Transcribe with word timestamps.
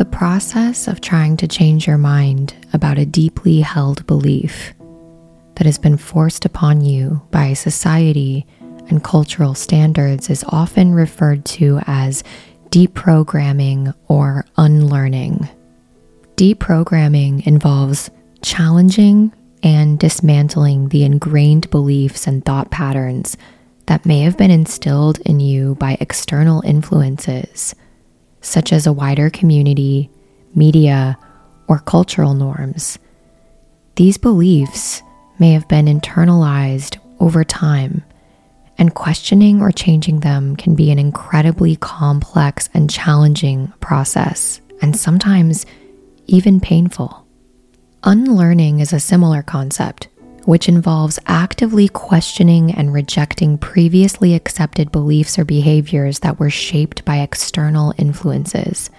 The 0.00 0.06
process 0.06 0.88
of 0.88 1.02
trying 1.02 1.36
to 1.36 1.46
change 1.46 1.86
your 1.86 1.98
mind 1.98 2.54
about 2.72 2.96
a 2.96 3.04
deeply 3.04 3.60
held 3.60 4.06
belief 4.06 4.72
that 5.56 5.66
has 5.66 5.76
been 5.76 5.98
forced 5.98 6.46
upon 6.46 6.80
you 6.80 7.20
by 7.30 7.52
society 7.52 8.46
and 8.88 9.04
cultural 9.04 9.54
standards 9.54 10.30
is 10.30 10.42
often 10.48 10.94
referred 10.94 11.44
to 11.44 11.82
as 11.86 12.24
deprogramming 12.70 13.94
or 14.08 14.46
unlearning. 14.56 15.46
Deprogramming 16.36 17.46
involves 17.46 18.10
challenging 18.40 19.34
and 19.62 19.98
dismantling 19.98 20.88
the 20.88 21.04
ingrained 21.04 21.68
beliefs 21.68 22.26
and 22.26 22.42
thought 22.42 22.70
patterns 22.70 23.36
that 23.84 24.06
may 24.06 24.22
have 24.22 24.38
been 24.38 24.50
instilled 24.50 25.18
in 25.26 25.40
you 25.40 25.74
by 25.74 25.98
external 26.00 26.62
influences, 26.64 27.74
such 28.40 28.72
as 28.72 28.86
a 28.86 28.92
wider 28.92 29.30
community, 29.30 30.10
media, 30.54 31.16
or 31.68 31.78
cultural 31.78 32.34
norms. 32.34 32.98
These 33.96 34.18
beliefs 34.18 35.02
may 35.38 35.52
have 35.52 35.68
been 35.68 35.86
internalized 35.86 36.98
over 37.18 37.44
time, 37.44 38.02
and 38.78 38.94
questioning 38.94 39.60
or 39.60 39.70
changing 39.70 40.20
them 40.20 40.56
can 40.56 40.74
be 40.74 40.90
an 40.90 40.98
incredibly 40.98 41.76
complex 41.76 42.68
and 42.72 42.90
challenging 42.90 43.72
process, 43.80 44.60
and 44.80 44.96
sometimes 44.96 45.66
even 46.26 46.60
painful. 46.60 47.26
Unlearning 48.04 48.80
is 48.80 48.92
a 48.92 49.00
similar 49.00 49.42
concept, 49.42 50.08
which 50.44 50.68
involves 50.68 51.18
actively 51.26 51.88
questioning 51.88 52.72
and 52.72 52.92
rejecting 52.92 53.58
previously 53.58 54.34
accepted 54.34 54.92
beliefs 54.92 55.38
or 55.38 55.44
behaviors 55.44 56.20
that 56.20 56.38
were 56.38 56.50
shaped 56.50 57.04
by 57.04 57.18
external 57.18 57.94
influences. 57.98 58.90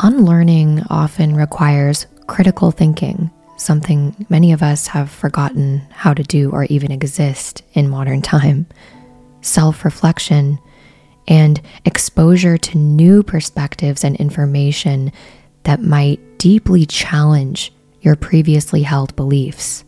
Unlearning 0.00 0.82
often 0.88 1.34
requires 1.36 2.06
critical 2.26 2.70
thinking, 2.70 3.30
something 3.56 4.26
many 4.28 4.52
of 4.52 4.62
us 4.62 4.88
have 4.88 5.10
forgotten 5.10 5.82
how 5.90 6.14
to 6.14 6.22
do 6.22 6.50
or 6.50 6.64
even 6.64 6.92
exist 6.92 7.62
in 7.74 7.88
modern 7.88 8.22
time, 8.22 8.66
self 9.40 9.84
reflection, 9.84 10.58
and 11.28 11.60
exposure 11.84 12.58
to 12.58 12.78
new 12.78 13.22
perspectives 13.22 14.04
and 14.04 14.16
information 14.16 15.12
that 15.64 15.80
might 15.80 16.38
deeply 16.38 16.86
challenge 16.86 17.72
your 18.00 18.16
previously 18.16 18.82
held 18.82 19.14
beliefs. 19.14 19.84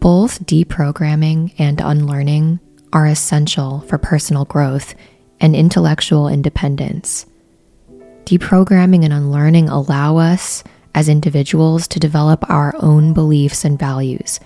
Both 0.00 0.46
deprogramming 0.46 1.54
and 1.58 1.80
unlearning 1.80 2.60
are 2.92 3.06
essential 3.06 3.80
for 3.80 3.98
personal 3.98 4.44
growth 4.44 4.94
and 5.40 5.56
intellectual 5.56 6.28
independence. 6.28 7.26
Deprogramming 8.24 9.04
and 9.04 9.12
unlearning 9.12 9.68
allow 9.68 10.18
us 10.18 10.62
as 10.94 11.08
individuals 11.08 11.88
to 11.88 12.00
develop 12.00 12.48
our 12.48 12.74
own 12.78 13.12
beliefs 13.12 13.64
and 13.64 13.78
values 13.78 14.40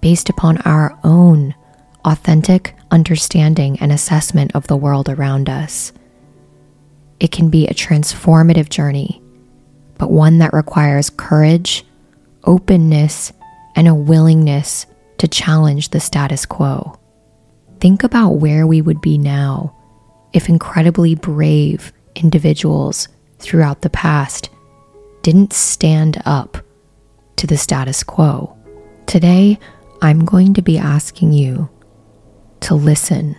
based 0.00 0.28
upon 0.28 0.58
our 0.58 0.98
own 1.04 1.54
authentic 2.04 2.74
understanding 2.90 3.78
and 3.80 3.92
assessment 3.92 4.54
of 4.54 4.66
the 4.66 4.76
world 4.76 5.08
around 5.08 5.48
us. 5.48 5.92
It 7.18 7.32
can 7.32 7.50
be 7.50 7.66
a 7.66 7.74
transformative 7.74 8.68
journey, 8.68 9.20
but 9.98 10.10
one 10.10 10.38
that 10.38 10.52
requires 10.52 11.10
courage, 11.10 11.84
openness, 12.44 13.32
and 13.76 13.86
a 13.86 13.94
willingness 13.94 14.86
to 15.18 15.28
challenge 15.28 15.90
the 15.90 16.00
status 16.00 16.44
quo. 16.46 16.98
Think 17.78 18.02
about 18.02 18.36
where 18.36 18.66
we 18.66 18.80
would 18.80 19.00
be 19.00 19.18
now 19.18 19.76
if 20.32 20.48
incredibly 20.48 21.14
brave 21.14 21.92
individuals 22.14 23.08
throughout 23.38 23.82
the 23.82 23.90
past 23.90 24.50
didn't 25.22 25.52
stand 25.52 26.20
up 26.24 26.58
to 27.36 27.46
the 27.46 27.56
status 27.56 28.02
quo. 28.02 28.56
Today, 29.06 29.58
I'm 30.02 30.24
going 30.24 30.54
to 30.54 30.62
be 30.62 30.78
asking 30.78 31.32
you 31.32 31.68
to 32.60 32.74
listen 32.74 33.36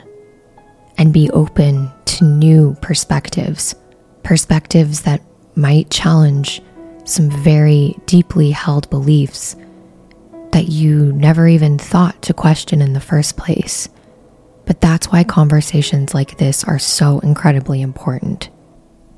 and 0.97 1.13
be 1.13 1.29
open 1.31 1.91
to 2.05 2.25
new 2.25 2.75
perspectives, 2.81 3.75
perspectives 4.23 5.01
that 5.01 5.21
might 5.55 5.89
challenge 5.89 6.61
some 7.05 7.29
very 7.29 7.95
deeply 8.05 8.51
held 8.51 8.89
beliefs 8.89 9.55
that 10.51 10.69
you 10.69 11.11
never 11.13 11.47
even 11.47 11.77
thought 11.77 12.21
to 12.23 12.33
question 12.33 12.81
in 12.81 12.93
the 12.93 12.99
first 12.99 13.37
place. 13.37 13.89
But 14.65 14.81
that's 14.81 15.07
why 15.11 15.23
conversations 15.23 16.13
like 16.13 16.37
this 16.37 16.63
are 16.63 16.79
so 16.79 17.19
incredibly 17.19 17.81
important. 17.81 18.49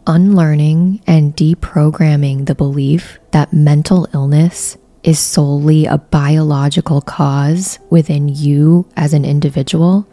Unlearning 0.05 1.01
and 1.07 1.35
deprogramming 1.35 2.45
the 2.45 2.55
belief 2.55 3.19
that 3.31 3.53
mental 3.53 4.07
illness 4.13 4.77
is 5.03 5.19
solely 5.19 5.85
a 5.85 5.97
biological 5.97 7.01
cause 7.01 7.79
within 7.89 8.27
you 8.29 8.87
as 8.95 9.13
an 9.13 9.25
individual, 9.25 10.07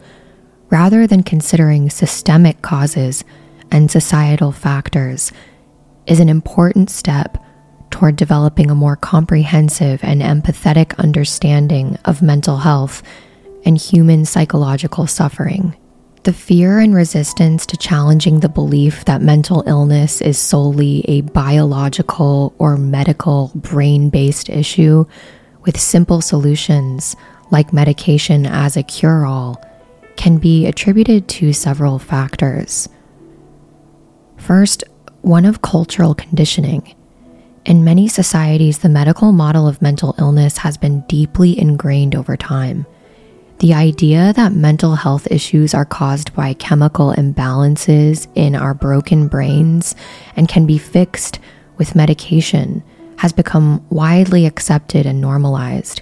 rather 0.69 1.05
than 1.07 1.23
considering 1.23 1.89
systemic 1.89 2.61
causes 2.61 3.23
and 3.69 3.91
societal 3.91 4.51
factors, 4.51 5.31
is 6.05 6.19
an 6.19 6.29
important 6.29 6.89
step 6.89 7.37
toward 7.89 8.15
developing 8.15 8.69
a 8.69 8.75
more 8.75 8.95
comprehensive 8.95 10.03
and 10.03 10.21
empathetic 10.21 10.97
understanding 10.97 11.97
of 12.05 12.21
mental 12.21 12.57
health 12.57 13.03
and 13.65 13.77
human 13.77 14.25
psychological 14.25 15.07
suffering. 15.07 15.75
The 16.23 16.33
fear 16.33 16.79
and 16.79 16.93
resistance 16.93 17.65
to 17.67 17.77
challenging 17.77 18.41
the 18.41 18.49
belief 18.49 19.05
that 19.05 19.21
mental 19.21 19.63
illness 19.65 20.21
is 20.21 20.37
solely 20.37 21.05
a 21.07 21.21
biological 21.21 22.53
or 22.57 22.75
medical 22.75 23.51
brain 23.55 24.09
based 24.09 24.49
issue 24.49 25.05
with 25.63 25.79
simple 25.79 26.21
solutions 26.21 27.15
like 27.49 27.71
medication 27.71 28.45
as 28.45 28.75
a 28.75 28.83
cure 28.83 29.25
all 29.25 29.63
can 30.17 30.37
be 30.37 30.65
attributed 30.65 31.27
to 31.29 31.53
several 31.53 31.99
factors. 31.99 32.89
First, 34.35 34.83
one 35.21 35.45
of 35.45 35.61
cultural 35.61 36.15
conditioning. 36.15 36.93
In 37.67 37.83
many 37.83 38.07
societies, 38.07 38.77
the 38.77 38.87
medical 38.87 39.33
model 39.33 39.67
of 39.67 39.81
mental 39.81 40.15
illness 40.17 40.59
has 40.59 40.77
been 40.77 41.01
deeply 41.01 41.59
ingrained 41.59 42.15
over 42.15 42.37
time. 42.37 42.85
The 43.59 43.73
idea 43.73 44.31
that 44.37 44.53
mental 44.53 44.95
health 44.95 45.27
issues 45.29 45.73
are 45.73 45.83
caused 45.83 46.33
by 46.33 46.53
chemical 46.53 47.11
imbalances 47.11 48.25
in 48.35 48.55
our 48.55 48.73
broken 48.73 49.27
brains 49.27 49.95
and 50.37 50.47
can 50.47 50.65
be 50.65 50.77
fixed 50.77 51.39
with 51.75 51.93
medication 51.93 52.83
has 53.17 53.33
become 53.33 53.85
widely 53.89 54.45
accepted 54.45 55.05
and 55.05 55.19
normalized. 55.19 56.01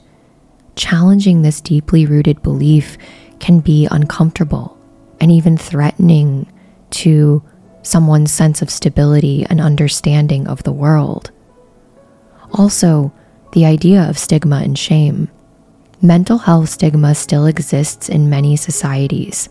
Challenging 0.76 1.42
this 1.42 1.62
deeply 1.62 2.06
rooted 2.06 2.44
belief 2.44 2.96
can 3.40 3.60
be 3.60 3.88
uncomfortable 3.90 4.78
and 5.20 5.32
even 5.32 5.58
threatening 5.58 6.46
to 6.92 7.42
someone's 7.82 8.32
sense 8.32 8.62
of 8.62 8.70
stability 8.70 9.48
and 9.50 9.60
understanding 9.60 10.48
of 10.48 10.62
the 10.62 10.72
world. 10.72 11.32
Also, 12.54 13.12
the 13.54 13.66
idea 13.66 14.02
of 14.02 14.18
stigma 14.18 14.58
and 14.58 14.78
shame. 14.78 15.30
Mental 16.02 16.38
health 16.38 16.70
stigma 16.70 17.16
still 17.16 17.46
exists 17.46 18.10
in 18.10 18.30
many 18.30 18.56
societies. 18.56 19.50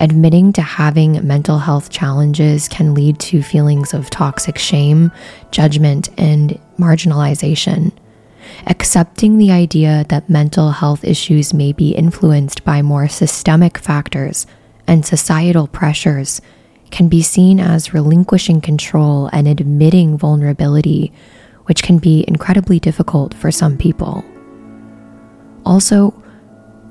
Admitting 0.00 0.52
to 0.52 0.62
having 0.62 1.26
mental 1.26 1.58
health 1.58 1.90
challenges 1.90 2.68
can 2.68 2.94
lead 2.94 3.18
to 3.20 3.42
feelings 3.42 3.94
of 3.94 4.10
toxic 4.10 4.58
shame, 4.58 5.12
judgment, 5.50 6.08
and 6.18 6.58
marginalization. 6.78 7.92
Accepting 8.66 9.38
the 9.38 9.50
idea 9.50 10.04
that 10.08 10.28
mental 10.28 10.72
health 10.72 11.04
issues 11.04 11.54
may 11.54 11.72
be 11.72 11.94
influenced 11.94 12.64
by 12.64 12.82
more 12.82 13.08
systemic 13.08 13.78
factors 13.78 14.46
and 14.86 15.04
societal 15.04 15.66
pressures 15.66 16.40
can 16.90 17.08
be 17.08 17.22
seen 17.22 17.58
as 17.58 17.94
relinquishing 17.94 18.60
control 18.60 19.28
and 19.32 19.48
admitting 19.48 20.16
vulnerability, 20.18 21.12
which 21.64 21.82
can 21.82 21.98
be 21.98 22.24
incredibly 22.26 22.78
difficult 22.78 23.34
for 23.34 23.50
some 23.50 23.76
people. 23.76 24.24
Also, 25.64 26.14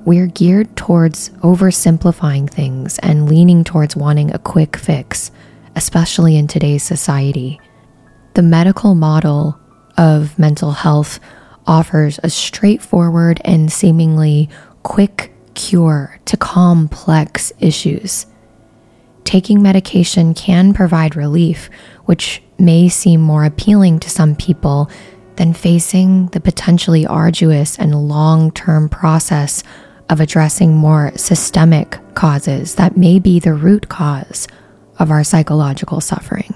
we're 0.06 0.28
geared 0.28 0.76
towards 0.76 1.30
oversimplifying 1.42 2.50
things 2.50 3.00
and 3.00 3.30
leaning 3.30 3.64
towards 3.64 3.96
wanting 3.96 4.34
a 4.34 4.40
quick 4.40 4.76
fix, 4.76 5.32
especially 5.76 6.36
in 6.36 6.48
today's 6.48 6.84
society. 6.84 7.60
The 8.34 8.42
medical 8.42 8.96
model 8.96 9.58
of 9.98 10.38
mental 10.38 10.72
health 10.72 11.20
offers 11.66 12.20
a 12.24 12.30
straightforward 12.30 13.40
and 13.46 13.72
seemingly 13.72 14.50
quick 14.82 15.34
cure 15.54 16.20
to 16.26 16.36
complex 16.36 17.54
issues 17.60 18.26
taking 19.24 19.62
medication 19.62 20.34
can 20.34 20.74
provide 20.74 21.16
relief, 21.16 21.70
which 22.06 22.42
may 22.60 22.90
seem 22.90 23.22
more 23.22 23.46
appealing 23.46 24.00
to 24.00 24.10
some 24.10 24.36
people 24.36 24.90
than 25.36 25.54
facing 25.54 26.28
the 26.28 26.40
potentially 26.40 27.06
arduous 27.06 27.78
and 27.78 28.08
long 28.08 28.52
term 28.52 28.90
process 28.90 29.64
of 30.10 30.20
addressing 30.20 30.76
more 30.76 31.12
systemic 31.16 31.98
causes 32.14 32.76
that 32.76 32.98
may 32.98 33.20
be 33.20 33.40
the 33.40 33.54
root 33.54 33.90
cause 33.90 34.48
of 35.00 35.10
our 35.10 35.24
psychological 35.24 36.02
suffering. 36.02 36.54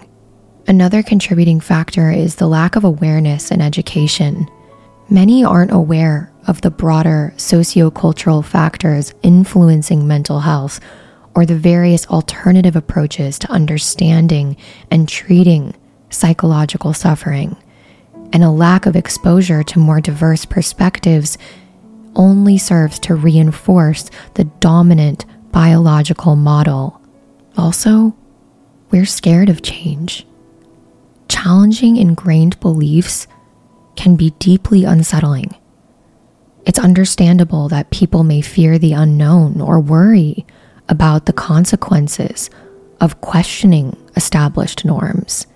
Another 0.68 1.02
contributing 1.02 1.60
factor 1.60 2.12
is 2.12 2.36
the 2.36 2.48
lack 2.48 2.76
of 2.76 2.84
awareness 2.84 3.52
and 3.52 3.62
education. 3.62 4.48
Many 5.10 5.44
aren't 5.44 5.72
aware 5.72 6.32
of 6.46 6.62
the 6.62 6.70
broader 6.70 7.34
sociocultural 7.38 8.44
factors 8.44 9.14
influencing 9.24 10.08
mental 10.08 10.42
health 10.42 10.80
or 11.38 11.46
the 11.46 11.56
various 11.56 12.08
alternative 12.08 12.76
approaches 12.76 13.38
to 13.38 13.52
understanding 13.52 14.58
and 14.90 15.08
treating 15.08 15.72
psychological 16.10 16.94
suffering, 16.94 17.56
and 18.34 18.44
a 18.44 18.50
lack 18.50 18.88
of 18.88 18.96
exposure 18.96 19.62
to 19.62 19.78
more 19.78 20.02
diverse 20.02 20.46
perspectives 20.46 21.38
only 22.16 22.58
serves 22.58 22.98
to 22.98 23.14
reinforce 23.14 24.10
the 24.34 24.46
dominant 24.46 25.28
biological 25.52 26.36
model. 26.36 27.00
Also, 27.56 28.18
we're 28.90 29.06
scared 29.06 29.48
of 29.48 29.62
change. 29.62 30.26
Challenging 31.30 31.98
ingrained 31.98 32.60
beliefs 32.62 33.28
can 33.96 34.16
be 34.16 34.32
deeply 34.40 34.86
unsettling. 34.86 35.54
It's 36.66 36.80
understandable 36.80 37.70
that 37.70 37.92
people 37.92 38.24
may 38.24 38.42
fear 38.42 38.80
the 38.80 38.94
unknown 38.94 39.62
or 39.62 39.80
worry 39.80 40.44
about 40.90 41.26
the 41.26 41.34
consequences 41.34 42.50
of 43.02 43.22
questioning 43.22 43.96
established 44.16 44.86
norms. 44.86 45.48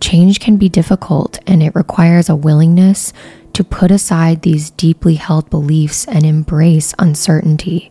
Change 0.00 0.40
can 0.40 0.56
be 0.56 0.68
difficult 0.68 1.38
and 1.46 1.62
it 1.62 1.74
requires 1.74 2.28
a 2.28 2.36
willingness 2.36 3.12
to 3.52 3.62
put 3.62 3.90
aside 3.90 4.42
these 4.42 4.70
deeply 4.70 5.14
held 5.14 5.48
beliefs 5.50 6.06
and 6.06 6.24
embrace 6.24 6.94
uncertainty, 6.98 7.90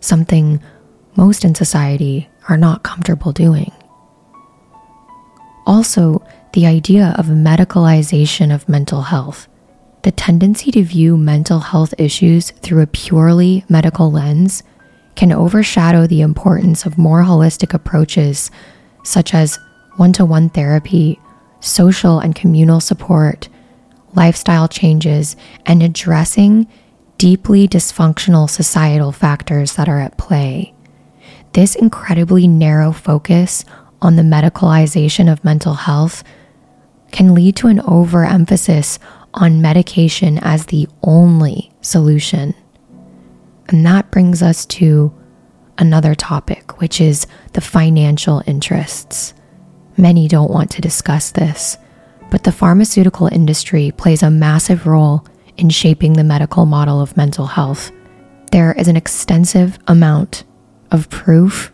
something 0.00 0.60
most 1.16 1.44
in 1.44 1.54
society 1.54 2.28
are 2.48 2.56
not 2.56 2.82
comfortable 2.82 3.32
doing. 3.32 3.72
Also, 5.66 6.22
the 6.52 6.66
idea 6.66 7.14
of 7.18 7.26
medicalization 7.26 8.54
of 8.54 8.68
mental 8.68 9.02
health. 9.02 9.48
The 10.02 10.12
tendency 10.12 10.70
to 10.72 10.82
view 10.82 11.16
mental 11.16 11.60
health 11.60 11.92
issues 11.98 12.50
through 12.50 12.82
a 12.82 12.86
purely 12.86 13.64
medical 13.68 14.10
lens 14.10 14.62
can 15.18 15.32
overshadow 15.32 16.06
the 16.06 16.20
importance 16.20 16.86
of 16.86 16.96
more 16.96 17.24
holistic 17.24 17.74
approaches 17.74 18.52
such 19.02 19.34
as 19.34 19.58
one 19.96 20.12
to 20.12 20.24
one 20.24 20.48
therapy, 20.48 21.18
social 21.58 22.20
and 22.20 22.36
communal 22.36 22.78
support, 22.78 23.48
lifestyle 24.14 24.68
changes, 24.68 25.34
and 25.66 25.82
addressing 25.82 26.68
deeply 27.16 27.66
dysfunctional 27.66 28.48
societal 28.48 29.10
factors 29.10 29.74
that 29.74 29.88
are 29.88 29.98
at 29.98 30.16
play. 30.18 30.72
This 31.52 31.74
incredibly 31.74 32.46
narrow 32.46 32.92
focus 32.92 33.64
on 34.00 34.14
the 34.14 34.22
medicalization 34.22 35.30
of 35.30 35.42
mental 35.42 35.74
health 35.74 36.22
can 37.10 37.34
lead 37.34 37.56
to 37.56 37.66
an 37.66 37.80
overemphasis 37.80 39.00
on 39.34 39.60
medication 39.60 40.38
as 40.38 40.66
the 40.66 40.88
only 41.02 41.72
solution. 41.80 42.54
And 43.68 43.84
that 43.84 44.10
brings 44.10 44.42
us 44.42 44.64
to 44.66 45.12
another 45.76 46.14
topic, 46.14 46.80
which 46.80 47.00
is 47.00 47.26
the 47.52 47.60
financial 47.60 48.42
interests. 48.46 49.34
Many 49.96 50.28
don't 50.28 50.50
want 50.50 50.70
to 50.72 50.80
discuss 50.80 51.30
this, 51.30 51.76
but 52.30 52.44
the 52.44 52.52
pharmaceutical 52.52 53.28
industry 53.28 53.92
plays 53.96 54.22
a 54.22 54.30
massive 54.30 54.86
role 54.86 55.24
in 55.56 55.70
shaping 55.70 56.14
the 56.14 56.24
medical 56.24 56.66
model 56.66 57.00
of 57.00 57.16
mental 57.16 57.46
health. 57.46 57.90
There 58.52 58.72
is 58.72 58.88
an 58.88 58.96
extensive 58.96 59.78
amount 59.86 60.44
of 60.90 61.10
proof, 61.10 61.72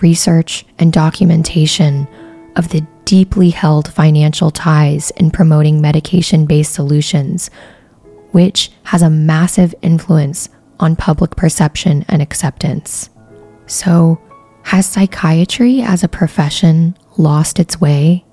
research, 0.00 0.64
and 0.78 0.92
documentation 0.92 2.08
of 2.56 2.70
the 2.70 2.86
deeply 3.04 3.50
held 3.50 3.92
financial 3.92 4.50
ties 4.50 5.10
in 5.12 5.30
promoting 5.30 5.80
medication 5.80 6.46
based 6.46 6.74
solutions, 6.74 7.50
which 8.32 8.70
has 8.84 9.02
a 9.02 9.10
massive 9.10 9.74
influence 9.82 10.48
on 10.80 10.96
public 10.96 11.36
perception 11.36 12.04
and 12.08 12.22
acceptance. 12.22 13.10
So, 13.66 14.20
has 14.64 14.86
psychiatry 14.86 15.80
as 15.80 16.04
a 16.04 16.08
profession 16.08 16.96
lost 17.16 17.58
its 17.58 17.80
way? 17.80 18.24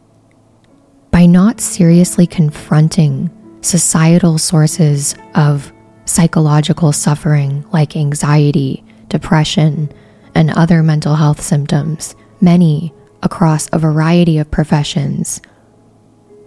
By 1.12 1.26
not 1.26 1.62
seriously 1.62 2.28
confronting 2.28 3.30
societal 3.62 4.38
sources 4.38 5.16
of 5.34 5.72
psychological 6.06 6.92
suffering 6.92 7.66
like 7.72 7.96
anxiety, 7.96 8.84
depression, 9.10 9.92
and 10.36 10.52
other 10.52 10.84
mental 10.84 11.16
health 11.16 11.42
symptoms, 11.42 12.16
many 12.42 12.94
across 13.24 13.70
a 13.72 13.80
variety 13.80 14.38
of 14.38 14.52
professions 14.52 15.42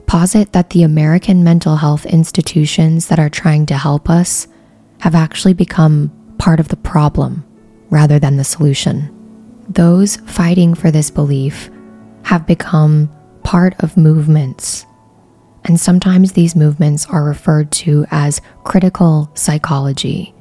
posit 0.09 0.53
that 0.55 0.71
the 0.71 0.83
American 0.83 1.45
mental 1.45 1.77
health 1.77 2.07
institutions 2.07 3.09
that 3.09 3.19
are 3.21 3.29
trying 3.29 3.67
to 3.67 3.77
help 3.77 4.09
us 4.09 4.49
have 5.01 5.15
actually 5.15 5.55
become 5.55 6.11
part 6.39 6.61
of 6.61 6.69
the 6.69 6.77
problem 6.77 7.45
rather 7.91 8.19
than 8.19 8.37
the 8.37 8.45
solution. 8.45 9.15
Those 9.69 10.17
fighting 10.17 10.75
for 10.75 10.91
this 10.91 11.11
belief 11.11 11.71
have 12.25 12.47
become 12.47 13.11
part 13.43 13.75
of 13.83 13.97
movements, 13.97 14.87
and 15.65 15.79
sometimes 15.79 16.33
these 16.33 16.57
movements 16.57 17.07
are 17.07 17.25
referred 17.25 17.71
to 17.73 18.07
as 18.11 18.41
critical 18.65 19.31
psychology. 19.35 20.35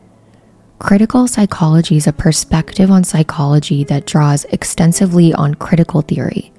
Critical 0.80 1.28
psychology 1.28 1.98
is 1.98 2.08
a 2.08 2.14
perspective 2.14 2.92
on 2.92 3.04
psychology 3.04 3.84
that 3.86 4.06
draws 4.06 4.46
extensively 4.46 5.34
on 5.34 5.56
critical 5.56 6.02
theory. 6.02 6.54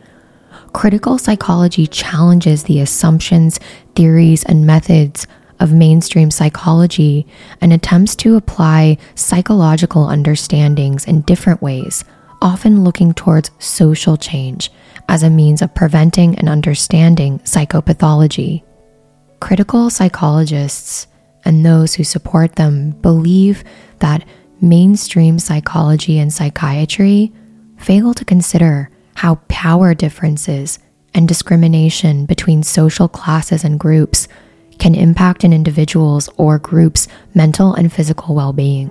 Critical 0.73 1.19
psychology 1.19 1.87
challenges 1.87 2.65
the 2.65 2.81
assumptions, 2.81 3.61
theories, 3.95 4.45
and 4.45 4.67
methods 4.67 5.27
of 5.61 5.73
mainstream 5.73 6.31
psychology 6.31 7.27
and 7.61 7.73
attempts 7.73 8.15
to 8.17 8.37
apply 8.37 8.99
psychological 9.15 10.07
understandings 10.07 11.07
in 11.07 11.23
different 11.23 11.63
ways, 11.63 12.05
often 12.41 12.85
looking 12.85 13.13
towards 13.15 13.51
social 13.59 14.17
change 14.17 14.71
as 15.09 15.23
a 15.23 15.31
means 15.31 15.63
of 15.63 15.75
preventing 15.75 16.39
and 16.39 16.49
understanding 16.49 17.39
psychopathology. 17.41 18.63
Critical 19.41 19.91
psychologists 19.91 21.07
and 21.45 21.65
those 21.65 21.95
who 21.95 22.05
support 22.05 22.57
them 22.57 22.91
believe 22.91 23.65
that 24.01 24.25
mainstream 24.61 25.39
psychology 25.39 26.19
and 26.19 26.33
psychiatry 26.33 27.33
fail 27.79 28.13
to 28.13 28.25
consider 28.25 28.91
how 29.15 29.37
power 29.49 29.95
differences 29.95 30.79
and 31.15 31.27
discrimination 31.27 32.27
between 32.27 32.63
social 32.63 33.09
classes 33.09 33.65
and 33.65 33.81
groups 33.81 34.29
can 34.79 34.95
impact 34.95 35.45
an 35.45 35.53
individual's 35.53 36.29
or 36.37 36.59
group's 36.59 37.09
mental 37.35 37.75
and 37.75 37.93
physical 37.93 38.35
well 38.35 38.53
being. 38.53 38.91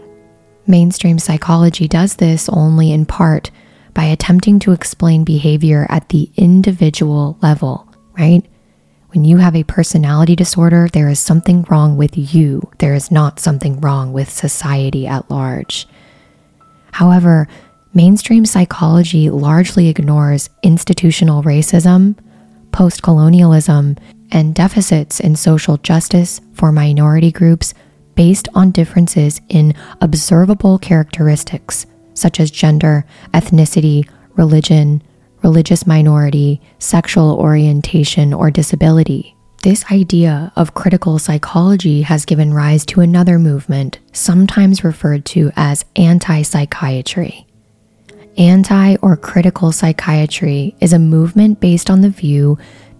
Mainstream 0.65 1.17
psychology 1.17 1.87
does 1.87 2.15
this 2.15 2.49
only 2.49 2.91
in 2.91 3.05
part 3.05 3.51
by 3.93 4.03
attempting 4.03 4.59
to 4.59 4.73
explain 4.73 5.23
behavior 5.23 5.87
at 5.89 6.09
the 6.09 6.29
individual 6.35 7.37
level, 7.41 7.87
right? 8.17 8.45
When 9.09 9.23
you 9.23 9.37
have 9.37 9.55
a 9.55 9.63
personality 9.63 10.35
disorder, 10.35 10.89
there 10.91 11.07
is 11.07 11.19
something 11.19 11.65
wrong 11.69 11.97
with 11.97 12.35
you. 12.35 12.69
There 12.79 12.93
is 12.93 13.09
not 13.09 13.39
something 13.39 13.79
wrong 13.79 14.11
with 14.11 14.29
society 14.29 15.07
at 15.07 15.31
large. 15.31 15.87
However, 16.91 17.47
mainstream 17.93 18.45
psychology 18.45 19.29
largely 19.29 19.87
ignores 19.87 20.49
institutional 20.61 21.41
racism, 21.41 22.17
post 22.71 23.01
colonialism, 23.01 23.95
and 24.31 24.55
deficits 24.55 25.19
in 25.19 25.35
social 25.35 25.77
justice 25.77 26.41
for 26.53 26.71
minority 26.71 27.31
groups 27.31 27.73
based 28.15 28.47
on 28.55 28.71
differences 28.71 29.41
in 29.49 29.73
observable 30.01 30.77
characteristics 30.79 31.85
such 32.17 32.39
as 32.39 32.51
gender, 32.51 33.05
ethnicity, 33.33 34.07
religion, 34.35 35.01
religious 35.43 35.85
minority, 35.85 36.59
sexual 36.79 37.37
orientation, 37.37 38.33
or 38.33 38.49
disability. 38.51 39.35
This 39.63 39.85
idea 39.91 40.51
of 40.55 40.73
critical 40.73 41.19
psychology 41.19 42.01
has 42.03 42.25
given 42.25 42.53
rise 42.53 42.85
to 42.87 43.01
another 43.01 43.39
movement, 43.39 43.99
sometimes 44.13 44.83
referred 44.83 45.25
to 45.25 45.51
as 45.55 45.85
anti 45.95 46.41
psychiatry. 46.41 47.45
Anti 48.37 48.97
or 48.97 49.17
critical 49.17 49.71
psychiatry 49.71 50.75
is 50.79 50.93
a 50.93 50.99
movement 50.99 51.59
based 51.59 51.89
on 51.89 52.01
the 52.01 52.09
view 52.09 52.57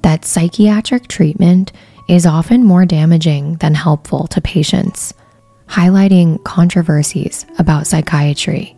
that 0.08 0.24
psychiatric 0.24 1.10
treatment 1.10 1.74
is 2.08 2.26
often 2.26 2.64
more 2.64 2.86
damaging 2.86 3.56
than 3.56 3.76
helpful 3.76 4.26
to 4.26 4.40
patients, 4.40 5.14
highlighting 5.68 6.42
controversies 6.46 7.46
about 7.60 7.86
psychiatry. 7.86 8.74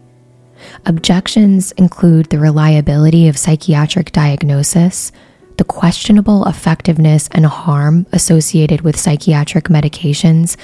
Objections 0.87 1.71
include 1.73 2.25
the 2.31 2.39
reliability 2.39 3.27
of 3.27 3.37
psychiatric 3.37 4.11
diagnosis, 4.11 5.11
the 5.57 5.63
questionable 5.63 6.47
effectiveness 6.47 7.29
and 7.33 7.45
harm 7.45 8.07
associated 8.11 8.81
with 8.81 8.99
psychiatric 8.99 9.65
medications, 9.65 10.57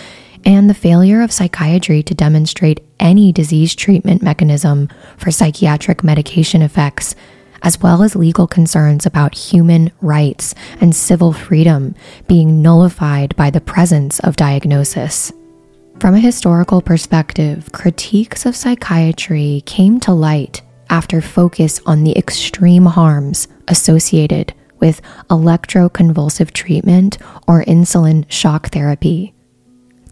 and 0.46 0.68
the 0.68 0.74
failure 0.74 1.22
of 1.22 1.32
psychiatry 1.32 2.02
to 2.02 2.16
demonstrate 2.16 2.84
any 3.00 3.32
disease 3.32 3.76
treatment 3.76 4.24
mechanism 4.24 4.90
for 5.16 5.30
psychiatric 5.30 6.04
medication 6.04 6.64
effects, 6.64 7.16
as 7.66 7.82
well 7.82 8.04
as 8.04 8.16
legal 8.16 8.48
concerns 8.48 9.06
about 9.06 9.36
human 9.36 9.92
rights 10.00 10.54
and 10.80 10.96
civil 10.96 11.34
freedom 11.34 11.96
being 12.28 12.62
nullified 12.62 13.36
by 13.36 13.50
the 13.50 13.60
presence 13.60 14.20
of 14.20 14.36
diagnosis. 14.38 15.34
From 16.00 16.14
a 16.14 16.20
historical 16.20 16.82
perspective, 16.82 17.72
critiques 17.72 18.46
of 18.46 18.56
psychiatry 18.56 19.64
came 19.66 20.00
to 20.02 20.14
light 20.14 20.62
after 20.90 21.22
focus 21.22 21.82
on 21.88 22.04
the 22.04 22.16
extreme 22.16 22.86
harms 22.86 23.48
associated 23.68 24.54
with 24.80 25.02
electroconvulsive 25.32 26.52
treatment 26.52 27.18
or 27.48 27.64
insulin 27.64 28.26
shock 28.30 28.70
therapy. 28.70 29.34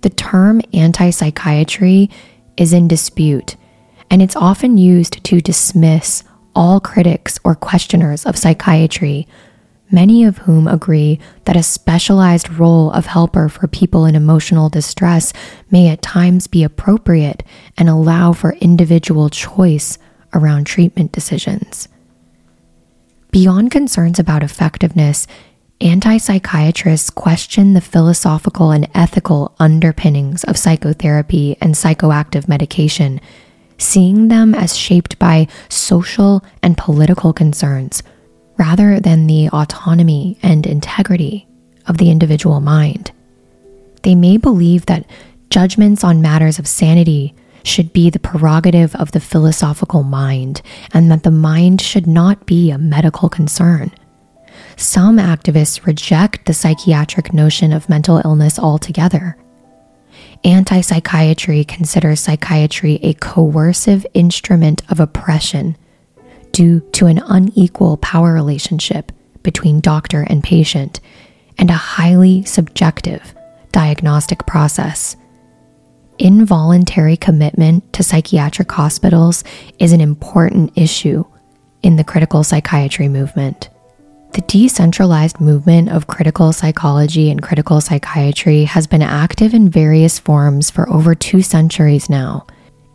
The 0.01 0.09
term 0.09 0.61
anti 0.73 1.11
psychiatry 1.11 2.09
is 2.57 2.73
in 2.73 2.87
dispute, 2.87 3.55
and 4.09 4.21
it's 4.21 4.35
often 4.35 4.77
used 4.77 5.23
to 5.25 5.41
dismiss 5.41 6.23
all 6.55 6.79
critics 6.79 7.39
or 7.43 7.55
questioners 7.55 8.25
of 8.25 8.37
psychiatry 8.37 9.27
many 9.93 10.23
of 10.23 10.39
whom 10.39 10.67
agree 10.67 11.19
that 11.45 11.55
a 11.55 11.63
specialized 11.63 12.49
role 12.53 12.91
of 12.91 13.05
helper 13.05 13.47
for 13.47 13.67
people 13.67 14.05
in 14.05 14.15
emotional 14.15 14.67
distress 14.67 15.31
may 15.69 15.87
at 15.87 16.01
times 16.01 16.47
be 16.47 16.63
appropriate 16.63 17.43
and 17.77 17.87
allow 17.87 18.33
for 18.33 18.53
individual 18.53 19.29
choice 19.29 19.99
around 20.33 20.65
treatment 20.65 21.11
decisions. 21.11 21.87
Beyond 23.29 23.71
concerns 23.71 24.17
about 24.19 24.43
effectiveness, 24.43 25.27
anti 25.79 26.17
psychiatrists 26.17 27.11
question 27.11 27.73
the 27.73 27.81
philosophical 27.81 28.71
and 28.71 28.89
ethical 28.95 29.55
underpinnings 29.59 30.43
of 30.43 30.57
psychotherapy 30.57 31.55
and 31.61 31.75
psychoactive 31.75 32.47
medication, 32.47 33.21
seeing 33.83 34.29
them 34.29 34.55
as 34.55 34.77
shaped 34.77 35.19
by 35.19 35.47
social 35.69 36.43
and 36.61 36.77
political 36.77 37.33
concerns 37.33 38.01
rather 38.57 38.99
than 38.99 39.27
the 39.27 39.49
autonomy 39.49 40.37
and 40.41 40.65
integrity 40.65 41.47
of 41.87 41.97
the 41.97 42.09
individual 42.09 42.61
mind. 42.61 43.11
They 44.03 44.15
may 44.15 44.37
believe 44.37 44.85
that 44.85 45.05
judgments 45.49 46.03
on 46.03 46.21
matters 46.21 46.59
of 46.59 46.67
sanity 46.67 47.35
should 47.63 47.93
be 47.93 48.09
the 48.09 48.19
prerogative 48.19 48.95
of 48.95 49.11
the 49.11 49.19
philosophical 49.19 50.03
mind 50.03 50.61
and 50.93 51.09
that 51.11 51.23
the 51.23 51.31
mind 51.31 51.81
should 51.81 52.07
not 52.07 52.45
be 52.45 52.71
a 52.71 52.77
medical 52.77 53.29
concern. 53.29 53.91
Some 54.75 55.17
activists 55.17 55.85
reject 55.85 56.45
the 56.45 56.53
psychiatric 56.53 57.33
notion 57.33 57.71
of 57.71 57.89
mental 57.89 58.21
illness 58.23 58.59
altogether. 58.59 59.37
Anti 60.45 60.81
psychiatry 60.81 61.63
considers 61.63 62.19
psychiatry 62.19 62.99
a 63.01 63.13
coercive 63.13 64.05
instrument 64.13 64.81
of 64.91 64.99
oppression 64.99 65.77
due 66.51 66.81
to 66.91 67.05
an 67.05 67.19
unequal 67.25 67.95
power 67.97 68.33
relationship 68.33 69.13
between 69.41 69.79
doctor 69.79 70.21
and 70.23 70.43
patient 70.43 70.99
and 71.57 71.69
a 71.69 71.73
highly 71.73 72.43
subjective 72.43 73.33
diagnostic 73.71 74.45
process. 74.45 75.15
Involuntary 76.19 77.15
commitment 77.15 77.91
to 77.93 78.03
psychiatric 78.03 78.71
hospitals 78.71 79.43
is 79.79 79.93
an 79.93 80.01
important 80.01 80.77
issue 80.77 81.25
in 81.81 81.95
the 81.95 82.03
critical 82.03 82.43
psychiatry 82.43 83.07
movement. 83.07 83.69
The 84.33 84.41
decentralized 84.47 85.39
movement 85.39 85.89
of 85.89 86.07
critical 86.07 86.51
psychology 86.53 87.29
and 87.29 87.43
critical 87.43 87.79
psychiatry 87.79 88.63
has 88.63 88.87
been 88.87 89.03
active 89.03 89.53
in 89.53 89.69
various 89.69 90.17
forms 90.17 90.71
for 90.71 90.89
over 90.89 91.13
two 91.13 91.43
centuries 91.43 92.09
now. 92.09 92.47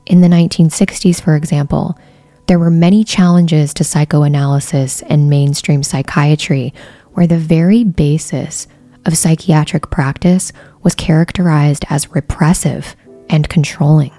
In 0.07 0.21
the 0.21 0.27
1960s, 0.27 1.23
for 1.23 1.37
example, 1.37 1.97
there 2.49 2.59
were 2.59 2.73
many 2.73 3.05
challenges 3.05 3.73
to 3.75 3.85
psychoanalysis 3.85 5.03
and 5.03 5.31
mainstream 5.31 5.85
psychiatry, 5.85 6.75
where 7.13 7.29
the 7.29 7.39
very 7.39 7.85
basis 7.85 8.67
of 9.07 9.17
psychiatric 9.17 9.91
practice 9.91 10.53
was 10.83 10.97
characterized 10.97 11.85
as 11.89 12.11
repressive 12.11 12.97
and 13.31 13.49
controlling. 13.49 14.11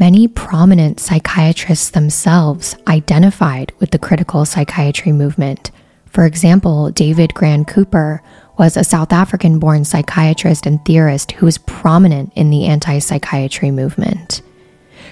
Many 0.00 0.26
prominent 0.26 0.98
psychiatrists 0.98 1.90
themselves 1.90 2.76
identified 2.88 3.72
with 3.78 3.92
the 3.92 3.98
critical 3.98 4.44
psychiatry 4.44 5.12
movement. 5.12 5.70
For 6.14 6.24
example, 6.26 6.92
David 6.92 7.34
Graham 7.34 7.64
Cooper 7.64 8.22
was 8.56 8.76
a 8.76 8.84
South 8.84 9.12
African 9.12 9.58
born 9.58 9.84
psychiatrist 9.84 10.64
and 10.64 10.82
theorist 10.84 11.32
who 11.32 11.44
was 11.44 11.58
prominent 11.58 12.32
in 12.36 12.50
the 12.50 12.66
anti 12.66 13.00
psychiatry 13.00 13.72
movement. 13.72 14.40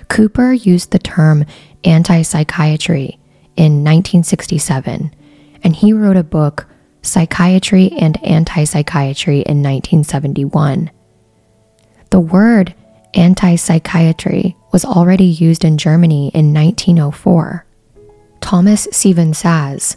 Cooper 0.08 0.52
used 0.52 0.92
the 0.92 1.00
term 1.00 1.44
anti 1.82 2.22
psychiatry 2.22 3.18
in 3.56 3.82
1967, 3.82 5.12
and 5.64 5.76
he 5.76 5.92
wrote 5.92 6.16
a 6.16 6.22
book, 6.22 6.66
Psychiatry 7.02 7.90
and 7.98 8.22
Anti 8.24 8.62
Psychiatry, 8.62 9.38
in 9.38 9.60
1971. 9.60 10.88
The 12.10 12.20
word 12.20 12.76
anti 13.12 13.56
psychiatry 13.56 14.56
was 14.72 14.84
already 14.84 15.24
used 15.24 15.64
in 15.64 15.78
Germany 15.78 16.30
in 16.32 16.54
1904. 16.54 17.66
Thomas 18.40 18.86
Stephen 18.92 19.32
Szasz 19.32 19.96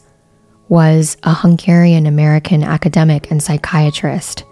was 0.67 1.17
a 1.23 1.33
Hungarian 1.33 2.05
American 2.05 2.63
academic 2.63 3.29
and 3.29 3.41
psychiatrist. 3.41 4.43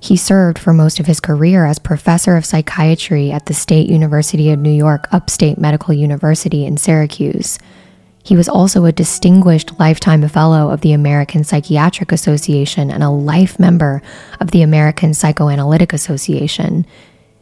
He 0.00 0.16
served 0.16 0.58
for 0.58 0.72
most 0.72 0.98
of 0.98 1.06
his 1.06 1.20
career 1.20 1.64
as 1.64 1.78
professor 1.78 2.36
of 2.36 2.44
psychiatry 2.44 3.30
at 3.30 3.46
the 3.46 3.54
State 3.54 3.88
University 3.88 4.50
of 4.50 4.58
New 4.58 4.72
York 4.72 5.06
Upstate 5.12 5.58
Medical 5.58 5.94
University 5.94 6.64
in 6.64 6.76
Syracuse. 6.76 7.58
He 8.24 8.36
was 8.36 8.48
also 8.48 8.84
a 8.84 8.92
distinguished 8.92 9.78
lifetime 9.80 10.26
fellow 10.28 10.70
of 10.70 10.80
the 10.80 10.92
American 10.92 11.44
Psychiatric 11.44 12.12
Association 12.12 12.90
and 12.90 13.02
a 13.02 13.10
life 13.10 13.58
member 13.58 14.02
of 14.40 14.52
the 14.52 14.62
American 14.62 15.12
Psychoanalytic 15.12 15.92
Association. 15.92 16.86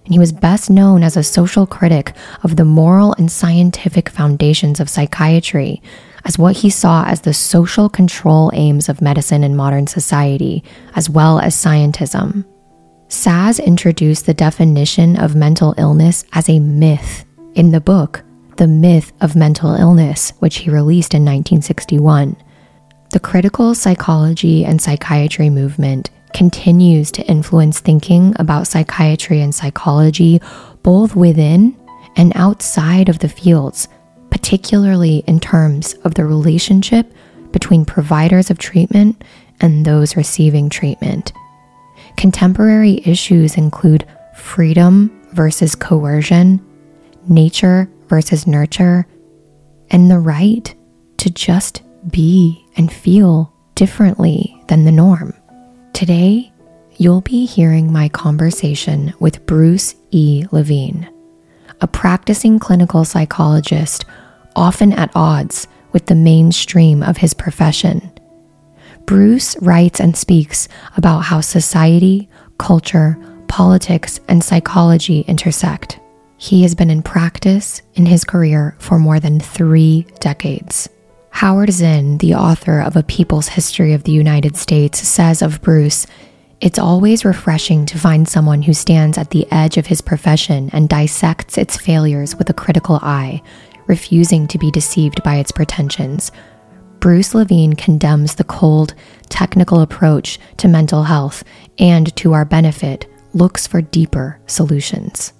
And 0.04 0.14
he 0.14 0.18
was 0.18 0.32
best 0.32 0.70
known 0.70 1.02
as 1.02 1.16
a 1.16 1.22
social 1.22 1.66
critic 1.66 2.14
of 2.42 2.56
the 2.56 2.64
moral 2.64 3.14
and 3.14 3.30
scientific 3.30 4.08
foundations 4.08 4.80
of 4.80 4.88
psychiatry, 4.88 5.82
as 6.24 6.38
what 6.38 6.56
he 6.56 6.70
saw 6.70 7.04
as 7.04 7.22
the 7.22 7.34
social 7.34 7.88
control 7.88 8.50
aims 8.54 8.88
of 8.88 9.02
medicine 9.02 9.44
in 9.44 9.56
modern 9.56 9.86
society, 9.86 10.62
as 10.94 11.08
well 11.08 11.38
as 11.38 11.54
scientism. 11.54 12.44
Szasz 13.08 13.64
introduced 13.64 14.26
the 14.26 14.34
definition 14.34 15.18
of 15.18 15.34
mental 15.34 15.74
illness 15.76 16.24
as 16.32 16.48
a 16.48 16.60
myth 16.60 17.24
in 17.54 17.70
the 17.70 17.80
book 17.80 18.24
the 18.60 18.68
Myth 18.68 19.10
of 19.22 19.34
Mental 19.34 19.74
Illness, 19.74 20.34
which 20.40 20.58
he 20.58 20.70
released 20.70 21.14
in 21.14 21.22
1961. 21.22 22.36
The 23.10 23.18
critical 23.18 23.74
psychology 23.74 24.66
and 24.66 24.82
psychiatry 24.82 25.48
movement 25.48 26.10
continues 26.34 27.10
to 27.12 27.26
influence 27.26 27.80
thinking 27.80 28.34
about 28.36 28.66
psychiatry 28.66 29.40
and 29.40 29.54
psychology 29.54 30.42
both 30.82 31.16
within 31.16 31.74
and 32.16 32.32
outside 32.34 33.08
of 33.08 33.20
the 33.20 33.30
fields, 33.30 33.88
particularly 34.30 35.18
in 35.26 35.40
terms 35.40 35.94
of 36.04 36.14
the 36.14 36.24
relationship 36.24 37.12
between 37.52 37.84
providers 37.84 38.50
of 38.50 38.58
treatment 38.58 39.22
and 39.60 39.84
those 39.84 40.16
receiving 40.16 40.68
treatment. 40.68 41.32
Contemporary 42.16 43.02
issues 43.04 43.56
include 43.56 44.06
freedom 44.36 45.10
versus 45.32 45.74
coercion, 45.74 46.64
nature 47.28 47.90
versus 48.08 48.46
nurture, 48.46 49.06
and 49.90 50.10
the 50.10 50.18
right 50.18 50.74
to 51.18 51.30
just 51.30 51.82
be 52.10 52.64
and 52.76 52.92
feel 52.92 53.52
differently 53.74 54.62
than 54.68 54.84
the 54.84 54.92
norm. 54.92 55.34
Today, 55.92 56.52
you'll 56.96 57.20
be 57.20 57.46
hearing 57.46 57.92
my 57.92 58.08
conversation 58.08 59.12
with 59.20 59.44
Bruce 59.46 59.94
E. 60.10 60.44
Levine, 60.50 61.08
a 61.80 61.86
practicing 61.86 62.58
clinical 62.58 63.04
psychologist 63.04 64.04
often 64.56 64.92
at 64.92 65.10
odds 65.14 65.66
with 65.92 66.06
the 66.06 66.14
mainstream 66.14 67.02
of 67.02 67.16
his 67.16 67.34
profession. 67.34 68.12
Bruce 69.06 69.56
writes 69.60 70.00
and 70.00 70.16
speaks 70.16 70.68
about 70.96 71.20
how 71.20 71.40
society, 71.40 72.28
culture, 72.58 73.18
politics, 73.48 74.20
and 74.28 74.44
psychology 74.44 75.20
intersect. 75.22 75.98
He 76.36 76.62
has 76.62 76.74
been 76.74 76.90
in 76.90 77.02
practice 77.02 77.82
in 77.94 78.06
his 78.06 78.24
career 78.24 78.76
for 78.78 78.98
more 78.98 79.20
than 79.20 79.40
three 79.40 80.06
decades. 80.20 80.88
Howard 81.30 81.70
Zinn, 81.70 82.18
the 82.18 82.34
author 82.34 82.80
of 82.80 82.96
A 82.96 83.02
People's 83.02 83.48
History 83.48 83.92
of 83.92 84.04
the 84.04 84.12
United 84.12 84.56
States, 84.56 85.06
says 85.06 85.42
of 85.42 85.60
Bruce, 85.62 86.06
it's 86.60 86.78
always 86.78 87.24
refreshing 87.24 87.86
to 87.86 87.98
find 87.98 88.28
someone 88.28 88.62
who 88.62 88.74
stands 88.74 89.16
at 89.16 89.30
the 89.30 89.50
edge 89.50 89.78
of 89.78 89.86
his 89.86 90.02
profession 90.02 90.68
and 90.72 90.88
dissects 90.88 91.56
its 91.56 91.78
failures 91.78 92.36
with 92.36 92.50
a 92.50 92.54
critical 92.54 92.96
eye, 93.02 93.42
refusing 93.86 94.46
to 94.46 94.58
be 94.58 94.70
deceived 94.70 95.22
by 95.22 95.36
its 95.36 95.52
pretensions. 95.52 96.30
Bruce 96.98 97.34
Levine 97.34 97.72
condemns 97.72 98.34
the 98.34 98.44
cold, 98.44 98.94
technical 99.30 99.80
approach 99.80 100.38
to 100.58 100.68
mental 100.68 101.04
health 101.04 101.42
and, 101.78 102.14
to 102.16 102.34
our 102.34 102.44
benefit, 102.44 103.06
looks 103.32 103.66
for 103.66 103.80
deeper 103.80 104.38
solutions. 104.46 105.32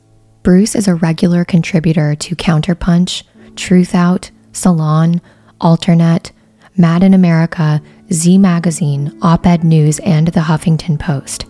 Bruce 0.42 0.74
is 0.74 0.88
a 0.88 0.94
regular 0.94 1.44
contributor 1.44 2.14
to 2.14 2.34
Counterpunch, 2.34 3.24
Truthout, 3.56 4.30
Salon, 4.52 5.20
Alternet, 5.60 6.30
Mad 6.78 7.02
in 7.02 7.12
America, 7.12 7.82
Z 8.12 8.38
Magazine, 8.38 9.16
Op 9.22 9.46
Ed 9.46 9.62
News, 9.62 10.00
and 10.00 10.28
The 10.28 10.40
Huffington 10.40 10.98
Post. 10.98 11.46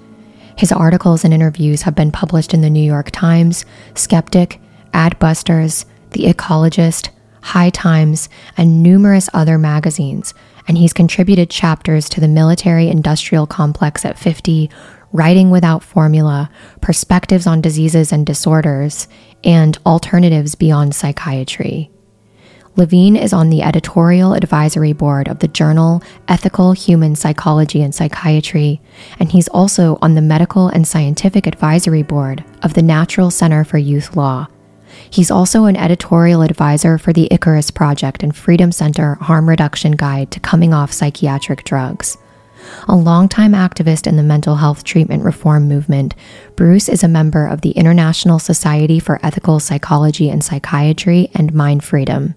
His 0.56 0.72
articles 0.72 1.24
and 1.24 1.32
interviews 1.32 1.82
have 1.82 1.94
been 1.94 2.12
published 2.12 2.52
in 2.52 2.60
the 2.60 2.68
New 2.68 2.84
York 2.84 3.10
Times, 3.10 3.64
Skeptic, 3.94 4.60
Adbusters, 4.92 5.86
The 6.10 6.24
Ecologist, 6.24 7.08
High 7.40 7.70
Times, 7.70 8.28
and 8.58 8.82
numerous 8.82 9.30
other 9.32 9.56
magazines, 9.56 10.34
and 10.68 10.76
he's 10.76 10.92
contributed 10.92 11.48
chapters 11.48 12.10
to 12.10 12.20
the 12.20 12.28
military 12.28 12.88
industrial 12.88 13.46
complex 13.46 14.04
at 14.04 14.18
50, 14.18 14.68
Writing 15.12 15.50
Without 15.50 15.82
Formula, 15.82 16.50
Perspectives 16.82 17.46
on 17.46 17.62
Diseases 17.62 18.12
and 18.12 18.26
Disorders, 18.26 19.08
and 19.42 19.78
Alternatives 19.86 20.54
Beyond 20.54 20.94
Psychiatry. 20.94 21.90
Levine 22.80 23.14
is 23.14 23.34
on 23.34 23.50
the 23.50 23.60
editorial 23.60 24.32
advisory 24.32 24.94
board 24.94 25.28
of 25.28 25.40
the 25.40 25.48
journal 25.48 26.02
Ethical 26.28 26.72
Human 26.72 27.14
Psychology 27.14 27.82
and 27.82 27.94
Psychiatry, 27.94 28.80
and 29.18 29.30
he's 29.30 29.48
also 29.48 29.98
on 30.00 30.14
the 30.14 30.22
medical 30.22 30.68
and 30.68 30.88
scientific 30.88 31.46
advisory 31.46 32.02
board 32.02 32.42
of 32.62 32.72
the 32.72 32.80
National 32.80 33.30
Center 33.30 33.64
for 33.64 33.76
Youth 33.76 34.16
Law. 34.16 34.46
He's 35.10 35.30
also 35.30 35.66
an 35.66 35.76
editorial 35.76 36.40
advisor 36.40 36.96
for 36.96 37.12
the 37.12 37.28
Icarus 37.30 37.70
Project 37.70 38.22
and 38.22 38.34
Freedom 38.34 38.72
Center 38.72 39.16
Harm 39.16 39.46
Reduction 39.46 39.92
Guide 39.92 40.30
to 40.30 40.40
Coming 40.40 40.72
Off 40.72 40.90
Psychiatric 40.90 41.64
Drugs. 41.64 42.16
A 42.88 42.96
longtime 42.96 43.52
activist 43.52 44.06
in 44.06 44.16
the 44.16 44.22
mental 44.22 44.56
health 44.56 44.84
treatment 44.84 45.22
reform 45.22 45.68
movement, 45.68 46.14
Bruce 46.56 46.88
is 46.88 47.04
a 47.04 47.08
member 47.08 47.46
of 47.46 47.60
the 47.60 47.72
International 47.72 48.38
Society 48.38 48.98
for 48.98 49.20
Ethical 49.22 49.60
Psychology 49.60 50.30
and 50.30 50.42
Psychiatry 50.42 51.30
and 51.34 51.52
Mind 51.52 51.84
Freedom. 51.84 52.36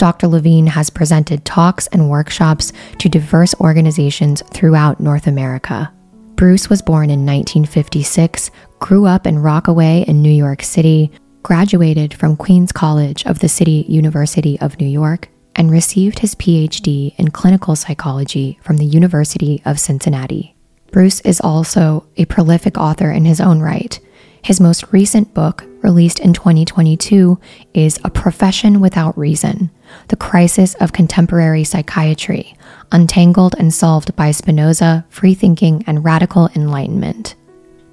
Dr. 0.00 0.28
Levine 0.28 0.68
has 0.68 0.88
presented 0.88 1.44
talks 1.44 1.86
and 1.88 2.08
workshops 2.08 2.72
to 2.96 3.08
diverse 3.10 3.54
organizations 3.60 4.42
throughout 4.50 4.98
North 4.98 5.26
America. 5.26 5.92
Bruce 6.36 6.70
was 6.70 6.80
born 6.80 7.10
in 7.10 7.26
1956, 7.26 8.50
grew 8.78 9.04
up 9.04 9.26
in 9.26 9.40
Rockaway 9.40 10.06
in 10.08 10.22
New 10.22 10.32
York 10.32 10.62
City, 10.62 11.12
graduated 11.42 12.14
from 12.14 12.34
Queens 12.34 12.72
College 12.72 13.26
of 13.26 13.40
the 13.40 13.48
City 13.50 13.84
University 13.90 14.58
of 14.62 14.80
New 14.80 14.86
York, 14.86 15.28
and 15.54 15.70
received 15.70 16.20
his 16.20 16.34
PhD 16.34 17.14
in 17.18 17.30
clinical 17.30 17.76
psychology 17.76 18.58
from 18.62 18.78
the 18.78 18.86
University 18.86 19.60
of 19.66 19.78
Cincinnati. 19.78 20.56
Bruce 20.92 21.20
is 21.26 21.42
also 21.42 22.06
a 22.16 22.24
prolific 22.24 22.78
author 22.78 23.10
in 23.10 23.26
his 23.26 23.38
own 23.38 23.60
right. 23.60 24.00
His 24.42 24.62
most 24.62 24.90
recent 24.94 25.34
book, 25.34 25.66
released 25.82 26.20
in 26.20 26.32
2022, 26.32 27.38
is 27.74 28.00
A 28.02 28.08
Profession 28.08 28.80
Without 28.80 29.18
Reason 29.18 29.70
The 30.08 30.16
Crisis 30.16 30.74
of 30.74 30.92
Contemporary 30.92 31.64
Psychiatry, 31.64 32.56
Untangled 32.92 33.54
and 33.58 33.72
Solved 33.72 34.14
by 34.16 34.30
Spinoza, 34.30 35.04
Freethinking, 35.10 35.84
and 35.86 36.04
Radical 36.04 36.48
Enlightenment. 36.54 37.36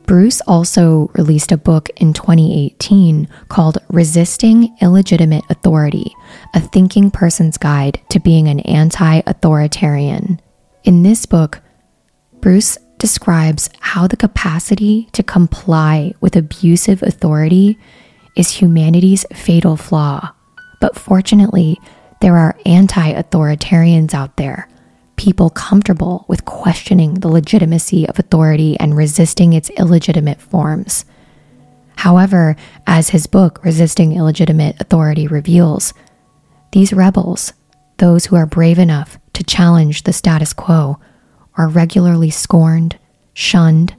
Bruce 0.08 0.40
also 0.48 1.12
released 1.16 1.52
a 1.52 1.58
book 1.58 1.90
in 1.98 2.14
2018 2.14 3.28
called 3.50 3.78
Resisting 3.90 4.76
Illegitimate 4.82 5.44
Authority 5.50 6.16
A 6.54 6.62
Thinking 6.62 7.12
Person's 7.12 7.58
Guide 7.58 8.00
to 8.10 8.20
Being 8.22 8.48
an 8.48 8.62
Anti 8.62 9.22
Authoritarian. 9.26 10.40
In 10.86 11.04
this 11.04 11.26
book, 11.26 11.62
Bruce 12.40 12.78
describes 12.98 13.70
how 13.82 14.08
the 14.08 14.16
capacity 14.16 15.10
to 15.12 15.24
comply 15.24 16.14
with 16.22 16.38
abusive 16.38 17.04
authority 17.04 17.78
is 18.38 18.52
humanity's 18.52 19.26
fatal 19.34 19.76
flaw. 19.76 20.32
But 20.80 20.96
fortunately, 20.96 21.80
there 22.22 22.38
are 22.38 22.58
anti 22.66 23.13
authoritarians 23.13 24.13
out 24.13 24.38
there 24.38 24.68
people 25.18 25.50
comfortable 25.50 26.24
with 26.28 26.46
questioning 26.46 27.16
the 27.16 27.28
legitimacy 27.28 28.08
of 28.08 28.18
authority 28.18 28.80
and 28.80 28.96
resisting 28.96 29.52
its 29.52 29.70
illegitimate 29.72 30.40
forms. 30.40 31.06
However, 31.98 32.56
as 32.86 33.10
his 33.10 33.28
book, 33.28 33.60
Resisting 33.66 34.16
Illegitimate 34.16 34.80
Authority, 34.80 35.28
reveals, 35.28 35.94
these 36.72 36.94
rebels, 36.94 37.54
those 37.98 38.28
who 38.28 38.36
are 38.36 38.46
brave 38.46 38.78
enough 38.78 39.18
to 39.34 39.44
challenge 39.44 40.04
the 40.04 40.13
status 40.13 40.54
quo, 40.54 41.00
are 41.56 41.68
regularly 41.68 42.30
scorned, 42.30 43.00
shunned, 43.34 43.96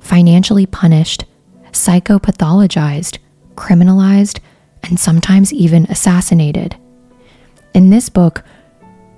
financially 0.00 0.64
punished, 0.64 1.26
psychopathologized, 1.72 3.18
criminalized, 3.54 4.40
and 4.84 4.98
sometimes 4.98 5.52
even 5.52 5.84
assassinated. 5.86 6.76
In 7.74 7.90
this 7.90 8.08
book, 8.08 8.44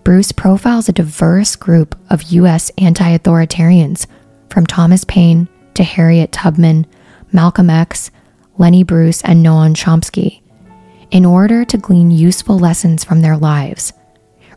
Bruce 0.04 0.32
profiles 0.32 0.88
a 0.88 0.92
diverse 0.92 1.56
group 1.56 1.98
of 2.10 2.22
U.S. 2.24 2.70
anti 2.78 3.16
authoritarians, 3.16 4.06
from 4.50 4.66
Thomas 4.66 5.04
Paine 5.04 5.48
to 5.74 5.82
Harriet 5.82 6.30
Tubman, 6.30 6.86
Malcolm 7.32 7.68
X, 7.68 8.10
Lenny 8.56 8.84
Bruce, 8.84 9.22
and 9.22 9.44
Noam 9.44 9.74
Chomsky, 9.74 10.42
in 11.10 11.24
order 11.24 11.64
to 11.64 11.76
glean 11.76 12.10
useful 12.10 12.58
lessons 12.58 13.02
from 13.02 13.20
their 13.20 13.36
lives. 13.36 13.92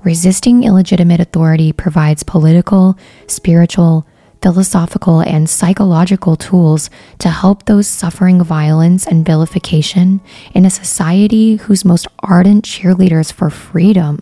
Resisting 0.03 0.63
illegitimate 0.63 1.19
authority 1.19 1.73
provides 1.73 2.21
political, 2.21 2.97
spiritual, 3.27 4.05
philosophical, 4.41 5.21
and 5.21 5.49
psychological 5.49 6.35
tools 6.35 6.89
to 7.19 7.29
help 7.29 7.65
those 7.65 7.87
suffering 7.87 8.43
violence 8.43 9.05
and 9.07 9.25
vilification 9.25 10.21
in 10.53 10.65
a 10.65 10.69
society 10.69 11.55
whose 11.55 11.85
most 11.85 12.07
ardent 12.19 12.65
cheerleaders 12.65 13.31
for 13.31 13.49
freedom 13.49 14.21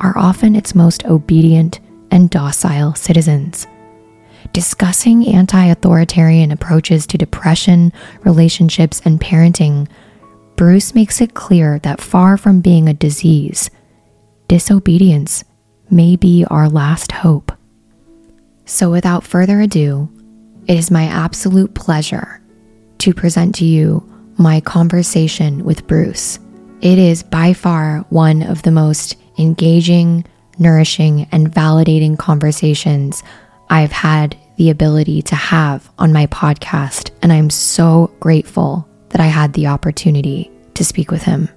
are 0.00 0.16
often 0.16 0.56
its 0.56 0.74
most 0.74 1.04
obedient 1.06 1.80
and 2.10 2.30
docile 2.30 2.94
citizens. 2.94 3.66
Discussing 4.52 5.26
anti 5.26 5.64
authoritarian 5.66 6.52
approaches 6.52 7.06
to 7.08 7.18
depression, 7.18 7.92
relationships, 8.22 9.00
and 9.04 9.20
parenting, 9.20 9.88
Bruce 10.56 10.94
makes 10.94 11.20
it 11.20 11.34
clear 11.34 11.78
that 11.80 12.00
far 12.00 12.36
from 12.36 12.60
being 12.60 12.88
a 12.88 12.94
disease, 12.94 13.70
disobedience 14.46 15.44
may 15.90 16.16
be 16.16 16.44
our 16.50 16.68
last 16.68 17.10
hope. 17.12 17.50
So, 18.66 18.90
without 18.90 19.24
further 19.24 19.60
ado, 19.60 20.08
it 20.66 20.78
is 20.78 20.90
my 20.90 21.04
absolute 21.04 21.74
pleasure 21.74 22.40
to 22.98 23.12
present 23.12 23.54
to 23.56 23.64
you 23.64 24.02
my 24.38 24.60
conversation 24.60 25.64
with 25.64 25.86
Bruce. 25.86 26.38
It 26.80 26.98
is 26.98 27.22
by 27.22 27.52
far 27.52 28.04
one 28.08 28.42
of 28.42 28.62
the 28.62 28.70
most 28.70 29.16
engaging, 29.38 30.24
nourishing, 30.58 31.28
and 31.32 31.52
validating 31.52 32.18
conversations 32.18 33.22
I've 33.68 33.92
had 33.92 34.36
the 34.56 34.70
ability 34.70 35.22
to 35.22 35.34
have 35.34 35.90
on 35.98 36.12
my 36.12 36.26
podcast, 36.26 37.10
and 37.22 37.32
I'm 37.32 37.50
so 37.50 38.14
grateful 38.20 38.88
that 39.10 39.20
I 39.20 39.26
had 39.26 39.52
the 39.52 39.66
opportunity 39.66 40.50
to 40.74 40.84
speak 40.84 41.10
with 41.10 41.22
him. 41.22 41.48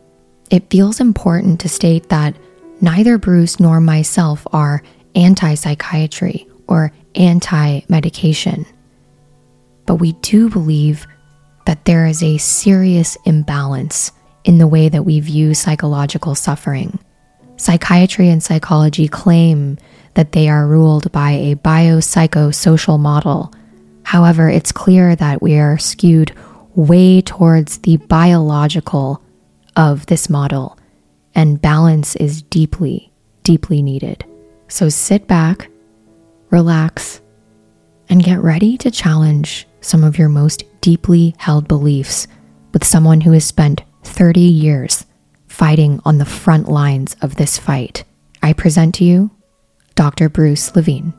It 0.49 0.69
feels 0.69 0.99
important 0.99 1.59
to 1.61 1.69
state 1.69 2.09
that 2.09 2.35
neither 2.81 3.17
Bruce 3.17 3.59
nor 3.59 3.79
myself 3.79 4.45
are 4.51 4.83
anti 5.15 5.53
psychiatry 5.55 6.47
or 6.67 6.91
anti 7.15 7.81
medication. 7.87 8.65
But 9.85 9.95
we 9.95 10.13
do 10.13 10.49
believe 10.49 11.07
that 11.65 11.85
there 11.85 12.05
is 12.05 12.23
a 12.23 12.37
serious 12.37 13.17
imbalance 13.25 14.11
in 14.43 14.57
the 14.57 14.67
way 14.67 14.89
that 14.89 15.03
we 15.03 15.19
view 15.19 15.53
psychological 15.53 16.35
suffering. 16.35 16.99
Psychiatry 17.57 18.29
and 18.29 18.41
psychology 18.41 19.07
claim 19.07 19.77
that 20.13 20.31
they 20.31 20.47
are 20.47 20.67
ruled 20.67 21.11
by 21.11 21.31
a 21.31 21.55
biopsychosocial 21.55 22.99
model. 22.99 23.53
However, 24.03 24.49
it's 24.49 24.71
clear 24.71 25.15
that 25.15 25.41
we 25.41 25.57
are 25.57 25.77
skewed 25.77 26.33
way 26.75 27.21
towards 27.21 27.79
the 27.79 27.97
biological 27.97 29.21
of 29.75 30.05
this 30.05 30.29
model, 30.29 30.77
and 31.35 31.61
balance 31.61 32.15
is 32.15 32.41
deeply, 32.41 33.11
deeply 33.43 33.81
needed. 33.81 34.25
So 34.69 34.89
sit 34.89 35.27
back 35.27 35.69
relax, 36.49 37.21
and 38.09 38.23
get 38.23 38.41
ready 38.41 38.77
to 38.77 38.91
challenge 38.91 39.67
some 39.81 40.03
of 40.03 40.17
your 40.17 40.29
most 40.29 40.63
deeply 40.81 41.35
held 41.37 41.67
beliefs 41.67 42.27
with 42.73 42.83
someone 42.83 43.21
who 43.21 43.31
has 43.31 43.45
spent 43.45 43.83
30 44.03 44.39
years 44.39 45.05
fighting 45.47 45.99
on 46.05 46.17
the 46.17 46.25
front 46.25 46.69
lines 46.69 47.15
of 47.21 47.35
this 47.35 47.57
fight. 47.57 48.03
I 48.41 48.53
present 48.53 48.95
to 48.95 49.03
you 49.03 49.31
Dr. 49.95 50.29
Bruce 50.29 50.75
Levine. 50.75 51.13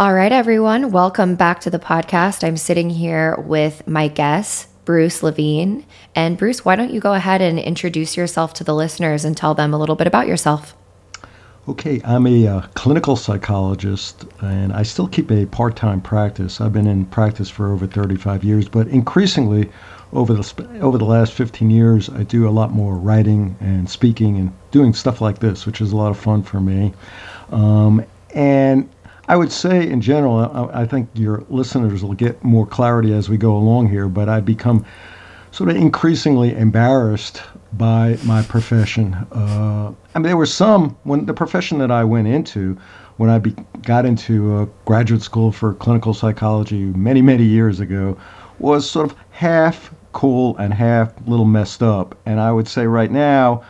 All 0.00 0.14
right, 0.14 0.32
everyone, 0.32 0.92
welcome 0.92 1.34
back 1.34 1.60
to 1.60 1.70
the 1.70 1.78
podcast. 1.78 2.42
I'm 2.42 2.56
sitting 2.56 2.88
here 2.88 3.36
with 3.36 3.86
my 3.86 4.08
guest, 4.08 4.66
Bruce 4.90 5.22
Levine. 5.22 5.86
And 6.16 6.36
Bruce, 6.36 6.64
why 6.64 6.74
don't 6.74 6.92
you 6.92 6.98
go 6.98 7.14
ahead 7.14 7.40
and 7.40 7.60
introduce 7.60 8.16
yourself 8.16 8.52
to 8.54 8.64
the 8.64 8.74
listeners 8.74 9.24
and 9.24 9.36
tell 9.36 9.54
them 9.54 9.72
a 9.72 9.78
little 9.78 9.94
bit 9.94 10.08
about 10.08 10.26
yourself? 10.26 10.74
Okay, 11.68 12.00
I'm 12.04 12.26
a 12.26 12.48
uh, 12.48 12.60
clinical 12.74 13.14
psychologist 13.14 14.24
and 14.40 14.72
I 14.72 14.82
still 14.82 15.06
keep 15.06 15.30
a 15.30 15.46
part 15.46 15.76
time 15.76 16.00
practice. 16.00 16.60
I've 16.60 16.72
been 16.72 16.88
in 16.88 17.06
practice 17.06 17.48
for 17.48 17.72
over 17.72 17.86
35 17.86 18.42
years, 18.42 18.68
but 18.68 18.88
increasingly 18.88 19.70
over 20.12 20.34
the, 20.34 20.80
over 20.80 20.98
the 20.98 21.04
last 21.04 21.34
15 21.34 21.70
years, 21.70 22.08
I 22.08 22.24
do 22.24 22.48
a 22.48 22.50
lot 22.50 22.72
more 22.72 22.96
writing 22.96 23.56
and 23.60 23.88
speaking 23.88 24.38
and 24.38 24.52
doing 24.72 24.92
stuff 24.92 25.20
like 25.20 25.38
this, 25.38 25.66
which 25.66 25.80
is 25.80 25.92
a 25.92 25.96
lot 25.96 26.10
of 26.10 26.18
fun 26.18 26.42
for 26.42 26.58
me. 26.58 26.92
Um, 27.52 28.04
and 28.34 28.88
I 29.30 29.36
would 29.36 29.52
say, 29.52 29.88
in 29.88 30.00
general, 30.00 30.38
I, 30.38 30.82
I, 30.82 30.86
think 30.86 31.08
your 31.14 31.44
listeners 31.48 32.02
will 32.02 32.14
get 32.14 32.42
more 32.42 32.66
clarity 32.66 33.14
as 33.14 33.28
we 33.28 33.36
go 33.36 33.56
along 33.56 33.88
here, 33.88 34.08
but 34.08 34.28
I 34.28 34.40
become 34.40 34.84
sort 35.52 35.70
of 35.70 35.76
increasingly 35.76 36.52
embarrassed 36.56 37.40
by 37.74 38.18
my 38.24 38.42
profession. 38.42 39.14
Uh, 39.30 39.92
I 40.16 40.18
mean, 40.18 40.24
there 40.24 40.36
were 40.36 40.46
some 40.46 40.98
when 41.04 41.26
the 41.26 41.32
profession 41.32 41.78
that 41.78 41.92
I 41.92 42.02
went 42.02 42.26
into 42.26 42.76
when 43.18 43.30
I 43.30 43.38
be, 43.38 43.54
got 43.82 44.04
into 44.04 44.62
a 44.62 44.66
graduate 44.84 45.22
school 45.22 45.52
for 45.52 45.74
clinical 45.74 46.12
psychology 46.12 46.86
many, 46.86 47.22
many 47.22 47.44
years 47.44 47.78
ago 47.78 48.18
was 48.58 48.90
sort 48.90 49.12
of 49.12 49.16
half 49.30 49.94
cool 50.10 50.56
and 50.56 50.74
half 50.74 51.12
little 51.28 51.44
messed 51.44 51.84
up. 51.84 52.18
And 52.26 52.40
I 52.40 52.50
would 52.50 52.66
say 52.66 52.88
right 52.88 53.12
now, 53.12 53.62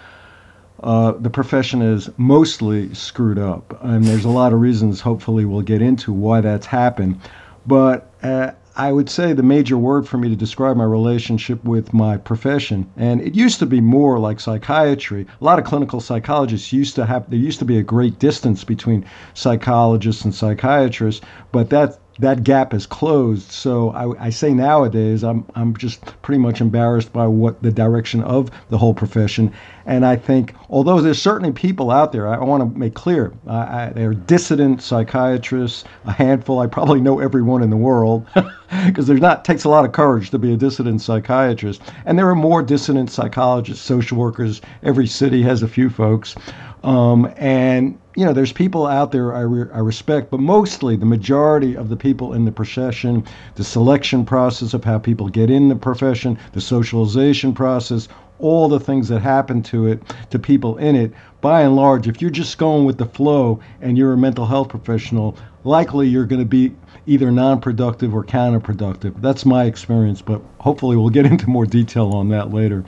uh, 0.83 1.13
the 1.13 1.31
profession 1.31 1.83
is 1.83 2.11
mostly 2.17 2.93
screwed 2.95 3.39
up. 3.39 3.79
And 3.83 4.05
there's 4.05 4.25
a 4.25 4.31
lot 4.31 4.53
of 4.53 4.61
reasons, 4.61 5.01
hopefully, 5.01 5.45
we'll 5.45 5.63
get 5.63 5.83
into 5.83 6.13
why 6.13 6.41
that's 6.41 6.67
happened. 6.67 7.21
But 7.67 8.11
uh, 8.23 8.53
I 8.77 8.91
would 8.91 9.11
say 9.11 9.35
the 9.35 9.43
major 9.43 9.77
word 9.77 10.09
for 10.09 10.17
me 10.17 10.31
to 10.31 10.37
describe 10.37 10.77
my 10.77 10.85
relationship 10.85 11.63
with 11.65 11.93
my 11.93 12.17
profession, 12.17 12.91
and 12.97 13.21
it 13.21 13.35
used 13.35 13.59
to 13.59 13.67
be 13.67 13.81
more 13.81 14.19
like 14.19 14.41
psychiatry. 14.41 15.27
A 15.41 15.45
lot 15.45 15.59
of 15.59 15.67
clinical 15.67 16.01
psychologists 16.01 16.73
used 16.73 16.95
to 16.95 17.05
have, 17.05 17.29
there 17.29 17.39
used 17.39 17.59
to 17.59 17.67
be 17.67 17.79
a 17.79 17.83
great 17.83 18.19
distance 18.19 18.65
between 18.65 19.05
psychologists 19.35 20.25
and 20.25 20.35
psychiatrists, 20.35 21.21
but 21.53 21.69
that 21.71 22.00
that 22.21 22.45
gap 22.45 22.75
is 22.75 22.87
closed. 22.87 23.51
So 23.51 23.91
I, 23.91 24.27
I, 24.27 24.31
say 24.31 24.53
nowadays, 24.53 25.25
I'm 25.25 25.45
I'm 25.55 25.77
just 25.77 26.05
pretty 26.23 26.39
much 26.39 26.61
embarrassed 26.61 27.13
by 27.13 27.27
what 27.27 27.63
the 27.63 27.71
direction 27.71 28.23
of 28.23 28.51
the 28.69 28.79
whole 28.79 28.95
profession. 28.95 29.53
And 29.87 30.05
I 30.05 30.17
think, 30.17 30.55
although 30.69 31.01
there's 31.01 31.21
certainly 31.21 31.53
people 31.53 31.91
out 31.91 32.13
there, 32.13 32.29
I, 32.29 32.37
I 32.37 32.45
want 32.45 32.63
to 32.63 32.79
make 32.79 32.95
clear, 32.95 33.33
I, 33.47 33.91
there 33.95 34.11
are 34.11 34.15
dissident 34.15 34.83
psychiatrists, 34.83 35.85
a 36.05 36.13
handful. 36.13 36.61
I 36.61 36.67
probably 36.67 37.01
know 37.01 37.19
everyone 37.19 37.63
in 37.63 37.71
the 37.71 37.77
world 37.77 38.27
because 38.87 39.07
there's 39.07 39.21
not 39.21 39.45
takes 39.45 39.65
a 39.65 39.69
lot 39.69 39.85
of 39.85 39.93
courage 39.93 40.31
to 40.31 40.39
be 40.39 40.53
a 40.53 40.57
dissident 40.57 41.01
psychiatrist. 41.01 41.81
And 42.05 42.19
there 42.19 42.29
are 42.29 42.35
more 42.35 42.63
dissident 42.63 43.11
psychologists, 43.11 43.85
social 43.85 44.19
workers. 44.19 44.61
Every 44.83 45.07
city 45.07 45.43
has 45.43 45.63
a 45.63 45.69
few 45.69 45.91
folks. 45.91 46.35
Um, 46.83 47.33
and 47.37 47.99
you 48.17 48.25
know, 48.25 48.33
there's 48.33 48.53
people 48.53 48.87
out 48.87 49.13
there 49.13 49.35
I, 49.35 49.41
re- 49.41 49.71
I 49.73 49.79
respect, 49.79 50.31
but 50.31 50.41
mostly 50.41 50.97
the 50.97 51.07
majority 51.07 51.77
of 51.77 51.89
the 51.89 51.97
people 51.97 52.33
in 52.33 52.45
the 52.45 52.53
profession, 52.53 53.25
the 53.55 53.65
selection 53.65 54.25
process 54.25 54.75
of 54.75 54.85
how 54.85 54.99
people 54.99 55.29
get 55.29 55.51
in 55.51 55.69
the 55.69 55.77
profession, 55.77 56.39
the 56.53 56.61
socialization 56.61 57.55
process, 57.55 58.09
all 58.39 58.69
the 58.69 58.81
things 58.81 59.09
that 59.09 59.21
happen 59.21 59.63
to 59.63 59.87
it, 59.87 60.03
to 60.31 60.39
people 60.39 60.77
in 60.79 60.97
it, 60.97 61.13
by 61.41 61.63
and 61.63 61.77
large, 61.77 62.09
if 62.09 62.21
you're 62.21 62.31
just 62.31 62.59
going 62.59 62.85
with 62.85 62.99
the 62.99 63.07
flow 63.07 63.61
and 63.81 63.97
you're 63.97 64.13
a 64.13 64.19
mental 64.19 64.47
health 64.47 64.69
professional, 64.69 65.37
likely 65.65 66.09
you're 66.09 66.27
going 66.27 66.43
to 66.43 66.47
be 66.47 66.75
either 67.07 67.31
non-productive 67.31 68.15
or 68.15 68.25
counterproductive. 68.25 69.21
That's 69.21 69.47
my 69.47 69.65
experience, 69.65 70.21
but 70.21 70.43
hopefully 70.59 70.97
we'll 70.97 71.11
get 71.11 71.27
into 71.33 71.49
more 71.49 71.67
detail 71.67 72.11
on 72.11 72.29
that 72.31 72.53
later. 72.53 72.85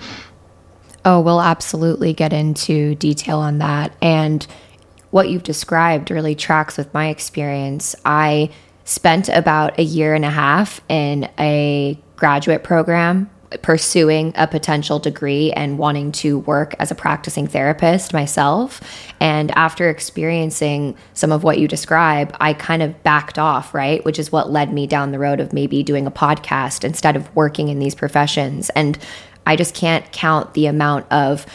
Oh, 1.04 1.20
we'll 1.20 1.40
absolutely 1.40 2.12
get 2.12 2.32
into 2.32 2.94
detail 2.94 3.38
on 3.38 3.58
that. 3.58 3.94
And 4.00 4.46
what 5.10 5.28
you've 5.28 5.42
described 5.42 6.10
really 6.10 6.34
tracks 6.34 6.76
with 6.76 6.92
my 6.94 7.08
experience. 7.08 7.94
I 8.04 8.50
spent 8.84 9.28
about 9.28 9.78
a 9.78 9.82
year 9.82 10.14
and 10.14 10.24
a 10.24 10.30
half 10.30 10.80
in 10.88 11.28
a 11.38 11.98
graduate 12.16 12.64
program 12.64 13.30
pursuing 13.60 14.32
a 14.36 14.46
potential 14.46 14.98
degree 14.98 15.52
and 15.52 15.76
wanting 15.78 16.10
to 16.10 16.38
work 16.38 16.74
as 16.78 16.90
a 16.90 16.94
practicing 16.94 17.46
therapist 17.46 18.14
myself. 18.14 18.80
And 19.20 19.50
after 19.52 19.90
experiencing 19.90 20.96
some 21.12 21.32
of 21.32 21.44
what 21.44 21.58
you 21.58 21.68
describe, 21.68 22.34
I 22.40 22.54
kind 22.54 22.82
of 22.82 23.02
backed 23.02 23.38
off, 23.38 23.74
right? 23.74 24.02
Which 24.04 24.18
is 24.18 24.32
what 24.32 24.50
led 24.50 24.72
me 24.72 24.86
down 24.86 25.12
the 25.12 25.18
road 25.18 25.40
of 25.40 25.52
maybe 25.52 25.82
doing 25.82 26.06
a 26.06 26.10
podcast 26.10 26.84
instead 26.84 27.16
of 27.16 27.34
working 27.36 27.68
in 27.68 27.78
these 27.78 27.94
professions. 27.94 28.70
And 28.70 28.98
I 29.46 29.56
just 29.56 29.74
can't 29.74 30.10
count 30.12 30.54
the 30.54 30.66
amount 30.66 31.10
of 31.10 31.46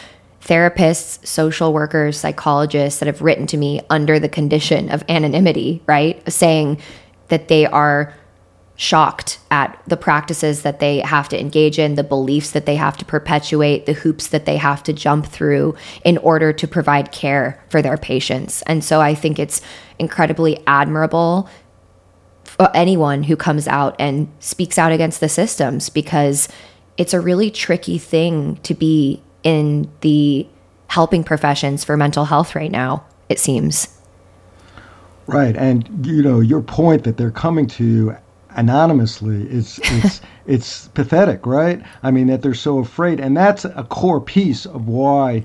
therapists, 0.42 1.24
social 1.26 1.72
workers, 1.72 2.18
psychologists 2.18 3.00
that 3.00 3.06
have 3.06 3.20
written 3.22 3.46
to 3.48 3.56
me 3.56 3.80
under 3.90 4.18
the 4.18 4.28
condition 4.28 4.90
of 4.90 5.04
anonymity, 5.08 5.82
right? 5.86 6.22
Saying 6.30 6.80
that 7.28 7.48
they 7.48 7.66
are 7.66 8.14
shocked 8.76 9.40
at 9.50 9.82
the 9.88 9.96
practices 9.96 10.62
that 10.62 10.78
they 10.78 11.00
have 11.00 11.28
to 11.28 11.38
engage 11.38 11.80
in, 11.80 11.96
the 11.96 12.04
beliefs 12.04 12.52
that 12.52 12.64
they 12.64 12.76
have 12.76 12.96
to 12.96 13.04
perpetuate, 13.04 13.86
the 13.86 13.92
hoops 13.92 14.28
that 14.28 14.46
they 14.46 14.56
have 14.56 14.82
to 14.84 14.92
jump 14.92 15.26
through 15.26 15.74
in 16.04 16.16
order 16.18 16.52
to 16.52 16.68
provide 16.68 17.10
care 17.10 17.62
for 17.68 17.82
their 17.82 17.96
patients. 17.96 18.62
And 18.62 18.84
so 18.84 19.00
I 19.00 19.14
think 19.16 19.40
it's 19.40 19.60
incredibly 19.98 20.62
admirable 20.66 21.48
for 22.44 22.70
anyone 22.74 23.24
who 23.24 23.36
comes 23.36 23.66
out 23.66 23.96
and 23.98 24.32
speaks 24.38 24.78
out 24.78 24.92
against 24.92 25.18
the 25.18 25.28
systems 25.28 25.90
because 25.90 26.48
it's 26.98 27.14
a 27.14 27.20
really 27.20 27.50
tricky 27.50 27.96
thing 27.96 28.56
to 28.64 28.74
be 28.74 29.22
in 29.42 29.90
the 30.00 30.46
helping 30.88 31.24
professions 31.24 31.84
for 31.84 31.96
mental 31.96 32.24
health 32.26 32.54
right 32.54 32.70
now, 32.70 33.04
it 33.28 33.38
seems. 33.38 33.88
Right. 35.26 35.56
And, 35.56 36.06
you 36.06 36.22
know, 36.22 36.40
your 36.40 36.62
point 36.62 37.04
that 37.04 37.16
they're 37.16 37.30
coming 37.30 37.66
to 37.68 37.84
you 37.84 38.16
anonymously 38.50 39.42
is 39.48 39.78
it's 39.84 40.20
it's 40.46 40.88
pathetic, 40.88 41.46
right? 41.46 41.82
I 42.02 42.10
mean 42.10 42.26
that 42.28 42.42
they're 42.42 42.54
so 42.54 42.78
afraid, 42.78 43.20
and 43.20 43.36
that's 43.36 43.64
a 43.64 43.86
core 43.88 44.20
piece 44.20 44.66
of 44.66 44.88
why 44.88 45.44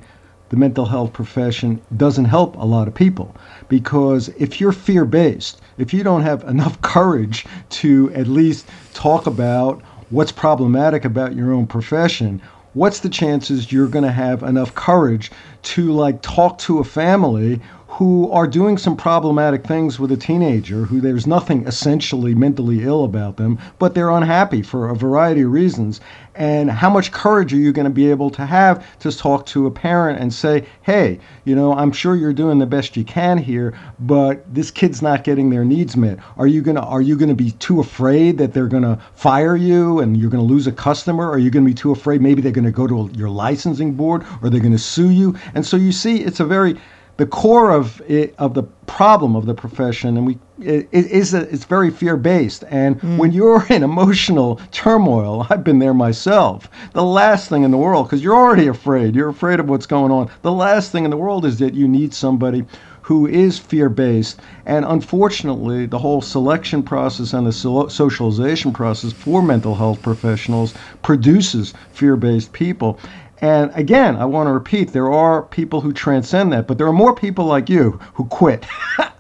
the 0.50 0.58
mental 0.58 0.86
health 0.86 1.14
profession 1.14 1.82
doesn't 1.98 2.26
help 2.26 2.56
a 2.56 2.66
lot 2.66 2.88
of 2.88 2.94
people 2.94 3.36
because 3.70 4.30
if 4.38 4.62
you're 4.62 4.72
fear 4.72 5.04
based, 5.04 5.62
if 5.78 5.94
you 5.94 6.04
don't 6.04 6.22
have 6.22 6.44
enough 6.44 6.80
courage 6.82 7.46
to 7.70 8.12
at 8.14 8.28
least 8.28 8.68
talk 8.94 9.26
about 9.28 9.82
what's 10.14 10.32
problematic 10.32 11.04
about 11.06 11.36
your 11.36 11.52
own 11.52 11.66
profession, 11.66 12.40
what's 12.74 13.00
the 13.00 13.10
chances 13.10 13.72
you're 13.72 13.88
going 13.88 14.06
to 14.06 14.12
have 14.12 14.44
enough 14.44 14.74
courage 14.76 15.32
to 15.64 15.92
like 15.92 16.22
talk 16.22 16.60
to 16.60 16.78
a 16.80 16.84
family 16.84 17.60
who 17.98 18.28
are 18.32 18.48
doing 18.48 18.76
some 18.76 18.98
problematic 18.98 19.64
things 19.64 20.00
with 20.00 20.12
a 20.12 20.18
teenager 20.18 20.84
who 20.86 21.00
there's 21.00 21.28
nothing 21.28 21.64
essentially 21.68 22.34
mentally 22.34 22.84
ill 22.84 23.04
about 23.04 23.38
them, 23.38 23.56
but 23.78 23.94
they're 23.94 24.10
unhappy 24.10 24.64
for 24.64 24.90
a 24.90 24.96
variety 24.96 25.42
of 25.42 25.52
reasons. 25.52 26.02
And 26.34 26.72
how 26.72 26.90
much 26.90 27.12
courage 27.12 27.54
are 27.54 27.58
you 27.58 27.72
going 27.72 27.86
to 27.86 27.92
be 27.92 28.10
able 28.10 28.32
to 28.32 28.48
have 28.48 28.84
to 29.02 29.16
talk 29.16 29.46
to 29.46 29.68
a 29.68 29.72
parent 29.72 30.20
and 30.20 30.34
say, 30.34 30.66
hey, 30.82 31.20
you 31.46 31.54
know, 31.54 31.72
I'm 31.76 31.92
sure 31.92 32.16
you're 32.16 32.34
doing 32.34 32.58
the 32.58 32.66
best 32.66 32.98
you 32.98 33.04
can 33.04 33.38
here, 33.38 33.76
but 34.00 34.44
this 34.52 34.72
kid's 34.72 35.04
not 35.04 35.24
getting 35.24 35.52
their 35.52 35.64
needs 35.64 35.96
met. 35.96 36.18
Are 36.36 36.48
you 36.48 36.64
gonna 36.64 36.82
are 36.82 37.04
you 37.04 37.16
gonna 37.16 37.36
be 37.36 37.52
too 37.52 37.80
afraid 37.80 38.40
that 38.40 38.54
they're 38.54 38.66
gonna 38.66 39.00
fire 39.14 39.56
you 39.56 40.00
and 40.00 40.18
you're 40.18 40.32
gonna 40.32 40.42
lose 40.42 40.66
a 40.66 40.72
customer? 40.72 41.30
Are 41.30 41.38
you 41.38 41.52
gonna 41.52 41.68
be 41.68 41.76
too 41.76 41.92
afraid 41.92 42.24
maybe 42.24 42.42
they're 42.42 42.52
gonna 42.52 42.72
go 42.72 42.88
to 42.88 43.12
your 43.14 43.30
licensing 43.30 43.94
board 43.94 44.26
or 44.42 44.50
they're 44.50 44.60
gonna 44.60 44.80
sue 44.80 45.12
you? 45.12 45.36
And 45.54 45.64
so 45.64 45.78
you 45.78 45.92
see, 45.92 46.24
it's 46.24 46.40
a 46.40 46.46
very 46.46 46.76
the 47.18 47.26
core 47.26 47.72
of 47.72 48.02
it, 48.08 48.34
of 48.38 48.54
the 48.54 48.64
problem 48.64 49.36
of 49.36 49.46
the 49.46 49.54
profession, 49.54 50.18
and 50.18 50.26
we 50.26 50.38
it, 50.60 50.88
it 50.92 51.06
is 51.08 51.34
a, 51.34 51.42
it's 51.54 51.66
very 51.66 51.92
fear 51.92 52.18
based. 52.18 52.64
And 52.70 53.00
mm. 53.02 53.18
when 53.18 53.32
you're 53.32 53.66
in 53.70 53.84
emotional 53.84 54.60
turmoil, 54.72 55.46
I've 55.50 55.64
been 55.64 55.80
there 55.80 55.94
myself. 55.94 56.70
The 56.94 57.04
last 57.04 57.50
thing 57.50 57.64
in 57.64 57.72
the 57.72 57.78
world, 57.78 58.08
because 58.08 58.24
you're 58.24 58.36
already 58.36 58.68
afraid, 58.68 59.16
you're 59.16 59.30
afraid 59.30 59.60
of 59.60 59.70
what's 59.70 59.86
going 59.86 60.12
on. 60.12 60.32
The 60.42 60.52
last 60.52 60.92
thing 60.92 61.06
in 61.06 61.12
the 61.12 61.18
world 61.18 61.46
is 61.46 61.60
that 61.60 61.74
you 61.74 61.88
need 61.88 62.14
somebody 62.14 62.66
who 63.04 63.28
is 63.28 63.60
fear 63.60 63.90
based. 63.90 64.40
And 64.66 64.86
unfortunately, 64.86 65.86
the 65.86 66.00
whole 66.00 66.22
selection 66.22 66.82
process 66.82 67.34
and 67.34 67.46
the 67.46 67.52
socialization 67.52 68.72
process 68.72 69.12
for 69.12 69.42
mental 69.42 69.76
health 69.76 70.02
professionals 70.02 70.74
produces 71.02 71.74
fear 71.92 72.16
based 72.16 72.54
people. 72.54 72.98
And 73.44 73.72
again, 73.76 74.16
I 74.16 74.24
want 74.24 74.48
to 74.48 74.54
repeat 74.54 74.94
there 74.94 75.12
are 75.12 75.42
people 75.42 75.82
who 75.82 75.92
transcend 75.92 76.54
that, 76.54 76.66
but 76.66 76.78
there 76.78 76.88
are 76.88 76.94
more 76.94 77.14
people 77.14 77.44
like 77.44 77.68
you 77.68 78.00
who 78.14 78.24
quit. 78.28 78.66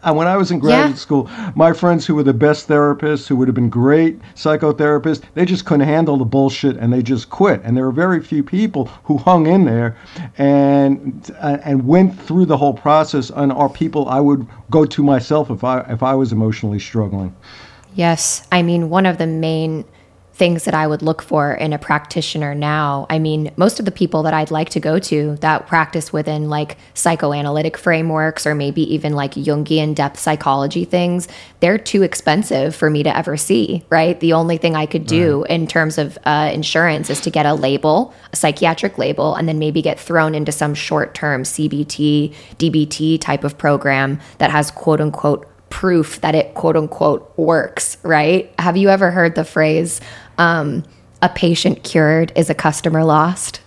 And 0.01 0.15
when 0.15 0.27
I 0.27 0.37
was 0.37 0.49
in 0.49 0.59
graduate 0.59 0.91
yeah. 0.91 0.95
school, 0.95 1.29
my 1.55 1.73
friends 1.73 2.05
who 2.05 2.15
were 2.15 2.23
the 2.23 2.33
best 2.33 2.69
therapists, 2.69 3.27
who 3.27 3.35
would 3.35 3.49
have 3.49 3.55
been 3.55 3.69
great 3.69 4.17
psychotherapists, 4.35 5.23
they 5.33 5.43
just 5.43 5.65
couldn't 5.65 5.85
handle 5.85 6.15
the 6.15 6.23
bullshit 6.23 6.77
and 6.77 6.93
they 6.93 7.03
just 7.03 7.29
quit. 7.29 7.59
And 7.65 7.75
there 7.75 7.83
were 7.83 7.91
very 7.91 8.23
few 8.23 8.43
people 8.43 8.85
who 9.03 9.17
hung 9.17 9.45
in 9.45 9.65
there 9.65 9.97
and 10.37 11.29
uh, 11.41 11.57
and 11.65 11.85
went 11.85 12.17
through 12.17 12.45
the 12.45 12.55
whole 12.55 12.75
process 12.75 13.29
and 13.29 13.51
are 13.51 13.67
people 13.67 14.07
I 14.07 14.21
would 14.21 14.47
go 14.71 14.85
to 14.85 15.03
myself 15.03 15.49
if 15.49 15.65
I 15.65 15.81
if 15.89 16.01
I 16.01 16.15
was 16.15 16.31
emotionally 16.31 16.79
struggling. 16.79 17.35
Yes, 17.95 18.47
I 18.53 18.61
mean 18.61 18.89
one 18.89 19.05
of 19.05 19.17
the 19.17 19.27
main 19.27 19.83
things 20.33 20.65
that 20.65 20.73
I 20.73 20.87
would 20.87 21.01
look 21.01 21.21
for 21.21 21.53
in 21.53 21.73
a 21.73 21.77
practitioner 21.77 22.55
now. 22.55 23.05
I 23.09 23.19
mean, 23.19 23.51
most 23.55 23.79
of 23.79 23.85
the 23.85 23.91
people 23.91 24.23
that 24.23 24.33
I'd 24.33 24.49
like 24.49 24.69
to 24.69 24.79
go 24.79 24.97
to 24.99 25.35
that 25.41 25.67
practice 25.67 26.11
within 26.11 26.49
like 26.49 26.77
psychoanalytic 26.95 27.77
frameworks 27.77 28.47
or 28.47 28.55
maybe 28.55 28.81
even 28.93 29.13
like 29.13 29.33
Jungian 29.33 29.93
depth 29.93 30.19
psychology 30.19 30.85
things, 30.85 31.27
they're 31.59 31.77
too 31.77 32.01
expensive 32.01 32.75
for 32.75 32.89
me 32.89 33.03
to 33.03 33.15
ever 33.15 33.37
see, 33.37 33.85
right? 33.89 34.19
The 34.19 34.33
only 34.33 34.57
thing 34.57 34.75
I 34.75 34.87
could 34.87 35.05
do 35.05 35.41
right. 35.41 35.51
in 35.51 35.67
terms 35.67 35.97
of 35.99 36.17
uh, 36.25 36.49
insurance 36.51 37.11
is 37.11 37.21
to 37.21 37.29
get 37.29 37.45
a 37.45 37.53
label, 37.53 38.13
a 38.31 38.35
psychiatric 38.35 38.97
label, 38.97 39.35
and 39.35 39.47
then 39.47 39.59
maybe 39.59 39.81
get 39.81 39.99
thrown 39.99 40.33
into 40.33 40.51
some 40.51 40.73
short 40.73 41.13
term 41.13 41.43
CBT, 41.43 42.33
DBT 42.57 43.21
type 43.21 43.43
of 43.43 43.57
program 43.57 44.19
that 44.39 44.49
has 44.49 44.71
quote 44.71 44.99
unquote 44.99 45.47
proof 45.73 46.21
that 46.21 46.35
it 46.35 46.53
quote 46.53 46.77
unquote 46.77 47.33
works, 47.35 47.97
right? 48.03 48.53
Have 48.59 48.77
you 48.77 48.89
ever 48.89 49.09
heard 49.09 49.33
the 49.33 49.43
phrase, 49.43 50.01
um, 50.37 50.83
a 51.21 51.29
patient 51.29 51.83
cured 51.83 52.31
is 52.35 52.49
a 52.49 52.53
customer 52.53 53.03
lost? 53.03 53.61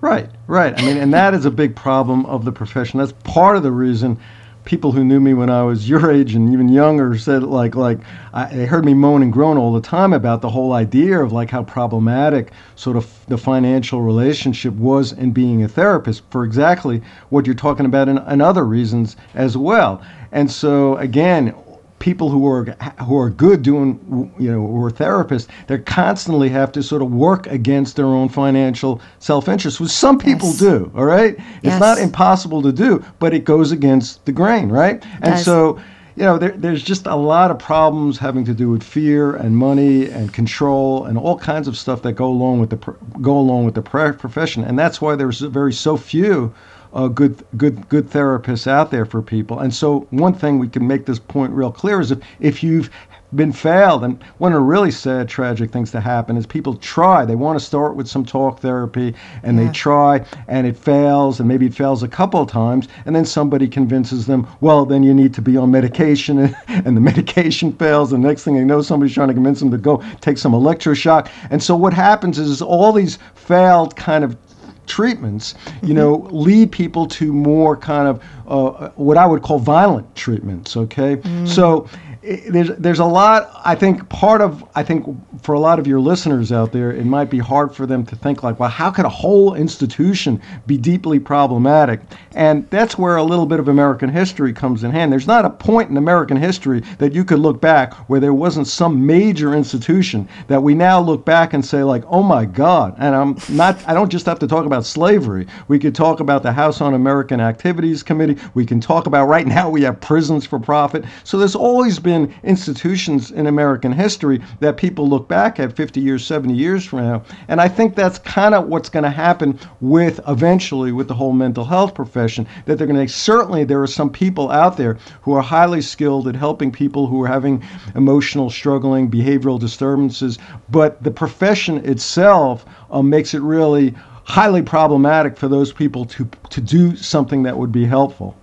Right, 0.00 0.28
right. 0.48 0.76
I 0.76 0.84
mean, 0.84 0.96
and 0.96 1.14
that 1.14 1.32
is 1.34 1.44
a 1.44 1.50
big 1.50 1.76
problem 1.76 2.26
of 2.26 2.44
the 2.44 2.52
profession. 2.52 2.98
That's 2.98 3.12
part 3.24 3.56
of 3.56 3.62
the 3.62 3.70
reason 3.70 4.18
people 4.64 4.92
who 4.92 5.04
knew 5.04 5.20
me 5.20 5.34
when 5.34 5.50
I 5.50 5.62
was 5.62 5.88
your 5.88 6.10
age 6.10 6.34
and 6.34 6.52
even 6.52 6.68
younger 6.68 7.18
said 7.18 7.42
like 7.42 7.74
like 7.74 7.98
I, 8.32 8.44
they 8.46 8.66
heard 8.66 8.84
me 8.84 8.94
moan 8.94 9.22
and 9.22 9.32
groan 9.32 9.58
all 9.58 9.72
the 9.72 9.80
time 9.80 10.12
about 10.12 10.40
the 10.40 10.50
whole 10.50 10.72
idea 10.72 11.20
of 11.20 11.32
like 11.32 11.50
how 11.50 11.64
problematic 11.64 12.52
sort 12.76 12.96
of 12.96 13.12
the 13.26 13.38
financial 13.38 14.02
relationship 14.02 14.74
was 14.74 15.12
in 15.12 15.32
being 15.32 15.62
a 15.62 15.68
therapist 15.68 16.22
for 16.30 16.44
exactly 16.44 17.02
what 17.30 17.46
you're 17.46 17.54
talking 17.54 17.86
about 17.86 18.08
and, 18.08 18.20
and 18.26 18.40
other 18.40 18.64
reasons 18.64 19.16
as 19.34 19.56
well. 19.56 20.02
And 20.30 20.50
so 20.50 20.96
again, 20.96 21.54
people 22.02 22.30
who 22.30 22.44
are 22.48 22.64
who 23.06 23.16
are 23.16 23.30
good 23.30 23.62
doing 23.62 24.32
you 24.36 24.50
know 24.50 24.66
who 24.66 24.84
are 24.84 24.90
therapists 24.90 25.46
they 25.68 25.78
constantly 25.78 26.48
have 26.48 26.72
to 26.72 26.82
sort 26.82 27.00
of 27.00 27.12
work 27.12 27.46
against 27.46 27.94
their 27.94 28.06
own 28.06 28.28
financial 28.28 29.00
self-interest 29.20 29.78
which 29.78 29.88
some 29.88 30.18
people 30.18 30.48
yes. 30.48 30.58
do 30.58 30.90
all 30.96 31.04
right 31.04 31.36
yes. 31.38 31.46
it's 31.62 31.80
not 31.80 31.98
impossible 31.98 32.60
to 32.60 32.72
do 32.72 33.02
but 33.20 33.32
it 33.32 33.44
goes 33.44 33.70
against 33.70 34.26
the 34.26 34.32
grain 34.32 34.68
right 34.68 35.04
and 35.22 35.38
so 35.38 35.80
you 36.16 36.24
know 36.24 36.38
there, 36.38 36.50
there's 36.50 36.82
just 36.82 37.06
a 37.06 37.14
lot 37.14 37.52
of 37.52 37.58
problems 37.60 38.18
having 38.18 38.44
to 38.44 38.52
do 38.52 38.68
with 38.68 38.82
fear 38.82 39.36
and 39.36 39.56
money 39.56 40.10
and 40.10 40.34
control 40.34 41.04
and 41.04 41.16
all 41.16 41.38
kinds 41.38 41.68
of 41.68 41.78
stuff 41.78 42.02
that 42.02 42.14
go 42.14 42.26
along 42.26 42.58
with 42.58 42.70
the 42.70 42.78
go 43.20 43.38
along 43.38 43.64
with 43.64 43.76
the 43.76 43.82
profession 43.82 44.64
and 44.64 44.76
that's 44.76 45.00
why 45.00 45.14
there's 45.14 45.38
very 45.38 45.72
so 45.72 45.96
few 45.96 46.52
uh, 46.92 47.08
good 47.08 47.44
good 47.56 47.88
good 47.88 48.08
therapists 48.08 48.66
out 48.66 48.90
there 48.90 49.04
for 49.04 49.22
people. 49.22 49.60
And 49.60 49.74
so 49.74 50.06
one 50.10 50.34
thing 50.34 50.58
we 50.58 50.68
can 50.68 50.86
make 50.86 51.06
this 51.06 51.18
point 51.18 51.52
real 51.52 51.72
clear 51.72 52.00
is 52.00 52.10
if 52.10 52.20
if 52.40 52.62
you've 52.62 52.90
been 53.34 53.52
failed 53.52 54.04
and 54.04 54.22
one 54.38 54.52
of 54.52 54.56
the 54.56 54.62
really 54.62 54.90
sad 54.90 55.28
tragic 55.28 55.70
things 55.70 55.90
to 55.90 56.00
happen 56.00 56.36
is 56.36 56.46
people 56.46 56.74
try 56.76 57.24
they 57.24 57.34
want 57.34 57.58
to 57.58 57.64
start 57.64 57.96
with 57.96 58.06
some 58.06 58.24
talk 58.24 58.60
therapy 58.60 59.14
and 59.42 59.56
yeah. 59.56 59.64
they 59.64 59.72
try 59.72 60.22
and 60.48 60.66
it 60.66 60.76
fails 60.76 61.40
and 61.40 61.48
maybe 61.48 61.64
it 61.64 61.74
fails 61.74 62.02
a 62.02 62.08
couple 62.08 62.42
of 62.42 62.50
times 62.50 62.88
and 63.06 63.16
then 63.16 63.24
somebody 63.24 63.66
convinces 63.66 64.26
them 64.26 64.46
well 64.60 64.84
then 64.84 65.02
you 65.02 65.14
need 65.14 65.32
to 65.32 65.40
be 65.40 65.56
on 65.56 65.70
medication 65.70 66.38
and, 66.38 66.56
and 66.68 66.94
the 66.94 67.00
medication 67.00 67.72
fails 67.72 68.10
the 68.10 68.18
next 68.18 68.44
thing 68.44 68.54
they 68.54 68.64
know 68.64 68.82
somebody's 68.82 69.14
trying 69.14 69.28
to 69.28 69.34
convince 69.34 69.60
them 69.60 69.70
to 69.70 69.78
go 69.78 70.02
take 70.20 70.36
some 70.36 70.52
electroshock 70.52 71.30
and 71.50 71.62
so 71.62 71.74
what 71.74 71.94
happens 71.94 72.38
is 72.38 72.60
all 72.60 72.92
these 72.92 73.18
failed 73.34 73.96
kind 73.96 74.24
of 74.24 74.36
treatments, 74.86 75.54
you 75.82 75.94
know, 75.94 76.28
lead 76.30 76.72
people 76.72 77.06
to 77.06 77.32
more 77.32 77.76
kind 77.76 78.08
of 78.08 78.22
uh, 78.46 78.90
what 78.90 79.16
I 79.16 79.26
would 79.26 79.42
call 79.42 79.58
violent 79.58 80.14
treatments. 80.14 80.76
Okay, 80.76 81.16
mm. 81.16 81.48
so 81.48 81.88
there's 82.22 82.68
there's 82.78 83.00
a 83.00 83.04
lot. 83.04 83.50
I 83.64 83.74
think 83.74 84.08
part 84.08 84.40
of 84.40 84.64
I 84.76 84.84
think 84.84 85.04
for 85.42 85.54
a 85.54 85.60
lot 85.60 85.80
of 85.80 85.88
your 85.88 85.98
listeners 85.98 86.52
out 86.52 86.70
there, 86.70 86.92
it 86.92 87.04
might 87.04 87.30
be 87.30 87.38
hard 87.38 87.74
for 87.74 87.84
them 87.84 88.06
to 88.06 88.14
think 88.14 88.44
like, 88.44 88.60
well, 88.60 88.68
how 88.68 88.92
could 88.92 89.04
a 89.04 89.10
whole 89.10 89.54
institution 89.54 90.40
be 90.66 90.78
deeply 90.78 91.18
problematic? 91.18 92.00
And 92.34 92.68
that's 92.70 92.96
where 92.96 93.16
a 93.16 93.24
little 93.24 93.46
bit 93.46 93.58
of 93.58 93.66
American 93.66 94.08
history 94.08 94.52
comes 94.52 94.84
in 94.84 94.92
hand. 94.92 95.10
There's 95.10 95.26
not 95.26 95.44
a 95.44 95.50
point 95.50 95.90
in 95.90 95.96
American 95.96 96.36
history 96.36 96.80
that 96.98 97.12
you 97.12 97.24
could 97.24 97.40
look 97.40 97.60
back 97.60 97.92
where 98.08 98.20
there 98.20 98.34
wasn't 98.34 98.68
some 98.68 99.04
major 99.04 99.54
institution 99.54 100.28
that 100.46 100.62
we 100.62 100.74
now 100.74 101.00
look 101.00 101.24
back 101.24 101.54
and 101.54 101.64
say 101.64 101.82
like, 101.82 102.04
oh 102.06 102.22
my 102.22 102.44
God. 102.44 102.94
And 102.98 103.16
I'm 103.16 103.36
not. 103.48 103.82
I 103.88 103.94
don't 103.94 104.10
just 104.10 104.26
have 104.26 104.38
to 104.38 104.46
talk 104.46 104.64
about 104.64 104.86
slavery. 104.86 105.48
We 105.66 105.80
could 105.80 105.94
talk 105.94 106.20
about 106.20 106.44
the 106.44 106.52
House 106.52 106.80
Un-American 106.80 107.40
Activities 107.40 108.04
Committee. 108.04 108.36
We 108.54 108.64
can 108.64 108.80
talk 108.80 109.06
about 109.06 109.26
right 109.26 109.46
now 109.46 109.68
we 109.68 109.82
have 109.82 110.00
prisons 110.00 110.46
for 110.46 110.60
profit. 110.60 111.04
So 111.24 111.36
there's 111.36 111.56
always 111.56 111.98
been 111.98 112.11
been 112.12 112.34
institutions 112.42 113.30
in 113.30 113.46
American 113.46 113.92
history 113.92 114.40
that 114.60 114.76
people 114.76 115.08
look 115.08 115.28
back 115.28 115.58
at 115.58 115.74
50 115.74 116.00
years, 116.00 116.26
70 116.26 116.52
years 116.54 116.84
from 116.84 117.00
now. 117.00 117.22
And 117.48 117.60
I 117.60 117.68
think 117.68 117.94
that's 117.94 118.18
kind 118.18 118.54
of 118.54 118.68
what's 118.68 118.90
going 118.90 119.04
to 119.04 119.10
happen 119.10 119.58
with 119.80 120.20
eventually 120.28 120.92
with 120.92 121.08
the 121.08 121.14
whole 121.14 121.32
mental 121.32 121.64
health 121.64 121.94
profession. 121.94 122.46
That 122.66 122.76
they're 122.76 122.86
going 122.86 123.06
to 123.06 123.12
certainly 123.12 123.64
there 123.64 123.82
are 123.82 123.86
some 123.86 124.10
people 124.10 124.50
out 124.50 124.76
there 124.76 124.98
who 125.22 125.32
are 125.32 125.42
highly 125.42 125.80
skilled 125.80 126.28
at 126.28 126.36
helping 126.36 126.70
people 126.70 127.06
who 127.06 127.22
are 127.22 127.28
having 127.28 127.62
emotional 127.94 128.50
struggling, 128.50 129.10
behavioral 129.10 129.58
disturbances, 129.58 130.38
but 130.70 131.02
the 131.02 131.10
profession 131.10 131.78
itself 131.88 132.66
uh, 132.90 133.02
makes 133.02 133.32
it 133.32 133.40
really 133.40 133.94
highly 134.24 134.62
problematic 134.62 135.36
for 135.36 135.48
those 135.48 135.72
people 135.72 136.04
to 136.04 136.28
to 136.50 136.60
do 136.60 136.94
something 136.96 137.42
that 137.44 137.56
would 137.56 137.72
be 137.72 137.86
helpful. 137.86 138.36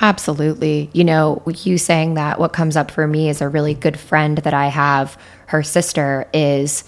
Absolutely. 0.00 0.90
You 0.92 1.04
know, 1.04 1.42
you 1.46 1.78
saying 1.78 2.14
that, 2.14 2.38
what 2.38 2.52
comes 2.52 2.76
up 2.76 2.90
for 2.90 3.06
me 3.06 3.28
is 3.28 3.40
a 3.40 3.48
really 3.48 3.74
good 3.74 3.98
friend 3.98 4.38
that 4.38 4.54
I 4.54 4.68
have. 4.68 5.18
Her 5.46 5.62
sister 5.62 6.28
is 6.32 6.84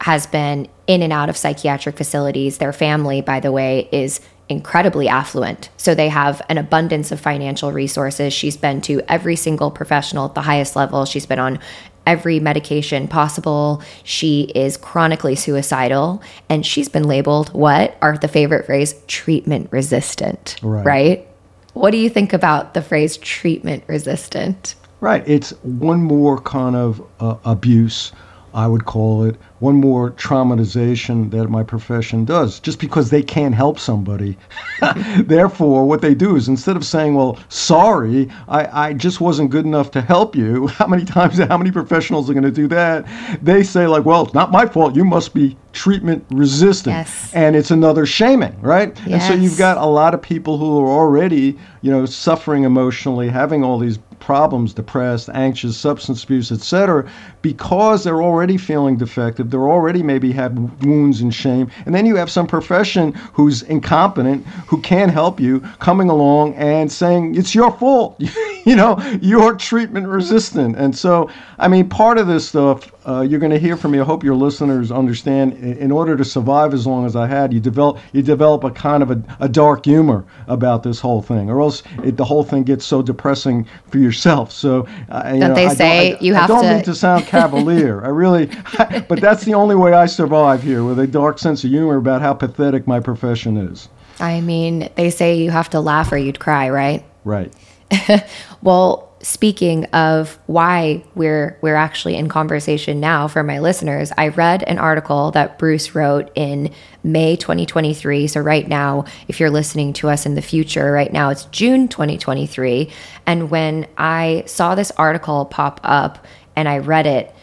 has 0.00 0.26
been 0.26 0.68
in 0.88 1.00
and 1.00 1.12
out 1.12 1.28
of 1.28 1.36
psychiatric 1.36 1.96
facilities. 1.96 2.58
Their 2.58 2.72
family, 2.72 3.20
by 3.20 3.38
the 3.38 3.52
way, 3.52 3.88
is 3.92 4.20
incredibly 4.48 5.08
affluent. 5.08 5.70
So 5.76 5.94
they 5.94 6.08
have 6.08 6.42
an 6.48 6.58
abundance 6.58 7.12
of 7.12 7.20
financial 7.20 7.72
resources. 7.72 8.32
She's 8.32 8.56
been 8.56 8.80
to 8.82 9.00
every 9.08 9.36
single 9.36 9.70
professional 9.70 10.26
at 10.26 10.34
the 10.34 10.42
highest 10.42 10.74
level. 10.74 11.04
She's 11.04 11.24
been 11.24 11.38
on 11.38 11.60
every 12.04 12.40
medication 12.40 13.06
possible. 13.06 13.80
She 14.02 14.50
is 14.56 14.76
chronically 14.76 15.36
suicidal 15.36 16.20
and 16.48 16.66
she's 16.66 16.88
been 16.88 17.04
labeled 17.04 17.54
what 17.54 17.96
are 18.02 18.18
the 18.18 18.26
favorite 18.26 18.66
phrase 18.66 18.96
treatment 19.06 19.68
resistant, 19.70 20.58
right? 20.62 20.84
right? 20.84 21.28
What 21.74 21.90
do 21.90 21.96
you 21.96 22.10
think 22.10 22.32
about 22.32 22.74
the 22.74 22.82
phrase 22.82 23.16
treatment 23.16 23.84
resistant? 23.86 24.74
Right. 25.00 25.26
It's 25.26 25.50
one 25.62 26.02
more 26.02 26.40
kind 26.40 26.76
of 26.76 27.02
uh, 27.18 27.36
abuse 27.44 28.12
I 28.54 28.66
would 28.66 28.84
call 28.84 29.24
it, 29.24 29.36
one 29.62 29.76
more 29.76 30.10
traumatization 30.10 31.30
that 31.30 31.48
my 31.48 31.62
profession 31.62 32.24
does, 32.24 32.58
just 32.58 32.80
because 32.80 33.10
they 33.10 33.22
can't 33.22 33.54
help 33.54 33.78
somebody. 33.78 34.36
Therefore, 35.20 35.86
what 35.86 36.02
they 36.02 36.16
do 36.16 36.34
is 36.34 36.48
instead 36.48 36.76
of 36.76 36.84
saying, 36.84 37.14
well, 37.14 37.38
sorry, 37.48 38.28
I, 38.48 38.88
I 38.88 38.92
just 38.92 39.20
wasn't 39.20 39.50
good 39.50 39.64
enough 39.64 39.92
to 39.92 40.00
help 40.00 40.34
you, 40.34 40.66
how 40.78 40.88
many 40.88 41.04
times, 41.04 41.38
how 41.38 41.56
many 41.56 41.70
professionals 41.70 42.28
are 42.28 42.32
going 42.34 42.42
to 42.42 42.50
do 42.50 42.66
that? 42.68 43.06
They 43.40 43.62
say, 43.62 43.86
like, 43.86 44.04
well, 44.04 44.24
it's 44.24 44.34
not 44.34 44.50
my 44.50 44.66
fault. 44.66 44.96
You 44.96 45.04
must 45.04 45.32
be 45.32 45.56
treatment 45.72 46.24
resistant. 46.30 46.96
Yes. 46.96 47.32
And 47.32 47.54
it's 47.54 47.70
another 47.70 48.04
shaming, 48.04 48.60
right? 48.60 48.98
Yes. 49.06 49.22
And 49.22 49.22
so 49.22 49.34
you've 49.34 49.58
got 49.58 49.78
a 49.78 49.86
lot 49.86 50.12
of 50.12 50.20
people 50.20 50.58
who 50.58 50.80
are 50.80 50.88
already, 50.88 51.56
you 51.82 51.90
know, 51.92 52.04
suffering 52.04 52.64
emotionally, 52.64 53.28
having 53.28 53.62
all 53.62 53.78
these 53.78 53.98
problems, 54.22 54.72
depressed, 54.72 55.28
anxious, 55.34 55.76
substance 55.76 56.22
abuse, 56.22 56.52
etc., 56.52 57.10
because 57.42 58.04
they're 58.04 58.22
already 58.22 58.56
feeling 58.56 58.96
defective, 58.96 59.50
they're 59.50 59.68
already 59.68 60.00
maybe 60.00 60.30
have 60.30 60.56
wounds 60.84 61.20
and 61.20 61.34
shame, 61.34 61.68
and 61.86 61.94
then 61.94 62.06
you 62.06 62.14
have 62.14 62.30
some 62.30 62.46
profession 62.46 63.12
who's 63.32 63.62
incompetent, 63.62 64.46
who 64.68 64.80
can't 64.80 65.10
help 65.10 65.40
you, 65.40 65.58
coming 65.80 66.08
along 66.08 66.54
and 66.54 66.90
saying 66.90 67.34
it's 67.34 67.52
your 67.52 67.72
fault, 67.78 68.14
you 68.64 68.76
know, 68.76 68.96
you're 69.20 69.56
treatment 69.56 70.06
resistant, 70.06 70.76
and 70.76 70.96
so 70.96 71.28
I 71.58 71.66
mean, 71.66 71.88
part 71.88 72.16
of 72.18 72.28
this 72.28 72.48
stuff 72.48 72.91
uh, 73.06 73.20
you're 73.20 73.40
going 73.40 73.52
to 73.52 73.58
hear 73.58 73.76
from 73.76 73.92
me. 73.92 74.00
I 74.00 74.04
hope 74.04 74.22
your 74.22 74.34
listeners 74.34 74.92
understand. 74.92 75.54
In, 75.54 75.90
order 75.90 76.16
to 76.16 76.24
survive 76.24 76.72
as 76.72 76.86
long 76.86 77.04
as 77.04 77.16
I 77.16 77.26
had, 77.26 77.52
you 77.52 77.60
develop 77.60 77.98
you 78.12 78.22
develop 78.22 78.64
a 78.64 78.70
kind 78.70 79.02
of 79.02 79.10
a, 79.10 79.22
a 79.40 79.48
dark 79.48 79.84
humor 79.84 80.24
about 80.46 80.82
this 80.82 81.00
whole 81.00 81.20
thing, 81.20 81.50
or 81.50 81.60
else 81.60 81.82
it, 82.04 82.16
the 82.16 82.24
whole 82.24 82.44
thing 82.44 82.62
gets 82.62 82.84
so 82.84 83.02
depressing 83.02 83.66
for 83.88 83.98
yourself. 83.98 84.52
So, 84.52 84.86
uh, 85.10 85.22
don't 85.22 85.34
you 85.34 85.40
know, 85.40 85.54
they 85.54 85.66
I 85.66 85.74
say 85.74 86.10
don't, 86.10 86.22
I, 86.22 86.24
you 86.24 86.34
have 86.34 86.46
to? 86.46 86.52
I 86.52 86.56
don't 86.56 86.64
to... 86.64 86.74
mean 86.74 86.84
to 86.84 86.94
sound 86.94 87.26
cavalier. 87.26 88.04
I 88.04 88.08
really, 88.08 88.46
but 89.08 89.20
that's 89.20 89.44
the 89.44 89.54
only 89.54 89.74
way 89.74 89.92
I 89.92 90.06
survive 90.06 90.62
here, 90.62 90.84
with 90.84 90.98
a 90.98 91.06
dark 91.06 91.38
sense 91.38 91.64
of 91.64 91.70
humor 91.70 91.96
about 91.96 92.22
how 92.22 92.34
pathetic 92.34 92.86
my 92.86 93.00
profession 93.00 93.56
is. 93.56 93.88
I 94.20 94.40
mean, 94.40 94.88
they 94.94 95.10
say 95.10 95.36
you 95.36 95.50
have 95.50 95.70
to 95.70 95.80
laugh 95.80 96.12
or 96.12 96.16
you'd 96.16 96.38
cry, 96.38 96.70
right? 96.70 97.04
Right. 97.24 97.52
well 98.62 99.11
speaking 99.22 99.84
of 99.86 100.38
why 100.46 101.02
we're 101.14 101.56
we're 101.62 101.76
actually 101.76 102.16
in 102.16 102.28
conversation 102.28 103.00
now 103.00 103.28
for 103.28 103.42
my 103.42 103.60
listeners, 103.60 104.12
I 104.18 104.28
read 104.28 104.64
an 104.64 104.78
article 104.78 105.30
that 105.30 105.58
Bruce 105.58 105.94
wrote 105.94 106.30
in 106.34 106.72
May 107.04 107.36
2023. 107.36 108.26
So 108.26 108.40
right 108.40 108.66
now, 108.66 109.04
if 109.28 109.38
you're 109.40 109.50
listening 109.50 109.92
to 109.94 110.08
us 110.08 110.26
in 110.26 110.34
the 110.34 110.42
future, 110.42 110.90
right 110.92 111.12
now 111.12 111.30
it's 111.30 111.44
June 111.46 111.88
2023, 111.88 112.90
and 113.26 113.50
when 113.50 113.86
I 113.96 114.42
saw 114.46 114.74
this 114.74 114.90
article 114.92 115.46
pop 115.46 115.80
up 115.84 116.26
and 116.56 116.68
I 116.68 116.78
read 116.78 117.06
it, 117.06 117.34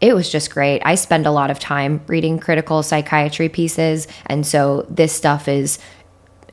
it 0.00 0.14
was 0.14 0.30
just 0.30 0.50
great. 0.50 0.82
I 0.84 0.96
spend 0.96 1.26
a 1.26 1.30
lot 1.30 1.50
of 1.50 1.60
time 1.60 2.02
reading 2.08 2.40
critical 2.40 2.82
psychiatry 2.82 3.48
pieces, 3.48 4.08
and 4.26 4.44
so 4.44 4.84
this 4.90 5.12
stuff 5.12 5.46
is 5.46 5.78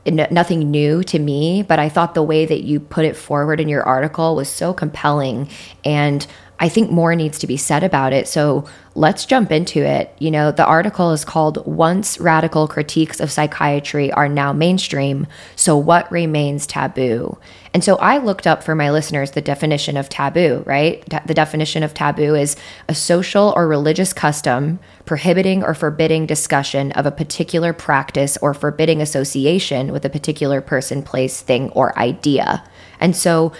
nothing 0.06 0.70
new 0.70 1.02
to 1.04 1.18
me, 1.18 1.62
but 1.62 1.78
I 1.78 1.88
thought 1.88 2.14
the 2.14 2.22
way 2.22 2.46
that 2.46 2.62
you 2.62 2.80
put 2.80 3.04
it 3.04 3.16
forward 3.16 3.60
in 3.60 3.68
your 3.68 3.82
article 3.82 4.34
was 4.34 4.48
so 4.48 4.72
compelling. 4.72 5.48
And 5.84 6.26
I 6.60 6.68
think 6.68 6.90
more 6.90 7.16
needs 7.16 7.38
to 7.38 7.46
be 7.46 7.56
said 7.56 7.82
about 7.82 8.12
it. 8.12 8.28
So 8.28 8.66
let's 8.94 9.24
jump 9.24 9.50
into 9.50 9.80
it. 9.80 10.14
You 10.18 10.30
know, 10.30 10.52
the 10.52 10.66
article 10.66 11.10
is 11.12 11.24
called 11.24 11.66
Once 11.66 12.20
Radical 12.20 12.68
Critiques 12.68 13.18
of 13.18 13.32
Psychiatry 13.32 14.12
Are 14.12 14.28
Now 14.28 14.52
Mainstream. 14.52 15.26
So 15.56 15.74
what 15.78 16.12
remains 16.12 16.66
taboo? 16.66 17.38
And 17.72 17.82
so 17.82 17.96
I 17.96 18.18
looked 18.18 18.46
up 18.46 18.62
for 18.62 18.74
my 18.74 18.90
listeners 18.90 19.30
the 19.30 19.40
definition 19.40 19.96
of 19.96 20.10
taboo, 20.10 20.62
right? 20.66 21.02
The 21.26 21.34
definition 21.34 21.82
of 21.82 21.94
taboo 21.94 22.34
is 22.34 22.56
a 22.88 22.94
social 22.94 23.54
or 23.56 23.66
religious 23.66 24.12
custom 24.12 24.80
prohibiting 25.06 25.62
or 25.64 25.72
forbidding 25.72 26.26
discussion 26.26 26.92
of 26.92 27.06
a 27.06 27.10
particular 27.10 27.72
practice 27.72 28.36
or 28.42 28.52
forbidding 28.52 29.00
association 29.00 29.92
with 29.92 30.04
a 30.04 30.10
particular 30.10 30.60
person, 30.60 31.02
place, 31.02 31.40
thing, 31.40 31.70
or 31.70 31.98
idea. 31.98 32.62
And 32.98 33.16
so 33.16 33.52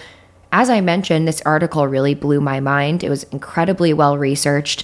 as 0.51 0.69
I 0.69 0.81
mentioned, 0.81 1.27
this 1.27 1.41
article 1.45 1.87
really 1.87 2.13
blew 2.13 2.41
my 2.41 2.59
mind. 2.59 3.03
It 3.03 3.09
was 3.09 3.23
incredibly 3.25 3.93
well 3.93 4.17
researched. 4.17 4.83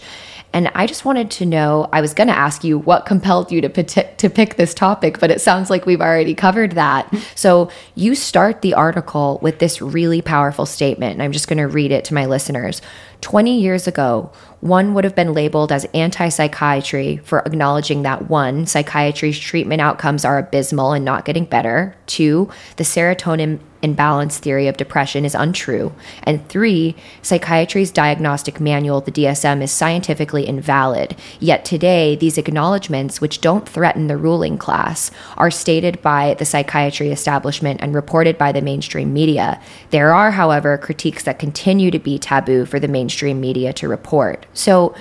And 0.54 0.72
I 0.74 0.88
just 0.88 1.06
wanted 1.06 1.30
to 1.32 1.46
know 1.46 1.90
I 1.92 2.02
was 2.02 2.14
going 2.14 2.28
to 2.30 2.38
ask 2.38 2.64
you 2.64 2.80
what 2.80 3.06
compelled 3.06 3.52
you 3.52 3.62
to, 3.62 3.70
pit- 3.70 4.14
to 4.18 4.30
pick 4.30 4.56
this 4.56 4.74
topic, 4.74 5.20
but 5.20 5.30
it 5.30 5.42
sounds 5.42 5.70
like 5.70 5.86
we've 5.86 6.02
already 6.02 6.34
covered 6.34 6.74
that. 6.74 7.14
So 7.36 7.70
you 7.94 8.16
start 8.16 8.62
the 8.62 8.74
article 8.74 9.38
with 9.44 9.60
this 9.60 9.80
really 9.80 10.22
powerful 10.22 10.66
statement, 10.66 11.14
and 11.14 11.22
I'm 11.22 11.32
just 11.32 11.48
going 11.48 11.58
to 11.58 11.68
read 11.68 11.92
it 11.92 12.04
to 12.06 12.16
my 12.16 12.26
listeners. 12.26 12.82
20 13.22 13.60
years 13.60 13.88
ago, 13.88 14.32
one 14.62 14.94
would 14.94 15.04
have 15.04 15.16
been 15.16 15.34
labeled 15.34 15.72
as 15.72 15.86
anti 15.94 16.30
psychiatry 16.30 17.18
for 17.18 17.40
acknowledging 17.40 18.04
that 18.04 18.30
one, 18.30 18.66
psychiatry's 18.66 19.38
treatment 19.38 19.82
outcomes 19.82 20.26
are 20.26 20.38
abysmal 20.38 20.94
and 20.94 21.06
not 21.06 21.26
getting 21.26 21.46
better. 21.46 21.96
Two, 22.08 22.50
the 22.78 22.84
serotonin 22.84 23.60
imbalance 23.84 24.40
theory 24.40 24.68
of 24.68 24.78
depression 24.78 25.24
is 25.24 25.36
untrue. 25.36 25.94
And 26.24 26.48
three, 26.50 26.96
psychiatry's 27.22 27.92
diagnostic 27.92 28.60
manual, 28.60 29.02
the 29.02 29.12
DSM, 29.12 29.62
is 29.62 29.72
scientifically 29.72 30.48
invalid. 30.48 31.16
Yet 31.40 31.64
today, 31.64 32.16
these 32.16 32.40
acknowledgments, 32.40 33.22
which 33.22 33.40
don't 33.40 33.70
threaten 33.70 34.08
the 34.08 34.18
ruling 34.18 34.58
class, 34.58 35.12
are 35.38 35.52
stated 35.52 36.02
by 36.02 36.36
the 36.40 36.46
psychiatry 36.46 37.12
establishment 37.12 37.80
and 37.82 37.94
reported 37.94 38.38
by 38.38 38.52
the 38.52 38.62
mainstream 38.62 39.14
media. 39.14 39.62
There 39.92 40.14
are, 40.14 40.32
however, 40.32 40.78
critiques 40.78 41.24
that 41.24 41.40
continue 41.40 41.92
to 41.92 42.00
be 42.00 42.18
taboo 42.18 42.66
for 42.66 42.80
the 42.80 42.88
mainstream 42.88 43.07
media 43.34 43.74
to 43.74 43.88
report. 43.88 44.46
So, 44.54 44.96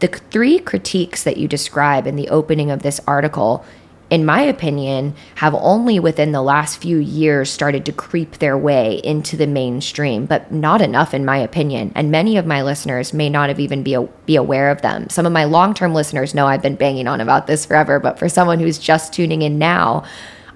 the 0.00 0.08
three 0.08 0.58
critiques 0.58 1.22
that 1.22 1.36
you 1.36 1.46
describe 1.46 2.08
in 2.08 2.16
the 2.16 2.28
opening 2.28 2.72
of 2.72 2.82
this 2.82 3.00
article, 3.06 3.64
in 4.10 4.26
my 4.26 4.42
opinion, 4.42 5.14
have 5.36 5.54
only 5.54 6.00
within 6.00 6.32
the 6.32 6.42
last 6.42 6.82
few 6.82 6.98
years 6.98 7.48
started 7.50 7.86
to 7.86 7.92
creep 7.92 8.38
their 8.38 8.58
way 8.58 9.00
into 9.04 9.36
the 9.36 9.46
mainstream, 9.46 10.26
but 10.26 10.50
not 10.50 10.82
enough, 10.82 11.14
in 11.14 11.24
my 11.24 11.36
opinion. 11.36 11.92
And 11.94 12.10
many 12.10 12.36
of 12.36 12.46
my 12.46 12.62
listeners 12.62 13.12
may 13.12 13.30
not 13.30 13.48
have 13.48 13.60
even 13.60 13.84
be, 13.84 13.96
be 14.26 14.34
aware 14.34 14.70
of 14.70 14.82
them. 14.82 15.08
Some 15.08 15.24
of 15.24 15.32
my 15.32 15.44
long 15.44 15.72
term 15.72 15.94
listeners 15.94 16.34
know 16.34 16.48
I've 16.48 16.62
been 16.62 16.74
banging 16.74 17.06
on 17.06 17.20
about 17.20 17.46
this 17.46 17.64
forever, 17.64 18.00
but 18.00 18.18
for 18.18 18.28
someone 18.28 18.58
who's 18.58 18.78
just 18.78 19.12
tuning 19.12 19.42
in 19.42 19.56
now, 19.56 20.04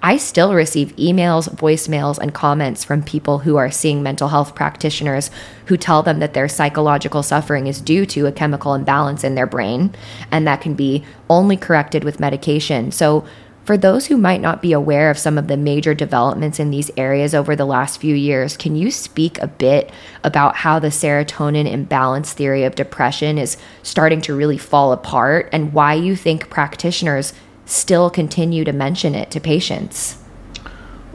I 0.03 0.19
still 0.19 0.55
receive 0.55 0.95
emails, 0.97 1.49
voicemails, 1.49 2.19
and 2.19 2.33
comments 2.33 2.85
from 2.85 3.03
people 3.03 3.39
who 3.39 3.57
are 3.57 3.71
seeing 3.71 4.03
mental 4.03 4.29
health 4.29 4.55
practitioners 4.55 5.31
who 5.67 5.77
tell 5.77 6.03
them 6.03 6.19
that 6.21 6.35
their 6.35 6.49
psychological 6.49 7.23
suffering 7.23 7.67
is 7.67 7.81
due 7.81 8.07
to 8.07 8.27
a 8.27 8.33
chemical 8.33 8.75
imbalance 8.75 9.25
in 9.25 9.35
their 9.35 9.47
brain 9.47 9.95
and 10.31 10.47
that 10.47 10.61
can 10.61 10.75
be 10.75 11.05
only 11.29 11.57
corrected 11.57 12.05
with 12.05 12.21
medication. 12.21 12.93
So, 12.93 13.27
for 13.65 13.77
those 13.77 14.07
who 14.07 14.17
might 14.17 14.41
not 14.41 14.63
be 14.63 14.73
aware 14.73 15.11
of 15.11 15.19
some 15.19 15.37
of 15.37 15.49
the 15.49 15.57
major 15.57 15.93
developments 15.93 16.61
in 16.61 16.71
these 16.71 16.89
areas 16.97 17.35
over 17.35 17.57
the 17.57 17.65
last 17.65 18.01
few 18.01 18.15
years, 18.15 18.57
can 18.57 18.77
you 18.77 18.93
speak 18.93 19.43
a 19.43 19.49
bit 19.49 19.91
about 20.23 20.55
how 20.55 20.79
the 20.79 20.87
serotonin 20.87 21.69
imbalance 21.69 22.33
theory 22.33 22.63
of 22.63 22.77
depression 22.77 23.39
is 23.39 23.57
starting 23.83 24.21
to 24.21 24.37
really 24.37 24.57
fall 24.57 24.93
apart 24.93 25.49
and 25.51 25.73
why 25.73 25.95
you 25.95 26.15
think 26.15 26.49
practitioners 26.49 27.33
still 27.67 28.09
continue 28.09 28.65
to 28.65 28.73
mention 28.73 29.15
it 29.15 29.31
to 29.33 29.41
patients? 29.41 30.19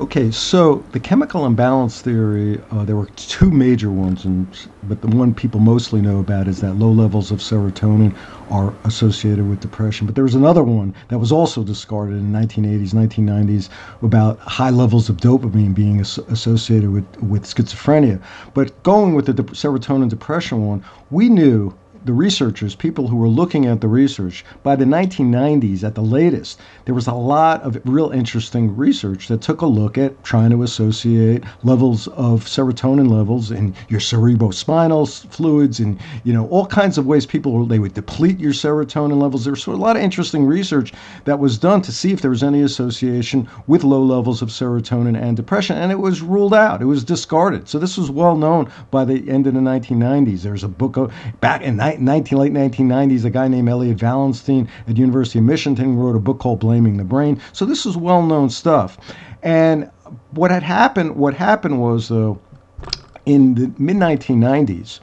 Okay, 0.02 0.32
so 0.32 0.84
the 0.94 1.00
chemical 1.00 1.46
imbalance 1.46 2.02
theory, 2.02 2.60
uh, 2.72 2.84
there 2.86 2.96
were 2.96 3.06
two 3.18 3.52
major 3.52 3.92
ones, 3.92 4.26
and, 4.26 4.48
but 4.84 5.00
the 5.02 5.08
one 5.08 5.32
people 5.32 5.60
mostly 5.60 6.02
know 6.02 6.18
about 6.20 6.48
is 6.48 6.60
that 6.62 6.74
low 6.74 6.92
levels 6.92 7.30
of 7.30 7.38
serotonin 7.38 8.16
are 8.50 8.74
associated 8.86 9.48
with 9.48 9.60
depression. 9.60 10.08
But 10.08 10.16
there 10.16 10.24
was 10.24 10.34
another 10.34 10.64
one 10.64 10.96
that 11.10 11.20
was 11.20 11.32
also 11.32 11.64
discarded 11.64 12.18
in 12.18 12.32
the 12.32 12.40
1980s, 12.40 12.96
1990s 12.96 13.70
about 14.02 14.40
high 14.40 14.72
levels 14.72 15.08
of 15.08 15.18
dopamine 15.18 15.76
being 15.76 16.00
as- 16.00 16.18
associated 16.30 16.90
with, 16.90 17.06
with 17.22 17.44
schizophrenia. 17.44 18.20
But 18.56 18.82
going 18.82 19.14
with 19.14 19.28
the 19.28 19.34
de- 19.34 19.44
serotonin 19.44 20.10
depression 20.10 20.66
one, 20.66 20.84
we 21.12 21.30
knew 21.30 21.76
the 22.06 22.14
researchers, 22.14 22.76
people 22.76 23.08
who 23.08 23.16
were 23.16 23.28
looking 23.28 23.66
at 23.66 23.82
the 23.82 23.88
research, 23.88 24.44
by 24.64 24.76
the 24.76 24.86
1990s 24.86 25.84
at 25.84 25.96
the 25.96 26.02
latest, 26.02 26.60
there 26.86 26.96
was 26.96 27.08
a 27.08 27.14
lot 27.14 27.62
of 27.62 27.80
real 27.86 28.10
interesting 28.12 28.76
research 28.76 29.28
that 29.28 29.42
took 29.42 29.62
a 29.62 29.66
look 29.66 29.98
at 29.98 30.24
trying 30.24 30.50
to 30.52 30.64
associate 30.64 31.44
levels 31.64 32.08
of 32.10 32.46
serotonin 32.46 33.10
levels 33.10 33.52
in 33.52 33.74
your 33.90 34.00
cerebrospinal 34.00 35.02
fluids 35.32 35.80
and 35.80 36.00
you 36.24 36.34
know 36.34 36.48
all 36.50 36.66
kinds 36.66 36.98
of 36.98 37.06
ways 37.06 37.26
people 37.26 37.66
they 37.66 37.80
would 37.80 37.94
deplete 37.94 38.40
your 38.40 38.54
serotonin 38.54 39.22
levels. 39.22 39.44
There 39.44 39.54
was 39.54 39.68
a 39.68 39.72
lot 39.72 39.96
of 39.96 40.02
interesting 40.02 40.46
research 40.46 40.94
that 41.26 41.40
was 41.40 41.58
done 41.58 41.82
to 41.84 41.92
see 41.92 42.12
if 42.12 42.22
there 42.22 42.32
was 42.32 42.44
any 42.44 42.62
association 42.62 43.48
with 43.68 43.84
low 43.84 44.04
levels 44.04 44.42
of 44.42 44.50
serotonin 44.50 45.20
and 45.20 45.38
depression, 45.38 45.78
and 45.78 45.92
it 45.92 46.00
was 46.00 46.22
ruled 46.22 46.54
out. 46.54 46.82
It 46.82 46.86
was 46.86 47.04
discarded. 47.04 47.68
So 47.68 47.80
this 47.80 47.98
was 47.98 48.12
well 48.12 48.36
known 48.36 48.72
by 48.90 49.06
the 49.06 49.30
end 49.30 49.48
of 49.48 49.54
the 49.54 49.60
1990s. 49.60 50.42
There's 50.42 50.64
a 50.64 50.68
book 50.68 51.12
back 51.40 51.62
in 51.62 51.78
19, 52.00 52.38
late 52.38 52.54
1990s. 52.54 53.26
A 53.26 53.30
guy 53.30 53.48
named 53.48 53.70
Elliot 53.70 53.98
Valenstein 53.98 54.68
at 54.88 54.98
University 54.98 55.40
of 55.40 55.46
Michigan 55.46 55.98
wrote 55.98 56.16
a 56.16 56.20
book 56.20 56.40
called 56.40 56.60
Blaming 56.60 56.98
the 56.98 57.04
Brain. 57.04 57.42
So 57.54 57.66
this 57.66 57.86
is 57.86 57.98
well 57.98 58.24
known 58.24 58.50
stuff. 58.50 58.98
And 59.44 59.90
what 60.32 60.52
had 60.52 60.64
happened, 60.64 61.16
what 61.16 61.34
happened 61.34 61.82
was 61.82 62.10
though, 62.10 62.40
in 63.26 63.56
the 63.56 63.72
mid 63.78 63.98
1990s. 63.98 65.00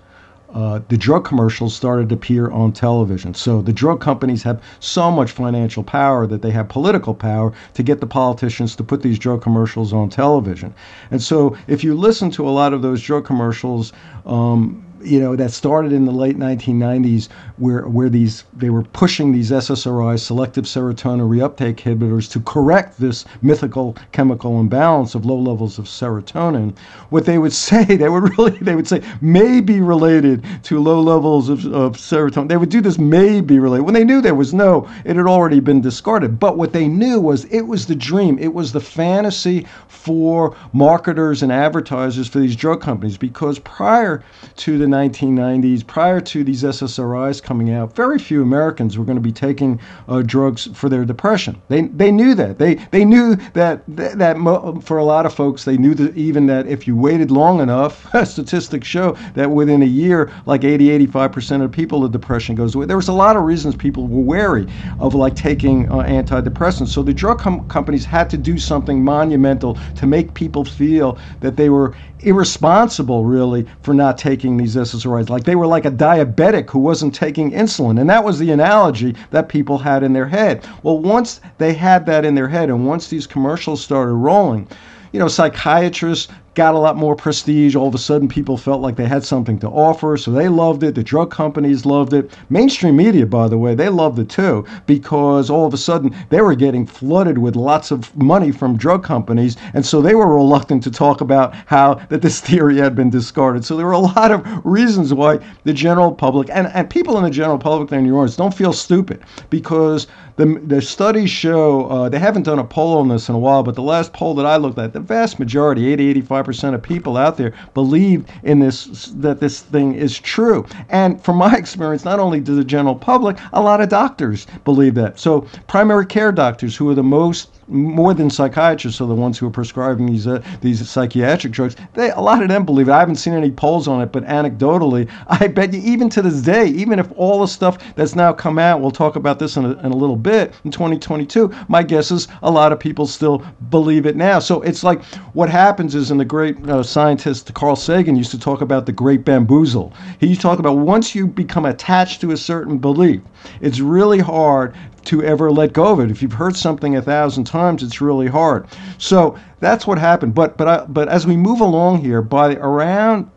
Uh, 0.55 0.81
the 0.89 0.97
drug 0.97 1.27
commercials 1.27 1.75
started 1.75 2.09
to 2.09 2.15
appear 2.15 2.51
on 2.51 2.73
television. 2.73 3.35
So 3.35 3.61
the 3.61 3.73
drug 3.73 4.01
companies 4.01 4.43
have 4.45 4.63
so 4.81 5.11
much 5.11 5.31
financial 5.31 5.83
power 5.83 6.27
that 6.27 6.41
they 6.41 6.51
have 6.53 6.71
political 6.71 7.15
power 7.15 7.53
to 7.75 7.83
get 7.83 8.01
the 8.01 8.07
politicians 8.07 8.75
to 8.77 8.83
put 8.83 9.03
these 9.03 9.19
drug 9.19 9.43
commercials 9.43 9.93
on 9.93 10.09
television. 10.09 10.75
And 11.11 11.21
so 11.23 11.55
if 11.67 11.85
you 11.85 11.95
listen 11.95 12.31
to 12.31 12.49
a 12.49 12.51
lot 12.51 12.73
of 12.73 12.81
those 12.81 13.03
drug 13.03 13.27
commercials, 13.27 13.93
um, 14.25 14.83
you 15.03 15.21
know 15.21 15.37
that 15.37 15.51
started 15.51 15.93
in 15.93 16.05
the 16.05 16.13
late 16.13 16.37
1990s 16.37 17.29
where 17.57 17.87
where 17.89 18.09
these 18.09 18.45
they 18.57 18.71
were 18.71 18.83
pushing 18.83 19.33
these 19.33 19.51
SSRIs 19.51 20.21
selective 20.21 20.65
serotonin 20.65 21.29
reuptake 21.29 21.77
inhibitors 21.77 22.31
to 22.33 22.41
correct 22.41 22.99
this 22.99 23.25
mythical 23.43 23.97
chemical 24.13 24.61
imbalance 24.61 25.15
of 25.15 25.25
low 25.25 25.39
levels 25.39 25.79
of 25.79 25.87
serotonin. 25.87 26.77
What 27.11 27.27
they 27.27 27.39
would 27.39 27.53
say 27.69 27.85
they 27.85 28.09
would 28.09 28.37
really 28.39 28.59
they 28.59 28.75
would 28.75 28.89
say 28.89 29.03
may 29.21 29.61
be 29.61 29.81
related 29.81 30.45
to 30.65 30.81
low 30.81 31.01
levels 31.01 31.49
of, 31.49 31.67
of 31.67 31.97
serotonin. 31.97 32.49
They 32.49 32.57
would 32.57 32.71
do 32.71 32.81
this 32.81 32.99
may 32.99 33.41
be 33.41 33.59
related. 33.59 33.85
When 33.85 33.95
they 33.95 34.05
knew 34.05 34.21
there 34.21 34.35
was 34.35 34.55
no 34.55 34.89
it 35.05 35.17
had 35.17 35.27
already 35.27 35.61
been 35.61 35.81
discarded. 35.81 36.39
But 36.39 36.57
what 36.57 36.73
they 36.73 36.89
knew 36.89 37.21
was 37.21 37.45
it 37.47 37.63
was 37.63 37.87
the 37.87 37.95
dream. 37.95 38.39
It 38.39 38.55
was 38.55 38.73
the 38.73 38.81
fantasy 38.81 39.67
for 39.87 40.57
marketers 40.73 41.43
and 41.43 41.53
advertisers 41.53 42.29
for 42.29 42.41
these 42.41 42.57
drug 42.57 42.81
companies. 42.81 43.17
Because 43.19 43.59
prior 43.59 44.25
to 44.57 44.79
the 44.79 44.88
1990s, 44.89 45.87
prior 45.87 46.21
to 46.21 46.45
these 46.45 46.63
SSRIs 46.63 47.43
coming 47.43 47.73
out, 47.73 47.95
very 47.95 48.19
few 48.19 48.43
Americans 48.43 48.99
were 48.99 49.05
going 49.05 49.17
to 49.17 49.23
be 49.23 49.33
taking 49.33 49.81
uh, 50.09 50.23
drugs 50.23 50.69
for 50.75 50.89
their 50.89 51.05
depression. 51.05 51.61
They, 51.69 51.83
they 51.83 52.11
knew 52.11 52.35
that. 52.35 52.59
They, 52.59 52.75
they 52.77 53.05
knew 53.05 53.37
that, 53.55 53.83
that, 53.89 54.39
mo- 54.39 54.81
for 54.81 54.99
a 54.99 55.05
lot 55.05 55.27
of 55.27 55.35
folks, 55.35 55.65
they 55.65 55.77
knew 55.77 55.95
that 55.95 56.17
even 56.17 56.47
that 56.47 56.67
if 56.67 56.87
you 56.87 56.97
waited 56.97 57.31
long 57.31 57.61
enough, 57.61 58.07
statistics 58.25 58.87
show 58.87 59.13
that 59.35 59.51
within 59.51 59.83
a 59.83 59.87
year, 59.87 60.33
like 60.47 60.65
80, 60.65 61.07
85% 61.07 61.63
of 61.65 61.73
people, 61.73 62.01
the 62.01 62.09
depression 62.09 62.55
goes 62.55 62.75
away. 62.75 62.87
There 62.87 62.97
was 62.97 63.09
a 63.09 63.13
lot 63.13 63.37
of 63.37 63.43
reasons 63.45 63.77
people 63.77 64.07
were 64.07 64.23
wary 64.23 64.67
of 65.01 65.15
like 65.15 65.35
taking 65.35 65.89
uh, 65.91 65.99
antidepressants. 65.99 66.89
So 66.89 67.03
the 67.03 67.15
drug 67.15 67.39
com- 67.39 67.67
companies 67.69 68.05
had 68.05 68.29
to 68.31 68.37
do 68.37 68.59
something 68.59 69.03
monumental 69.03 69.79
to 69.97 70.07
make 70.07 70.35
people 70.35 70.65
feel 70.65 71.19
that 71.41 71.57
they 71.57 71.69
were 71.69 71.95
irresponsible, 72.21 73.25
really, 73.25 73.67
for 73.83 73.95
not 73.95 74.19
taking 74.19 74.57
these 74.57 74.77
SSRIs. 74.77 75.29
Like 75.29 75.45
they 75.45 75.57
were 75.57 75.67
like 75.67 75.85
a 75.85 75.91
diabetic 75.91 76.71
who 76.71 76.79
wasn't 76.79 77.15
taking 77.15 77.53
insulin. 77.53 78.01
And 78.01 78.11
that 78.11 78.25
was 78.25 78.39
the 78.39 78.51
analogy 78.51 79.15
that 79.31 79.49
people 79.49 79.79
had 79.79 80.03
in 80.03 80.13
their 80.13 80.29
head. 80.29 80.67
Well, 80.83 80.99
once 80.99 81.41
they 81.59 81.75
had 81.75 82.07
that 82.07 82.25
in 82.25 82.35
their 82.35 82.49
head, 82.49 82.71
and 82.71 82.87
once 82.87 83.09
these 83.09 83.27
commercials 83.27 83.83
started 83.83 84.15
rolling, 84.15 84.69
you 85.13 85.19
know, 85.19 85.29
psychiatrists 85.29 86.33
got 86.59 86.75
a 86.75 86.79
lot 86.79 86.97
more 86.97 87.15
prestige. 87.15 87.77
All 87.77 87.87
of 87.87 87.95
a 87.95 87.99
sudden, 87.99 88.27
people 88.27 88.57
felt 88.57 88.83
like 88.83 88.97
they 88.97 89.07
had 89.07 89.23
something 89.23 89.61
to 89.61 89.69
offer, 89.69 90.17
so 90.17 90.33
they 90.33 90.49
loved 90.49 90.83
it. 90.83 90.97
The 90.97 91.05
drug 91.05 91.31
companies 91.31 91.87
loved 91.87 92.13
it. 92.13 92.37
Mainstream 92.51 92.97
media, 92.97 93.27
by 93.27 93.47
the 93.47 93.57
way, 93.57 93.77
they 93.77 93.89
loved 93.89 94.19
it 94.19 94.29
too 94.29 94.67
because 94.85 95.51
all 95.51 95.67
of 95.67 95.73
a 95.73 95.77
sudden 95.77 96.13
they 96.31 96.41
were 96.41 96.57
getting 96.57 96.85
flooded 96.85 97.39
with 97.39 97.55
lots 97.55 97.93
of 97.93 98.15
money 98.17 98.51
from 98.51 98.77
drug 98.77 99.05
companies, 99.05 99.57
and 99.73 99.87
so 99.87 100.03
they 100.03 100.17
were 100.17 100.35
reluctant 100.35 100.83
to 100.83 100.91
talk 100.91 101.21
about 101.21 101.55
how 101.67 101.95
that 102.09 102.23
this 102.23 102.41
theory 102.41 102.77
had 102.79 102.97
been 102.97 103.09
discarded. 103.09 103.65
So 103.65 103.77
there 103.77 103.87
were 103.87 103.93
a 103.93 103.99
lot 104.01 104.33
of 104.33 104.45
reasons 104.65 105.15
why 105.15 105.39
the 105.63 105.73
general 105.73 106.13
public 106.13 106.51
and, 106.51 106.67
and 106.75 106.91
people 106.91 107.17
in 107.19 107.23
the 107.23 107.31
general 107.31 107.59
public 107.59 107.93
in 107.93 108.03
New 108.03 108.17
Orleans 108.17 108.35
don't 108.35 108.53
feel 108.53 108.73
stupid 108.73 109.21
because 109.49 110.09
the, 110.35 110.61
the 110.67 110.81
studies 110.81 111.31
show 111.31 111.87
uh, 111.87 112.09
they 112.09 112.19
haven't 112.19 112.45
done 112.45 112.59
a 112.59 112.65
poll 112.65 112.99
on 112.99 113.09
this 113.09 113.29
in 113.29 113.35
a 113.37 113.39
while, 113.39 113.63
but 113.63 113.75
the 113.77 113.83
last 113.83 114.13
poll 114.13 114.35
that 114.35 114.47
I 114.47 114.57
looked 114.57 114.79
at, 114.79 114.93
the 114.93 115.01
vast 115.01 115.39
majority, 115.39 115.93
80, 115.93 116.11
85 116.11 116.48
percent 116.49 116.75
of 116.75 116.81
people 116.81 117.19
out 117.19 117.37
there 117.37 117.53
believe 117.75 118.25
in 118.43 118.59
this 118.59 119.13
that 119.17 119.39
this 119.39 119.61
thing 119.61 119.95
is 119.95 120.19
true. 120.19 120.65
And 120.89 121.23
from 121.23 121.37
my 121.37 121.55
experience, 121.63 122.07
not 122.07 122.19
only 122.19 122.41
do 122.41 122.57
the 122.57 122.65
general 122.65 122.95
public, 122.95 123.37
a 123.53 123.61
lot 123.61 123.83
of 123.83 123.91
doctors 123.91 124.47
believe 124.65 124.95
that. 124.95 125.19
So 125.19 125.43
primary 125.67 126.07
care 126.07 126.33
doctors, 126.33 126.75
who 126.75 126.89
are 126.89 126.95
the 126.95 127.03
most 127.03 127.51
more 127.69 128.15
than 128.15 128.31
psychiatrists 128.31 129.01
are 129.01 129.07
the 129.07 129.15
ones 129.15 129.39
who 129.39 129.47
are 129.47 129.51
prescribing 129.51 130.07
these 130.07 130.27
uh, 130.27 130.43
these 130.61 130.89
psychiatric 130.89 131.53
drugs. 131.53 131.77
They 131.95 132.11
a 132.11 132.21
lot 132.21 132.43
of 132.43 132.49
them 132.49 132.65
believe 132.65 132.89
it. 132.89 132.93
I 132.93 133.01
haven't 133.01 133.17
seen 133.17 133.35
any 133.35 133.51
polls 133.51 133.87
on 133.87 134.01
it, 134.01 134.11
but 134.11 134.25
anecdotally, 134.25 135.09
I 135.29 135.49
bet 135.49 135.73
you 135.73 135.81
even 135.85 136.09
to 136.11 136.23
this 136.23 136.41
day, 136.41 136.67
even 136.67 136.99
if 136.99 137.13
all 137.17 137.41
the 137.41 137.49
stuff 137.49 137.95
that's 137.95 138.15
now 138.15 138.33
come 138.33 138.59
out, 138.59 138.81
we'll 138.81 138.91
talk 138.91 139.17
about 139.17 139.39
this 139.39 139.57
in 139.57 139.65
a, 139.65 139.73
in 139.81 139.93
a 139.93 139.97
little 139.97 140.17
bit 140.17 140.55
in 140.65 140.71
2022. 140.71 141.55
My 141.69 141.83
guess 141.83 142.11
is 142.11 142.29
a 142.43 142.51
lot 142.51 142.73
of 142.73 142.81
people 142.81 143.07
still 143.07 143.45
believe 143.71 144.07
it 144.07 144.17
now. 144.17 144.39
So 144.39 144.63
it's 144.63 144.83
like 144.83 145.05
what 145.35 145.49
happens 145.51 145.95
is, 145.95 146.11
and 146.11 146.19
the 146.19 146.25
great 146.29 146.57
uh, 146.69 146.83
scientist 146.83 147.53
Carl 147.55 147.75
Sagan 147.75 148.15
used 148.15 148.31
to 148.31 148.39
talk 148.39 148.61
about 148.61 148.87
the 148.87 148.93
great 148.93 149.25
bamboozle. 149.25 149.93
He 150.21 150.29
used 150.29 150.41
to 150.41 150.47
talk 150.47 150.59
about 150.59 150.75
once 150.75 151.15
you 151.15 151.27
become 151.27 151.65
attached 151.65 152.21
to 152.21 152.31
a 152.31 152.37
certain 152.37 152.79
belief, 152.79 153.23
it's 153.61 153.81
really 153.81 154.21
hard 154.21 154.77
to 155.07 155.23
ever 155.23 155.51
let 155.51 155.73
go 155.73 155.87
of 155.87 156.01
it. 156.01 156.11
If 156.11 156.21
you've 156.23 156.33
heard 156.33 156.55
something 156.55 156.97
a 156.97 157.03
thousand 157.03 157.45
times, 157.45 157.83
it's 157.83 158.01
really 158.01 158.29
hard. 158.29 158.67
So 158.99 159.39
that's 159.59 159.87
what 159.87 159.99
happened. 159.99 160.35
But 160.35 160.57
but 160.57 160.69
I, 160.69 160.85
but 160.85 161.09
as 161.09 161.27
we 161.27 161.37
move 161.37 161.61
along 161.61 161.99
here, 161.99 162.21
by 162.23 162.55
around 162.57 163.31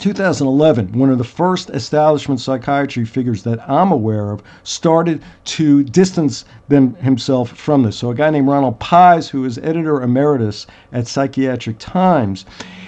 2011, 0.00 0.92
one 0.98 1.10
of 1.10 1.18
the 1.18 1.24
first 1.24 1.70
establishment 1.70 2.40
psychiatry 2.40 3.04
figures 3.04 3.42
that 3.44 3.68
I'm 3.70 3.92
aware 3.92 4.30
of 4.30 4.42
started 4.64 5.22
to 5.44 5.84
distance 5.84 6.44
them 6.68 6.94
himself 6.96 7.50
from 7.50 7.82
this. 7.82 7.96
So 7.96 8.10
a 8.10 8.14
guy 8.14 8.30
named 8.30 8.48
Ronald 8.48 8.80
Pies, 8.80 9.28
who 9.28 9.44
is 9.44 9.58
editor 9.58 10.02
emeritus 10.02 10.66
at 10.92 11.06
Psychiatric 11.06 11.76
Times, 11.78 12.44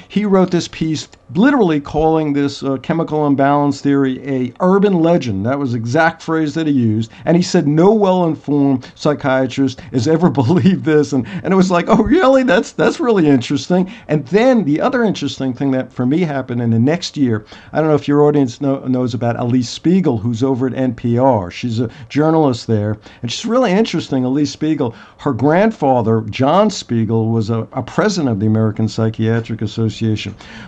he 0.09 0.24
wrote 0.24 0.50
this 0.50 0.68
piece 0.68 1.09
literally 1.34 1.80
calling 1.80 2.32
this 2.32 2.62
uh, 2.62 2.76
chemical 2.78 3.26
imbalance 3.26 3.80
theory 3.80 4.20
a 4.24 4.52
urban 4.61 5.00
legend. 5.00 5.44
That 5.44 5.59
was 5.59 5.72
the 5.72 5.78
exact 5.78 6.22
phrase 6.22 6.54
that 6.54 6.68
he 6.68 6.72
used. 6.72 7.11
And 7.24 7.36
he 7.36 7.42
said 7.42 7.66
no 7.66 7.92
well-informed 7.92 8.90
psychiatrist 8.94 9.80
has 9.92 10.07
ever 10.07 10.30
believed 10.36 10.84
this. 10.84 11.12
And, 11.12 11.26
and 11.26 11.52
it 11.52 11.57
was 11.57 11.70
like, 11.70 11.86
oh, 11.88 12.02
really? 12.02 12.44
That's, 12.44 12.72
that's 12.72 13.00
really 13.00 13.26
interesting. 13.26 13.92
And 14.07 14.26
then 14.28 14.64
the 14.64 14.80
other 14.80 15.02
interesting 15.02 15.52
thing 15.52 15.72
that 15.72 15.92
for 15.92 16.07
me 16.07 16.20
happened 16.20 16.62
in 16.62 16.70
the 16.70 16.78
next 16.78 17.16
year, 17.16 17.44
I 17.72 17.80
don't 17.80 17.88
know 17.88 17.96
if 17.96 18.07
your 18.07 18.22
audience 18.22 18.61
know, 18.61 18.78
knows 18.86 19.14
about 19.14 19.38
Elise 19.38 19.68
Spiegel, 19.68 20.18
who's 20.18 20.42
over 20.42 20.68
at 20.68 20.74
NPR. 20.74 21.50
She's 21.50 21.80
a 21.80 21.90
journalist 22.09 22.68
there. 22.68 22.98
And 23.22 23.32
she's 23.32 23.46
really 23.46 23.72
interesting, 23.72 24.24
Elise 24.24 24.52
Spiegel. 24.52 24.94
Her 25.18 25.32
grandfather, 25.32 26.20
John 26.30 26.70
Spiegel, 26.70 27.30
was 27.30 27.50
a, 27.50 27.66
a 27.72 27.82
president 27.82 28.30
of 28.30 28.40
the 28.40 28.46
American 28.46 28.88
Psychiatric 28.88 29.61
Association. 29.61 29.95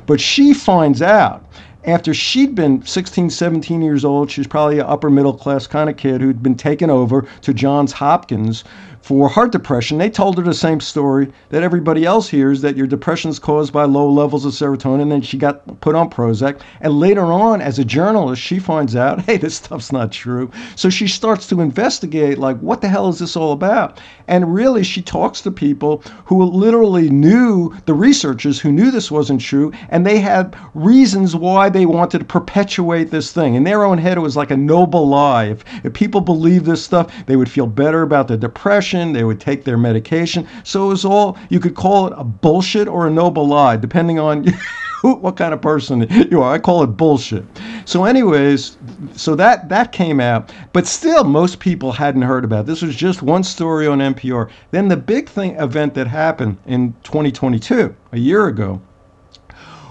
But 0.07 0.21
she 0.21 0.55
finds 0.55 1.03
out 1.03 1.45
after 1.85 2.13
she'd 2.13 2.55
been 2.55 2.83
16, 2.85 3.31
17 3.31 3.81
years 3.81 4.05
old, 4.05 4.31
she 4.31 4.41
was 4.41 4.49
probably 4.49 4.79
an 4.79 4.87
upper 4.87 5.09
middle 5.09 5.33
class 5.33 5.67
kind 5.67 5.89
of 5.89 5.97
kid 5.97 6.21
who'd 6.21 6.43
been 6.43 6.57
taken 6.57 6.91
over 6.91 7.27
to 7.43 7.55
Johns 7.55 7.93
Hopkins 7.93 8.65
for 9.03 9.29
heart 9.29 9.53
depression, 9.53 9.99
they 9.99 10.11
told 10.11 10.37
her 10.37 10.45
the 10.45 10.53
same 10.53 10.81
story 10.81 11.33
that 11.51 11.63
everybody 11.63 12.05
else 12.05 12.29
hears 12.29 12.61
that 12.61 12.77
your 12.77 12.87
depression 12.87 13.31
is 13.31 13.39
caused 13.39 13.73
by 13.73 13.85
low 13.85 14.11
levels 14.11 14.45
of 14.45 14.53
serotonin. 14.53 15.03
And 15.03 15.13
then 15.13 15.23
she 15.23 15.39
got 15.39 15.81
put 15.81 15.95
on 15.95 16.11
Prozac. 16.11 16.61
And 16.81 16.99
later 16.99 17.25
on, 17.25 17.61
as 17.61 17.79
a 17.79 17.85
journalist, 17.85 18.43
she 18.43 18.59
finds 18.59 18.97
out, 18.97 19.21
hey, 19.27 19.37
this 19.37 19.57
stuff's 19.57 19.93
not 19.93 20.13
true. 20.13 20.51
So 20.77 20.91
she 20.91 21.07
starts 21.07 21.47
to 21.49 21.61
investigate, 21.61 22.39
like, 22.39 22.59
what 22.59 22.81
the 22.81 22.89
hell 22.89 23.09
is 23.09 23.19
this 23.19 23.37
all 23.37 23.53
about? 23.53 24.01
And 24.27 24.53
really, 24.53 24.85
she 24.85 25.01
talks 25.01 25.41
to 25.43 25.51
people 25.51 26.03
who 26.25 26.43
literally 26.45 27.09
knew 27.09 27.75
the 27.87 27.95
researchers 27.95 28.61
who 28.61 28.73
knew 28.73 28.91
this 28.91 29.11
wasn't 29.11 29.41
true, 29.41 29.73
and 29.89 30.05
they 30.05 30.19
had 30.19 30.57
reasons 30.75 31.35
why 31.35 31.69
they 31.69 31.87
wanted 31.87 32.19
to 32.19 32.25
perpetuate 32.25 33.11
this 33.11 33.33
thing. 33.33 33.55
In 33.55 33.65
their 33.65 33.85
own 33.85 33.99
head, 33.99 34.19
it 34.19 34.21
was 34.21 34.37
like 34.37 34.51
a 34.51 34.57
noble 34.57 35.09
lie. 35.09 35.45
If, 35.45 35.65
if 35.85 35.93
people 35.95 36.21
believed 36.21 36.67
this 36.67 36.85
stuff, 36.85 37.11
they 37.27 37.37
would 37.37 37.51
feel 37.51 37.67
better 37.67 38.03
about 38.03 38.29
their 38.29 38.37
depression 38.37 38.88
they 38.93 39.25
would 39.25 39.41
take 39.41 39.65
their 39.65 39.79
medication. 39.79 40.47
So 40.65 40.87
it 40.87 40.89
was 40.89 41.05
all, 41.05 41.37
you 41.49 41.61
could 41.61 41.75
call 41.75 42.07
it 42.07 42.15
a 42.17 42.25
bullshit 42.25 42.89
or 42.89 43.07
a 43.07 43.11
noble 43.11 43.47
lie, 43.47 43.77
depending 43.77 44.19
on 44.19 44.47
what 45.03 45.37
kind 45.37 45.55
of 45.55 45.61
person 45.61 46.07
you 46.31 46.43
are. 46.43 46.53
I 46.53 46.59
call 46.59 46.83
it 46.83 46.89
bullshit. 46.89 47.45
So, 47.85 48.05
anyways, 48.05 48.77
so 49.15 49.35
that 49.37 49.69
that 49.69 49.93
came 49.93 50.21
out, 50.21 50.53
but 50.73 50.87
still, 50.87 51.25
most 51.25 51.61
people 51.61 51.93
hadn't 51.93 52.23
heard 52.23 52.45
about. 52.45 52.61
It. 52.61 52.67
This 52.67 52.83
was 52.83 52.97
just 52.97 53.23
one 53.23 53.43
story 53.45 53.87
on 53.87 53.99
NPR. 53.99 54.51
Then 54.71 54.89
the 54.89 54.97
big 54.97 55.29
thing 55.29 55.57
event 55.57 55.95
that 55.95 56.07
happened 56.07 56.59
in 56.67 56.95
2022, 57.05 57.95
a 58.13 58.19
year 58.19 58.47
ago, 58.47 58.81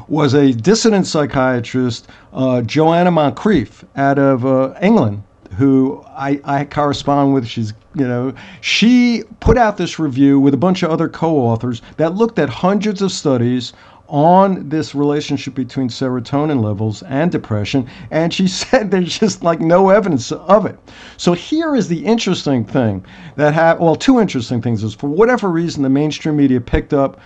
was 0.08 0.34
a 0.34 0.54
dissident 0.54 1.06
psychiatrist, 1.06 2.08
uh, 2.34 2.62
Joanna 2.62 3.12
Moncrieff, 3.12 3.84
out 3.96 4.18
of 4.18 4.46
uh, 4.46 4.74
England, 4.82 5.24
who 5.56 6.04
I, 6.08 6.40
I 6.44 6.66
correspond 6.66 7.34
with. 7.34 7.48
She's, 7.48 7.74
you 7.96 8.08
know, 8.08 8.34
she 8.62 9.24
put 9.40 9.58
out 9.58 9.78
this 9.78 10.00
review 10.00 10.40
with 10.40 10.54
a 10.54 10.58
bunch 10.58 10.84
of 10.84 10.92
other 10.92 11.10
co 11.10 11.38
authors 11.38 11.82
that 11.98 12.16
looked 12.16 12.40
at 12.40 12.50
hundreds 12.50 13.02
of 13.02 13.12
studies 13.12 13.74
on 14.10 14.70
this 14.70 14.96
relationship 14.96 15.54
between 15.54 15.90
serotonin 15.90 16.64
levels 16.64 17.04
and 17.04 17.32
depression, 17.32 17.88
and 18.12 18.34
she 18.34 18.48
said 18.48 18.90
there's 18.90 19.18
just 19.18 19.44
like 19.44 19.60
no 19.60 19.90
evidence 19.90 20.32
of 20.32 20.66
it. 20.66 20.78
So 21.18 21.34
here 21.34 21.76
is 21.76 21.88
the 21.88 22.06
interesting 22.06 22.64
thing 22.64 23.06
that 23.36 23.54
happened. 23.54 23.86
Well, 23.86 23.96
two 23.96 24.20
interesting 24.20 24.62
things 24.62 24.84
is 24.84 24.94
for 24.94 25.08
whatever 25.08 25.50
reason 25.50 25.84
the 25.84 25.90
mainstream 25.90 26.38
media 26.38 26.62
picked 26.62 26.94
up 26.94 27.20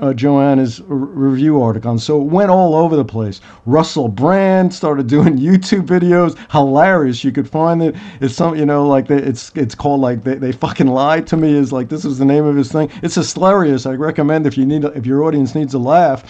uh, 0.00 0.12
Joanna's 0.12 0.80
review 0.86 1.60
article. 1.62 1.90
And 1.90 2.00
so 2.00 2.20
it 2.20 2.24
went 2.24 2.50
all 2.50 2.74
over 2.74 2.96
the 2.96 3.04
place. 3.04 3.40
Russell 3.66 4.08
Brand 4.08 4.72
started 4.72 5.06
doing 5.06 5.38
YouTube 5.38 5.86
videos. 5.86 6.36
Hilarious. 6.50 7.24
You 7.24 7.32
could 7.32 7.48
find 7.48 7.82
it. 7.82 7.96
It's 8.20 8.34
some, 8.34 8.56
you 8.56 8.66
know, 8.66 8.86
like 8.86 9.08
the, 9.08 9.16
it's 9.16 9.52
it's 9.54 9.74
called 9.74 10.00
like 10.00 10.24
they, 10.24 10.34
they 10.34 10.52
fucking 10.52 10.86
lied 10.86 11.26
to 11.28 11.36
me. 11.36 11.52
Is 11.52 11.72
like 11.72 11.88
this 11.88 12.04
is 12.04 12.18
the 12.18 12.24
name 12.24 12.44
of 12.44 12.56
his 12.56 12.72
thing. 12.72 12.90
It's 13.02 13.14
hilarious. 13.14 13.86
I 13.86 13.94
recommend 13.94 14.46
if 14.46 14.56
you 14.56 14.66
need 14.66 14.84
if 14.84 15.06
your 15.06 15.24
audience 15.24 15.54
needs 15.54 15.74
a 15.74 15.78
laugh. 15.78 16.24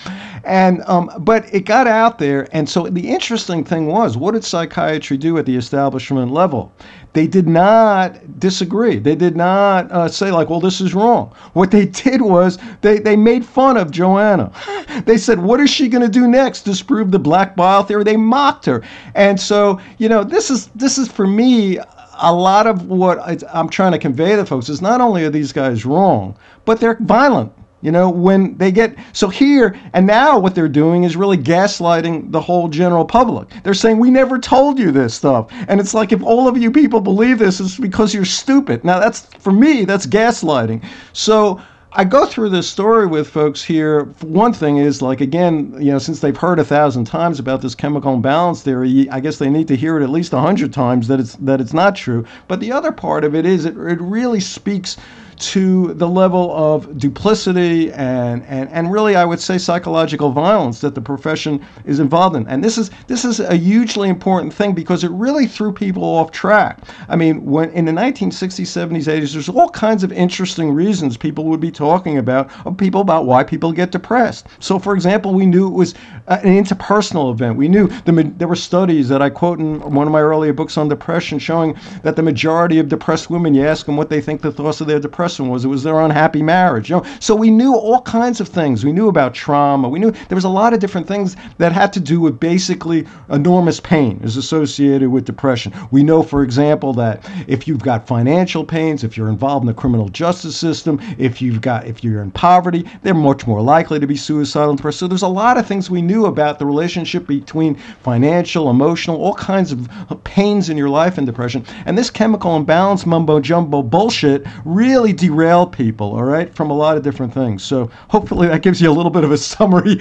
And 0.44 0.82
um, 0.86 1.10
but 1.18 1.52
it 1.54 1.64
got 1.64 1.86
out 1.86 2.18
there. 2.18 2.48
And 2.52 2.68
so 2.68 2.88
the 2.88 3.08
interesting 3.08 3.64
thing 3.64 3.86
was, 3.86 4.16
what 4.16 4.32
did 4.32 4.44
psychiatry 4.44 5.16
do 5.16 5.38
at 5.38 5.46
the 5.46 5.56
establishment 5.56 6.32
level? 6.32 6.72
They 7.16 7.26
did 7.26 7.48
not 7.48 8.38
disagree. 8.38 8.98
They 8.98 9.14
did 9.14 9.38
not 9.38 9.90
uh, 9.90 10.06
say 10.06 10.30
like, 10.30 10.50
well, 10.50 10.60
this 10.60 10.82
is 10.82 10.92
wrong. 10.92 11.34
What 11.54 11.70
they 11.70 11.86
did 11.86 12.20
was 12.20 12.58
they, 12.82 12.98
they 12.98 13.16
made 13.16 13.42
fun 13.42 13.78
of 13.78 13.90
Joanna. 13.90 14.52
They 15.06 15.16
said, 15.16 15.38
what 15.38 15.60
is 15.60 15.70
she 15.70 15.88
going 15.88 16.02
to 16.02 16.10
do 16.10 16.28
next? 16.28 16.62
Disprove 16.62 17.10
the 17.10 17.18
black 17.18 17.56
bile 17.56 17.84
theory? 17.84 18.04
They 18.04 18.18
mocked 18.18 18.66
her. 18.66 18.82
And 19.14 19.40
so, 19.40 19.80
you 19.96 20.10
know, 20.10 20.24
this 20.24 20.50
is 20.50 20.66
this 20.74 20.98
is 20.98 21.08
for 21.08 21.26
me 21.26 21.78
a 22.20 22.34
lot 22.34 22.66
of 22.66 22.86
what 22.86 23.18
I'm 23.54 23.70
trying 23.70 23.92
to 23.92 23.98
convey 23.98 24.36
to 24.36 24.44
folks 24.44 24.68
is 24.68 24.82
not 24.82 25.00
only 25.00 25.24
are 25.24 25.30
these 25.30 25.52
guys 25.52 25.86
wrong, 25.86 26.36
but 26.66 26.80
they're 26.80 26.98
violent. 27.00 27.50
You 27.86 27.92
know, 27.92 28.10
when 28.10 28.58
they 28.58 28.72
get 28.72 28.96
so 29.12 29.28
here 29.28 29.78
and 29.92 30.08
now, 30.08 30.40
what 30.40 30.56
they're 30.56 30.66
doing 30.66 31.04
is 31.04 31.16
really 31.16 31.38
gaslighting 31.38 32.32
the 32.32 32.40
whole 32.40 32.66
general 32.66 33.04
public. 33.04 33.48
They're 33.62 33.74
saying, 33.74 33.98
We 33.98 34.10
never 34.10 34.40
told 34.40 34.76
you 34.76 34.90
this 34.90 35.14
stuff. 35.14 35.52
And 35.68 35.78
it's 35.78 35.94
like, 35.94 36.10
if 36.10 36.20
all 36.20 36.48
of 36.48 36.58
you 36.58 36.72
people 36.72 37.00
believe 37.00 37.38
this, 37.38 37.60
it's 37.60 37.78
because 37.78 38.12
you're 38.12 38.24
stupid. 38.24 38.84
Now, 38.84 38.98
that's 38.98 39.20
for 39.38 39.52
me, 39.52 39.84
that's 39.84 40.04
gaslighting. 40.04 40.84
So, 41.12 41.62
I 41.92 42.02
go 42.02 42.26
through 42.26 42.48
this 42.48 42.68
story 42.68 43.06
with 43.06 43.28
folks 43.28 43.62
here. 43.62 44.06
One 44.20 44.52
thing 44.52 44.78
is, 44.78 45.00
like, 45.00 45.20
again, 45.20 45.72
you 45.78 45.92
know, 45.92 45.98
since 45.98 46.18
they've 46.18 46.36
heard 46.36 46.58
a 46.58 46.64
thousand 46.64 47.04
times 47.04 47.38
about 47.38 47.62
this 47.62 47.76
chemical 47.76 48.14
imbalance 48.14 48.62
theory, 48.62 49.08
I 49.10 49.20
guess 49.20 49.38
they 49.38 49.48
need 49.48 49.68
to 49.68 49.76
hear 49.76 49.96
it 49.96 50.02
at 50.02 50.10
least 50.10 50.32
a 50.32 50.40
hundred 50.40 50.72
times 50.72 51.06
that 51.06 51.20
it's 51.20 51.36
that 51.36 51.60
it's 51.60 51.72
not 51.72 51.94
true. 51.94 52.24
But 52.48 52.58
the 52.58 52.72
other 52.72 52.90
part 52.90 53.22
of 53.22 53.36
it 53.36 53.46
is, 53.46 53.64
it, 53.64 53.76
it 53.76 54.00
really 54.00 54.40
speaks 54.40 54.96
to 55.38 55.92
the 55.94 56.08
level 56.08 56.52
of 56.56 56.98
duplicity 56.98 57.92
and, 57.92 58.42
and, 58.44 58.68
and 58.70 58.90
really 58.90 59.16
I 59.16 59.24
would 59.24 59.40
say 59.40 59.58
psychological 59.58 60.30
violence 60.32 60.80
that 60.80 60.94
the 60.94 61.00
profession 61.00 61.64
is 61.84 62.00
involved 62.00 62.36
in. 62.36 62.48
And 62.48 62.64
this 62.64 62.78
is 62.78 62.90
this 63.06 63.24
is 63.24 63.40
a 63.40 63.56
hugely 63.56 64.08
important 64.08 64.54
thing 64.54 64.72
because 64.72 65.04
it 65.04 65.10
really 65.10 65.46
threw 65.46 65.72
people 65.72 66.02
off 66.02 66.30
track. 66.30 66.80
I 67.08 67.16
mean, 67.16 67.44
when 67.44 67.70
in 67.70 67.84
the 67.84 67.92
1960s, 67.92 68.66
70s, 68.66 69.04
80s, 69.04 69.32
there's 69.32 69.48
all 69.48 69.68
kinds 69.68 70.02
of 70.02 70.12
interesting 70.12 70.72
reasons 70.72 71.16
people 71.16 71.44
would 71.44 71.60
be 71.60 71.70
talking 71.70 72.18
about 72.18 72.50
of 72.66 72.76
people 72.76 73.00
about 73.00 73.26
why 73.26 73.44
people 73.44 73.72
get 73.72 73.90
depressed. 73.92 74.46
So, 74.60 74.78
for 74.78 74.94
example, 74.94 75.34
we 75.34 75.46
knew 75.46 75.66
it 75.66 75.74
was 75.74 75.94
uh, 76.28 76.38
an 76.42 76.64
interpersonal 76.64 77.32
event. 77.32 77.56
We 77.56 77.68
knew 77.68 77.88
the, 78.04 78.32
there 78.36 78.48
were 78.48 78.56
studies 78.56 79.08
that 79.08 79.20
I 79.20 79.30
quote 79.30 79.58
in 79.58 79.80
one 79.80 80.06
of 80.06 80.12
my 80.12 80.20
earlier 80.20 80.52
books 80.52 80.78
on 80.78 80.88
depression 80.88 81.38
showing 81.38 81.76
that 82.02 82.16
the 82.16 82.22
majority 82.22 82.78
of 82.78 82.88
depressed 82.88 83.30
women, 83.30 83.54
you 83.54 83.66
ask 83.66 83.86
them 83.86 83.96
what 83.96 84.08
they 84.08 84.20
think 84.20 84.40
the 84.40 84.52
thoughts 84.52 84.80
of 84.80 84.86
their 84.86 85.00
depression 85.00 85.25
was. 85.28 85.64
It 85.64 85.68
was 85.68 85.82
their 85.82 86.00
unhappy 86.00 86.42
marriage. 86.42 86.90
You 86.90 86.96
know, 86.96 87.04
so 87.20 87.34
we 87.34 87.50
knew 87.50 87.74
all 87.74 88.02
kinds 88.02 88.40
of 88.40 88.48
things. 88.48 88.84
We 88.84 88.92
knew 88.92 89.08
about 89.08 89.34
trauma. 89.34 89.88
We 89.88 89.98
knew 89.98 90.10
there 90.10 90.36
was 90.36 90.44
a 90.44 90.48
lot 90.48 90.72
of 90.72 90.80
different 90.80 91.06
things 91.06 91.36
that 91.58 91.72
had 91.72 91.92
to 91.94 92.00
do 92.00 92.20
with 92.20 92.38
basically 92.40 93.06
enormous 93.30 93.80
pain 93.80 94.20
is 94.22 94.36
associated 94.36 95.08
with 95.08 95.24
depression. 95.24 95.72
We 95.90 96.02
know, 96.02 96.22
for 96.22 96.42
example, 96.42 96.92
that 96.94 97.28
if 97.46 97.66
you've 97.66 97.82
got 97.82 98.06
financial 98.06 98.64
pains, 98.64 99.04
if 99.04 99.16
you're 99.16 99.28
involved 99.28 99.62
in 99.62 99.66
the 99.66 99.74
criminal 99.74 100.08
justice 100.08 100.56
system, 100.56 101.00
if 101.18 101.42
you've 101.42 101.60
got 101.60 101.86
if 101.86 102.02
you're 102.02 102.22
in 102.22 102.30
poverty, 102.30 102.84
they're 103.02 103.14
much 103.14 103.46
more 103.46 103.60
likely 103.60 103.98
to 104.00 104.06
be 104.06 104.16
suicidal 104.16 104.70
and 104.70 104.78
depressed. 104.78 104.98
So 104.98 105.08
there's 105.08 105.22
a 105.22 105.28
lot 105.28 105.58
of 105.58 105.66
things 105.66 105.90
we 105.90 106.02
knew 106.02 106.26
about 106.26 106.58
the 106.58 106.66
relationship 106.66 107.26
between 107.26 107.74
financial, 108.02 108.70
emotional, 108.70 109.16
all 109.16 109.34
kinds 109.34 109.72
of 109.72 109.88
pains 110.24 110.70
in 110.70 110.76
your 110.76 110.88
life 110.88 111.18
and 111.18 111.26
depression. 111.26 111.64
And 111.84 111.96
this 111.96 112.10
chemical 112.10 112.56
imbalance 112.56 113.06
mumbo 113.06 113.40
jumbo 113.40 113.82
bullshit 113.82 114.46
really 114.64 115.12
derail 115.16 115.66
people, 115.66 116.14
all 116.14 116.24
right, 116.24 116.54
from 116.54 116.70
a 116.70 116.74
lot 116.74 116.96
of 116.96 117.02
different 117.02 117.32
things. 117.32 117.62
So 117.62 117.90
hopefully 118.08 118.48
that 118.48 118.62
gives 118.62 118.80
you 118.80 118.90
a 118.90 118.92
little 118.92 119.10
bit 119.10 119.24
of 119.24 119.32
a 119.32 119.38
summary 119.38 119.98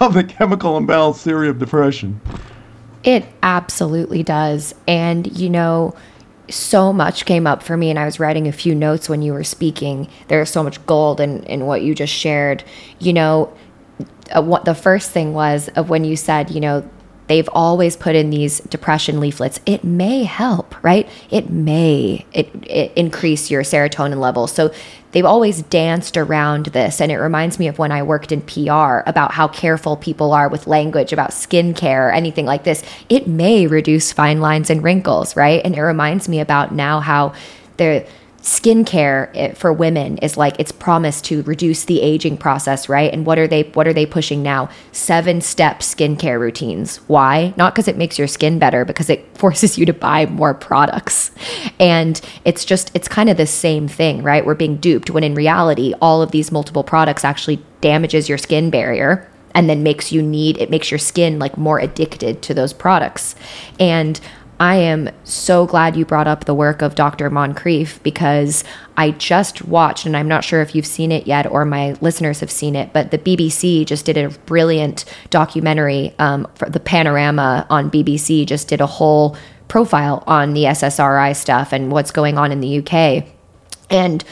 of 0.00 0.14
the 0.14 0.24
chemical 0.24 0.76
imbalance 0.76 1.22
theory 1.22 1.48
of 1.48 1.58
depression. 1.58 2.20
It 3.04 3.24
absolutely 3.42 4.22
does. 4.22 4.74
And, 4.88 5.38
you 5.38 5.48
know, 5.48 5.94
so 6.48 6.92
much 6.92 7.24
came 7.24 7.46
up 7.46 7.62
for 7.62 7.76
me, 7.76 7.90
and 7.90 7.98
I 7.98 8.04
was 8.04 8.20
writing 8.20 8.46
a 8.46 8.52
few 8.52 8.74
notes 8.74 9.08
when 9.08 9.22
you 9.22 9.32
were 9.32 9.44
speaking. 9.44 10.08
There's 10.28 10.50
so 10.50 10.62
much 10.62 10.84
gold 10.86 11.20
in, 11.20 11.42
in 11.44 11.66
what 11.66 11.82
you 11.82 11.94
just 11.94 12.12
shared. 12.12 12.64
You 12.98 13.12
know, 13.12 13.56
uh, 14.34 14.42
what 14.42 14.64
the 14.64 14.74
first 14.74 15.10
thing 15.10 15.32
was 15.34 15.68
of 15.70 15.88
when 15.88 16.04
you 16.04 16.16
said, 16.16 16.50
you 16.50 16.60
know, 16.60 16.88
they've 17.26 17.48
always 17.52 17.96
put 17.96 18.14
in 18.14 18.30
these 18.30 18.60
depression 18.60 19.20
leaflets. 19.20 19.60
It 19.66 19.84
may 19.84 20.24
help 20.24 20.74
right? 20.82 21.08
It 21.30 21.50
may 21.50 22.24
it, 22.32 22.50
it 22.62 22.92
increase 22.96 23.50
your 23.50 23.62
serotonin 23.62 24.18
level 24.18 24.46
so 24.46 24.72
they've 25.12 25.24
always 25.24 25.62
danced 25.62 26.16
around 26.16 26.66
this. 26.66 27.00
And 27.00 27.10
it 27.10 27.18
reminds 27.18 27.58
me 27.58 27.68
of 27.68 27.78
when 27.78 27.92
i 27.92 28.02
worked 28.02 28.32
in 28.32 28.42
pr 28.42 29.02
about 29.06 29.32
how 29.32 29.48
careful 29.48 29.96
people 29.96 30.32
are 30.32 30.48
with 30.48 30.66
language 30.66 31.12
about 31.12 31.30
skincare 31.30 32.08
or 32.08 32.10
anything 32.10 32.46
like 32.46 32.64
this. 32.64 32.82
It 33.08 33.26
may 33.26 33.66
reduce 33.66 34.12
fine 34.12 34.40
lines 34.40 34.70
and 34.70 34.82
wrinkles 34.82 35.36
right? 35.36 35.60
And 35.64 35.76
it 35.76 35.82
reminds 35.82 36.28
me 36.28 36.40
about 36.40 36.72
now 36.72 37.00
how 37.00 37.34
they're 37.76 38.06
skincare 38.46 39.56
for 39.56 39.72
women 39.72 40.18
is 40.18 40.36
like 40.36 40.54
it's 40.60 40.70
promised 40.70 41.24
to 41.24 41.42
reduce 41.42 41.84
the 41.84 42.00
aging 42.00 42.36
process, 42.36 42.88
right? 42.88 43.12
And 43.12 43.26
what 43.26 43.40
are 43.40 43.48
they 43.48 43.64
what 43.64 43.88
are 43.88 43.92
they 43.92 44.06
pushing 44.06 44.40
now? 44.40 44.70
Seven 44.92 45.40
step 45.40 45.80
skincare 45.80 46.38
routines. 46.38 46.98
Why? 47.08 47.52
Not 47.56 47.74
because 47.74 47.88
it 47.88 47.96
makes 47.96 48.18
your 48.18 48.28
skin 48.28 48.60
better, 48.60 48.84
because 48.84 49.10
it 49.10 49.26
forces 49.36 49.76
you 49.76 49.84
to 49.86 49.92
buy 49.92 50.26
more 50.26 50.54
products. 50.54 51.32
And 51.80 52.20
it's 52.44 52.64
just 52.64 52.92
it's 52.94 53.08
kind 53.08 53.28
of 53.28 53.36
the 53.36 53.48
same 53.48 53.88
thing, 53.88 54.22
right? 54.22 54.46
We're 54.46 54.54
being 54.54 54.76
duped 54.76 55.10
when 55.10 55.24
in 55.24 55.34
reality 55.34 55.94
all 56.00 56.22
of 56.22 56.30
these 56.30 56.52
multiple 56.52 56.84
products 56.84 57.24
actually 57.24 57.60
damages 57.80 58.28
your 58.28 58.38
skin 58.38 58.70
barrier 58.70 59.28
and 59.56 59.68
then 59.68 59.82
makes 59.82 60.12
you 60.12 60.22
need 60.22 60.58
it 60.58 60.70
makes 60.70 60.90
your 60.90 60.98
skin 60.98 61.40
like 61.40 61.56
more 61.56 61.80
addicted 61.80 62.42
to 62.42 62.54
those 62.54 62.72
products. 62.72 63.34
And 63.80 64.20
I 64.58 64.76
am 64.76 65.10
so 65.24 65.66
glad 65.66 65.96
you 65.96 66.06
brought 66.06 66.26
up 66.26 66.44
the 66.44 66.54
work 66.54 66.80
of 66.80 66.94
Dr. 66.94 67.30
Moncrieff 67.30 68.02
because 68.02 68.64
I 68.96 69.10
just 69.10 69.66
watched, 69.66 70.06
and 70.06 70.16
I'm 70.16 70.28
not 70.28 70.44
sure 70.44 70.62
if 70.62 70.74
you've 70.74 70.86
seen 70.86 71.12
it 71.12 71.26
yet 71.26 71.46
or 71.46 71.64
my 71.66 71.92
listeners 72.00 72.40
have 72.40 72.50
seen 72.50 72.74
it, 72.74 72.92
but 72.94 73.10
the 73.10 73.18
BBC 73.18 73.84
just 73.84 74.06
did 74.06 74.16
a 74.16 74.30
brilliant 74.46 75.04
documentary. 75.28 76.14
Um, 76.18 76.48
for 76.54 76.70
the 76.70 76.80
Panorama 76.80 77.66
on 77.68 77.90
BBC 77.90 78.46
just 78.46 78.68
did 78.68 78.80
a 78.80 78.86
whole 78.86 79.36
profile 79.68 80.24
on 80.26 80.54
the 80.54 80.64
SSRI 80.64 81.36
stuff 81.36 81.72
and 81.72 81.92
what's 81.92 82.10
going 82.10 82.38
on 82.38 82.50
in 82.50 82.60
the 82.60 82.78
UK. 82.78 83.26
And 83.90 84.24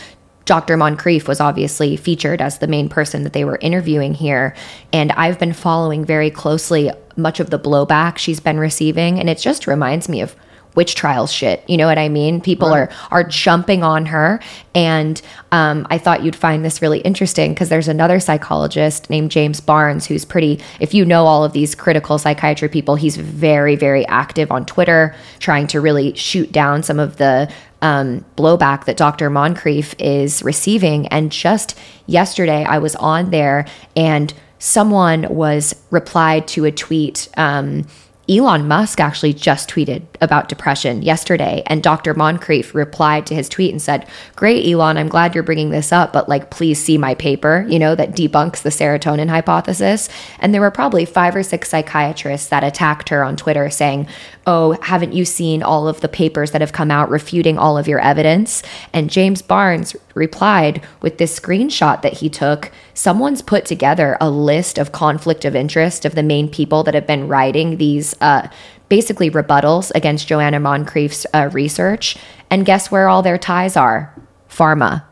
Dr. 0.44 0.76
Moncrieff 0.76 1.26
was 1.26 1.40
obviously 1.40 1.96
featured 1.96 2.40
as 2.40 2.58
the 2.58 2.66
main 2.66 2.88
person 2.88 3.24
that 3.24 3.32
they 3.32 3.44
were 3.44 3.58
interviewing 3.60 4.14
here. 4.14 4.54
And 4.92 5.12
I've 5.12 5.38
been 5.38 5.52
following 5.52 6.04
very 6.04 6.30
closely 6.30 6.90
much 7.16 7.40
of 7.40 7.50
the 7.50 7.58
blowback 7.58 8.18
she's 8.18 8.40
been 8.40 8.58
receiving. 8.58 9.18
And 9.18 9.28
it 9.28 9.38
just 9.38 9.66
reminds 9.66 10.08
me 10.08 10.20
of 10.20 10.34
witch 10.74 10.94
trial 10.94 11.26
shit. 11.26 11.62
You 11.68 11.76
know 11.76 11.86
what 11.86 11.98
I 11.98 12.08
mean? 12.08 12.40
People 12.40 12.70
right. 12.70 12.90
are 12.90 12.90
are 13.10 13.24
jumping 13.24 13.82
on 13.82 14.06
her, 14.06 14.40
and 14.74 15.20
um, 15.52 15.86
I 15.90 15.98
thought 15.98 16.22
you'd 16.22 16.36
find 16.36 16.64
this 16.64 16.82
really 16.82 17.00
interesting 17.00 17.52
because 17.52 17.68
there's 17.68 17.88
another 17.88 18.20
psychologist 18.20 19.10
named 19.10 19.30
James 19.30 19.60
Barnes 19.60 20.06
who's 20.06 20.24
pretty. 20.24 20.60
If 20.80 20.94
you 20.94 21.04
know 21.04 21.26
all 21.26 21.44
of 21.44 21.52
these 21.52 21.74
critical 21.74 22.18
psychiatry 22.18 22.68
people, 22.68 22.96
he's 22.96 23.16
very 23.16 23.76
very 23.76 24.06
active 24.06 24.50
on 24.50 24.66
Twitter, 24.66 25.14
trying 25.38 25.66
to 25.68 25.80
really 25.80 26.14
shoot 26.14 26.50
down 26.52 26.82
some 26.82 26.98
of 26.98 27.16
the 27.16 27.50
um, 27.82 28.24
blowback 28.36 28.86
that 28.86 28.96
Dr. 28.96 29.28
Moncrieff 29.28 29.94
is 29.98 30.42
receiving. 30.42 31.06
And 31.08 31.30
just 31.30 31.78
yesterday, 32.06 32.64
I 32.64 32.78
was 32.78 32.96
on 32.96 33.30
there 33.30 33.66
and 33.94 34.32
someone 34.58 35.34
was 35.34 35.74
replied 35.90 36.48
to 36.48 36.64
a 36.64 36.72
tweet. 36.72 37.28
Um, 37.36 37.86
Elon 38.28 38.66
Musk 38.66 39.00
actually 39.00 39.34
just 39.34 39.68
tweeted 39.68 40.02
about 40.22 40.48
depression 40.48 41.02
yesterday, 41.02 41.62
and 41.66 41.82
Dr. 41.82 42.14
Moncrieff 42.14 42.72
replied 42.72 43.26
to 43.26 43.34
his 43.34 43.50
tweet 43.50 43.70
and 43.70 43.82
said, 43.82 44.08
Great, 44.34 44.66
Elon, 44.66 44.96
I'm 44.96 45.08
glad 45.08 45.34
you're 45.34 45.42
bringing 45.44 45.70
this 45.70 45.92
up, 45.92 46.12
but 46.12 46.28
like, 46.28 46.50
please 46.50 46.82
see 46.82 46.96
my 46.96 47.14
paper, 47.14 47.66
you 47.68 47.78
know, 47.78 47.94
that 47.94 48.12
debunks 48.12 48.62
the 48.62 48.70
serotonin 48.70 49.28
hypothesis. 49.28 50.08
And 50.38 50.54
there 50.54 50.62
were 50.62 50.70
probably 50.70 51.04
five 51.04 51.36
or 51.36 51.42
six 51.42 51.68
psychiatrists 51.68 52.48
that 52.48 52.64
attacked 52.64 53.10
her 53.10 53.22
on 53.22 53.36
Twitter 53.36 53.68
saying, 53.68 54.08
Oh, 54.46 54.72
haven't 54.82 55.14
you 55.14 55.24
seen 55.24 55.62
all 55.62 55.88
of 55.88 56.00
the 56.00 56.08
papers 56.08 56.50
that 56.50 56.60
have 56.60 56.72
come 56.72 56.90
out 56.90 57.08
refuting 57.08 57.58
all 57.58 57.78
of 57.78 57.88
your 57.88 58.00
evidence? 58.00 58.62
And 58.92 59.08
James 59.08 59.40
Barnes 59.40 59.96
replied 60.14 60.84
with 61.00 61.16
this 61.18 61.38
screenshot 61.38 62.02
that 62.02 62.14
he 62.14 62.28
took. 62.28 62.70
Someone's 62.92 63.40
put 63.40 63.64
together 63.64 64.18
a 64.20 64.28
list 64.28 64.76
of 64.76 64.92
conflict 64.92 65.44
of 65.44 65.56
interest 65.56 66.04
of 66.04 66.14
the 66.14 66.22
main 66.22 66.50
people 66.50 66.82
that 66.84 66.94
have 66.94 67.06
been 67.06 67.26
writing 67.28 67.78
these 67.78 68.14
uh, 68.20 68.48
basically 68.90 69.30
rebuttals 69.30 69.90
against 69.94 70.28
Joanna 70.28 70.60
Moncrieff's 70.60 71.26
uh, 71.32 71.48
research. 71.52 72.16
And 72.50 72.66
guess 72.66 72.90
where 72.90 73.08
all 73.08 73.22
their 73.22 73.38
ties 73.38 73.76
are? 73.76 74.14
Pharma 74.50 75.04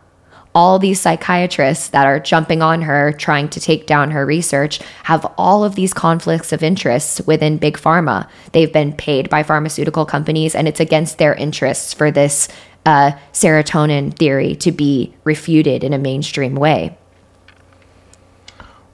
all 0.54 0.78
these 0.78 1.00
psychiatrists 1.00 1.88
that 1.88 2.06
are 2.06 2.20
jumping 2.20 2.62
on 2.62 2.82
her, 2.82 3.12
trying 3.12 3.48
to 3.50 3.60
take 3.60 3.86
down 3.86 4.10
her 4.10 4.26
research, 4.26 4.80
have 5.04 5.24
all 5.38 5.64
of 5.64 5.74
these 5.74 5.94
conflicts 5.94 6.52
of 6.52 6.62
interests 6.62 7.20
within 7.22 7.58
big 7.58 7.76
pharma. 7.78 8.28
They've 8.52 8.72
been 8.72 8.92
paid 8.92 9.30
by 9.30 9.42
pharmaceutical 9.42 10.04
companies, 10.04 10.54
and 10.54 10.68
it's 10.68 10.80
against 10.80 11.18
their 11.18 11.34
interests 11.34 11.92
for 11.92 12.10
this 12.10 12.48
uh, 12.84 13.12
serotonin 13.32 14.14
theory 14.16 14.54
to 14.56 14.72
be 14.72 15.14
refuted 15.24 15.84
in 15.84 15.92
a 15.92 15.98
mainstream 15.98 16.54
way. 16.54 16.96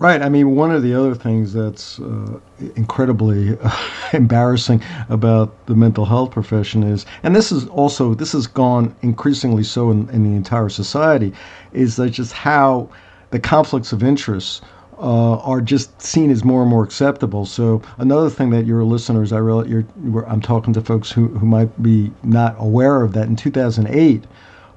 Right. 0.00 0.22
I 0.22 0.28
mean, 0.28 0.54
one 0.54 0.70
of 0.70 0.84
the 0.84 0.94
other 0.94 1.12
things 1.12 1.52
that's 1.52 1.98
uh, 1.98 2.38
incredibly 2.76 3.58
uh, 3.58 3.76
embarrassing 4.12 4.80
about 5.08 5.66
the 5.66 5.74
mental 5.74 6.04
health 6.04 6.30
profession 6.30 6.84
is, 6.84 7.04
and 7.24 7.34
this 7.34 7.50
is 7.50 7.66
also 7.66 8.14
this 8.14 8.30
has 8.30 8.46
gone 8.46 8.94
increasingly 9.02 9.64
so 9.64 9.90
in, 9.90 10.08
in 10.10 10.22
the 10.22 10.36
entire 10.36 10.68
society, 10.68 11.32
is 11.72 11.96
that 11.96 12.10
just 12.10 12.32
how 12.32 12.88
the 13.30 13.40
conflicts 13.40 13.92
of 13.92 14.04
interest 14.04 14.62
uh, 15.00 15.38
are 15.38 15.60
just 15.60 16.00
seen 16.00 16.30
as 16.30 16.44
more 16.44 16.62
and 16.62 16.70
more 16.70 16.84
acceptable. 16.84 17.44
So 17.44 17.82
another 17.98 18.30
thing 18.30 18.50
that 18.50 18.66
your 18.66 18.84
listeners, 18.84 19.32
I 19.32 19.38
realize 19.38 19.68
you're, 19.68 19.84
I'm 20.28 20.40
talking 20.40 20.72
to 20.74 20.80
folks 20.80 21.10
who, 21.10 21.26
who 21.28 21.46
might 21.46 21.82
be 21.82 22.12
not 22.22 22.54
aware 22.58 23.02
of 23.02 23.14
that. 23.14 23.26
In 23.26 23.34
2008, 23.34 24.24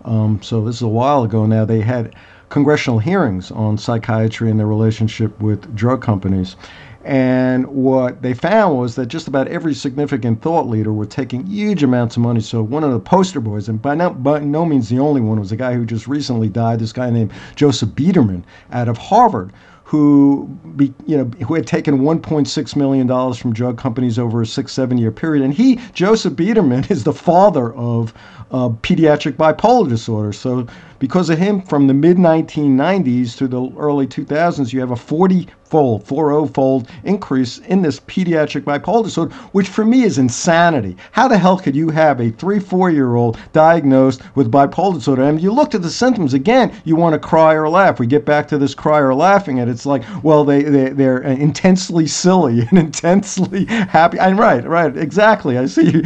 um, 0.03 0.41
so 0.41 0.65
this 0.65 0.77
is 0.77 0.81
a 0.81 0.87
while 0.87 1.23
ago 1.23 1.45
now, 1.45 1.63
they 1.63 1.81
had 1.81 2.15
congressional 2.51 2.99
hearings 2.99 3.49
on 3.49 3.77
psychiatry 3.77 4.51
and 4.51 4.59
their 4.59 4.67
relationship 4.67 5.39
with 5.41 5.75
drug 5.75 6.01
companies. 6.01 6.55
And 7.03 7.65
what 7.65 8.21
they 8.21 8.35
found 8.35 8.77
was 8.77 8.93
that 8.95 9.07
just 9.07 9.27
about 9.27 9.47
every 9.47 9.73
significant 9.73 10.41
thought 10.43 10.67
leader 10.67 10.93
were 10.93 11.07
taking 11.07 11.47
huge 11.47 11.81
amounts 11.81 12.15
of 12.15 12.21
money. 12.21 12.41
So 12.41 12.61
one 12.61 12.83
of 12.83 12.91
the 12.91 12.99
poster 12.99 13.39
boys, 13.39 13.69
and 13.69 13.81
by 13.81 13.95
no, 13.95 14.11
by 14.11 14.39
no 14.39 14.65
means 14.65 14.89
the 14.89 14.99
only 14.99 15.21
one, 15.21 15.39
was 15.39 15.51
a 15.51 15.55
guy 15.55 15.73
who 15.73 15.83
just 15.83 16.07
recently 16.07 16.47
died. 16.47 16.77
This 16.77 16.93
guy 16.93 17.09
named 17.09 17.31
Joseph 17.55 17.95
Biederman 17.95 18.43
out 18.71 18.87
of 18.87 18.99
Harvard, 18.99 19.51
who 19.91 20.47
be, 20.77 20.93
you 21.05 21.17
know 21.17 21.25
who 21.45 21.53
had 21.53 21.67
taken 21.67 21.99
1.6 21.99 22.75
million 22.77 23.07
dollars 23.07 23.37
from 23.37 23.51
drug 23.51 23.77
companies 23.77 24.17
over 24.17 24.41
a 24.41 24.45
six 24.45 24.71
seven 24.71 24.97
year 24.97 25.11
period 25.11 25.43
and 25.43 25.53
he 25.53 25.81
Joseph 25.93 26.33
Biederman 26.33 26.85
is 26.89 27.03
the 27.03 27.11
father 27.11 27.73
of 27.73 28.13
uh, 28.51 28.69
pediatric 28.69 29.33
bipolar 29.33 29.89
disorder 29.89 30.31
so 30.31 30.65
because 31.01 31.31
of 31.31 31.39
him 31.39 31.59
from 31.63 31.87
the 31.87 31.95
mid 31.95 32.17
1990s 32.17 33.35
to 33.35 33.47
the 33.47 33.71
early 33.75 34.05
2000s 34.05 34.71
you 34.71 34.79
have 34.79 34.91
a 34.91 34.95
40 34.95 35.47
fold, 35.71 36.05
40 36.05 36.53
fold 36.53 36.89
increase 37.05 37.59
in 37.59 37.81
this 37.81 38.01
pediatric 38.01 38.63
bipolar 38.63 39.05
disorder, 39.05 39.33
which 39.53 39.69
for 39.69 39.85
me 39.85 40.03
is 40.03 40.17
insanity. 40.17 40.97
How 41.13 41.29
the 41.29 41.37
hell 41.37 41.57
could 41.57 41.77
you 41.77 41.89
have 41.89 42.19
a 42.19 42.29
three, 42.29 42.59
four 42.59 42.91
year 42.91 43.15
old 43.15 43.39
diagnosed 43.53 44.21
with 44.35 44.51
bipolar 44.51 44.95
disorder? 44.95 45.23
And 45.23 45.41
you 45.41 45.53
looked 45.53 45.73
at 45.73 45.81
the 45.81 45.89
symptoms 45.89 46.33
again, 46.33 46.73
you 46.83 46.97
want 46.97 47.13
to 47.13 47.19
cry 47.19 47.53
or 47.53 47.69
laugh. 47.69 47.99
We 47.99 48.05
get 48.05 48.25
back 48.25 48.49
to 48.49 48.57
this 48.57 48.75
cry 48.75 48.99
or 48.99 49.15
laughing, 49.15 49.59
and 49.59 49.71
it's 49.71 49.85
like, 49.85 50.03
well, 50.23 50.43
they, 50.43 50.61
they, 50.63 50.89
they're 50.89 51.25
uh, 51.25 51.31
intensely 51.31 52.05
silly 52.05 52.61
and 52.69 52.77
intensely 52.77 53.63
happy. 53.65 54.19
I'm 54.19 54.37
right, 54.37 54.67
right, 54.67 54.95
exactly. 54.95 55.57
I 55.57 55.67
see 55.67 55.89
you, 55.89 56.01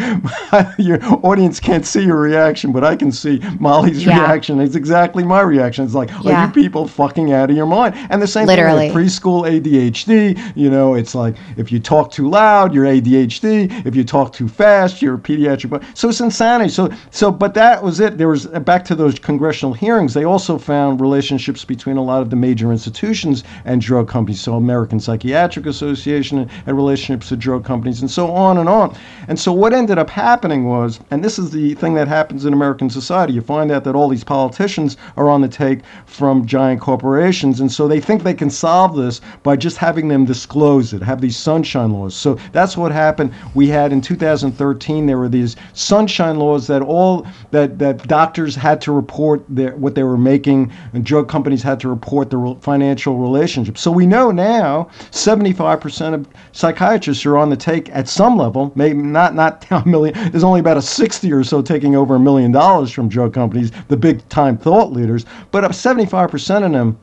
your 0.78 1.00
audience 1.26 1.60
can't 1.60 1.88
see 1.88 2.04
your 2.04 2.20
reaction, 2.20 2.72
but 2.72 2.84
I 2.84 2.96
can 2.96 3.12
see 3.12 3.42
Molly's 3.60 4.06
yeah. 4.06 4.22
reaction. 4.22 4.60
It's 4.60 4.76
exactly 4.86 5.24
my 5.24 5.42
reaction. 5.42 5.84
It's 5.84 5.96
like, 5.96 6.12
yeah. 6.24 6.44
are 6.44 6.48
you 6.48 6.54
people 6.54 6.88
fucking 6.88 7.34
out 7.34 7.50
of 7.50 7.56
your 7.56 7.66
mind? 7.66 7.96
And 8.12 8.22
the 8.22 8.28
same 8.28 8.46
Literally. 8.46 8.90
thing 8.90 8.96
with 8.96 9.06
preschool 9.08 9.50
ADHD. 9.50 10.56
You 10.56 10.70
know, 10.70 10.94
it's 10.94 11.16
like 11.16 11.36
if 11.58 11.72
you 11.72 11.80
talk 11.80 12.12
too 12.12 12.30
loud, 12.30 12.72
you're 12.72 12.86
ADHD. 12.86 13.86
If 13.86 13.96
you 13.96 14.04
talk 14.04 14.32
too 14.32 14.48
fast, 14.48 15.02
you're 15.02 15.18
pediatric. 15.18 15.72
But 15.72 15.84
So 15.96 16.10
it's 16.10 16.22
insanity. 16.22 16.70
So 16.70 16.92
so, 17.10 17.32
but 17.32 17.56
that 17.56 17.82
was 17.84 18.00
it. 18.00 18.20
There 18.20 18.28
was 18.28 18.46
uh, 18.46 18.60
back 18.60 18.86
to 18.86 18.96
those 18.96 19.18
congressional 19.18 19.74
hearings. 19.74 20.14
They 20.14 20.24
also 20.24 20.60
found 20.60 21.02
relationships 21.02 21.66
between 21.66 21.98
a 21.98 22.04
lot 22.04 22.22
of 22.22 22.30
the 22.30 22.36
major 22.36 22.72
institutions 22.72 23.44
and 23.66 23.82
drug 23.82 24.08
companies. 24.08 24.42
So 24.42 24.54
American 24.54 25.00
Psychiatric 25.00 25.66
Association 25.66 26.38
and, 26.38 26.52
and 26.68 26.78
relationships 26.78 27.32
with 27.32 27.40
drug 27.40 27.66
companies, 27.66 28.02
and 28.02 28.12
so 28.12 28.32
on 28.32 28.60
and 28.60 28.70
on. 28.70 28.96
And 29.28 29.40
so 29.40 29.52
what 29.52 29.74
ended 29.74 29.98
up 29.98 30.12
happening 30.12 30.66
was, 30.66 31.00
and 31.10 31.24
this 31.24 31.40
is 31.40 31.50
the 31.50 31.74
thing 31.74 31.96
that 31.96 32.08
happens 32.08 32.46
in 32.46 32.54
American 32.54 32.92
society, 32.92 33.34
you 33.34 33.42
find 33.42 33.72
out 33.72 33.84
that 33.86 33.96
all 33.96 34.10
these 34.10 34.24
politicians 34.24 34.75
are 35.18 35.30
on 35.30 35.42
the 35.42 35.48
take 35.48 35.80
from 36.06 36.46
giant 36.46 36.82
corporations, 36.82 37.60
and 37.60 37.72
so 37.72 37.88
they 37.88 38.00
think 38.00 38.24
they 38.24 38.34
can 38.34 38.50
solve 38.50 38.96
this 38.96 39.22
by 39.44 39.56
just 39.56 39.78
having 39.78 40.08
them 40.08 40.26
disclose 40.26 40.94
it, 40.94 41.02
have 41.02 41.22
these 41.22 41.38
sunshine 41.38 41.92
laws. 41.92 42.16
So 42.16 42.38
that's 42.52 42.76
what 42.78 42.92
happened. 42.92 43.34
We 43.54 43.68
had 43.68 43.92
in 43.92 44.02
2013 44.02 45.06
there 45.06 45.18
were 45.18 45.30
these 45.30 45.56
sunshine 45.74 46.38
laws 46.38 46.68
that 46.68 46.82
all 46.82 47.26
that 47.52 47.80
that 47.80 48.08
doctors 48.08 48.56
had 48.56 48.82
to 48.82 48.92
report 48.92 49.44
their 49.50 49.76
what 49.76 49.96
they 49.96 50.04
were 50.04 50.18
making, 50.18 50.72
and 50.94 51.06
drug 51.06 51.30
companies 51.30 51.64
had 51.64 51.80
to 51.82 51.90
report 51.90 52.30
their 52.30 52.56
financial 52.62 53.18
relationships. 53.18 53.82
So 53.82 53.92
we 53.92 54.06
know 54.06 54.32
now 54.32 54.90
75% 55.12 56.14
of 56.14 56.28
psychiatrists 56.52 57.26
are 57.26 57.38
on 57.38 57.50
the 57.50 57.58
take 57.58 57.90
at 57.90 58.08
some 58.08 58.38
level, 58.38 58.72
maybe 58.76 59.02
not 59.02 59.36
not 59.36 59.66
a 59.72 59.88
million. 59.88 60.14
There's 60.32 60.44
only 60.44 60.60
about 60.60 60.78
a 60.78 60.82
60 60.82 61.32
or 61.32 61.44
so 61.44 61.62
taking 61.62 61.96
over 61.96 62.16
a 62.16 62.20
million 62.20 62.52
dollars 62.52 62.92
from 62.92 63.10
drug 63.10 63.34
companies, 63.34 63.72
the 63.88 63.98
big 63.98 64.28
time 64.30 64.58
thought 64.66 64.92
leaders, 64.92 65.28
but 65.52 65.64
up 65.64 65.74
75% 65.74 66.66
of 66.66 66.72
them 66.72 66.98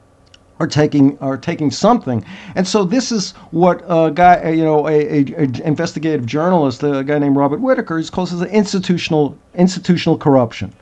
are 0.58 0.66
taking 0.66 1.16
are 1.20 1.36
taking 1.36 1.70
something. 1.70 2.24
And 2.56 2.66
so 2.66 2.84
this 2.84 3.12
is 3.12 3.32
what 3.52 3.84
a 3.86 4.10
guy, 4.10 4.50
you 4.50 4.64
know, 4.64 4.88
a, 4.88 5.20
a, 5.20 5.34
a 5.38 5.46
investigative 5.64 6.26
journalist, 6.26 6.82
a 6.82 7.04
guy 7.04 7.20
named 7.20 7.36
Robert 7.36 7.60
Whitaker, 7.60 7.98
he 7.98 8.08
calls 8.08 8.36
this 8.36 8.50
institutional 8.50 9.38
institutional 9.54 10.18
corruption. 10.18 10.72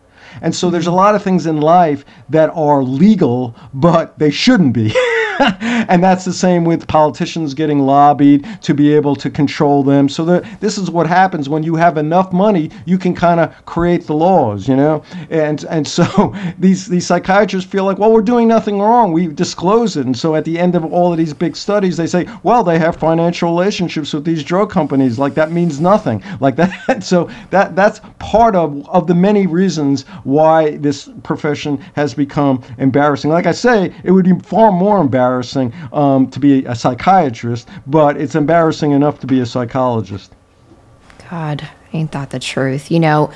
And 0.40 0.54
so 0.54 0.70
there's 0.70 0.86
a 0.86 0.92
lot 0.92 1.14
of 1.14 1.22
things 1.22 1.44
in 1.44 1.60
life 1.60 2.06
that 2.30 2.48
are 2.54 2.82
legal, 2.82 3.54
but 3.74 4.18
they 4.18 4.30
shouldn't 4.30 4.72
be. 4.72 4.94
and 5.60 6.04
that's 6.04 6.26
the 6.26 6.34
same 6.34 6.64
with 6.64 6.86
politicians 6.86 7.54
getting 7.54 7.80
lobbied 7.80 8.46
to 8.60 8.74
be 8.74 8.94
able 8.94 9.16
to 9.16 9.30
control 9.30 9.82
them. 9.82 10.06
So 10.06 10.22
the, 10.22 10.48
this 10.60 10.76
is 10.76 10.90
what 10.90 11.06
happens 11.06 11.48
when 11.48 11.62
you 11.62 11.76
have 11.76 11.96
enough 11.96 12.30
money, 12.30 12.70
you 12.84 12.98
can 12.98 13.14
kind 13.14 13.40
of 13.40 13.64
create 13.64 14.06
the 14.06 14.12
laws, 14.12 14.68
you 14.68 14.76
know. 14.76 15.02
And 15.30 15.64
and 15.64 15.88
so 15.88 16.34
these 16.58 16.86
these 16.88 17.06
psychiatrists 17.06 17.70
feel 17.70 17.84
like, 17.84 17.98
well, 17.98 18.12
we're 18.12 18.20
doing 18.20 18.48
nothing 18.48 18.80
wrong. 18.80 19.12
We 19.12 19.28
disclose 19.28 19.96
it. 19.96 20.04
And 20.04 20.16
so 20.16 20.34
at 20.34 20.44
the 20.44 20.58
end 20.58 20.74
of 20.74 20.84
all 20.92 21.10
of 21.10 21.16
these 21.16 21.32
big 21.32 21.56
studies, 21.56 21.96
they 21.96 22.06
say, 22.06 22.28
well, 22.42 22.62
they 22.62 22.78
have 22.78 22.96
financial 22.96 23.48
relationships 23.48 24.12
with 24.12 24.26
these 24.26 24.44
drug 24.44 24.68
companies. 24.70 25.18
Like 25.18 25.34
that 25.34 25.52
means 25.52 25.80
nothing. 25.80 26.22
Like 26.40 26.56
that. 26.56 27.02
so 27.02 27.28
that 27.50 27.76
that's 27.76 28.00
part 28.18 28.56
of 28.56 28.88
of 28.88 29.06
the 29.06 29.14
many 29.14 29.46
reasons 29.46 30.04
why 30.24 30.76
this 30.78 31.08
profession 31.22 31.76
has 31.94 32.14
become 32.14 32.62
embarrassing. 32.78 33.30
Like 33.30 33.46
I 33.46 33.52
say, 33.52 33.94
it 34.04 34.10
would 34.10 34.24
be 34.24 34.38
far 34.38 34.72
more 34.72 35.00
embarrassing 35.00 35.29
embarrassing 35.30 35.72
um, 35.92 36.28
to 36.30 36.40
be 36.40 36.64
a 36.64 36.74
psychiatrist, 36.74 37.68
but 37.86 38.16
it's 38.16 38.34
embarrassing 38.34 38.92
enough 38.92 39.20
to 39.20 39.26
be 39.26 39.40
a 39.40 39.46
psychologist. 39.46 40.32
God, 41.30 41.68
ain't 41.92 42.12
that 42.12 42.30
the 42.30 42.40
truth? 42.40 42.90
You 42.90 43.00
know, 43.00 43.32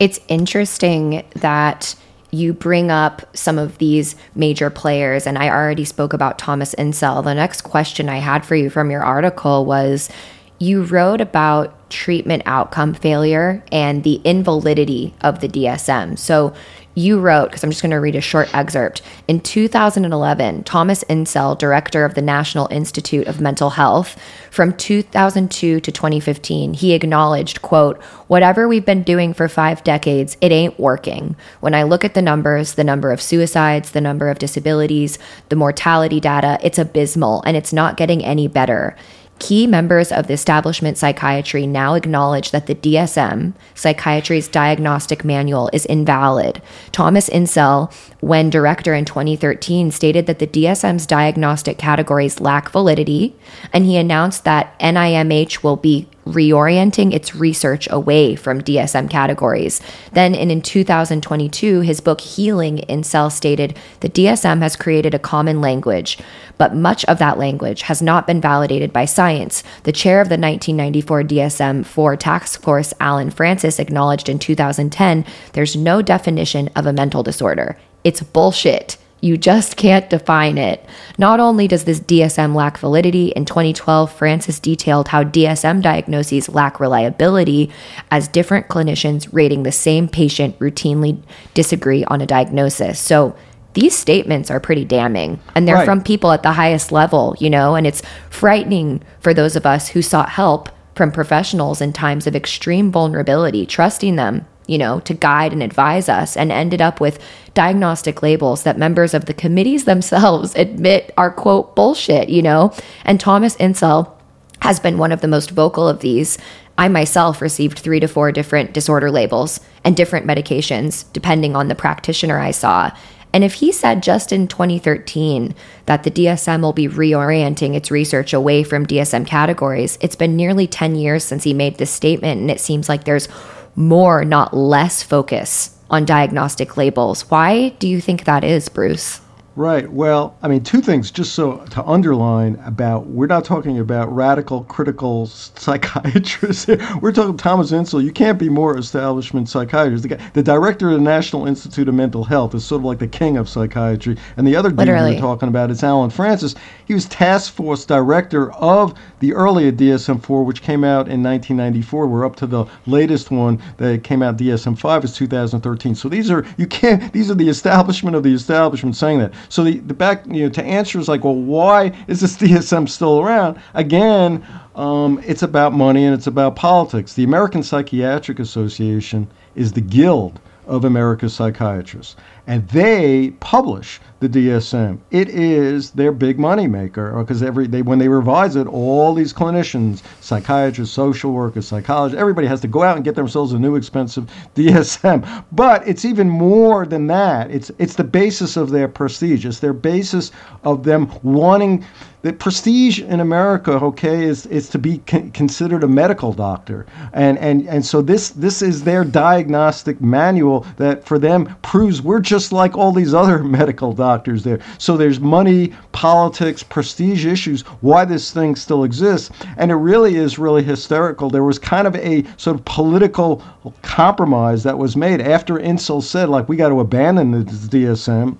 it's 0.00 0.18
interesting 0.28 1.24
that 1.36 1.94
you 2.32 2.52
bring 2.52 2.90
up 2.90 3.36
some 3.36 3.58
of 3.58 3.78
these 3.78 4.16
major 4.34 4.68
players, 4.68 5.26
and 5.26 5.38
I 5.38 5.48
already 5.48 5.84
spoke 5.84 6.12
about 6.12 6.38
Thomas 6.38 6.74
Insel. 6.74 7.22
The 7.22 7.34
next 7.34 7.62
question 7.62 8.08
I 8.08 8.18
had 8.18 8.44
for 8.44 8.56
you 8.56 8.68
from 8.68 8.90
your 8.90 9.04
article 9.04 9.64
was 9.64 10.10
you 10.58 10.82
wrote 10.82 11.20
about 11.20 11.88
treatment 11.88 12.42
outcome 12.46 12.94
failure 12.94 13.62
and 13.70 14.02
the 14.02 14.20
invalidity 14.24 15.14
of 15.20 15.40
the 15.40 15.48
DSM. 15.48 16.18
So 16.18 16.52
you 16.96 17.20
wrote, 17.20 17.50
because 17.50 17.62
I'm 17.62 17.70
just 17.70 17.82
going 17.82 17.90
to 17.90 18.00
read 18.00 18.16
a 18.16 18.22
short 18.22 18.52
excerpt. 18.54 19.02
In 19.28 19.40
2011, 19.40 20.64
Thomas 20.64 21.04
Insel, 21.10 21.54
director 21.54 22.06
of 22.06 22.14
the 22.14 22.22
National 22.22 22.66
Institute 22.70 23.28
of 23.28 23.38
Mental 23.38 23.70
Health, 23.70 24.18
from 24.50 24.72
2002 24.72 25.80
to 25.80 25.92
2015, 25.92 26.72
he 26.72 26.94
acknowledged, 26.94 27.60
quote, 27.60 28.02
whatever 28.28 28.66
we've 28.66 28.86
been 28.86 29.02
doing 29.02 29.34
for 29.34 29.46
five 29.46 29.84
decades, 29.84 30.38
it 30.40 30.50
ain't 30.50 30.80
working. 30.80 31.36
When 31.60 31.74
I 31.74 31.82
look 31.82 32.02
at 32.02 32.14
the 32.14 32.22
numbers, 32.22 32.74
the 32.74 32.82
number 32.82 33.12
of 33.12 33.20
suicides, 33.20 33.90
the 33.90 34.00
number 34.00 34.30
of 34.30 34.38
disabilities, 34.38 35.18
the 35.50 35.56
mortality 35.56 36.18
data, 36.18 36.58
it's 36.62 36.78
abysmal 36.78 37.42
and 37.44 37.58
it's 37.58 37.74
not 37.74 37.98
getting 37.98 38.24
any 38.24 38.48
better. 38.48 38.96
Key 39.38 39.66
members 39.66 40.10
of 40.10 40.28
the 40.28 40.32
establishment 40.32 40.96
psychiatry 40.96 41.66
now 41.66 41.94
acknowledge 41.94 42.52
that 42.52 42.66
the 42.66 42.74
DSM, 42.74 43.52
Psychiatry's 43.74 44.48
Diagnostic 44.48 45.24
Manual, 45.24 45.68
is 45.74 45.84
invalid. 45.86 46.62
Thomas 46.90 47.28
Insel, 47.28 47.92
when 48.20 48.48
director 48.48 48.94
in 48.94 49.04
2013, 49.04 49.90
stated 49.90 50.26
that 50.26 50.38
the 50.38 50.46
DSM's 50.46 51.04
diagnostic 51.04 51.76
categories 51.76 52.40
lack 52.40 52.70
validity, 52.70 53.36
and 53.74 53.84
he 53.84 53.98
announced 53.98 54.44
that 54.44 54.78
NIMH 54.80 55.62
will 55.62 55.76
be 55.76 56.08
reorienting 56.26 57.14
its 57.14 57.34
research 57.34 57.88
away 57.90 58.34
from 58.34 58.60
DSM 58.60 59.08
categories. 59.08 59.80
Then, 60.12 60.34
in, 60.34 60.50
in 60.50 60.60
2022, 60.60 61.80
his 61.80 62.00
book 62.00 62.20
Healing 62.20 62.78
Insel 62.88 63.30
stated 63.30 63.78
the 64.00 64.08
DSM 64.08 64.60
has 64.60 64.76
created 64.76 65.14
a 65.14 65.20
common 65.20 65.60
language, 65.60 66.18
but 66.58 66.74
much 66.74 67.04
of 67.04 67.18
that 67.18 67.38
language 67.38 67.82
has 67.82 68.02
not 68.02 68.26
been 68.26 68.40
validated 68.40 68.92
by 68.92 69.04
science. 69.04 69.62
The 69.84 69.92
chair 69.92 70.20
of 70.20 70.28
the 70.28 70.32
1994 70.32 71.22
DSM 71.22 71.86
4 71.86 72.16
task 72.16 72.60
force, 72.60 72.92
Allen 73.00 73.30
Frances, 73.30 73.78
acknowledged 73.78 74.28
in 74.28 74.38
2010 74.38 75.24
there's 75.52 75.76
no 75.76 76.02
definition 76.02 76.68
of 76.74 76.86
a 76.86 76.92
mental 76.92 77.22
disorder. 77.22 77.78
It's 78.04 78.22
bullshit. 78.22 78.96
You 79.26 79.36
just 79.36 79.76
can't 79.76 80.08
define 80.08 80.56
it. 80.56 80.84
Not 81.18 81.40
only 81.40 81.66
does 81.66 81.82
this 81.82 81.98
DSM 81.98 82.54
lack 82.54 82.78
validity, 82.78 83.28
in 83.30 83.44
2012, 83.44 84.12
Frances 84.12 84.60
detailed 84.60 85.08
how 85.08 85.24
DSM 85.24 85.82
diagnoses 85.82 86.48
lack 86.48 86.78
reliability 86.78 87.70
as 88.12 88.28
different 88.28 88.68
clinicians 88.68 89.28
rating 89.32 89.64
the 89.64 89.72
same 89.72 90.06
patient 90.06 90.56
routinely 90.60 91.20
disagree 91.54 92.04
on 92.04 92.20
a 92.20 92.26
diagnosis. 92.26 93.00
So 93.00 93.34
these 93.74 93.98
statements 93.98 94.48
are 94.48 94.60
pretty 94.60 94.84
damning 94.84 95.40
and 95.56 95.66
they're 95.66 95.74
Right. 95.74 95.84
from 95.84 96.02
people 96.02 96.30
at 96.30 96.44
the 96.44 96.52
highest 96.52 96.92
level, 96.92 97.34
you 97.40 97.50
know, 97.50 97.74
and 97.74 97.84
it's 97.84 98.02
frightening 98.30 99.02
for 99.18 99.34
those 99.34 99.56
of 99.56 99.66
us 99.66 99.88
who 99.88 100.02
sought 100.02 100.28
help 100.30 100.68
from 100.94 101.10
professionals 101.10 101.80
in 101.80 101.92
times 101.92 102.28
of 102.28 102.36
extreme 102.36 102.92
vulnerability, 102.92 103.66
trusting 103.66 104.14
them, 104.14 104.46
you 104.68 104.78
know, 104.78 105.00
to 105.00 105.12
guide 105.14 105.52
and 105.52 105.62
advise 105.64 106.08
us, 106.08 106.36
and 106.36 106.52
ended 106.52 106.80
up 106.80 107.00
with 107.00 107.18
diagnostic 107.56 108.22
labels 108.22 108.62
that 108.62 108.78
members 108.78 109.14
of 109.14 109.24
the 109.24 109.34
committees 109.34 109.86
themselves 109.86 110.54
admit 110.54 111.12
are, 111.16 111.32
quote, 111.32 111.74
bullshit, 111.74 112.28
you 112.28 112.42
know? 112.42 112.72
And 113.04 113.18
Thomas 113.18 113.56
Insel 113.56 114.16
has 114.60 114.78
been 114.78 114.98
one 114.98 115.10
of 115.10 115.22
the 115.22 115.28
most 115.28 115.50
vocal 115.50 115.88
of 115.88 116.00
these. 116.00 116.38
I 116.78 116.88
myself 116.88 117.40
received 117.40 117.78
three 117.78 117.98
to 117.98 118.08
four 118.08 118.30
different 118.30 118.74
disorder 118.74 119.10
labels 119.10 119.58
and 119.84 119.96
different 119.96 120.26
medications, 120.26 121.10
depending 121.14 121.56
on 121.56 121.68
the 121.68 121.74
practitioner 121.74 122.38
I 122.38 122.50
saw. 122.50 122.90
And 123.32 123.42
if 123.42 123.54
he 123.54 123.72
said 123.72 124.02
just 124.02 124.32
in 124.32 124.48
2013 124.48 125.54
that 125.86 126.02
the 126.02 126.10
DSM 126.10 126.60
will 126.60 126.74
be 126.74 126.88
reorienting 126.88 127.74
its 127.74 127.90
research 127.90 128.34
away 128.34 128.64
from 128.64 128.86
DSM 128.86 129.26
categories, 129.26 129.96
it's 130.02 130.16
been 130.16 130.36
nearly 130.36 130.66
10 130.66 130.94
years 130.94 131.24
since 131.24 131.44
he 131.44 131.54
made 131.54 131.78
this 131.78 131.90
statement, 131.90 132.40
and 132.40 132.50
it 132.50 132.60
seems 132.60 132.88
like 132.88 133.04
there's 133.04 133.28
more, 133.74 134.24
not 134.24 134.54
less, 134.54 135.02
focus 135.02 135.75
on 135.90 136.04
diagnostic 136.04 136.76
labels. 136.76 137.30
Why 137.30 137.70
do 137.78 137.88
you 137.88 138.00
think 138.00 138.24
that 138.24 138.44
is, 138.44 138.68
Bruce? 138.68 139.20
Right. 139.56 139.90
Well, 139.90 140.36
I 140.42 140.48
mean, 140.48 140.62
two 140.62 140.82
things 140.82 141.10
just 141.10 141.34
so 141.34 141.64
to 141.70 141.82
underline 141.84 142.60
about 142.66 143.06
we're 143.06 143.26
not 143.26 143.46
talking 143.46 143.78
about 143.78 144.14
radical 144.14 144.64
critical 144.64 145.28
psychiatrists. 145.28 146.66
we're 147.00 147.12
talking 147.12 147.38
Thomas 147.38 147.72
Insel. 147.72 148.04
You 148.04 148.12
can't 148.12 148.38
be 148.38 148.50
more 148.50 148.76
establishment 148.76 149.48
psychiatrist. 149.48 150.02
The, 150.02 150.08
guy, 150.10 150.30
the 150.34 150.42
director 150.42 150.90
of 150.90 150.96
the 150.96 151.00
National 151.00 151.46
Institute 151.46 151.88
of 151.88 151.94
Mental 151.94 152.22
Health 152.22 152.54
is 152.54 152.66
sort 152.66 152.82
of 152.82 152.84
like 152.84 152.98
the 152.98 153.08
king 153.08 153.38
of 153.38 153.48
psychiatry. 153.48 154.18
And 154.36 154.46
the 154.46 154.54
other 154.54 154.68
dude 154.68 154.80
Literally. 154.80 155.14
we're 155.14 155.20
talking 155.20 155.48
about 155.48 155.70
is 155.70 155.82
Allen 155.82 156.10
Frances. 156.10 156.54
He 156.84 156.92
was 156.92 157.06
task 157.06 157.54
force 157.54 157.86
director 157.86 158.52
of 158.52 158.92
the 159.20 159.32
earlier 159.32 159.72
DSM-4, 159.72 160.44
which 160.44 160.60
came 160.60 160.84
out 160.84 161.08
in 161.08 161.22
1994. 161.22 162.06
We're 162.06 162.26
up 162.26 162.36
to 162.36 162.46
the 162.46 162.66
latest 162.84 163.30
one 163.30 163.62
that 163.78 164.04
came 164.04 164.22
out 164.22 164.36
DSM-5 164.36 165.04
is 165.04 165.14
2013. 165.16 165.94
So 165.94 166.10
these 166.10 166.30
are 166.30 166.44
you 166.58 166.66
can't 166.66 167.10
these 167.14 167.30
are 167.30 167.34
the 167.34 167.48
establishment 167.48 168.14
of 168.16 168.22
the 168.22 168.34
establishment 168.34 168.96
saying 168.96 169.20
that. 169.20 169.32
So 169.48 169.64
the, 169.64 169.78
the 169.78 169.94
back 169.94 170.24
you 170.26 170.44
know 170.44 170.48
to 170.50 170.64
answer 170.64 170.98
is 170.98 171.08
like, 171.08 171.24
well, 171.24 171.34
why 171.34 171.92
is 172.08 172.20
this 172.20 172.36
DSM 172.38 172.88
still 172.88 173.20
around? 173.20 173.60
Again, 173.74 174.44
um, 174.74 175.22
it's 175.24 175.42
about 175.42 175.72
money 175.72 176.04
and 176.04 176.14
it's 176.14 176.26
about 176.26 176.56
politics. 176.56 177.14
The 177.14 177.24
American 177.24 177.62
Psychiatric 177.62 178.38
Association 178.38 179.28
is 179.54 179.72
the 179.72 179.80
guild 179.80 180.40
of 180.66 180.84
America's 180.84 181.32
psychiatrists, 181.32 182.16
and 182.46 182.66
they 182.68 183.30
publish 183.40 184.00
the 184.20 184.28
DSM. 184.28 184.98
It 185.10 185.28
is 185.28 185.90
their 185.90 186.12
big 186.12 186.38
money 186.38 186.66
maker 186.66 187.12
because 187.18 187.42
uh, 187.42 187.46
every 187.46 187.66
they 187.66 187.82
when 187.82 187.98
they 187.98 188.08
revise 188.08 188.56
it, 188.56 188.66
all 188.66 189.12
these 189.14 189.32
clinicians, 189.32 190.02
psychiatrists, 190.20 190.94
social 190.94 191.32
workers, 191.32 191.66
psychologists, 191.68 192.18
everybody 192.18 192.46
has 192.46 192.60
to 192.62 192.68
go 192.68 192.82
out 192.82 192.96
and 192.96 193.04
get 193.04 193.14
themselves 193.14 193.52
a 193.52 193.58
new 193.58 193.76
expensive 193.76 194.30
DSM. 194.54 195.44
But 195.52 195.86
it's 195.86 196.04
even 196.04 196.28
more 196.30 196.86
than 196.86 197.06
that. 197.08 197.50
It's 197.50 197.70
it's 197.78 197.94
the 197.94 198.04
basis 198.04 198.56
of 198.56 198.70
their 198.70 198.88
prestige. 198.88 199.44
It's 199.44 199.60
their 199.60 199.74
basis 199.74 200.32
of 200.64 200.84
them 200.84 201.12
wanting 201.22 201.84
the 202.26 202.32
prestige 202.32 202.98
in 202.98 203.20
America, 203.20 203.70
okay, 203.74 204.24
is 204.24 204.46
is 204.46 204.68
to 204.70 204.80
be 204.80 204.98
con- 205.06 205.30
considered 205.30 205.84
a 205.84 205.86
medical 205.86 206.32
doctor, 206.32 206.84
and 207.12 207.38
and 207.38 207.68
and 207.68 207.86
so 207.86 208.02
this 208.02 208.30
this 208.30 208.62
is 208.62 208.82
their 208.82 209.04
diagnostic 209.04 210.00
manual 210.00 210.66
that 210.76 211.04
for 211.04 211.20
them 211.20 211.54
proves 211.62 212.02
we're 212.02 212.18
just 212.18 212.50
like 212.50 212.76
all 212.76 212.90
these 212.90 213.14
other 213.14 213.44
medical 213.60 213.92
doctors 213.92 214.42
there. 214.42 214.58
So 214.78 214.96
there's 214.96 215.20
money, 215.20 215.72
politics, 215.92 216.64
prestige 216.64 217.24
issues 217.24 217.60
why 217.80 218.04
this 218.04 218.32
thing 218.32 218.56
still 218.56 218.82
exists, 218.82 219.30
and 219.56 219.70
it 219.70 219.76
really 219.76 220.16
is 220.16 220.36
really 220.36 220.64
hysterical. 220.64 221.30
There 221.30 221.44
was 221.44 221.60
kind 221.60 221.86
of 221.86 221.94
a 221.94 222.24
sort 222.38 222.56
of 222.56 222.64
political 222.64 223.40
compromise 223.82 224.64
that 224.64 224.76
was 224.76 224.96
made 224.96 225.20
after 225.20 225.60
Insel 225.60 226.00
said 226.00 226.28
like 226.28 226.48
we 226.48 226.56
got 226.56 226.70
to 226.70 226.80
abandon 226.80 227.30
the 227.30 227.44
DSM 227.44 228.36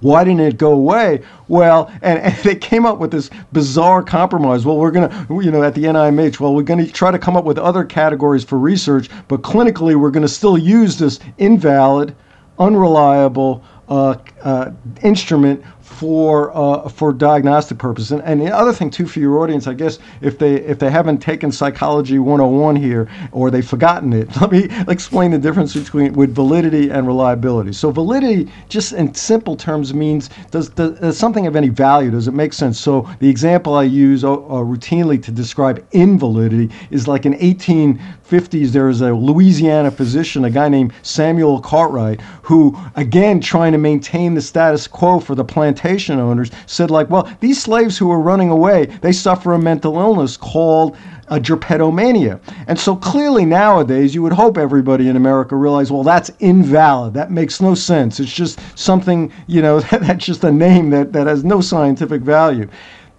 why 0.00 0.24
didn't 0.24 0.40
it 0.40 0.58
go 0.58 0.72
away? 0.72 1.22
Well, 1.48 1.90
and, 2.02 2.18
and 2.18 2.34
they 2.38 2.56
came 2.56 2.86
up 2.86 2.98
with 2.98 3.10
this 3.10 3.30
bizarre 3.52 4.02
compromise. 4.02 4.64
Well, 4.64 4.76
we're 4.78 4.90
going 4.90 5.08
to, 5.10 5.44
you 5.44 5.50
know, 5.50 5.62
at 5.62 5.74
the 5.74 5.84
NIMH, 5.84 6.40
well, 6.40 6.54
we're 6.54 6.62
going 6.62 6.84
to 6.84 6.90
try 6.90 7.10
to 7.10 7.18
come 7.18 7.36
up 7.36 7.44
with 7.44 7.58
other 7.58 7.84
categories 7.84 8.44
for 8.44 8.58
research, 8.58 9.08
but 9.28 9.42
clinically, 9.42 9.96
we're 9.96 10.10
going 10.10 10.22
to 10.22 10.28
still 10.28 10.58
use 10.58 10.98
this 10.98 11.20
invalid, 11.38 12.14
unreliable 12.58 13.64
uh, 13.88 14.16
uh, 14.42 14.70
instrument 15.02 15.62
for 15.84 16.50
uh, 16.56 16.88
for 16.88 17.12
diagnostic 17.12 17.76
purposes. 17.76 18.10
And, 18.10 18.22
and, 18.22 18.40
the 18.40 18.50
other 18.50 18.72
thing 18.72 18.88
too 18.88 19.06
for 19.06 19.20
your 19.20 19.38
audience, 19.40 19.66
I 19.66 19.74
guess, 19.74 19.98
if 20.22 20.38
they 20.38 20.54
if 20.54 20.78
they 20.78 20.90
haven't 20.90 21.18
taken 21.18 21.52
psychology 21.52 22.18
101 22.18 22.74
here 22.76 23.06
or 23.32 23.50
they've 23.50 23.66
forgotten 23.66 24.14
it, 24.14 24.34
let 24.40 24.50
me 24.50 24.68
explain 24.88 25.30
the 25.30 25.38
difference 25.38 25.74
between 25.74 26.14
with 26.14 26.34
validity 26.34 26.88
and 26.88 27.06
reliability. 27.06 27.74
So 27.74 27.90
validity, 27.90 28.50
just 28.70 28.94
in 28.94 29.12
simple 29.12 29.56
terms, 29.56 29.92
means 29.92 30.30
does, 30.50 30.70
does, 30.70 30.98
does 30.98 31.18
something 31.18 31.46
of 31.46 31.54
any 31.54 31.68
value? 31.68 32.10
Does 32.10 32.28
it 32.28 32.34
make 32.34 32.54
sense? 32.54 32.80
So 32.80 33.06
the 33.18 33.28
example 33.28 33.74
I 33.74 33.82
use 33.82 34.24
uh, 34.24 34.32
uh 34.32 34.64
routinely 34.64 35.22
to 35.22 35.30
describe 35.30 35.86
invalidity 35.92 36.70
is 36.90 37.06
like 37.06 37.26
an 37.26 37.34
18 37.38 38.00
50s, 38.34 38.70
there 38.70 38.86
was 38.86 39.00
a 39.00 39.14
Louisiana 39.14 39.92
physician, 39.92 40.44
a 40.44 40.50
guy 40.50 40.68
named 40.68 40.92
Samuel 41.02 41.60
Cartwright, 41.60 42.20
who, 42.42 42.76
again, 42.96 43.40
trying 43.40 43.70
to 43.70 43.78
maintain 43.78 44.34
the 44.34 44.42
status 44.42 44.88
quo 44.88 45.20
for 45.20 45.36
the 45.36 45.44
plantation 45.44 46.18
owners, 46.18 46.50
said, 46.66 46.90
like, 46.90 47.08
well, 47.10 47.30
these 47.38 47.62
slaves 47.62 47.96
who 47.96 48.10
are 48.10 48.18
running 48.18 48.50
away, 48.50 48.86
they 49.02 49.12
suffer 49.12 49.52
a 49.52 49.58
mental 49.58 50.00
illness 50.00 50.36
called 50.36 50.96
a 51.28 51.38
drapetomania. 51.38 52.40
And 52.66 52.76
so 52.76 52.96
clearly 52.96 53.44
nowadays, 53.44 54.16
you 54.16 54.22
would 54.24 54.32
hope 54.32 54.58
everybody 54.58 55.08
in 55.08 55.14
America 55.14 55.54
realize, 55.54 55.92
well, 55.92 56.02
that's 56.02 56.32
invalid. 56.40 57.14
That 57.14 57.30
makes 57.30 57.60
no 57.60 57.76
sense. 57.76 58.18
It's 58.18 58.32
just 58.32 58.58
something, 58.76 59.30
you 59.46 59.62
know, 59.62 59.78
that's 59.92 60.26
just 60.26 60.42
a 60.42 60.50
name 60.50 60.90
that, 60.90 61.12
that 61.12 61.28
has 61.28 61.44
no 61.44 61.60
scientific 61.60 62.22
value. 62.22 62.68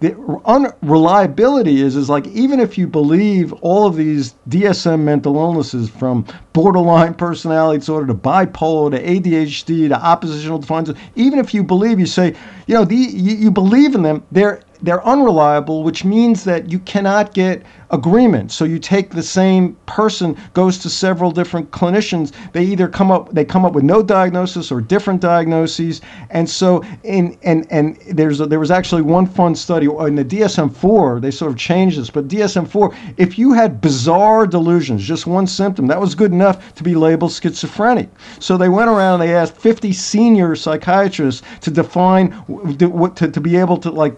The 0.00 0.14
unreliability 0.44 1.80
is 1.80 1.96
is 1.96 2.10
like 2.10 2.26
even 2.26 2.60
if 2.60 2.76
you 2.76 2.86
believe 2.86 3.54
all 3.54 3.86
of 3.86 3.96
these 3.96 4.34
DSM 4.48 5.00
mental 5.00 5.36
illnesses 5.36 5.88
from 5.88 6.26
borderline 6.52 7.14
personality 7.14 7.78
disorder 7.78 8.08
to 8.08 8.14
bipolar 8.14 8.90
to 8.90 9.02
ADHD 9.02 9.88
to 9.88 9.98
oppositional 9.98 10.58
defiance, 10.58 10.90
even 11.14 11.38
if 11.38 11.54
you 11.54 11.62
believe, 11.62 11.98
you 11.98 12.04
say, 12.04 12.34
you 12.66 12.74
know, 12.74 12.84
the, 12.84 12.94
you, 12.94 13.36
you 13.36 13.50
believe 13.50 13.94
in 13.94 14.02
them, 14.02 14.22
they're 14.32 14.60
they're 14.82 15.04
unreliable, 15.06 15.82
which 15.82 16.04
means 16.04 16.44
that 16.44 16.70
you 16.70 16.78
cannot 16.80 17.34
get 17.34 17.62
agreement. 17.90 18.50
So 18.50 18.64
you 18.64 18.78
take 18.78 19.10
the 19.10 19.22
same 19.22 19.74
person 19.86 20.36
goes 20.54 20.78
to 20.78 20.90
several 20.90 21.30
different 21.30 21.70
clinicians. 21.70 22.32
They 22.52 22.64
either 22.64 22.88
come 22.88 23.10
up 23.10 23.32
they 23.32 23.44
come 23.44 23.64
up 23.64 23.72
with 23.72 23.84
no 23.84 24.02
diagnosis 24.02 24.72
or 24.72 24.80
different 24.80 25.20
diagnoses. 25.20 26.00
And 26.30 26.48
so 26.48 26.84
in 27.04 27.38
and 27.42 27.66
and 27.70 27.96
there's 28.10 28.40
a, 28.40 28.46
there 28.46 28.58
was 28.58 28.70
actually 28.70 29.02
one 29.02 29.26
fun 29.26 29.54
study 29.54 29.86
in 29.86 30.16
the 30.16 30.24
DSM-4. 30.24 31.20
They 31.20 31.30
sort 31.30 31.52
of 31.52 31.58
changed 31.58 31.98
this, 31.98 32.10
but 32.10 32.28
DSM-4, 32.28 32.94
if 33.16 33.38
you 33.38 33.52
had 33.52 33.80
bizarre 33.80 34.46
delusions, 34.46 35.02
just 35.02 35.26
one 35.26 35.46
symptom, 35.46 35.86
that 35.86 36.00
was 36.00 36.14
good 36.14 36.32
enough 36.32 36.74
to 36.74 36.82
be 36.82 36.94
labeled 36.94 37.32
schizophrenic. 37.32 38.08
So 38.40 38.56
they 38.56 38.68
went 38.68 38.88
around 38.88 39.20
and 39.20 39.30
they 39.30 39.34
asked 39.34 39.56
50 39.56 39.92
senior 39.92 40.56
psychiatrists 40.56 41.42
to 41.60 41.70
define 41.70 42.30
to, 42.78 43.10
to 43.30 43.40
be 43.40 43.56
able 43.56 43.76
to 43.78 43.90
like 43.90 44.16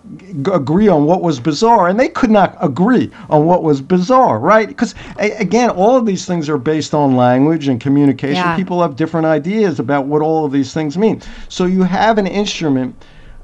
agree 0.52 0.88
on 0.88 1.04
what 1.04 1.22
was 1.22 1.40
bizarre, 1.40 1.88
and 1.88 1.98
they 1.98 2.08
could 2.08 2.30
not 2.30 2.56
agree 2.60 3.10
on 3.30 3.44
what 3.44 3.62
was 3.62 3.80
bizarre, 3.80 4.38
right? 4.38 4.68
Because 4.68 4.94
again, 5.18 5.70
all 5.70 5.96
of 5.96 6.06
these 6.06 6.26
things 6.26 6.48
are 6.48 6.58
based 6.58 6.94
on 6.94 7.16
language 7.16 7.68
and 7.68 7.80
communication. 7.80 8.36
Yeah. 8.36 8.56
People 8.56 8.82
have 8.82 8.96
different 8.96 9.26
ideas 9.26 9.78
about 9.78 10.06
what 10.06 10.22
all 10.22 10.44
of 10.44 10.52
these 10.52 10.72
things 10.72 10.98
mean. 10.98 11.22
So 11.48 11.66
you 11.66 11.82
have 11.82 12.18
an 12.18 12.26
instrument. 12.26 12.94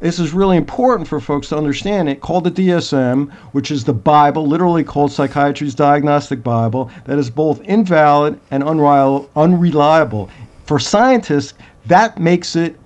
This 0.00 0.18
is 0.18 0.34
really 0.34 0.56
important 0.58 1.08
for 1.08 1.18
folks 1.20 1.48
to 1.48 1.56
understand 1.56 2.10
it, 2.10 2.20
called 2.20 2.44
the 2.44 2.50
DSM, 2.50 3.32
which 3.52 3.70
is 3.70 3.84
the 3.84 3.94
Bible, 3.94 4.46
literally 4.46 4.84
called 4.84 5.10
Psychiatry's 5.10 5.74
Diagnostic 5.74 6.42
Bible, 6.42 6.90
that 7.06 7.18
is 7.18 7.30
both 7.30 7.62
invalid 7.62 8.38
and 8.50 8.62
unreliable. 8.62 10.28
For 10.66 10.78
scientists, 10.78 11.54
that 11.86 12.18
makes 12.18 12.54
it 12.54 12.76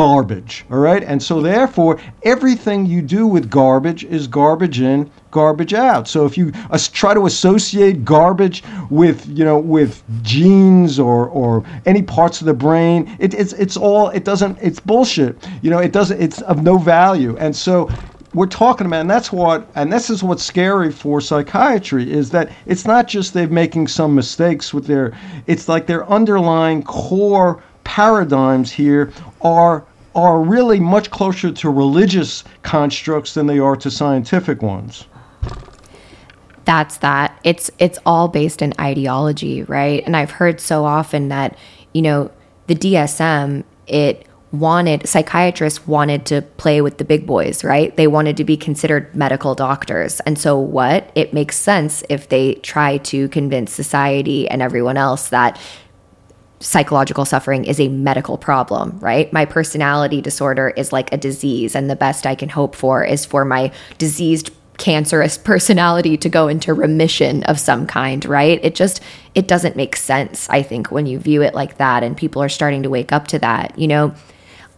garbage. 0.00 0.64
All 0.70 0.78
right. 0.78 1.02
And 1.02 1.22
so, 1.22 1.42
therefore, 1.42 2.00
everything 2.22 2.86
you 2.86 3.02
do 3.02 3.26
with 3.26 3.50
garbage 3.50 4.02
is 4.02 4.26
garbage 4.26 4.80
in, 4.80 5.10
garbage 5.30 5.74
out. 5.74 6.08
So 6.08 6.24
if 6.24 6.38
you 6.38 6.52
uh, 6.70 6.78
try 6.90 7.12
to 7.12 7.26
associate 7.26 8.02
garbage 8.02 8.64
with, 8.88 9.26
you 9.28 9.44
know, 9.44 9.58
with 9.58 10.02
genes 10.22 10.98
or, 10.98 11.28
or 11.28 11.62
any 11.84 12.00
parts 12.00 12.40
of 12.40 12.46
the 12.46 12.54
brain, 12.54 13.14
it, 13.18 13.34
it's, 13.34 13.52
it's 13.52 13.76
all, 13.76 14.08
it 14.08 14.24
doesn't, 14.24 14.56
it's 14.62 14.80
bullshit. 14.80 15.36
You 15.60 15.68
know, 15.68 15.80
it 15.80 15.92
doesn't, 15.92 16.18
it's 16.18 16.40
of 16.42 16.62
no 16.62 16.78
value. 16.78 17.36
And 17.36 17.54
so 17.54 17.90
we're 18.32 18.46
talking 18.46 18.86
about, 18.86 19.02
and 19.02 19.10
that's 19.10 19.30
what, 19.30 19.68
and 19.74 19.92
this 19.92 20.08
is 20.08 20.22
what's 20.22 20.42
scary 20.42 20.90
for 20.90 21.20
psychiatry 21.20 22.10
is 22.10 22.30
that 22.30 22.50
it's 22.64 22.86
not 22.86 23.06
just 23.06 23.34
they're 23.34 23.48
making 23.48 23.86
some 23.86 24.14
mistakes 24.14 24.72
with 24.72 24.86
their, 24.86 25.12
it's 25.46 25.68
like 25.68 25.86
their 25.86 26.08
underlying 26.08 26.82
core 26.84 27.62
paradigms 27.84 28.70
here 28.70 29.12
are 29.42 29.84
are 30.14 30.40
really 30.40 30.80
much 30.80 31.10
closer 31.10 31.52
to 31.52 31.70
religious 31.70 32.44
constructs 32.62 33.34
than 33.34 33.46
they 33.46 33.58
are 33.58 33.76
to 33.76 33.90
scientific 33.90 34.62
ones. 34.62 35.06
That's 36.64 36.98
that. 36.98 37.38
It's 37.44 37.70
it's 37.78 37.98
all 38.04 38.28
based 38.28 38.62
in 38.62 38.74
ideology 38.78 39.62
right? 39.64 40.02
And 40.06 40.16
i've 40.16 40.30
heard 40.30 40.60
so 40.60 40.84
often 40.84 41.28
that 41.28 41.56
you 41.92 42.02
know 42.02 42.30
the 42.66 42.74
dsm 42.74 43.64
it 43.86 44.26
wanted 44.52 45.08
psychiatrists 45.08 45.86
wanted 45.86 46.26
to 46.26 46.42
play 46.42 46.80
with 46.80 46.98
the 46.98 47.04
big 47.04 47.26
boys 47.26 47.64
right? 47.64 47.96
They 47.96 48.06
wanted 48.06 48.36
to 48.36 48.44
be 48.44 48.56
considered 48.56 49.14
medical 49.14 49.54
doctors. 49.54 50.20
And 50.20 50.38
so 50.38 50.58
what? 50.58 51.10
It 51.14 51.32
makes 51.32 51.56
sense 51.56 52.02
if 52.08 52.28
they 52.28 52.54
try 52.54 52.98
to 52.98 53.28
convince 53.28 53.72
society 53.72 54.48
and 54.48 54.60
everyone 54.60 54.96
else 54.96 55.28
that 55.30 55.58
psychological 56.60 57.24
suffering 57.24 57.64
is 57.64 57.80
a 57.80 57.88
medical 57.88 58.36
problem, 58.36 58.98
right? 59.00 59.32
My 59.32 59.46
personality 59.46 60.20
disorder 60.20 60.68
is 60.76 60.92
like 60.92 61.12
a 61.12 61.16
disease, 61.16 61.74
and 61.74 61.88
the 61.88 61.96
best 61.96 62.26
I 62.26 62.34
can 62.34 62.50
hope 62.50 62.76
for 62.76 63.02
is 63.02 63.24
for 63.24 63.44
my 63.44 63.72
diseased 63.98 64.50
cancerous 64.76 65.36
personality 65.44 66.16
to 66.18 66.28
go 66.28 66.48
into 66.48 66.74
remission 66.74 67.42
of 67.44 67.58
some 67.58 67.86
kind, 67.86 68.24
right? 68.24 68.60
It 68.62 68.74
just 68.74 69.00
it 69.34 69.48
doesn't 69.48 69.76
make 69.76 69.96
sense, 69.96 70.48
I 70.50 70.62
think, 70.62 70.90
when 70.90 71.06
you 71.06 71.18
view 71.18 71.42
it 71.42 71.54
like 71.54 71.78
that 71.78 72.02
and 72.02 72.16
people 72.16 72.42
are 72.42 72.48
starting 72.48 72.82
to 72.82 72.90
wake 72.90 73.12
up 73.12 73.28
to 73.28 73.38
that. 73.38 73.78
You 73.78 73.88
know, 73.88 74.14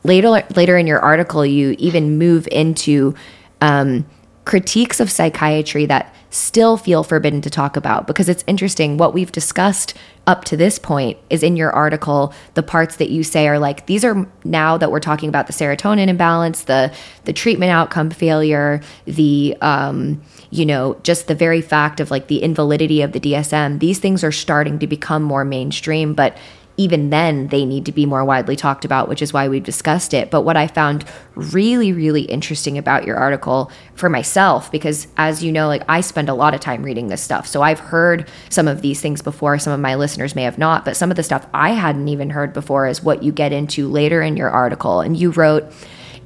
later 0.04 0.44
later 0.54 0.76
in 0.78 0.86
your 0.86 1.00
article 1.00 1.44
you 1.44 1.74
even 1.78 2.18
move 2.18 2.48
into 2.50 3.14
um, 3.60 4.04
critiques 4.45 4.99
of 4.99 5.11
psychiatry 5.11 5.86
that 5.86 6.14
still 6.30 6.76
feel 6.76 7.05
forbidden 7.05 7.40
to 7.43 7.51
talk 7.51 7.76
about 7.76 8.07
because 8.07 8.28
it's 8.28 8.43
interesting. 8.47 8.97
What 8.97 9.14
we've 9.14 9.30
discussed 9.30 9.95
up 10.26 10.45
to 10.45 10.57
this 10.57 10.78
point 10.78 11.18
is 11.30 11.43
in 11.43 11.57
your 11.57 11.72
article 11.72 12.32
the 12.55 12.62
parts 12.62 12.97
that 12.97 13.11
you 13.11 13.24
say 13.24 13.49
are 13.49 13.59
like 13.59 13.86
these 13.86 14.05
are 14.05 14.26
now 14.45 14.78
that 14.78 14.90
we're 14.90 15.01
talking 15.01 15.28
about 15.28 15.49
the 15.49 15.53
serotonin 15.53 16.07
imbalance 16.07 16.62
the 16.64 16.95
the 17.24 17.32
treatment 17.32 17.72
outcome 17.72 18.09
failure 18.09 18.80
the 19.05 19.57
um 19.62 20.22
you 20.51 20.64
know 20.64 20.97
just 21.03 21.26
the 21.26 21.34
very 21.34 21.61
fact 21.61 21.99
of 21.99 22.12
like 22.12 22.28
the 22.28 22.40
invalidity 22.40 23.03
of 23.03 23.11
the 23.11 23.18
DSM 23.18 23.80
these 23.80 23.99
things 23.99 24.22
are 24.22 24.30
starting 24.30 24.78
to 24.78 24.86
become 24.86 25.24
more 25.24 25.45
mainstream 25.45 26.14
but 26.14 26.36
even 26.82 27.10
then 27.10 27.46
they 27.48 27.64
need 27.64 27.86
to 27.86 27.92
be 27.92 28.06
more 28.06 28.24
widely 28.24 28.56
talked 28.56 28.84
about, 28.84 29.08
which 29.08 29.22
is 29.22 29.32
why 29.32 29.48
we've 29.48 29.62
discussed 29.62 30.12
it. 30.12 30.30
But 30.30 30.42
what 30.42 30.56
I 30.56 30.66
found 30.66 31.04
really, 31.36 31.92
really 31.92 32.22
interesting 32.22 32.76
about 32.76 33.06
your 33.06 33.16
article 33.16 33.70
for 33.94 34.08
myself, 34.08 34.70
because 34.72 35.06
as 35.16 35.44
you 35.44 35.52
know, 35.52 35.68
like 35.68 35.84
I 35.88 36.00
spend 36.00 36.28
a 36.28 36.34
lot 36.34 36.54
of 36.54 36.60
time 36.60 36.82
reading 36.82 37.06
this 37.06 37.22
stuff. 37.22 37.46
So 37.46 37.62
I've 37.62 37.78
heard 37.78 38.28
some 38.48 38.66
of 38.66 38.82
these 38.82 39.00
things 39.00 39.22
before. 39.22 39.58
Some 39.58 39.72
of 39.72 39.78
my 39.78 39.94
listeners 39.94 40.34
may 40.34 40.42
have 40.42 40.58
not, 40.58 40.84
but 40.84 40.96
some 40.96 41.10
of 41.10 41.16
the 41.16 41.22
stuff 41.22 41.46
I 41.54 41.70
hadn't 41.70 42.08
even 42.08 42.30
heard 42.30 42.52
before 42.52 42.88
is 42.88 43.02
what 43.02 43.22
you 43.22 43.30
get 43.30 43.52
into 43.52 43.88
later 43.88 44.20
in 44.20 44.36
your 44.36 44.50
article. 44.50 45.00
And 45.00 45.16
you 45.16 45.30
wrote, 45.30 45.72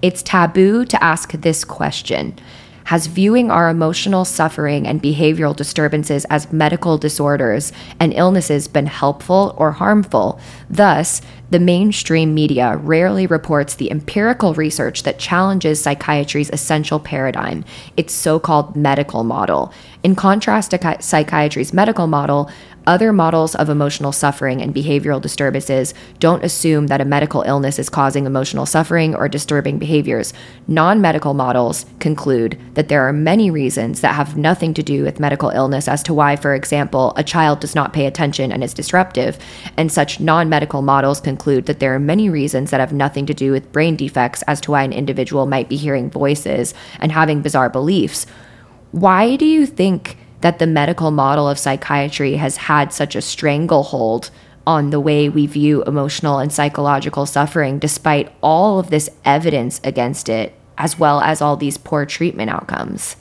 it's 0.00 0.22
taboo 0.22 0.84
to 0.86 1.04
ask 1.04 1.32
this 1.32 1.64
question 1.64 2.38
has 2.86 3.06
viewing 3.08 3.50
our 3.50 3.68
emotional 3.68 4.24
suffering 4.24 4.86
and 4.86 5.02
behavioral 5.02 5.54
disturbances 5.54 6.24
as 6.26 6.52
medical 6.52 6.96
disorders 6.98 7.72
and 8.00 8.12
illnesses 8.14 8.68
been 8.68 8.86
helpful 8.86 9.54
or 9.58 9.72
harmful? 9.72 10.40
Thus, 10.68 11.22
the 11.50 11.60
mainstream 11.60 12.34
media 12.34 12.76
rarely 12.76 13.26
reports 13.26 13.76
the 13.76 13.90
empirical 13.90 14.54
research 14.54 15.04
that 15.04 15.18
challenges 15.18 15.80
psychiatry's 15.80 16.50
essential 16.50 16.98
paradigm, 16.98 17.64
its 17.96 18.12
so 18.12 18.40
called 18.40 18.74
medical 18.74 19.22
model. 19.22 19.72
In 20.02 20.16
contrast 20.16 20.72
to 20.72 20.96
psychiatry's 21.00 21.72
medical 21.72 22.08
model, 22.08 22.50
other 22.86 23.12
models 23.12 23.56
of 23.56 23.68
emotional 23.68 24.12
suffering 24.12 24.62
and 24.62 24.72
behavioral 24.72 25.20
disturbances 25.20 25.92
don't 26.20 26.44
assume 26.44 26.86
that 26.86 27.00
a 27.00 27.04
medical 27.04 27.42
illness 27.42 27.80
is 27.80 27.88
causing 27.88 28.26
emotional 28.26 28.64
suffering 28.64 29.14
or 29.14 29.28
disturbing 29.28 29.78
behaviors. 29.78 30.32
Non 30.68 31.00
medical 31.00 31.34
models 31.34 31.84
conclude 31.98 32.56
that 32.74 32.88
there 32.88 33.02
are 33.02 33.12
many 33.12 33.50
reasons 33.50 34.02
that 34.02 34.14
have 34.14 34.36
nothing 34.36 34.72
to 34.74 34.84
do 34.84 35.02
with 35.02 35.18
medical 35.18 35.50
illness 35.50 35.88
as 35.88 36.02
to 36.04 36.14
why, 36.14 36.36
for 36.36 36.54
example, 36.54 37.12
a 37.16 37.24
child 37.24 37.58
does 37.58 37.74
not 37.74 37.92
pay 37.92 38.06
attention 38.06 38.52
and 38.52 38.62
is 38.62 38.72
disruptive. 38.72 39.36
And 39.76 39.90
such 39.90 40.20
non 40.20 40.48
medical 40.56 40.80
models 40.80 41.20
conclude 41.20 41.66
that 41.66 41.80
there 41.80 41.94
are 41.94 41.98
many 42.00 42.30
reasons 42.30 42.70
that 42.70 42.80
have 42.80 42.92
nothing 43.04 43.26
to 43.26 43.34
do 43.34 43.52
with 43.52 43.72
brain 43.72 43.94
defects 43.94 44.40
as 44.52 44.58
to 44.58 44.70
why 44.70 44.82
an 44.82 44.92
individual 45.02 45.44
might 45.44 45.68
be 45.68 45.76
hearing 45.76 46.08
voices 46.08 46.72
and 46.98 47.12
having 47.12 47.42
bizarre 47.42 47.68
beliefs. 47.68 48.24
Why 48.92 49.36
do 49.36 49.44
you 49.44 49.66
think? 49.66 50.16
that 50.42 50.58
the 50.58 50.66
medical 50.66 51.10
model 51.10 51.48
of 51.48 51.58
psychiatry 51.58 52.36
has 52.36 52.56
had 52.56 52.92
such 52.92 53.16
a 53.16 53.22
stranglehold 53.22 54.30
on 54.66 54.90
the 54.90 55.00
way 55.00 55.28
we 55.28 55.46
view 55.46 55.82
emotional 55.84 56.38
and 56.38 56.52
psychological 56.52 57.26
suffering, 57.26 57.78
despite 57.78 58.32
all 58.42 58.78
of 58.78 58.90
this 58.90 59.08
evidence 59.24 59.80
against 59.82 60.28
it, 60.28 60.52
as 60.76 60.98
well 60.98 61.20
as 61.20 61.40
all 61.40 61.56
these 61.56 61.78
poor 61.78 62.04
treatment 62.04 62.50
outcomes? 62.50 63.16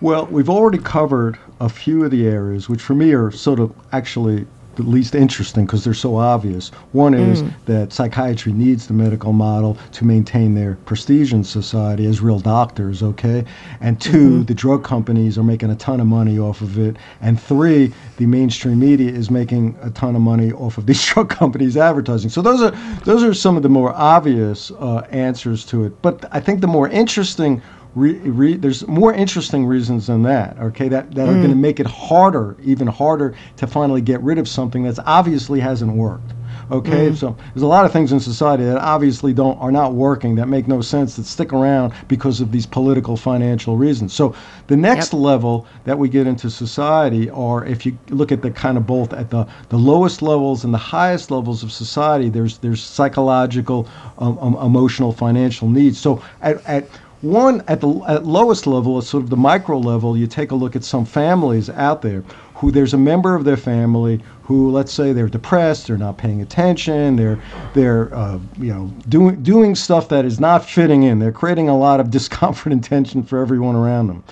Well, 0.00 0.26
we've 0.26 0.50
already 0.50 0.78
covered 0.78 1.38
a 1.60 1.68
few 1.68 2.04
of 2.04 2.10
the 2.10 2.26
areas, 2.26 2.68
which 2.68 2.82
for 2.82 2.94
me 2.94 3.12
are 3.12 3.30
sort 3.30 3.60
of 3.60 3.72
actually 3.92 4.46
the 4.76 4.82
least 4.82 5.14
interesting 5.14 5.66
because 5.66 5.84
they're 5.84 5.94
so 5.94 6.16
obvious. 6.16 6.68
One 6.92 7.14
is 7.14 7.42
mm. 7.42 7.52
that 7.66 7.92
psychiatry 7.92 8.52
needs 8.52 8.86
the 8.86 8.94
medical 8.94 9.32
model 9.32 9.76
to 9.92 10.04
maintain 10.04 10.54
their 10.54 10.74
prestige 10.84 11.32
in 11.32 11.44
society 11.44 12.06
as 12.06 12.20
real 12.20 12.38
doctors, 12.38 13.02
okay? 13.02 13.44
And 13.80 14.00
2 14.00 14.10
mm-hmm. 14.10 14.42
the 14.44 14.54
drug 14.54 14.84
companies 14.84 15.38
are 15.38 15.42
making 15.42 15.70
a 15.70 15.76
ton 15.76 16.00
of 16.00 16.06
money 16.06 16.38
off 16.38 16.60
of 16.60 16.78
it. 16.78 16.96
And 17.20 17.40
three, 17.40 17.92
the 18.16 18.26
mainstream 18.26 18.78
media 18.78 19.10
is 19.10 19.30
making 19.30 19.76
a 19.82 19.90
ton 19.90 20.16
of 20.16 20.22
money 20.22 20.52
off 20.52 20.78
of 20.78 20.86
these 20.94 21.04
drug 21.04 21.30
companies 21.30 21.76
advertising. 21.76 22.30
So 22.30 22.42
those 22.42 22.62
are 22.62 22.70
those 23.04 23.22
are 23.22 23.34
some 23.34 23.56
of 23.56 23.62
the 23.62 23.68
more 23.68 23.92
obvious 23.94 24.70
uh, 24.72 25.06
answers 25.10 25.64
to 25.66 25.84
it. 25.84 26.02
But 26.02 26.24
I 26.32 26.40
think 26.40 26.60
the 26.60 26.66
more 26.66 26.88
interesting 26.88 27.62
Re, 27.94 28.14
re, 28.14 28.56
there's 28.56 28.84
more 28.88 29.14
interesting 29.14 29.66
reasons 29.66 30.08
than 30.08 30.22
that, 30.24 30.58
okay, 30.58 30.88
that, 30.88 31.14
that 31.14 31.28
mm. 31.28 31.30
are 31.30 31.34
going 31.34 31.50
to 31.50 31.54
make 31.54 31.78
it 31.78 31.86
harder, 31.86 32.56
even 32.64 32.88
harder, 32.88 33.36
to 33.56 33.68
finally 33.68 34.00
get 34.00 34.20
rid 34.20 34.38
of 34.38 34.48
something 34.48 34.82
that's 34.82 34.98
obviously 35.06 35.60
hasn't 35.60 35.92
worked. 35.92 36.32
Okay, 36.70 37.10
mm. 37.10 37.16
so 37.16 37.36
there's 37.52 37.62
a 37.62 37.66
lot 37.66 37.84
of 37.84 37.92
things 37.92 38.10
in 38.10 38.20
society 38.20 38.64
that 38.64 38.78
obviously 38.78 39.32
don't 39.32 39.58
are 39.58 39.70
not 39.70 39.92
working, 39.92 40.34
that 40.36 40.46
make 40.48 40.66
no 40.66 40.80
sense, 40.80 41.14
that 41.16 41.26
stick 41.26 41.52
around 41.52 41.92
because 42.08 42.40
of 42.40 42.50
these 42.50 42.66
political, 42.66 43.16
financial 43.16 43.76
reasons. 43.76 44.12
So 44.12 44.34
the 44.66 44.76
next 44.76 45.12
yep. 45.12 45.20
level 45.20 45.66
that 45.84 45.98
we 45.98 46.08
get 46.08 46.26
into 46.26 46.48
society 46.50 47.28
are, 47.30 47.64
if 47.66 47.84
you 47.84 47.96
look 48.08 48.32
at 48.32 48.40
the 48.40 48.50
kind 48.50 48.78
of 48.78 48.86
both 48.86 49.12
at 49.12 49.30
the, 49.30 49.46
the 49.68 49.76
lowest 49.76 50.22
levels 50.22 50.64
and 50.64 50.72
the 50.72 50.78
highest 50.78 51.30
levels 51.30 51.62
of 51.62 51.70
society, 51.70 52.30
there's 52.30 52.58
there's 52.58 52.82
psychological, 52.82 53.86
um, 54.18 54.38
um, 54.38 54.54
emotional, 54.56 55.12
financial 55.12 55.68
needs. 55.68 55.98
So 55.98 56.22
at, 56.40 56.64
at 56.64 56.88
one 57.24 57.62
at 57.66 57.80
the 57.80 57.88
at 58.06 58.24
lowest 58.24 58.66
level, 58.66 58.98
at 58.98 59.04
sort 59.04 59.24
of 59.24 59.30
the 59.30 59.36
micro 59.36 59.78
level, 59.78 60.16
you 60.16 60.26
take 60.26 60.50
a 60.50 60.54
look 60.54 60.76
at 60.76 60.84
some 60.84 61.04
families 61.04 61.70
out 61.70 62.02
there 62.02 62.22
who 62.54 62.70
there's 62.70 62.94
a 62.94 62.98
member 62.98 63.34
of 63.34 63.44
their 63.44 63.56
family 63.56 64.22
who, 64.42 64.70
let's 64.70 64.92
say, 64.92 65.12
they're 65.12 65.28
depressed, 65.28 65.86
they're 65.86 65.96
not 65.96 66.18
paying 66.18 66.42
attention, 66.42 67.16
they're 67.16 67.40
they're 67.72 68.14
uh, 68.14 68.38
you 68.58 68.72
know 68.72 68.92
doing 69.08 69.42
doing 69.42 69.74
stuff 69.74 70.08
that 70.10 70.24
is 70.24 70.38
not 70.38 70.68
fitting 70.68 71.02
in. 71.02 71.18
They're 71.18 71.32
creating 71.32 71.68
a 71.68 71.76
lot 71.76 71.98
of 71.98 72.10
discomfort 72.18 72.72
and 72.72 72.84
tension 72.84 73.22
for 73.22 73.38
everyone 73.38 73.74
around 73.74 74.08
them. 74.08 74.22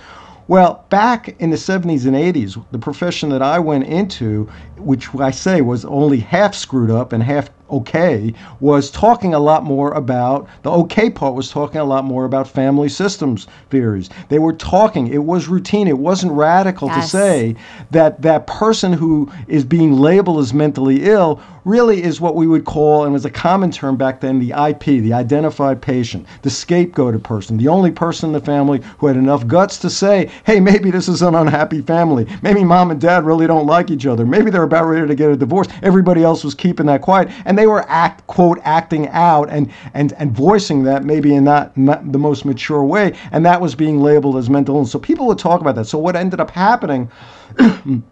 Well, 0.49 0.84
back 0.90 1.40
in 1.40 1.51
the 1.51 1.57
70s 1.57 2.05
and 2.05 2.16
80s, 2.16 2.62
the 2.72 2.78
profession 2.78 3.30
that 3.30 3.43
I 3.43 3.59
went 3.61 3.84
into, 3.84 4.51
which 4.76 5.14
I 5.14 5.30
say 5.30 5.62
was 5.62 5.84
only 5.84 6.18
half 6.18 6.55
screwed 6.55 6.90
up 6.90 7.12
and 7.12 7.22
half 7.22 7.49
okay 7.73 8.33
was 8.61 8.91
talking 8.91 9.35
a 9.35 9.39
lot 9.39 9.64
more 9.64 9.93
about 9.93 10.47
the 10.62 10.70
okay 10.70 11.11
part 11.11 11.35
was 11.35 11.51
talking 11.51 11.81
a 11.81 11.85
lot 11.85 12.05
more 12.05 12.25
about 12.25 12.47
family 12.47 12.89
systems 12.89 13.47
theories. 13.70 14.11
They 14.29 14.39
were 14.39 14.53
talking, 14.53 15.09
it 15.09 15.25
was 15.25 15.49
routine, 15.49 15.89
it 15.89 15.99
wasn't 15.99 16.33
radical 16.33 16.89
yes. 16.89 17.05
to 17.05 17.11
say 17.11 17.57
that 17.91 18.23
that 18.23 18.47
person 18.47 18.93
who 18.93 19.31
is 19.49 19.64
being 19.64 19.95
labeled 19.95 20.39
as 20.39 20.53
mentally 20.53 21.05
ill 21.05 21.41
really 21.65 22.03
is 22.03 22.21
what 22.21 22.35
we 22.35 22.47
would 22.47 22.65
call, 22.65 23.05
and 23.05 23.13
was 23.13 23.25
a 23.25 23.31
common 23.31 23.71
term 23.71 23.97
back 23.97 24.21
then, 24.21 24.39
the 24.39 24.51
IP, 24.51 24.85
the 25.03 25.13
identified 25.13 25.81
patient, 25.81 26.27
the 26.43 26.51
scapegoated 26.51 27.23
person, 27.23 27.57
the 27.57 27.69
only 27.69 27.91
person 27.91 28.31
in 28.31 28.33
the 28.33 28.41
family 28.41 28.81
who 28.99 29.07
had 29.07 29.17
enough 29.17 29.47
guts 29.47 29.79
to 29.79 29.91
say, 29.91 30.31
hey, 30.45 30.59
maybe 30.59 30.91
this 30.91 31.09
is 31.09 31.23
an 31.23 31.35
unhappy 31.35 31.81
family. 31.83 32.27
Maybe 32.43 32.65
mom 32.65 32.91
and 32.91 33.01
dad 33.01 33.25
really 33.25 33.47
don't 33.47 33.67
like 33.67 33.91
each 33.91 34.07
other. 34.07 34.27
Maybe 34.27 34.51
they're 34.51 34.63
about 34.63 34.87
ready 34.87 35.07
to 35.07 35.15
get 35.15 35.31
a 35.31 35.37
divorce. 35.37 35.69
Everybody 35.83 36.23
else 36.25 36.45
was 36.45 36.55
keeping 36.55 36.87
that 36.87 37.03
quiet. 37.03 37.29
And 37.45 37.57
they 37.57 37.67
were 37.67 37.85
act 37.89 38.27
quote 38.27 38.59
acting 38.63 39.09
out 39.09 39.51
and 39.51 39.71
and 39.95 40.13
and 40.15 40.33
voicing 40.33 40.83
that 40.85 41.05
maybe 41.05 41.35
in 41.35 41.45
not, 41.45 41.77
not 41.77 42.13
the 42.13 42.19
most 42.19 42.45
mature 42.45 42.83
way, 42.85 43.17
and 43.33 43.45
that 43.45 43.61
was 43.61 43.75
being 43.75 44.01
labeled 44.01 44.37
as 44.37 44.49
mental 44.49 44.77
illness. 44.77 44.93
So 44.93 44.99
people 44.99 45.27
would 45.27 45.39
talk 45.39 45.61
about 45.61 45.75
that. 45.77 45.87
So 45.87 45.99
what 45.99 46.17
ended 46.17 46.41
up 46.41 46.51
happening 46.51 47.11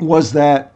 was 0.00 0.32
that 0.32 0.72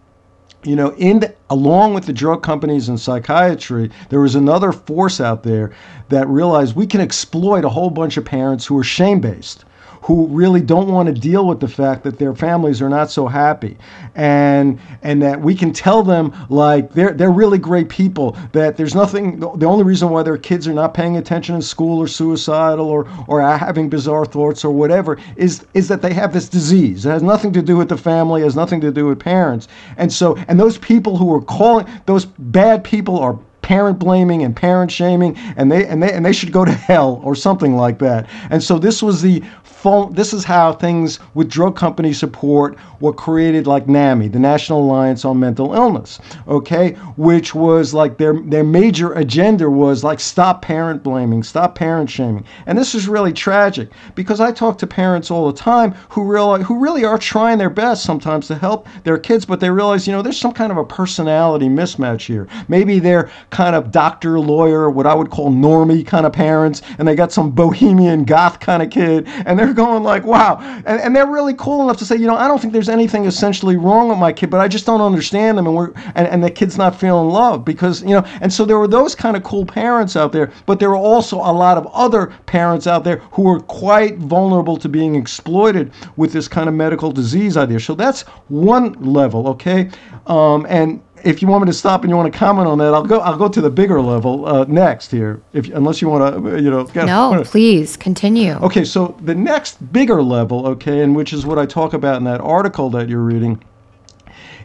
you 0.64 0.76
know, 0.76 0.94
in 0.94 1.20
the, 1.20 1.34
along 1.50 1.94
with 1.94 2.06
the 2.06 2.12
drug 2.12 2.42
companies 2.42 2.88
and 2.88 3.00
psychiatry, 3.00 3.90
there 4.10 4.20
was 4.20 4.34
another 4.34 4.72
force 4.72 5.20
out 5.20 5.42
there 5.42 5.72
that 6.08 6.28
realized 6.28 6.76
we 6.76 6.86
can 6.86 7.00
exploit 7.00 7.64
a 7.64 7.68
whole 7.68 7.90
bunch 7.90 8.16
of 8.16 8.24
parents 8.24 8.66
who 8.66 8.78
are 8.78 8.84
shame 8.84 9.20
based 9.20 9.64
who 10.02 10.26
really 10.28 10.60
don't 10.60 10.88
want 10.88 11.06
to 11.06 11.14
deal 11.14 11.46
with 11.46 11.60
the 11.60 11.68
fact 11.68 12.02
that 12.02 12.18
their 12.18 12.34
families 12.34 12.82
are 12.82 12.88
not 12.88 13.10
so 13.10 13.26
happy, 13.26 13.76
and 14.14 14.78
and 15.02 15.22
that 15.22 15.40
we 15.40 15.54
can 15.54 15.72
tell 15.72 16.02
them 16.02 16.34
like 16.50 16.92
they're 16.92 17.12
they're 17.12 17.30
really 17.30 17.58
great 17.58 17.88
people. 17.88 18.36
That 18.52 18.76
there's 18.76 18.94
nothing. 18.94 19.38
The 19.40 19.66
only 19.66 19.84
reason 19.84 20.10
why 20.10 20.22
their 20.22 20.36
kids 20.36 20.66
are 20.66 20.74
not 20.74 20.92
paying 20.92 21.16
attention 21.16 21.54
in 21.54 21.62
school 21.62 21.98
or 21.98 22.08
suicidal 22.08 22.88
or 22.88 23.08
or 23.28 23.40
having 23.40 23.88
bizarre 23.88 24.24
thoughts 24.24 24.64
or 24.64 24.72
whatever 24.72 25.18
is 25.36 25.64
is 25.74 25.88
that 25.88 26.02
they 26.02 26.12
have 26.12 26.32
this 26.32 26.48
disease. 26.48 27.06
It 27.06 27.10
has 27.10 27.22
nothing 27.22 27.52
to 27.52 27.62
do 27.62 27.76
with 27.76 27.88
the 27.88 27.96
family. 27.96 28.40
It 28.42 28.44
has 28.44 28.56
nothing 28.56 28.80
to 28.80 28.90
do 28.90 29.06
with 29.06 29.20
parents. 29.20 29.68
And 29.96 30.12
so 30.12 30.36
and 30.48 30.58
those 30.58 30.78
people 30.78 31.16
who 31.16 31.32
are 31.32 31.42
calling 31.42 31.86
those 32.06 32.24
bad 32.24 32.82
people 32.82 33.18
are 33.18 33.38
parent 33.62 33.98
blaming 33.98 34.42
and 34.42 34.54
parent 34.54 34.90
shaming 34.90 35.36
and 35.56 35.70
they 35.70 35.86
and 35.86 36.02
they 36.02 36.12
and 36.12 36.26
they 36.26 36.32
should 36.32 36.52
go 36.52 36.64
to 36.64 36.72
hell 36.72 37.20
or 37.24 37.34
something 37.34 37.76
like 37.76 37.98
that. 38.00 38.28
And 38.50 38.62
so 38.62 38.78
this 38.78 39.02
was 39.02 39.22
the 39.22 39.42
phone, 39.82 40.12
this 40.14 40.32
is 40.32 40.44
how 40.44 40.72
things 40.72 41.18
with 41.34 41.50
drug 41.50 41.76
company 41.76 42.12
support 42.12 42.78
were 43.00 43.12
created 43.12 43.66
like 43.66 43.88
NAMI, 43.88 44.28
the 44.28 44.38
National 44.38 44.80
Alliance 44.80 45.24
on 45.24 45.40
Mental 45.40 45.74
Illness, 45.74 46.20
okay, 46.46 46.92
which 47.16 47.52
was 47.52 47.92
like 47.92 48.16
their 48.16 48.34
their 48.44 48.62
major 48.62 49.12
agenda 49.14 49.68
was 49.68 50.04
like 50.04 50.20
stop 50.20 50.62
parent 50.62 51.02
blaming, 51.02 51.42
stop 51.42 51.74
parent 51.74 52.08
shaming. 52.08 52.44
And 52.66 52.78
this 52.78 52.94
is 52.94 53.08
really 53.08 53.32
tragic 53.32 53.90
because 54.14 54.40
I 54.40 54.52
talk 54.52 54.78
to 54.78 54.86
parents 54.86 55.30
all 55.32 55.50
the 55.50 55.58
time 55.58 55.92
who 56.08 56.22
realize 56.22 56.64
who 56.64 56.78
really 56.78 57.04
are 57.04 57.18
trying 57.18 57.58
their 57.58 57.70
best 57.70 58.04
sometimes 58.04 58.46
to 58.48 58.54
help 58.54 58.86
their 59.02 59.18
kids, 59.18 59.44
but 59.44 59.58
they 59.58 59.70
realize, 59.70 60.06
you 60.06 60.12
know, 60.12 60.22
there's 60.22 60.38
some 60.38 60.52
kind 60.52 60.70
of 60.70 60.78
a 60.78 60.84
personality 60.84 61.66
mismatch 61.66 62.26
here. 62.26 62.46
Maybe 62.68 63.00
they're 63.00 63.30
kind 63.50 63.74
of 63.74 63.90
doctor, 63.90 64.38
lawyer, 64.38 64.90
what 64.90 65.08
I 65.08 65.14
would 65.14 65.30
call 65.30 65.50
normie 65.50 66.06
kind 66.06 66.24
of 66.24 66.32
parents, 66.32 66.82
and 66.98 67.08
they 67.08 67.16
got 67.16 67.32
some 67.32 67.50
bohemian 67.50 68.22
goth 68.24 68.60
kind 68.60 68.82
of 68.82 68.90
kid, 68.90 69.26
and 69.44 69.58
they're 69.58 69.71
going 69.82 70.02
like, 70.02 70.24
wow. 70.24 70.58
And, 70.60 71.00
and 71.00 71.16
they're 71.16 71.26
really 71.26 71.54
cool 71.54 71.82
enough 71.82 71.96
to 71.98 72.04
say, 72.04 72.16
you 72.16 72.26
know, 72.26 72.36
I 72.36 72.48
don't 72.48 72.60
think 72.60 72.72
there's 72.72 72.88
anything 72.88 73.24
essentially 73.24 73.76
wrong 73.76 74.08
with 74.08 74.18
my 74.18 74.32
kid, 74.32 74.50
but 74.50 74.60
I 74.60 74.68
just 74.68 74.86
don't 74.86 75.00
understand 75.00 75.58
them. 75.58 75.66
And 75.66 75.76
we're, 75.76 75.92
and, 76.14 76.26
and 76.28 76.42
the 76.42 76.50
kid's 76.50 76.78
not 76.78 76.98
feeling 76.98 77.28
love 77.28 77.64
because, 77.64 78.02
you 78.02 78.10
know, 78.10 78.24
and 78.40 78.52
so 78.52 78.64
there 78.64 78.78
were 78.78 78.88
those 78.88 79.14
kind 79.14 79.36
of 79.36 79.42
cool 79.42 79.64
parents 79.64 80.16
out 80.16 80.32
there, 80.32 80.52
but 80.66 80.78
there 80.78 80.90
were 80.90 80.96
also 80.96 81.36
a 81.36 81.52
lot 81.52 81.78
of 81.78 81.86
other 81.88 82.26
parents 82.46 82.86
out 82.86 83.04
there 83.04 83.18
who 83.32 83.42
were 83.42 83.60
quite 83.60 84.18
vulnerable 84.18 84.76
to 84.76 84.88
being 84.88 85.14
exploited 85.14 85.92
with 86.16 86.32
this 86.32 86.48
kind 86.48 86.68
of 86.68 86.74
medical 86.74 87.12
disease 87.12 87.56
idea. 87.56 87.80
So 87.80 87.94
that's 87.94 88.22
one 88.48 88.92
level, 88.94 89.48
okay? 89.48 89.90
Um, 90.26 90.66
and 90.68 91.02
if 91.24 91.42
you 91.42 91.48
want 91.48 91.64
me 91.64 91.66
to 91.66 91.76
stop 91.76 92.02
and 92.02 92.10
you 92.10 92.16
want 92.16 92.32
to 92.32 92.38
comment 92.38 92.68
on 92.68 92.78
that, 92.78 92.94
I'll 92.94 93.04
go. 93.04 93.20
I'll 93.20 93.36
go 93.36 93.48
to 93.48 93.60
the 93.60 93.70
bigger 93.70 94.00
level 94.00 94.46
uh, 94.46 94.64
next 94.64 95.10
here. 95.10 95.42
If 95.52 95.68
unless 95.70 96.00
you 96.02 96.08
want 96.08 96.44
to, 96.44 96.62
you 96.62 96.70
know. 96.70 96.88
No, 96.94 97.42
please 97.44 97.96
continue. 97.96 98.54
Okay, 98.54 98.84
so 98.84 99.16
the 99.22 99.34
next 99.34 99.92
bigger 99.92 100.22
level, 100.22 100.66
okay, 100.68 101.00
and 101.00 101.14
which 101.14 101.32
is 101.32 101.46
what 101.46 101.58
I 101.58 101.66
talk 101.66 101.92
about 101.92 102.16
in 102.16 102.24
that 102.24 102.40
article 102.40 102.90
that 102.90 103.08
you're 103.08 103.20
reading, 103.20 103.62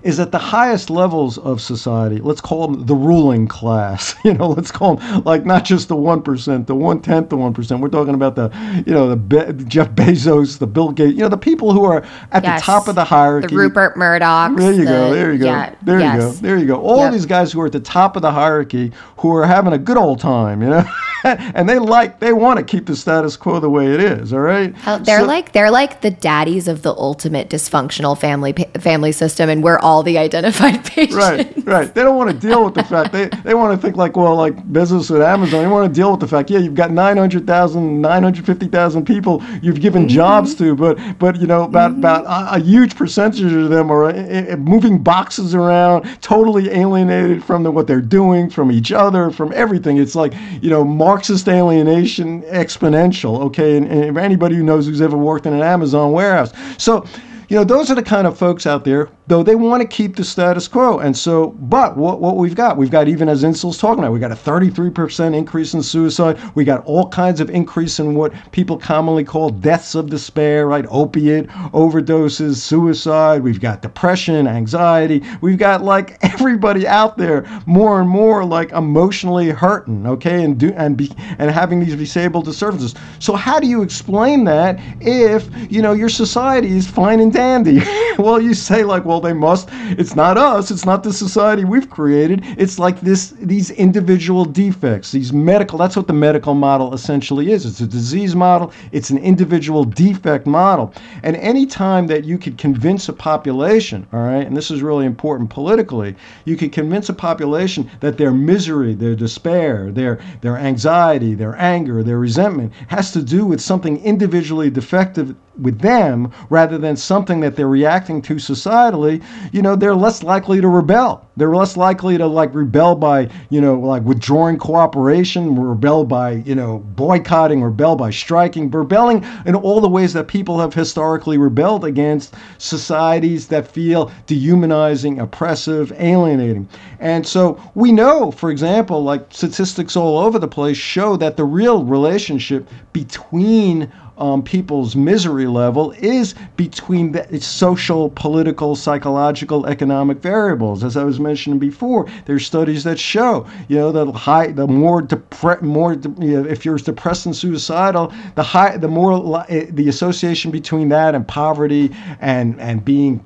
is 0.04 0.20
at 0.20 0.32
the 0.32 0.38
highest 0.38 0.90
levels 0.90 1.38
of 1.38 1.62
society. 1.62 2.20
Let's 2.20 2.42
call 2.42 2.68
them 2.68 2.86
the 2.86 2.96
ruling 2.96 3.48
class. 3.48 4.16
You 4.28 4.34
know, 4.34 4.50
let's 4.50 4.72
call 4.72 4.98
them 4.98 5.24
like 5.24 5.46
not 5.46 5.64
just 5.64 5.88
the 5.88 5.96
one 5.96 6.22
percent, 6.22 6.68
the 6.68 6.76
one 6.76 7.02
tenth, 7.02 7.30
the 7.30 7.38
one 7.38 7.54
percent. 7.54 7.80
We're 7.80 7.88
talking 7.88 8.14
about 8.14 8.36
the, 8.36 8.52
you 8.86 8.92
know, 8.92 9.08
the 9.08 9.16
Be- 9.16 9.64
Jeff 9.64 9.92
Bezos, 9.92 10.58
the 10.58 10.68
Bill 10.68 10.92
Gates. 10.92 11.14
You 11.14 11.22
know, 11.22 11.30
the 11.30 11.38
people 11.38 11.72
who 11.72 11.86
are 11.86 12.04
at 12.34 12.44
yes. 12.44 12.60
the 12.60 12.66
top 12.66 12.90
of 12.90 12.96
the 12.96 13.06
hierarchy. 13.06 13.48
The 13.48 13.56
Rupert 13.56 13.96
Murdoch. 13.96 14.58
There 14.58 14.74
you 14.74 14.80
the, 14.80 14.84
go. 14.84 15.14
There 15.14 15.32
you 15.32 15.40
go. 15.40 15.46
Yeah, 15.46 15.76
there 15.82 16.00
yes. 16.00 16.16
you 16.16 16.20
go. 16.20 16.32
There 16.34 16.58
you 16.58 16.68
go. 16.68 16.82
All 16.82 16.98
yep. 16.98 17.14
these 17.14 17.26
guys 17.26 17.54
who 17.54 17.62
are 17.62 17.68
at 17.68 17.72
the 17.72 17.80
top 17.80 18.18
of 18.18 18.22
the 18.22 18.32
hierarchy 18.32 18.92
who 19.18 19.34
are 19.34 19.46
having 19.46 19.72
a 19.72 19.78
good 19.78 19.98
old 19.98 20.20
time. 20.20 20.62
You 20.62 20.70
know. 20.72 20.86
and 21.24 21.68
they 21.68 21.80
like 21.80 22.20
they 22.20 22.34
want 22.34 22.58
to 22.58 22.66
keep 22.66 22.86
the 22.86 22.96
status 22.96 23.38
quo 23.38 23.60
the 23.60 23.70
way 23.70 23.88
it 23.94 24.00
is. 24.00 24.34
All 24.34 24.40
right. 24.40 24.76
Oh, 24.86 25.00
they're 25.00 25.22
so, 25.22 25.26
like 25.26 25.54
they're 25.54 25.72
like 25.72 26.02
the 26.02 26.12
daddies 26.12 26.68
of 26.68 26.82
the 26.82 26.94
ultimate 26.94 27.50
dysfunctional 27.50 28.18
family 28.18 28.54
family 28.80 29.12
system, 29.12 29.50
and 29.50 29.64
we're 29.64 29.80
all 29.80 29.87
the 30.04 30.18
identified 30.18 30.84
patients. 30.86 31.16
Right. 31.28 31.66
Right. 31.66 31.94
They 31.94 32.04
don't 32.04 32.16
want 32.16 32.30
to 32.30 32.38
deal 32.48 32.64
with 32.64 32.74
the 32.74 32.84
fact 32.84 33.12
they 33.12 33.26
they 33.44 33.54
want 33.54 33.76
to 33.76 33.82
think 33.82 33.98
like 33.98 34.16
well 34.16 34.36
like 34.36 34.72
business 34.72 35.10
at 35.12 35.22
Amazon. 35.22 35.64
They 35.64 35.68
want 35.68 35.92
to 35.92 36.00
deal 36.00 36.12
with 36.12 36.20
the 36.20 36.28
fact 36.28 36.50
yeah 36.50 36.60
you've 36.60 36.76
got 36.76 36.92
900,000 36.92 38.02
950,000 38.02 39.06
people 39.06 39.44
you've 39.62 39.82
given 39.82 40.04
mm-hmm. 40.04 40.16
jobs 40.16 40.56
to, 40.56 40.76
but 40.76 40.98
but 41.20 41.40
you 41.40 41.48
know 41.48 41.64
about 41.64 41.92
mm-hmm. 41.92 42.00
about 42.00 42.26
a, 42.26 42.56
a, 42.56 42.60
huge 42.60 42.96
percentage 42.96 43.52
of 43.52 43.70
them 43.70 43.92
are 43.92 44.06
uh, 44.06 44.56
moving 44.58 45.02
boxes 45.02 45.56
around, 45.56 46.04
totally 46.22 46.70
alienated 46.70 47.44
from 47.44 47.64
the, 47.64 47.72
what 47.72 47.88
they're 47.88 48.02
doing, 48.02 48.50
from 48.50 48.72
each 48.72 48.92
other, 48.92 49.32
from 49.32 49.52
everything. 49.54 49.98
It's 49.98 50.16
like 50.16 50.34
you 50.62 50.70
know. 50.70 50.86
Marxist 50.98 51.48
alienation 51.48 52.42
exponential, 52.44 53.40
okay? 53.40 53.78
And, 53.78 53.88
and 53.88 54.18
anybody 54.18 54.56
who 54.56 54.64
knows 54.64 54.88
who's 54.88 55.02
ever 55.02 55.18
worked 55.18 55.46
in 55.46 55.54
an 55.54 55.62
Amazon 55.62 56.12
warehouse. 56.12 56.52
So, 56.78 57.06
you 57.50 57.56
know, 57.56 57.64
those 57.64 57.90
are 57.90 57.96
the 57.96 58.04
kind 58.04 58.28
of 58.28 58.38
folks 58.38 58.66
out 58.66 58.84
there 58.84 59.10
though 59.28 59.44
they 59.44 59.56
want 59.56 59.82
to 59.82 59.88
keep 59.88 60.16
the 60.16 60.24
status 60.24 60.68
quo. 60.68 61.00
And 61.00 61.16
so, 61.16 61.48
but 61.60 61.98
what, 61.98 62.22
what 62.22 62.38
we've 62.38 62.56
got, 62.56 62.78
we've 62.78 62.90
got 62.90 63.08
even 63.08 63.28
as 63.28 63.44
Insel's 63.44 63.78
talking 63.78 64.00
about, 64.00 64.14
we 64.14 64.20
got 64.20 64.32
a 64.32 64.36
33% 64.36 65.36
increase 65.36 65.74
in 65.74 65.84
suicide. 65.84 66.40
We 66.56 66.64
got 66.64 66.86
all 66.86 67.10
kinds 67.10 67.42
of 67.42 67.50
increase 67.50 68.00
in 68.00 68.16
what 68.16 68.34
people 68.52 68.78
commonly 68.78 69.26
call 69.26 69.50
deaths 69.50 69.96
of 69.96 70.10
despair, 70.10 70.68
right? 70.68 70.86
Opiate 70.90 71.48
overdoses, 71.48 72.56
suicide. 72.56 73.44
We've 73.44 73.60
got 73.60 73.82
depression, 73.82 74.48
anxiety. 74.48 75.24
We've 75.42 75.58
got 75.58 75.84
like 75.84 76.18
everybody 76.34 76.88
out 76.88 77.18
there 77.18 77.46
more 77.66 78.00
and 78.00 78.10
more 78.10 78.46
like 78.46 78.72
emotionally 78.72 79.50
hurting, 79.50 80.08
okay, 80.08 80.44
and 80.44 80.58
do 80.58 80.72
and 80.78 80.96
be 80.96 81.12
and 81.38 81.52
having 81.52 81.80
these 81.80 81.96
disabled 81.96 82.46
disturbances. 82.46 82.96
So 83.20 83.34
how 83.36 83.60
do 83.60 83.68
you 83.68 83.82
explain 83.82 84.46
that 84.46 84.80
if 85.02 85.50
you 85.70 85.82
know 85.82 85.94
your 85.94 86.10
society 86.10 86.70
is 86.78 86.88
fine 86.88 87.20
and 87.20 87.34
dandy? 87.34 87.82
well, 88.18 88.40
you 88.40 88.54
say 88.54 88.84
like, 88.84 89.04
well 89.04 89.17
they 89.22 89.34
must. 89.34 89.70
It's 90.02 90.16
not 90.16 90.38
us. 90.38 90.72
It's 90.72 90.86
not 90.86 91.04
the 91.04 91.14
society 91.14 91.66
we've 91.66 91.90
created. 91.90 92.44
It's 92.58 92.80
like 92.80 93.02
this 93.02 93.32
these 93.40 93.72
individual 93.72 94.46
defects 94.46 95.12
these 95.12 95.34
medical 95.34 95.78
that's 95.78 95.96
what 95.96 96.08
the 96.08 96.14
medical 96.14 96.54
model 96.54 96.94
essentially 96.94 97.52
is. 97.52 97.66
It's 97.66 97.82
a 97.82 97.88
disease 97.88 98.36
model. 98.36 98.72
It's 98.92 99.10
an 99.10 99.18
individual 99.18 99.84
defect 99.84 100.48
model. 100.48 100.94
And 101.24 101.36
any 101.38 101.66
time 101.66 102.08
that 102.08 102.26
you 102.26 102.38
could 102.38 102.58
convince 102.58 103.10
a 103.10 103.14
population 103.14 104.08
all 104.14 104.22
right 104.22 104.46
and 104.46 104.56
this 104.56 104.72
is 104.72 104.82
really 104.82 105.06
important 105.06 105.50
politically 105.50 106.16
you 106.46 106.56
could 106.56 106.72
convince 106.72 107.10
a 107.10 107.14
population 107.14 107.90
that 108.00 108.18
their 108.18 108.32
misery 108.32 108.94
their 108.94 109.16
despair 109.16 109.92
their 109.92 110.20
their 110.42 110.58
anxiety 110.58 111.34
their 111.34 111.56
anger 111.58 112.04
their 112.04 112.20
resentment 112.20 112.72
has 112.88 113.12
to 113.12 113.22
do 113.22 113.46
with 113.46 113.62
something 113.62 114.04
individually 114.04 114.70
defective 114.70 115.36
with 115.60 115.80
them 115.80 116.32
rather 116.50 116.78
than 116.78 116.96
something 116.96 117.40
that 117.42 117.56
they're 117.56 117.68
reacting 117.68 118.22
to 118.24 118.36
societally, 118.36 119.24
you 119.52 119.62
know, 119.62 119.76
they're 119.76 119.96
less 119.96 120.24
likely 120.24 120.62
to 120.62 120.68
rebel. 120.68 121.28
They're 121.38 121.56
less 121.56 121.78
likely 121.78 122.18
to 122.18 122.26
like 122.26 122.54
rebel 122.54 122.96
by, 122.96 123.30
you 123.50 123.62
know, 123.62 123.80
like 123.80 124.04
withdrawing 124.04 124.58
cooperation, 124.58 125.56
rebel 125.56 126.04
by, 126.04 126.32
you 126.32 126.56
know, 126.56 126.80
boycotting, 126.80 127.64
rebel 127.64 127.96
by 127.96 128.10
striking, 128.10 128.72
rebelling 128.72 129.24
in 129.46 129.54
all 129.56 129.80
the 129.80 129.90
ways 129.90 130.14
that 130.14 130.28
people 130.28 130.60
have 130.60 130.74
historically 130.74 131.38
rebelled 131.38 131.86
against 131.86 132.34
societies 132.58 133.48
that 133.48 133.68
feel 133.68 134.12
dehumanizing, 134.26 135.20
oppressive, 135.20 135.94
alienating. 135.98 136.68
And 137.00 137.26
so 137.26 137.62
we 137.76 137.92
know, 137.92 138.32
for 138.32 138.50
example, 138.50 139.04
like 139.04 139.28
statistics 139.30 139.96
all 139.96 140.18
over 140.18 140.40
the 140.40 140.48
place 140.48 140.78
show 140.78 141.16
that 141.18 141.38
the 141.38 141.46
real 141.46 141.84
relationship 141.84 142.68
between 142.94 143.92
um, 144.18 144.42
people's 144.44 144.96
misery 144.96 145.48
level 145.48 145.92
is 146.00 146.36
between 146.56 147.12
the 147.12 147.40
social, 147.42 148.10
political, 148.12 148.76
psychological, 148.76 149.66
economic 149.68 150.20
variables. 150.20 150.84
As 150.84 150.98
I 150.98 151.04
was 151.04 151.20
mentioning 151.20 151.60
before, 151.60 152.08
there's 152.26 152.46
studies 152.46 152.84
that 152.84 153.00
show, 153.00 153.46
you 153.68 153.78
know, 153.78 153.92
the 153.92 154.12
high, 154.12 154.48
the 154.48 154.68
more 154.68 155.02
depre- 155.02 155.62
more 155.62 155.94
you 155.94 156.42
know, 156.42 156.46
if 156.46 156.66
you're 156.66 156.78
depressed 156.78 157.26
and 157.26 157.36
suicidal, 157.36 158.14
the 158.36 158.44
high, 158.44 158.78
the 158.78 158.88
more 158.88 159.46
eh, 159.50 159.68
the 159.70 159.90
association 159.90 160.52
between 160.52 160.90
that 160.90 161.16
and 161.16 161.28
poverty 161.28 161.96
and 162.20 162.60
and 162.60 162.84
being 162.84 163.24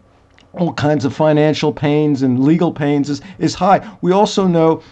all 0.54 0.74
kinds 0.74 1.06
of 1.06 1.16
financial 1.16 1.72
pains 1.72 2.24
and 2.24 2.44
legal 2.44 2.72
pains 2.74 3.10
is, 3.10 3.22
is 3.40 3.56
high. 3.56 3.90
We 4.02 4.12
also 4.12 4.48
know 4.48 4.84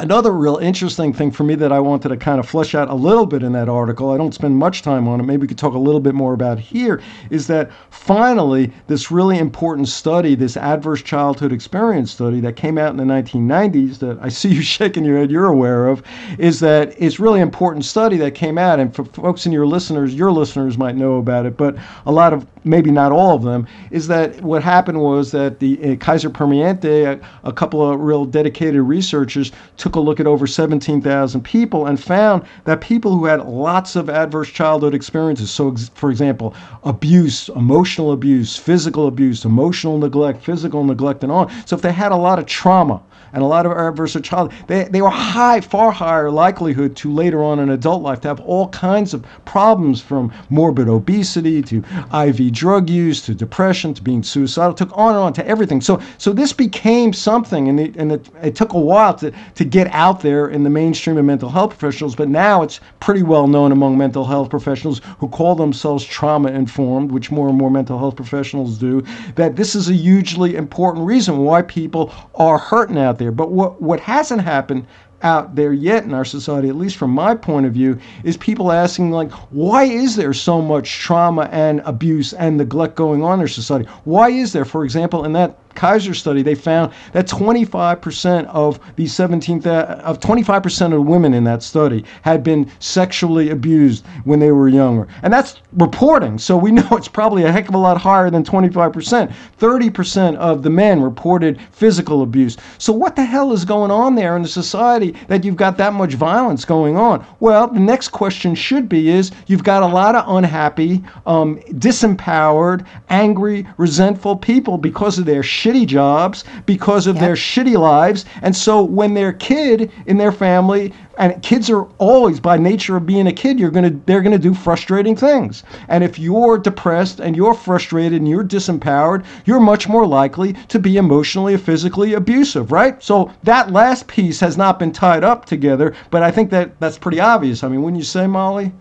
Another 0.00 0.32
real 0.32 0.56
interesting 0.56 1.12
thing 1.12 1.30
for 1.30 1.44
me 1.44 1.54
that 1.56 1.72
I 1.72 1.78
wanted 1.78 2.08
to 2.08 2.16
kind 2.16 2.40
of 2.40 2.48
flesh 2.48 2.74
out 2.74 2.88
a 2.88 2.94
little 2.94 3.26
bit 3.26 3.42
in 3.42 3.52
that 3.52 3.68
article, 3.68 4.10
I 4.10 4.16
don't 4.16 4.32
spend 4.32 4.56
much 4.56 4.80
time 4.80 5.06
on 5.06 5.20
it, 5.20 5.24
maybe 5.24 5.42
we 5.42 5.46
could 5.46 5.58
talk 5.58 5.74
a 5.74 5.78
little 5.78 6.00
bit 6.00 6.14
more 6.14 6.32
about 6.32 6.58
here, 6.58 7.02
is 7.28 7.46
that 7.48 7.70
finally, 7.90 8.72
this 8.86 9.10
really 9.10 9.36
important 9.36 9.88
study, 9.88 10.34
this 10.34 10.56
adverse 10.56 11.02
childhood 11.02 11.52
experience 11.52 12.10
study 12.10 12.40
that 12.40 12.56
came 12.56 12.78
out 12.78 12.92
in 12.92 12.96
the 12.96 13.04
1990s, 13.04 13.98
that 13.98 14.18
I 14.22 14.30
see 14.30 14.48
you 14.48 14.62
shaking 14.62 15.04
your 15.04 15.18
head, 15.18 15.30
you're 15.30 15.48
aware 15.48 15.88
of, 15.88 16.02
is 16.38 16.60
that 16.60 16.94
it's 16.96 17.20
really 17.20 17.40
important 17.40 17.84
study 17.84 18.16
that 18.16 18.34
came 18.34 18.56
out. 18.56 18.80
And 18.80 18.94
for 18.94 19.04
folks 19.04 19.44
and 19.44 19.52
your 19.52 19.66
listeners, 19.66 20.14
your 20.14 20.32
listeners 20.32 20.78
might 20.78 20.96
know 20.96 21.18
about 21.18 21.44
it, 21.44 21.58
but 21.58 21.76
a 22.06 22.12
lot 22.12 22.32
of 22.32 22.46
maybe 22.64 22.90
not 22.90 23.12
all 23.12 23.34
of 23.34 23.42
them, 23.42 23.66
is 23.90 24.06
that 24.08 24.40
what 24.42 24.62
happened 24.62 25.00
was 25.00 25.30
that 25.32 25.58
the 25.60 25.92
uh, 25.92 25.96
Kaiser 25.96 26.30
Permanente, 26.30 27.06
a, 27.06 27.20
a, 27.48 27.52
couple 27.52 27.88
of 27.88 28.00
real 28.00 28.24
dedicated 28.24 28.80
researchers, 28.82 29.52
took 29.76 29.96
a 29.96 30.00
look 30.00 30.20
at 30.20 30.26
over 30.26 30.46
17,000 30.46 31.42
people 31.42 31.86
and 31.86 32.00
found 32.00 32.42
that 32.64 32.80
people 32.80 33.12
who 33.12 33.24
had 33.24 33.46
lots 33.46 33.96
of 33.96 34.10
adverse 34.10 34.48
childhood 34.50 34.94
experiences, 34.94 35.50
so 35.50 35.72
ex- 35.72 35.90
for 35.94 36.10
example, 36.10 36.54
abuse, 36.84 37.48
emotional 37.50 38.12
abuse, 38.12 38.56
physical 38.56 39.06
abuse, 39.06 39.44
emotional 39.44 39.98
neglect, 39.98 40.42
physical 40.42 40.84
neglect, 40.84 41.22
and 41.22 41.32
on. 41.32 41.50
So 41.66 41.76
if 41.76 41.82
they 41.82 41.92
had 41.92 42.12
a 42.12 42.16
lot 42.16 42.38
of 42.38 42.46
trauma, 42.46 43.02
and 43.32 43.42
a 43.42 43.46
lot 43.46 43.66
of 43.66 43.72
adverse 43.72 44.16
child, 44.22 44.52
they, 44.66 44.84
they 44.84 45.02
were 45.02 45.10
high, 45.10 45.60
far 45.60 45.90
higher 45.90 46.30
likelihood 46.30 46.96
to 46.96 47.12
later 47.12 47.42
on 47.42 47.58
in 47.58 47.70
adult 47.70 48.02
life 48.02 48.20
to 48.20 48.28
have 48.28 48.40
all 48.40 48.68
kinds 48.68 49.14
of 49.14 49.24
problems 49.44 50.00
from 50.00 50.32
morbid 50.50 50.88
obesity 50.88 51.62
to 51.62 51.84
IV 52.12 52.52
drug 52.52 52.90
use 52.90 53.22
to 53.22 53.34
depression 53.34 53.94
to 53.94 54.02
being 54.02 54.22
suicidal, 54.22 54.74
took 54.74 54.96
on 54.96 55.14
and 55.14 55.18
on 55.18 55.32
to 55.32 55.46
everything. 55.46 55.80
So 55.80 56.00
so 56.18 56.32
this 56.32 56.52
became 56.52 57.12
something, 57.12 57.68
and 57.68 57.80
it, 57.80 57.96
and 57.96 58.12
it, 58.12 58.28
it 58.42 58.54
took 58.54 58.72
a 58.72 58.78
while 58.78 59.14
to, 59.14 59.32
to 59.54 59.64
get 59.64 59.86
out 59.92 60.20
there 60.20 60.48
in 60.48 60.64
the 60.64 60.70
mainstream 60.70 61.16
of 61.16 61.24
mental 61.24 61.48
health 61.48 61.70
professionals, 61.70 62.14
but 62.14 62.28
now 62.28 62.62
it's 62.62 62.80
pretty 63.00 63.22
well 63.22 63.46
known 63.46 63.72
among 63.72 63.96
mental 63.96 64.24
health 64.24 64.50
professionals 64.50 65.00
who 65.18 65.28
call 65.28 65.54
themselves 65.54 66.04
trauma 66.04 66.50
informed, 66.50 67.12
which 67.12 67.30
more 67.30 67.48
and 67.48 67.58
more 67.58 67.70
mental 67.70 67.98
health 67.98 68.16
professionals 68.16 68.78
do, 68.78 69.02
that 69.36 69.56
this 69.56 69.74
is 69.74 69.88
a 69.88 69.94
hugely 69.94 70.56
important 70.56 71.06
reason 71.06 71.38
why 71.38 71.62
people 71.62 72.12
are 72.34 72.58
hurting 72.58 72.98
out 72.98 73.18
there. 73.20 73.30
But 73.30 73.52
what, 73.52 73.80
what 73.80 74.00
hasn't 74.00 74.40
happened 74.40 74.86
out 75.22 75.54
there 75.54 75.72
yet 75.72 76.02
in 76.02 76.14
our 76.14 76.24
society, 76.24 76.68
at 76.68 76.74
least 76.74 76.96
from 76.96 77.10
my 77.10 77.36
point 77.36 77.66
of 77.66 77.72
view, 77.72 78.00
is 78.24 78.36
people 78.36 78.72
asking, 78.72 79.12
like, 79.12 79.30
why 79.50 79.84
is 79.84 80.16
there 80.16 80.32
so 80.32 80.60
much 80.60 80.98
trauma 80.98 81.42
and 81.52 81.80
abuse 81.84 82.32
and 82.32 82.56
neglect 82.56 82.96
going 82.96 83.22
on 83.22 83.34
in 83.34 83.40
our 83.40 83.48
society? 83.48 83.88
Why 84.04 84.30
is 84.30 84.52
there, 84.52 84.64
for 84.64 84.84
example, 84.84 85.24
in 85.24 85.32
that 85.34 85.58
Kaiser 85.74 86.14
study, 86.14 86.42
they 86.42 86.54
found 86.54 86.92
that 87.12 87.26
25% 87.26 88.46
of 88.46 88.80
the 88.96 89.06
17 89.06 89.66
of 89.66 90.20
25% 90.20 90.94
of 90.94 91.06
women 91.06 91.34
in 91.34 91.44
that 91.44 91.62
study 91.62 92.04
had 92.22 92.42
been 92.42 92.70
sexually 92.78 93.50
abused 93.50 94.06
when 94.24 94.40
they 94.40 94.52
were 94.52 94.68
younger, 94.68 95.08
and 95.22 95.32
that's 95.32 95.60
reporting. 95.74 96.38
So 96.38 96.56
we 96.56 96.70
know 96.72 96.86
it's 96.92 97.08
probably 97.08 97.44
a 97.44 97.52
heck 97.52 97.68
of 97.68 97.74
a 97.74 97.78
lot 97.78 97.98
higher 97.98 98.30
than 98.30 98.44
25%. 98.44 99.32
30% 99.58 100.36
of 100.36 100.62
the 100.62 100.70
men 100.70 101.00
reported 101.00 101.60
physical 101.72 102.22
abuse. 102.22 102.56
So 102.78 102.92
what 102.92 103.16
the 103.16 103.24
hell 103.24 103.52
is 103.52 103.64
going 103.64 103.90
on 103.90 104.14
there 104.14 104.36
in 104.36 104.42
the 104.42 104.48
society 104.48 105.14
that 105.28 105.44
you've 105.44 105.56
got 105.56 105.76
that 105.78 105.92
much 105.92 106.14
violence 106.14 106.64
going 106.64 106.96
on? 106.96 107.24
Well, 107.40 107.68
the 107.68 107.80
next 107.80 108.08
question 108.08 108.54
should 108.54 108.88
be: 108.88 109.10
is 109.10 109.30
you've 109.46 109.64
got 109.64 109.82
a 109.82 109.86
lot 109.86 110.14
of 110.14 110.24
unhappy, 110.28 111.04
um, 111.26 111.58
disempowered, 111.74 112.84
angry, 113.08 113.66
resentful 113.76 114.36
people 114.36 114.78
because 114.78 115.18
of 115.18 115.26
their 115.26 115.42
shitty 115.60 115.86
jobs, 115.86 116.44
because 116.66 117.06
of 117.06 117.16
yep. 117.16 117.24
their 117.24 117.34
shitty 117.34 117.78
lives. 117.78 118.24
And 118.42 118.54
so 118.56 118.82
when 118.82 119.14
their 119.14 119.32
kid 119.32 119.90
in 120.06 120.16
their 120.18 120.32
family, 120.32 120.92
and 121.18 121.42
kids 121.42 121.68
are 121.68 121.82
always 121.98 122.40
by 122.40 122.56
nature 122.56 122.96
of 122.96 123.04
being 123.04 123.26
a 123.26 123.32
kid, 123.32 123.60
you're 123.60 123.70
gonna 123.70 123.90
they're 124.06 124.22
gonna 124.22 124.38
do 124.38 124.54
frustrating 124.54 125.14
things. 125.14 125.64
And 125.88 126.02
if 126.02 126.18
you're 126.18 126.56
depressed 126.56 127.20
and 127.20 127.36
you're 127.36 127.54
frustrated 127.54 128.14
and 128.14 128.28
you're 128.28 128.44
disempowered, 128.44 129.24
you're 129.44 129.60
much 129.60 129.86
more 129.86 130.06
likely 130.06 130.54
to 130.68 130.78
be 130.78 130.96
emotionally 130.96 131.54
or 131.54 131.58
physically 131.58 132.14
abusive, 132.14 132.72
right? 132.72 133.02
So 133.02 133.30
that 133.42 133.70
last 133.70 134.06
piece 134.08 134.40
has 134.40 134.56
not 134.56 134.78
been 134.78 134.92
tied 134.92 135.22
up 135.22 135.44
together, 135.44 135.94
but 136.10 136.22
I 136.22 136.30
think 136.30 136.50
that 136.50 136.80
that's 136.80 136.98
pretty 136.98 137.20
obvious. 137.20 137.62
I 137.62 137.68
mean, 137.68 137.82
wouldn't 137.82 138.00
you 138.00 138.04
say, 138.04 138.26
Molly? 138.26 138.72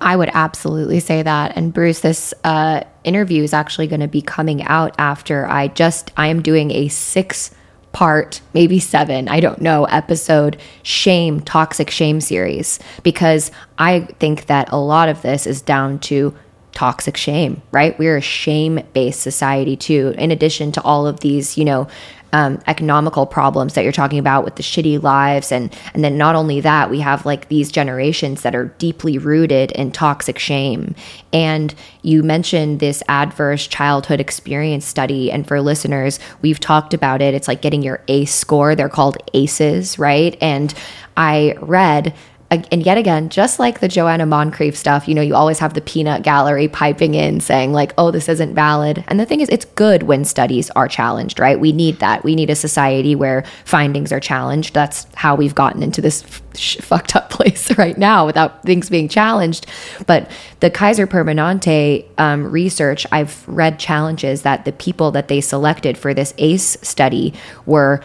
I 0.00 0.16
would 0.16 0.30
absolutely 0.34 1.00
say 1.00 1.22
that. 1.22 1.56
And 1.56 1.72
Bruce, 1.72 2.00
this 2.00 2.34
uh, 2.44 2.82
interview 3.04 3.42
is 3.42 3.52
actually 3.52 3.86
going 3.86 4.00
to 4.00 4.08
be 4.08 4.22
coming 4.22 4.62
out 4.64 4.94
after 4.98 5.46
I 5.46 5.68
just, 5.68 6.12
I 6.16 6.28
am 6.28 6.42
doing 6.42 6.70
a 6.70 6.88
six 6.88 7.50
part, 7.92 8.40
maybe 8.54 8.78
seven, 8.78 9.28
I 9.28 9.40
don't 9.40 9.60
know, 9.60 9.84
episode 9.84 10.56
shame, 10.82 11.40
toxic 11.40 11.90
shame 11.90 12.20
series, 12.20 12.78
because 13.02 13.50
I 13.78 14.00
think 14.18 14.46
that 14.46 14.72
a 14.72 14.78
lot 14.78 15.08
of 15.08 15.22
this 15.22 15.46
is 15.46 15.60
down 15.60 15.98
to 16.00 16.34
toxic 16.72 17.18
shame, 17.18 17.60
right? 17.70 17.98
We're 17.98 18.16
a 18.16 18.22
shame 18.22 18.80
based 18.94 19.20
society 19.20 19.76
too, 19.76 20.14
in 20.16 20.30
addition 20.30 20.72
to 20.72 20.82
all 20.82 21.06
of 21.06 21.20
these, 21.20 21.58
you 21.58 21.66
know, 21.66 21.86
um, 22.32 22.60
economical 22.66 23.26
problems 23.26 23.74
that 23.74 23.82
you're 23.82 23.92
talking 23.92 24.18
about 24.18 24.44
with 24.44 24.56
the 24.56 24.62
shitty 24.62 25.02
lives. 25.02 25.52
And 25.52 25.74
and 25.94 26.02
then 26.02 26.16
not 26.16 26.34
only 26.34 26.60
that 26.60 26.90
we 26.90 27.00
have 27.00 27.26
like 27.26 27.48
these 27.48 27.70
generations 27.70 28.42
that 28.42 28.54
are 28.54 28.66
deeply 28.78 29.18
rooted 29.18 29.70
in 29.72 29.92
toxic 29.92 30.38
shame. 30.38 30.94
And 31.32 31.74
you 32.02 32.22
mentioned 32.22 32.80
this 32.80 33.02
adverse 33.08 33.66
childhood 33.66 34.20
experience 34.20 34.84
study. 34.84 35.30
And 35.30 35.46
for 35.46 35.60
listeners 35.60 36.18
we've 36.40 36.60
talked 36.60 36.94
about 36.94 37.20
it. 37.22 37.34
It's 37.34 37.48
like 37.48 37.62
getting 37.62 37.82
your 37.82 38.02
ace 38.08 38.34
score. 38.34 38.74
They're 38.74 38.88
called 38.88 39.18
aces 39.34 39.98
right? 39.98 40.36
And 40.40 40.74
i 41.16 41.54
read 41.60 42.14
and 42.56 42.84
yet 42.84 42.98
again, 42.98 43.28
just 43.28 43.58
like 43.58 43.80
the 43.80 43.88
Joanna 43.88 44.26
Moncrieff 44.26 44.74
stuff, 44.74 45.08
you 45.08 45.14
know, 45.14 45.22
you 45.22 45.34
always 45.34 45.58
have 45.58 45.74
the 45.74 45.80
peanut 45.80 46.22
gallery 46.22 46.68
piping 46.68 47.14
in 47.14 47.40
saying, 47.40 47.72
like, 47.72 47.92
oh, 47.96 48.10
this 48.10 48.28
isn't 48.28 48.54
valid. 48.54 49.04
And 49.08 49.18
the 49.18 49.26
thing 49.26 49.40
is, 49.40 49.48
it's 49.48 49.64
good 49.64 50.02
when 50.02 50.24
studies 50.24 50.70
are 50.70 50.88
challenged, 50.88 51.38
right? 51.38 51.58
We 51.58 51.72
need 51.72 51.98
that. 52.00 52.24
We 52.24 52.34
need 52.34 52.50
a 52.50 52.54
society 52.54 53.14
where 53.14 53.44
findings 53.64 54.12
are 54.12 54.20
challenged. 54.20 54.74
That's 54.74 55.06
how 55.14 55.34
we've 55.34 55.54
gotten 55.54 55.82
into 55.82 56.00
this 56.00 56.22
f- 56.24 56.84
fucked 56.84 57.16
up 57.16 57.30
place 57.30 57.76
right 57.78 57.96
now 57.96 58.26
without 58.26 58.62
things 58.62 58.90
being 58.90 59.08
challenged. 59.08 59.66
But 60.06 60.30
the 60.60 60.70
Kaiser 60.70 61.06
Permanente 61.06 62.06
um, 62.18 62.50
research, 62.50 63.06
I've 63.12 63.46
read 63.48 63.78
challenges 63.78 64.42
that 64.42 64.64
the 64.64 64.72
people 64.72 65.10
that 65.12 65.28
they 65.28 65.40
selected 65.40 65.96
for 65.96 66.12
this 66.12 66.34
ACE 66.38 66.76
study 66.82 67.34
were 67.66 68.02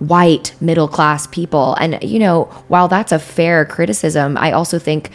white 0.00 0.54
middle 0.60 0.88
class 0.88 1.26
people. 1.28 1.74
And, 1.74 2.02
you 2.02 2.18
know, 2.18 2.44
while 2.68 2.88
that's 2.88 3.12
a 3.12 3.18
fair 3.18 3.64
criticism, 3.64 4.36
I 4.36 4.52
also 4.52 4.78
think 4.78 5.10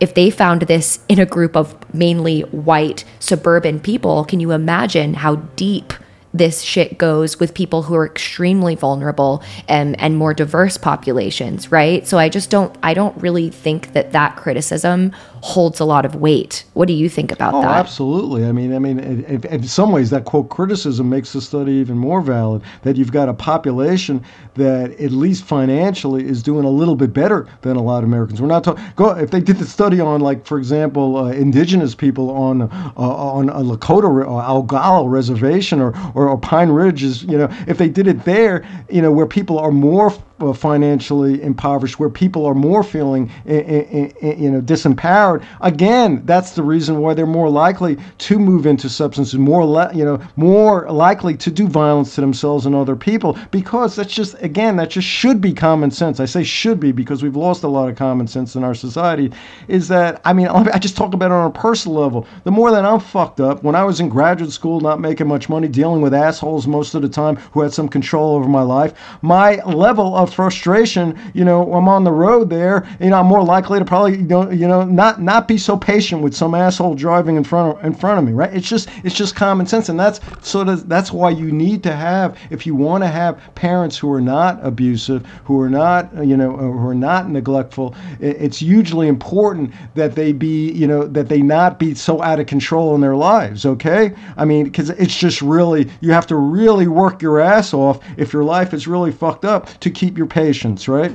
if 0.00 0.14
they 0.14 0.30
found 0.30 0.62
this 0.62 0.98
in 1.08 1.20
a 1.20 1.26
group 1.26 1.56
of 1.56 1.76
mainly 1.94 2.40
white 2.40 3.04
suburban 3.20 3.78
people, 3.78 4.24
can 4.24 4.40
you 4.40 4.50
imagine 4.50 5.14
how 5.14 5.36
deep 5.36 5.92
this 6.34 6.62
shit 6.62 6.98
goes 6.98 7.38
with 7.38 7.54
people 7.54 7.82
who 7.82 7.94
are 7.94 8.06
extremely 8.06 8.74
vulnerable 8.74 9.42
and 9.68 10.00
and 10.00 10.16
more 10.16 10.32
diverse 10.32 10.78
populations, 10.78 11.70
right? 11.70 12.08
So 12.08 12.18
I 12.18 12.28
just 12.28 12.50
don't 12.50 12.76
I 12.82 12.94
don't 12.94 13.16
really 13.20 13.50
think 13.50 13.92
that 13.92 14.12
that 14.12 14.36
criticism 14.36 15.12
holds 15.42 15.80
a 15.80 15.84
lot 15.84 16.04
of 16.04 16.14
weight. 16.14 16.64
What 16.74 16.86
do 16.86 16.94
you 16.94 17.08
think 17.08 17.32
about 17.32 17.52
oh, 17.52 17.62
that? 17.62 17.76
absolutely. 17.76 18.46
I 18.46 18.52
mean, 18.52 18.72
I 18.72 18.78
mean, 18.78 19.00
in, 19.00 19.44
in 19.44 19.62
some 19.64 19.90
ways, 19.90 20.08
that 20.10 20.24
quote 20.24 20.48
criticism 20.48 21.10
makes 21.10 21.32
the 21.32 21.40
study 21.40 21.72
even 21.72 21.98
more 21.98 22.20
valid. 22.20 22.62
That 22.82 22.96
you've 22.96 23.10
got 23.10 23.28
a 23.28 23.34
population 23.34 24.24
that, 24.54 24.92
at 24.92 25.10
least 25.10 25.44
financially, 25.44 26.24
is 26.24 26.42
doing 26.42 26.64
a 26.64 26.70
little 26.70 26.94
bit 26.94 27.12
better 27.12 27.48
than 27.62 27.76
a 27.76 27.82
lot 27.82 27.98
of 27.98 28.04
Americans. 28.04 28.40
We're 28.40 28.46
not 28.46 28.62
talking. 28.62 28.84
Go 28.94 29.10
if 29.10 29.32
they 29.32 29.40
did 29.40 29.58
the 29.58 29.66
study 29.66 30.00
on, 30.00 30.20
like, 30.20 30.46
for 30.46 30.58
example, 30.58 31.16
uh, 31.16 31.32
indigenous 31.32 31.94
people 31.94 32.30
on 32.30 32.62
uh, 32.62 32.92
on 32.96 33.48
a 33.48 33.60
Lakota 33.60 34.04
or 34.04 34.24
Oglala 34.24 35.10
reservation 35.10 35.80
or, 35.80 35.92
or, 36.14 36.28
or 36.28 36.38
Pine 36.38 36.70
Ridge 36.70 37.02
is, 37.02 37.24
you 37.24 37.36
know, 37.36 37.48
if 37.66 37.78
they 37.78 37.88
did 37.88 38.06
it 38.06 38.24
there, 38.24 38.64
you 38.88 39.02
know, 39.02 39.10
where 39.10 39.26
people 39.26 39.58
are 39.58 39.72
more 39.72 40.12
uh, 40.42 40.52
financially 40.52 41.42
impoverished, 41.42 41.98
where 41.98 42.10
people 42.10 42.44
are 42.46 42.54
more 42.54 42.82
feeling, 42.82 43.30
you 43.46 44.50
know, 44.50 44.60
disempowered. 44.60 45.44
Again, 45.60 46.22
that's 46.24 46.52
the 46.52 46.62
reason 46.62 47.00
why 47.00 47.14
they're 47.14 47.26
more 47.26 47.50
likely 47.50 47.96
to 48.18 48.38
move 48.38 48.66
into 48.66 48.88
substances, 48.88 49.38
more, 49.38 49.62
you 49.94 50.04
know, 50.04 50.20
more 50.36 50.90
likely 50.90 51.36
to 51.36 51.50
do 51.50 51.66
violence 51.68 52.14
to 52.14 52.20
themselves 52.20 52.66
and 52.66 52.74
other 52.74 52.96
people. 52.96 53.38
Because 53.50 53.96
that's 53.96 54.12
just, 54.12 54.34
again, 54.42 54.76
that 54.76 54.90
just 54.90 55.08
should 55.08 55.40
be 55.40 55.52
common 55.52 55.90
sense. 55.90 56.20
I 56.20 56.24
say 56.24 56.42
should 56.42 56.80
be 56.80 56.92
because 56.92 57.22
we've 57.22 57.36
lost 57.36 57.62
a 57.62 57.68
lot 57.68 57.88
of 57.88 57.96
common 57.96 58.26
sense 58.26 58.56
in 58.56 58.64
our 58.64 58.74
society. 58.74 59.32
Is 59.68 59.88
that 59.88 60.20
I 60.24 60.32
mean, 60.32 60.48
I 60.48 60.78
just 60.78 60.96
talk 60.96 61.14
about 61.14 61.30
it 61.30 61.34
on 61.34 61.46
a 61.46 61.52
personal 61.52 62.00
level. 62.00 62.26
The 62.44 62.50
more 62.50 62.70
that 62.70 62.84
I'm 62.84 63.00
fucked 63.00 63.40
up, 63.40 63.62
when 63.62 63.74
I 63.74 63.84
was 63.84 64.00
in 64.00 64.08
graduate 64.08 64.52
school, 64.52 64.80
not 64.80 65.00
making 65.00 65.28
much 65.28 65.48
money, 65.48 65.68
dealing 65.68 66.00
with 66.00 66.14
assholes 66.14 66.66
most 66.66 66.94
of 66.94 67.02
the 67.02 67.08
time 67.08 67.36
who 67.52 67.60
had 67.60 67.72
some 67.72 67.88
control 67.88 68.34
over 68.36 68.48
my 68.48 68.62
life, 68.62 68.94
my 69.22 69.56
level 69.64 70.16
of 70.16 70.31
frustration, 70.32 71.18
you 71.34 71.44
know, 71.44 71.72
I'm 71.72 71.88
on 71.88 72.04
the 72.04 72.12
road 72.12 72.50
there, 72.50 72.86
you 73.00 73.10
know, 73.10 73.18
I'm 73.18 73.26
more 73.26 73.42
likely 73.42 73.78
to 73.78 73.84
probably, 73.84 74.16
you 74.16 74.24
know, 74.24 74.50
you 74.50 74.68
know, 74.68 74.84
not 74.84 75.20
not 75.20 75.48
be 75.48 75.58
so 75.58 75.76
patient 75.76 76.22
with 76.22 76.34
some 76.34 76.54
asshole 76.54 76.94
driving 76.94 77.36
in 77.36 77.44
front 77.44 77.78
of 77.78 77.84
in 77.84 77.94
front 77.94 78.18
of 78.18 78.24
me, 78.24 78.32
right? 78.32 78.52
It's 78.54 78.68
just 78.68 78.88
it's 79.04 79.14
just 79.14 79.36
common 79.36 79.66
sense, 79.66 79.88
and 79.88 79.98
that's 79.98 80.20
sort 80.46 80.68
of 80.68 80.88
that's 80.88 81.12
why 81.12 81.30
you 81.30 81.50
need 81.50 81.82
to 81.84 81.92
have 81.92 82.38
if 82.50 82.66
you 82.66 82.74
want 82.74 83.04
to 83.04 83.08
have 83.08 83.40
parents 83.54 83.96
who 83.96 84.12
are 84.12 84.20
not 84.20 84.58
abusive, 84.64 85.26
who 85.44 85.60
are 85.60 85.70
not, 85.70 86.10
you 86.24 86.36
know, 86.36 86.54
uh, 86.54 86.58
who 86.58 86.88
are 86.88 86.94
not 86.94 87.28
neglectful. 87.28 87.94
It's 88.20 88.58
hugely 88.58 89.08
important 89.08 89.72
that 89.94 90.14
they 90.14 90.32
be, 90.32 90.70
you 90.72 90.86
know, 90.86 91.06
that 91.06 91.28
they 91.28 91.42
not 91.42 91.78
be 91.78 91.94
so 91.94 92.22
out 92.22 92.40
of 92.40 92.46
control 92.46 92.94
in 92.94 93.00
their 93.00 93.16
lives. 93.16 93.64
Okay, 93.66 94.12
I 94.36 94.44
mean, 94.44 94.64
because 94.64 94.90
it's 94.90 95.16
just 95.16 95.42
really 95.42 95.90
you 96.00 96.12
have 96.12 96.26
to 96.28 96.36
really 96.36 96.88
work 96.88 97.22
your 97.22 97.40
ass 97.40 97.74
off 97.74 98.00
if 98.16 98.32
your 98.32 98.44
life 98.44 98.74
is 98.74 98.86
really 98.86 99.12
fucked 99.12 99.44
up 99.44 99.68
to 99.80 99.90
keep 99.90 100.16
your 100.16 100.21
patience, 100.26 100.88
right? 100.88 101.14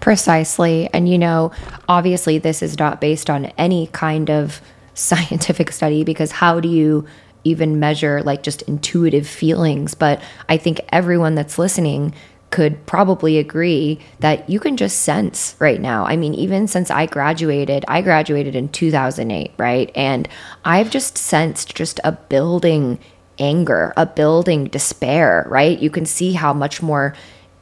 Precisely. 0.00 0.88
And, 0.92 1.08
you 1.08 1.18
know, 1.18 1.52
obviously, 1.88 2.38
this 2.38 2.62
is 2.62 2.78
not 2.78 3.00
based 3.00 3.30
on 3.30 3.46
any 3.56 3.86
kind 3.88 4.30
of 4.30 4.60
scientific 4.94 5.72
study 5.72 6.04
because 6.04 6.32
how 6.32 6.60
do 6.60 6.68
you 6.68 7.06
even 7.44 7.80
measure 7.80 8.22
like 8.22 8.42
just 8.42 8.62
intuitive 8.62 9.26
feelings? 9.26 9.94
But 9.94 10.20
I 10.48 10.56
think 10.56 10.80
everyone 10.90 11.34
that's 11.34 11.58
listening 11.58 12.14
could 12.52 12.84
probably 12.84 13.38
agree 13.38 13.98
that 14.20 14.48
you 14.48 14.60
can 14.60 14.76
just 14.76 15.00
sense 15.00 15.56
right 15.58 15.80
now. 15.80 16.04
I 16.04 16.16
mean, 16.16 16.34
even 16.34 16.68
since 16.68 16.90
I 16.90 17.06
graduated, 17.06 17.84
I 17.88 18.02
graduated 18.02 18.54
in 18.54 18.68
2008, 18.68 19.52
right? 19.56 19.90
And 19.94 20.28
I've 20.64 20.90
just 20.90 21.16
sensed 21.16 21.74
just 21.74 21.98
a 22.04 22.12
building 22.12 22.98
anger, 23.42 23.92
a 23.96 24.06
building 24.06 24.66
despair, 24.66 25.46
right? 25.48 25.78
You 25.78 25.90
can 25.90 26.06
see 26.06 26.32
how 26.32 26.52
much 26.52 26.80
more 26.80 27.14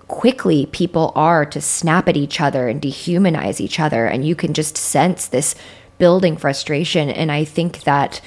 quickly 0.08 0.66
people 0.66 1.12
are 1.14 1.46
to 1.46 1.60
snap 1.60 2.08
at 2.08 2.16
each 2.16 2.40
other 2.40 2.68
and 2.68 2.82
dehumanize 2.82 3.60
each 3.60 3.80
other. 3.80 4.06
And 4.06 4.24
you 4.24 4.34
can 4.34 4.52
just 4.52 4.76
sense 4.76 5.26
this 5.26 5.54
building 5.98 6.36
frustration. 6.36 7.08
And 7.08 7.32
I 7.32 7.44
think 7.44 7.84
that 7.84 8.20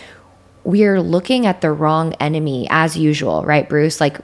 we're 0.64 1.02
looking 1.02 1.46
at 1.46 1.62
the 1.62 1.72
wrong 1.72 2.14
enemy 2.22 2.68
as 2.70 2.98
usual, 2.98 3.44
right, 3.44 3.68
Bruce? 3.68 4.00
Like 4.00 4.18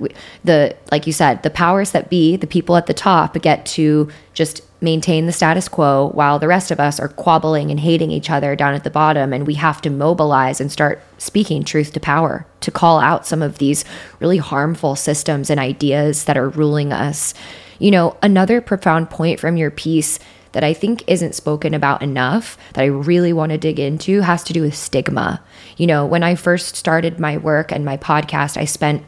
the 0.44 0.76
like 0.92 1.06
you 1.06 1.14
said, 1.14 1.44
the 1.44 1.50
powers 1.50 1.92
that 1.92 2.10
be, 2.10 2.38
the 2.38 2.48
people 2.48 2.78
at 2.78 2.88
the 2.88 2.94
top 2.94 3.40
get 3.42 3.66
to 3.78 4.10
just 4.34 4.62
maintain 4.82 5.26
the 5.26 5.32
status 5.32 5.68
quo 5.68 6.10
while 6.14 6.40
the 6.40 6.48
rest 6.48 6.72
of 6.72 6.80
us 6.80 7.00
are 7.00 7.10
quabbling 7.10 7.70
and 7.70 7.82
hating 7.82 8.12
each 8.12 8.30
other 8.30 8.56
down 8.56 8.74
at 8.74 8.84
the 8.84 8.90
bottom 8.90 9.34
and 9.34 9.46
we 9.46 9.56
have 9.56 9.82
to 9.82 9.90
mobilize 9.90 10.62
and 10.62 10.72
start 10.72 11.02
speaking 11.18 11.64
truth 11.64 11.92
to 11.92 12.00
power 12.00 12.46
to 12.62 12.72
call 12.72 13.00
out 13.00 13.28
some 13.28 13.42
of 13.42 13.58
these 13.58 13.84
really 14.20 14.38
harmful 14.38 14.96
systems 14.96 15.50
and 15.50 15.60
ideas 15.60 16.26
that 16.26 16.38
are 16.38 16.50
ruling 16.50 16.94
us. 16.94 17.34
You 17.78 17.92
know, 17.92 18.18
another 18.22 18.62
profound 18.62 19.10
point 19.10 19.40
from 19.40 19.58
your 19.58 19.72
piece 19.72 20.20
that 20.52 20.64
I 20.64 20.74
think 20.74 21.04
isn't 21.08 21.36
spoken 21.36 21.74
about 21.74 22.02
enough 22.02 22.58
that 22.74 22.82
I 22.82 22.88
really 22.88 23.34
want 23.34 23.52
to 23.52 23.58
dig 23.58 23.80
into 23.80 24.22
has 24.22 24.44
to 24.46 24.54
do 24.54 24.62
with 24.62 24.76
stigma. 24.76 25.42
You 25.78 25.88
know, 25.88 26.06
when 26.06 26.24
I 26.24 26.36
first 26.36 26.76
started 26.76 27.20
my 27.20 27.38
work 27.38 27.72
and 27.72 27.86
my 27.86 27.98
podcast, 27.98 28.58
I 28.58 28.66
spent 28.66 29.04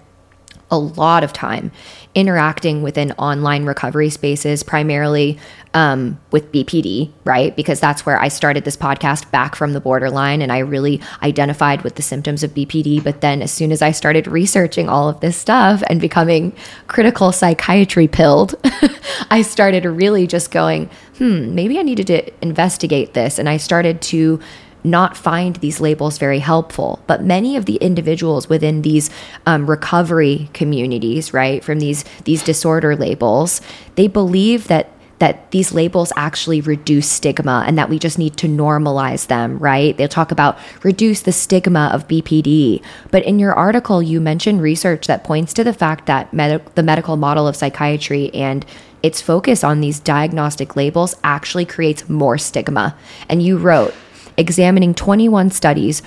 a 0.69 0.77
lot 0.77 1.23
of 1.23 1.33
time 1.33 1.71
interacting 2.13 2.83
within 2.83 3.11
online 3.13 3.65
recovery 3.65 4.09
spaces, 4.09 4.63
primarily 4.63 5.39
um, 5.73 6.19
with 6.31 6.51
BPD, 6.51 7.11
right? 7.23 7.55
Because 7.55 7.79
that's 7.79 8.05
where 8.05 8.19
I 8.21 8.27
started 8.27 8.65
this 8.65 8.75
podcast 8.75 9.31
back 9.31 9.55
from 9.55 9.73
the 9.73 9.79
borderline 9.79 10.41
and 10.41 10.51
I 10.51 10.59
really 10.59 10.99
identified 11.23 11.83
with 11.83 11.95
the 11.95 12.01
symptoms 12.01 12.43
of 12.43 12.51
BPD. 12.51 13.03
But 13.03 13.21
then, 13.21 13.41
as 13.41 13.51
soon 13.51 13.71
as 13.71 13.81
I 13.81 13.91
started 13.91 14.27
researching 14.27 14.89
all 14.89 15.07
of 15.07 15.21
this 15.21 15.37
stuff 15.37 15.81
and 15.87 16.01
becoming 16.01 16.53
critical 16.87 17.31
psychiatry 17.31 18.07
pilled, 18.07 18.55
I 19.31 19.41
started 19.41 19.85
really 19.85 20.27
just 20.27 20.51
going, 20.51 20.89
hmm, 21.17 21.55
maybe 21.55 21.79
I 21.79 21.83
needed 21.83 22.07
to 22.07 22.43
investigate 22.43 23.13
this. 23.13 23.39
And 23.39 23.47
I 23.47 23.57
started 23.57 24.01
to 24.03 24.39
not 24.83 25.17
find 25.17 25.57
these 25.57 25.79
labels 25.79 26.17
very 26.17 26.39
helpful. 26.39 26.99
But 27.07 27.23
many 27.23 27.55
of 27.55 27.65
the 27.65 27.75
individuals 27.75 28.49
within 28.49 28.81
these 28.81 29.09
um, 29.45 29.69
recovery 29.69 30.49
communities, 30.53 31.33
right, 31.33 31.63
from 31.63 31.79
these 31.79 32.03
these 32.23 32.43
disorder 32.43 32.95
labels, 32.95 33.61
they 33.95 34.07
believe 34.07 34.67
that 34.67 34.89
that 35.21 35.51
these 35.51 35.71
labels 35.71 36.11
actually 36.15 36.61
reduce 36.61 37.07
stigma 37.07 37.63
and 37.67 37.77
that 37.77 37.89
we 37.89 37.99
just 37.99 38.17
need 38.17 38.35
to 38.35 38.47
normalize 38.47 39.27
them, 39.27 39.59
right? 39.59 39.95
They'll 39.95 40.07
talk 40.07 40.31
about 40.31 40.57
reduce 40.81 41.21
the 41.21 41.31
stigma 41.31 41.91
of 41.93 42.07
BPD. 42.07 42.81
But 43.11 43.23
in 43.23 43.37
your 43.37 43.53
article, 43.53 44.01
you 44.01 44.19
mentioned 44.19 44.63
research 44.63 45.05
that 45.05 45.23
points 45.23 45.53
to 45.53 45.63
the 45.63 45.73
fact 45.73 46.07
that 46.07 46.33
med- 46.33 46.65
the 46.73 46.81
medical 46.81 47.17
model 47.17 47.47
of 47.47 47.55
psychiatry 47.55 48.33
and 48.33 48.65
its 49.03 49.21
focus 49.21 49.63
on 49.63 49.79
these 49.79 49.99
diagnostic 49.99 50.75
labels 50.75 51.15
actually 51.23 51.65
creates 51.65 52.09
more 52.09 52.39
stigma. 52.39 52.97
And 53.29 53.43
you 53.43 53.59
wrote, 53.59 53.93
examining 54.37 54.93
21 54.93 55.49
studies, 55.51 56.01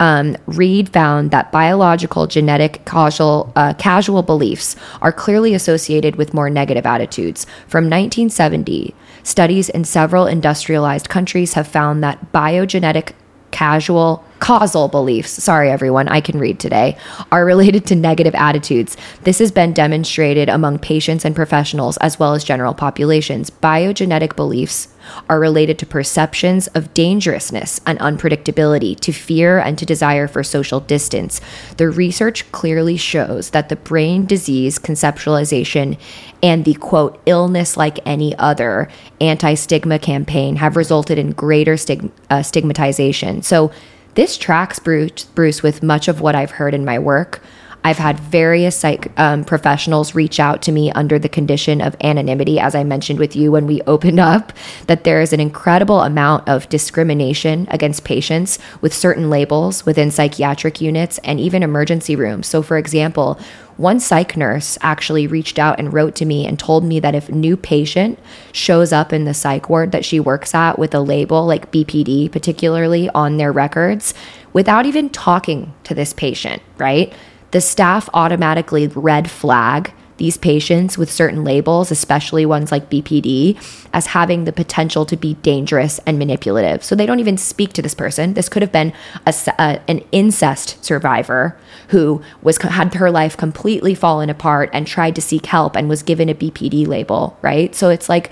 um, 0.00 0.36
Read 0.46 0.88
found 0.88 1.30
that 1.30 1.52
biological, 1.52 2.26
genetic, 2.26 2.84
causal, 2.84 3.52
uh, 3.56 3.74
casual 3.74 4.22
beliefs 4.22 4.76
are 5.02 5.12
clearly 5.12 5.54
associated 5.54 6.16
with 6.16 6.34
more 6.34 6.50
negative 6.50 6.86
attitudes. 6.86 7.44
From 7.68 7.84
1970, 7.84 8.94
studies 9.22 9.68
in 9.68 9.84
several 9.84 10.26
industrialized 10.26 11.08
countries 11.08 11.54
have 11.54 11.66
found 11.66 12.02
that 12.02 12.32
biogenetic 12.32 13.12
casual 13.50 14.22
causal 14.38 14.86
beliefs, 14.88 15.30
sorry 15.42 15.70
everyone, 15.70 16.08
I 16.08 16.20
can 16.20 16.38
read 16.38 16.60
today, 16.60 16.96
are 17.32 17.44
related 17.44 17.86
to 17.86 17.96
negative 17.96 18.34
attitudes. 18.34 18.96
This 19.22 19.38
has 19.38 19.50
been 19.50 19.72
demonstrated 19.72 20.50
among 20.50 20.78
patients 20.80 21.24
and 21.24 21.34
professionals 21.34 21.96
as 21.98 22.18
well 22.18 22.34
as 22.34 22.44
general 22.44 22.74
populations. 22.74 23.50
Biogenetic 23.50 24.36
beliefs 24.36 24.88
are 25.28 25.40
related 25.40 25.78
to 25.78 25.86
perceptions 25.86 26.66
of 26.68 26.94
dangerousness 26.94 27.80
and 27.86 27.98
unpredictability, 27.98 28.98
to 29.00 29.12
fear 29.12 29.58
and 29.58 29.78
to 29.78 29.86
desire 29.86 30.28
for 30.28 30.42
social 30.42 30.80
distance. 30.80 31.40
The 31.76 31.88
research 31.88 32.50
clearly 32.52 32.96
shows 32.96 33.50
that 33.50 33.68
the 33.68 33.76
brain 33.76 34.26
disease 34.26 34.78
conceptualization 34.78 35.98
and 36.42 36.64
the 36.64 36.74
quote, 36.74 37.20
illness 37.26 37.76
like 37.76 37.98
any 38.06 38.36
other 38.36 38.88
anti 39.20 39.54
stigma 39.54 39.98
campaign 39.98 40.56
have 40.56 40.76
resulted 40.76 41.18
in 41.18 41.32
greater 41.32 41.76
stig- 41.76 42.10
uh, 42.30 42.42
stigmatization. 42.42 43.42
So, 43.42 43.70
this 44.14 44.38
tracks 44.38 44.78
Bruce, 44.78 45.24
Bruce 45.24 45.62
with 45.62 45.82
much 45.82 46.08
of 46.08 46.22
what 46.22 46.34
I've 46.34 46.52
heard 46.52 46.72
in 46.72 46.86
my 46.86 46.98
work. 46.98 47.42
I've 47.86 47.98
had 47.98 48.18
various 48.18 48.76
psych 48.76 49.12
um, 49.16 49.44
professionals 49.44 50.12
reach 50.12 50.40
out 50.40 50.60
to 50.62 50.72
me 50.72 50.90
under 50.90 51.20
the 51.20 51.28
condition 51.28 51.80
of 51.80 51.94
anonymity, 52.00 52.58
as 52.58 52.74
I 52.74 52.82
mentioned 52.82 53.20
with 53.20 53.36
you 53.36 53.52
when 53.52 53.68
we 53.68 53.80
opened 53.86 54.18
up, 54.18 54.52
that 54.88 55.04
there 55.04 55.20
is 55.20 55.32
an 55.32 55.38
incredible 55.38 56.00
amount 56.00 56.48
of 56.48 56.68
discrimination 56.68 57.68
against 57.70 58.02
patients 58.02 58.58
with 58.80 58.92
certain 58.92 59.30
labels 59.30 59.86
within 59.86 60.10
psychiatric 60.10 60.80
units 60.80 61.18
and 61.18 61.38
even 61.38 61.62
emergency 61.62 62.16
rooms. 62.16 62.48
So, 62.48 62.60
for 62.60 62.76
example, 62.76 63.38
one 63.76 64.00
psych 64.00 64.36
nurse 64.36 64.76
actually 64.80 65.28
reached 65.28 65.56
out 65.56 65.78
and 65.78 65.92
wrote 65.92 66.16
to 66.16 66.24
me 66.24 66.44
and 66.44 66.58
told 66.58 66.82
me 66.82 66.98
that 66.98 67.14
if 67.14 67.30
new 67.30 67.56
patient 67.56 68.18
shows 68.50 68.92
up 68.92 69.12
in 69.12 69.26
the 69.26 69.34
psych 69.34 69.68
ward 69.68 69.92
that 69.92 70.04
she 70.04 70.18
works 70.18 70.56
at 70.56 70.76
with 70.76 70.92
a 70.92 71.00
label 71.00 71.46
like 71.46 71.70
BPD, 71.70 72.32
particularly 72.32 73.08
on 73.10 73.36
their 73.36 73.52
records, 73.52 74.12
without 74.52 74.86
even 74.86 75.08
talking 75.08 75.72
to 75.84 75.94
this 75.94 76.12
patient, 76.12 76.60
right? 76.78 77.14
The 77.56 77.62
staff 77.62 78.10
automatically 78.12 78.88
red 78.88 79.30
flag 79.30 79.94
these 80.18 80.36
patients 80.36 80.98
with 80.98 81.10
certain 81.10 81.42
labels, 81.42 81.90
especially 81.90 82.44
ones 82.44 82.70
like 82.70 82.90
BPD, 82.90 83.56
as 83.94 84.08
having 84.08 84.44
the 84.44 84.52
potential 84.52 85.06
to 85.06 85.16
be 85.16 85.36
dangerous 85.36 85.98
and 86.00 86.18
manipulative. 86.18 86.84
So 86.84 86.94
they 86.94 87.06
don't 87.06 87.18
even 87.18 87.38
speak 87.38 87.72
to 87.72 87.80
this 87.80 87.94
person. 87.94 88.34
This 88.34 88.50
could 88.50 88.60
have 88.60 88.72
been 88.72 88.92
a, 89.24 89.34
a, 89.58 89.80
an 89.88 90.00
incest 90.12 90.84
survivor 90.84 91.58
who 91.88 92.20
was 92.42 92.58
had 92.58 92.92
her 92.92 93.10
life 93.10 93.38
completely 93.38 93.94
fallen 93.94 94.28
apart 94.28 94.68
and 94.74 94.86
tried 94.86 95.14
to 95.14 95.22
seek 95.22 95.46
help 95.46 95.76
and 95.76 95.88
was 95.88 96.02
given 96.02 96.28
a 96.28 96.34
BPD 96.34 96.86
label, 96.86 97.38
right? 97.40 97.74
So 97.74 97.88
it's 97.88 98.10
like 98.10 98.30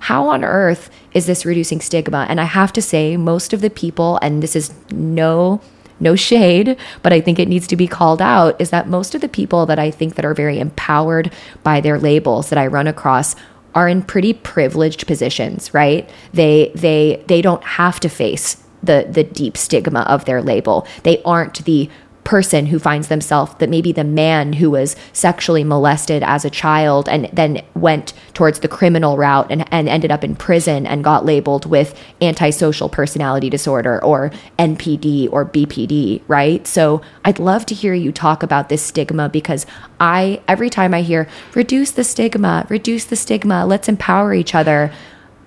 how 0.00 0.28
on 0.28 0.44
earth 0.44 0.90
is 1.14 1.24
this 1.24 1.46
reducing 1.46 1.80
stigma? 1.80 2.26
And 2.28 2.38
I 2.38 2.44
have 2.44 2.74
to 2.74 2.82
say 2.82 3.16
most 3.16 3.54
of 3.54 3.62
the 3.62 3.70
people 3.70 4.18
and 4.20 4.42
this 4.42 4.54
is 4.54 4.74
no 4.92 5.62
no 6.00 6.14
shade, 6.14 6.76
but 7.02 7.12
I 7.12 7.20
think 7.20 7.38
it 7.38 7.48
needs 7.48 7.66
to 7.68 7.76
be 7.76 7.86
called 7.86 8.22
out 8.22 8.60
is 8.60 8.70
that 8.70 8.88
most 8.88 9.14
of 9.14 9.20
the 9.20 9.28
people 9.28 9.66
that 9.66 9.78
I 9.78 9.90
think 9.90 10.14
that 10.14 10.24
are 10.24 10.34
very 10.34 10.58
empowered 10.58 11.32
by 11.62 11.80
their 11.80 11.98
labels 11.98 12.50
that 12.50 12.58
I 12.58 12.66
run 12.66 12.86
across 12.86 13.34
are 13.74 13.88
in 13.88 14.02
pretty 14.02 14.32
privileged 14.32 15.06
positions, 15.06 15.72
right? 15.74 16.08
They 16.32 16.72
they 16.74 17.22
they 17.26 17.42
don't 17.42 17.62
have 17.62 18.00
to 18.00 18.08
face 18.08 18.62
the 18.82 19.06
the 19.10 19.24
deep 19.24 19.56
stigma 19.56 20.00
of 20.00 20.24
their 20.24 20.42
label. 20.42 20.86
They 21.02 21.22
aren't 21.22 21.64
the 21.64 21.90
person 22.28 22.66
who 22.66 22.78
finds 22.78 23.08
themselves 23.08 23.54
that 23.54 23.70
maybe 23.70 23.90
the 23.90 24.04
man 24.04 24.52
who 24.52 24.70
was 24.70 24.94
sexually 25.14 25.64
molested 25.64 26.22
as 26.22 26.44
a 26.44 26.50
child 26.50 27.08
and 27.08 27.24
then 27.32 27.64
went 27.72 28.12
towards 28.34 28.60
the 28.60 28.68
criminal 28.68 29.16
route 29.16 29.50
and, 29.50 29.66
and 29.72 29.88
ended 29.88 30.10
up 30.10 30.22
in 30.22 30.36
prison 30.36 30.86
and 30.86 31.02
got 31.02 31.24
labeled 31.24 31.64
with 31.64 31.98
antisocial 32.20 32.90
personality 32.90 33.48
disorder 33.48 34.04
or 34.04 34.30
NPD 34.58 35.32
or 35.32 35.46
BPD, 35.46 36.20
right? 36.28 36.66
So 36.66 37.00
I'd 37.24 37.38
love 37.38 37.64
to 37.64 37.74
hear 37.74 37.94
you 37.94 38.12
talk 38.12 38.42
about 38.42 38.68
this 38.68 38.82
stigma 38.82 39.30
because 39.30 39.64
I, 39.98 40.42
every 40.46 40.68
time 40.68 40.92
I 40.92 41.00
hear 41.00 41.30
reduce 41.54 41.92
the 41.92 42.04
stigma, 42.04 42.66
reduce 42.68 43.06
the 43.06 43.16
stigma, 43.16 43.64
let's 43.64 43.88
empower 43.88 44.34
each 44.34 44.54
other. 44.54 44.92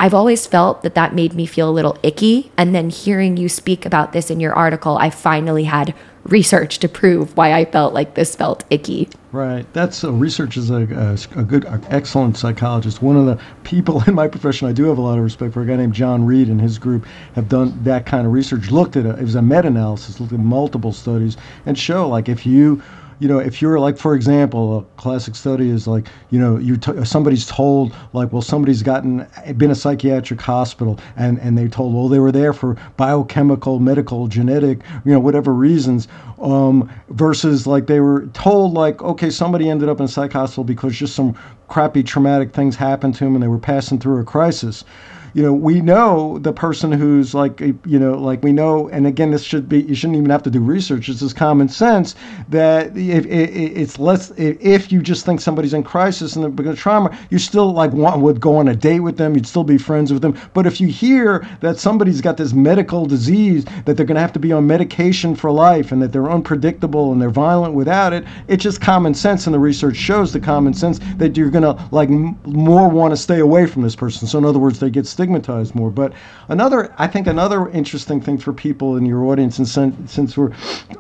I've 0.02 0.16
always 0.16 0.48
felt 0.48 0.82
that 0.82 0.96
that 0.96 1.14
made 1.14 1.36
me 1.36 1.46
feel 1.46 1.70
a 1.70 1.72
little 1.72 1.96
icky. 2.02 2.52
And 2.58 2.74
then 2.74 2.90
hearing 2.90 3.38
you 3.38 3.48
speak 3.48 3.86
about 3.86 4.14
this 4.14 4.32
in 4.32 4.40
your 4.40 4.52
article, 4.52 4.98
I 4.98 5.12
finally 5.12 5.66
had 5.66 5.94
research 6.24 6.80
to 6.80 6.90
prove 6.90 7.38
why 7.38 7.54
I 7.54 7.66
felt 7.66 7.94
like 7.94 8.16
this 8.16 8.36
felt 8.36 8.64
icky. 8.72 9.10
Right. 9.32 9.72
That's 9.74 10.04
uh, 10.04 10.12
research 10.12 10.58
is 10.58 10.72
a, 10.72 10.88
a, 11.36 11.40
a 11.40 11.44
good, 11.44 11.66
a 11.66 11.80
excellent 11.92 12.36
psychologist. 12.36 13.04
One 13.04 13.16
of 13.16 13.28
the 13.28 13.40
people 13.64 14.02
in 14.08 14.16
my 14.16 14.28
profession 14.28 14.68
I 14.68 14.72
do 14.72 14.86
have 14.86 14.98
a 14.98 15.02
lot 15.02 15.20
of 15.20 15.24
respect 15.24 15.54
for, 15.54 15.62
a 15.62 15.68
guy 15.68 15.76
named 15.76 15.94
John 15.94 16.26
Read 16.26 16.48
and 16.48 16.60
his 16.60 16.80
group 16.80 17.06
have 17.36 17.48
done 17.48 17.78
that 17.84 18.08
kind 18.08 18.26
of 18.26 18.34
research. 18.34 18.72
Looked 18.72 18.98
at 18.98 19.06
it, 19.06 19.20
it 19.20 19.24
was 19.24 19.36
a 19.36 19.42
meta-analysis, 19.44 20.20
looked 20.20 20.34
at 20.34 20.40
multiple 20.40 20.94
studies, 20.94 21.38
and 21.68 21.78
show 21.78 22.10
like 22.10 22.28
if 22.28 22.44
you 22.44 22.82
you 23.22 23.28
know, 23.28 23.38
if 23.38 23.62
you're 23.62 23.80
like, 23.80 24.00
for 24.00 24.16
example, 24.16 24.80
a 24.80 24.84
classic 25.00 25.36
study 25.36 25.70
is 25.70 25.86
like, 25.86 26.08
you 26.32 26.40
know, 26.40 26.58
you 26.58 26.76
t- 26.76 27.06
somebody's 27.06 27.46
told 27.46 27.96
like, 28.14 28.34
well, 28.34 28.42
somebody's 28.42 28.82
gotten 28.82 29.28
been 29.58 29.70
a 29.70 29.76
psychiatric 29.76 30.42
hospital, 30.42 31.00
and 31.16 31.38
and 31.38 31.56
they 31.56 31.68
told, 31.68 31.94
well, 31.94 32.08
they 32.08 32.18
were 32.18 32.32
there 32.32 32.52
for 32.52 32.78
biochemical, 32.98 33.80
medical, 33.80 34.28
genetic, 34.28 34.80
you 35.06 35.12
know, 35.12 35.20
whatever 35.20 35.54
reasons, 35.54 36.08
um, 36.42 36.92
versus 37.10 37.68
like 37.68 37.86
they 37.86 38.00
were 38.00 38.26
told 38.34 38.74
like, 38.74 39.04
okay, 39.04 39.30
somebody 39.30 39.70
ended 39.70 39.88
up 39.88 40.00
in 40.00 40.06
a 40.06 40.08
psych 40.08 40.34
hospital 40.34 40.64
because 40.64 40.98
just 40.98 41.14
some 41.16 41.36
crappy 41.68 42.02
traumatic 42.02 42.54
things 42.54 42.76
happened 42.76 43.14
to 43.14 43.24
him, 43.24 43.36
and 43.36 43.44
they 43.44 43.48
were 43.48 43.60
passing 43.60 44.00
through 44.00 44.20
a 44.20 44.24
crisis 44.24 44.84
you 45.34 45.44
know, 45.44 45.54
we 45.54 45.82
know 45.82 46.40
the 46.40 46.54
person 46.54 46.92
who's 46.92 47.34
like, 47.34 47.60
you 47.60 48.00
know, 48.00 48.14
like 48.14 48.44
we 48.44 48.52
know, 48.52 48.90
and 48.90 49.08
again, 49.08 49.32
this 49.32 49.44
should 49.44 49.70
be, 49.70 49.82
you 49.84 49.96
shouldn't 49.96 50.18
even 50.18 50.30
have 50.30 50.44
to 50.44 50.50
do 50.50 50.60
research. 50.60 51.10
It's 51.10 51.22
just 51.22 51.36
common 51.36 51.70
sense 51.70 52.16
that 52.50 52.96
if, 52.98 53.26
it's 53.26 54.00
less, 54.00 54.32
if 54.38 54.92
you 54.92 55.02
just 55.02 55.26
think 55.26 55.42
somebody's 55.42 55.74
in 55.74 55.84
crisis 55.84 56.36
and 56.36 56.44
they're 56.44 56.52
going 56.52 56.76
to 56.76 56.82
trauma, 56.82 57.18
you 57.30 57.40
still 57.40 57.72
like 57.72 57.92
want, 57.94 58.22
would 58.22 58.40
go 58.42 58.58
on 58.58 58.68
a 58.68 58.76
date 58.76 59.00
with 59.00 59.18
them, 59.18 59.36
you'd 59.36 59.48
still 59.48 59.64
be 59.64 59.78
friends 59.78 60.12
with 60.12 60.22
them. 60.22 60.38
But 60.54 60.66
if 60.66 60.82
you 60.82 60.88
hear 60.88 61.48
that 61.62 61.78
somebody's 61.78 62.22
got 62.22 62.38
this 62.38 62.54
medical 62.54 63.06
disease, 63.06 63.66
that 63.86 63.98
they're 63.98 64.06
going 64.06 64.16
to 64.16 64.22
have 64.22 64.34
to 64.34 64.40
be 64.40 64.52
on 64.52 64.68
medication 64.68 65.36
for 65.36 65.52
life 65.52 65.92
and 65.92 66.02
that 66.02 66.12
they're 66.12 66.30
unpredictable 66.30 67.12
and 67.12 67.22
they're 67.22 67.30
violent 67.30 67.74
without 67.74 68.14
it, 68.14 68.26
it's 68.48 68.64
just 68.64 68.82
common 68.82 69.14
sense. 69.14 69.48
And 69.48 69.54
the 69.54 69.60
research 69.60 69.96
shows 69.96 70.34
the 70.34 70.40
common 70.40 70.74
sense 70.74 71.00
that 71.18 71.38
you're 71.38 71.50
going 71.50 71.64
to 71.64 71.88
like 71.92 72.10
m- 72.10 72.40
more 72.46 72.90
want 72.90 73.12
to 73.12 73.18
stay 73.18 73.40
away 73.40 73.66
from 73.66 73.82
this 73.82 73.96
person. 73.96 74.28
So 74.28 74.38
in 74.38 74.46
other 74.46 74.60
words, 74.60 74.80
they 74.80 74.90
get 74.90 75.08
stigmatized 75.22 75.76
more. 75.76 75.92
But 75.92 76.14
another, 76.50 76.92
I 76.98 77.06
think 77.06 77.28
another 77.28 77.70
interesting 77.70 78.20
thing 78.20 78.40
for 78.40 78.54
people 78.54 78.98
in 78.98 79.06
your 79.06 79.26
audience, 79.26 79.60
and 79.60 79.68
since, 79.68 80.12
since 80.12 80.36
we're 80.36 80.52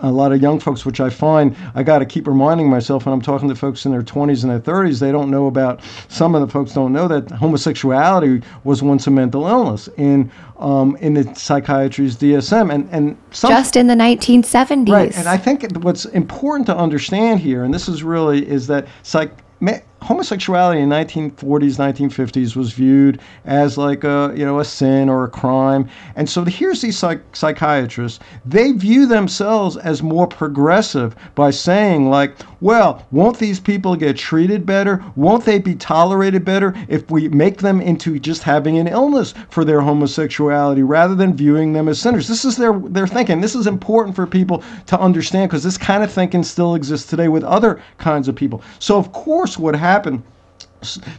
a 0.02 0.11
lot 0.11 0.31
of 0.31 0.39
young 0.39 0.60
folks, 0.60 0.85
which 0.85 0.99
I 0.99 1.10
find 1.10 1.56
I 1.73 1.81
got 1.81 1.99
to 1.99 2.06
keep 2.06 2.27
reminding 2.27 2.69
myself 2.69 3.07
when 3.07 3.14
I'm 3.14 3.22
talking 3.22 3.49
to 3.49 3.56
folks 3.56 3.84
in 3.85 3.91
their 3.91 4.03
20s 4.03 4.43
and 4.43 4.52
their 4.52 4.60
30s, 4.60 4.99
they 4.99 5.11
don't 5.11 5.31
know 5.31 5.48
about, 5.48 5.81
some 6.07 6.35
of 6.35 6.41
the 6.41 6.48
folks 6.48 6.73
don't 6.73 6.93
know 6.93 7.07
that 7.07 7.31
homosexuality 7.31 8.43
was 8.64 8.84
once 8.84 9.07
a 9.07 9.11
mental 9.11 9.48
illness 9.48 9.89
in, 9.98 10.31
um, 10.60 10.95
in 10.98 11.15
the 11.15 11.34
psychiatry's 11.34 12.15
DSM. 12.15 12.72
And, 12.72 12.88
and 12.91 13.18
some, 13.31 13.49
just 13.49 13.76
in 13.76 13.88
the 13.88 13.95
1970s. 13.95 14.89
Right. 14.89 15.18
And 15.18 15.27
I 15.27 15.38
think 15.38 15.65
what's 15.77 16.06
important 16.06 16.68
to 16.68 16.77
understand 16.77 17.39
here, 17.39 17.64
and 17.64 17.73
this 17.73 17.89
is 17.89 18.03
really, 18.03 18.48
is 18.48 18.68
that 18.68 18.88
psych, 19.02 19.31
homosexuality 20.02 20.82
in 20.82 20.90
1940s 20.90 21.78
1950s 21.78 22.56
was 22.56 22.73
viewed 22.73 23.19
as 23.45 23.78
like 23.78 24.03
a 24.03 24.34
you 24.36 24.44
know 24.44 24.60
a 24.60 24.65
sin 24.65 25.10
or 25.10 25.23
a 25.23 25.30
crime. 25.30 25.88
And 26.15 26.28
so 26.28 26.44
here's 26.44 26.82
these 26.82 26.98
psych- 26.98 27.36
psychiatrists. 27.36 28.19
They 28.45 28.72
view 28.72 29.06
themselves 29.06 29.78
as 29.78 30.02
more 30.02 30.26
progressive 30.26 31.15
by 31.36 31.52
saying 31.52 32.10
like 32.10 32.36
well 32.61 33.06
won't 33.11 33.38
these 33.38 33.60
people 33.60 33.95
get 33.95 34.18
treated 34.18 34.65
better? 34.65 35.03
Won't 35.15 35.45
they 35.45 35.60
be 35.60 35.76
tolerated 35.76 36.44
better 36.44 36.73
if 36.88 37.10
we 37.11 37.30
make 37.30 37.60
them 37.60 37.80
into 37.80 38.19
just 38.19 38.41
having 38.41 38.80
an 38.80 38.88
illness 38.88 39.36
for 39.49 39.64
their 39.64 39.82
homosexuality 39.82 40.82
rather 40.82 41.14
than 41.14 41.36
viewing 41.36 41.73
them 41.73 41.88
as 41.88 41.99
sinners? 41.99 42.28
This 42.28 42.44
is 42.44 42.57
their 42.57 42.73
their 42.80 43.07
thinking. 43.07 43.40
This 43.40 43.56
is 43.56 43.68
important 43.68 44.15
for 44.15 44.26
people 44.26 44.64
to 44.88 44.99
understand 44.99 45.52
because 45.52 45.64
this 45.64 45.78
kind 45.78 46.03
of 46.03 46.11
thinking 46.11 46.41
still 46.44 46.73
exists 46.73 47.07
today 47.07 47.28
with 47.28 47.44
other 47.44 47.80
kinds 47.99 48.28
of 48.28 48.36
people. 48.36 48.64
So 48.80 48.98
of 48.98 49.11
course 49.11 49.60
what 49.60 49.76
happens 49.76 49.90
happen, 49.91 50.23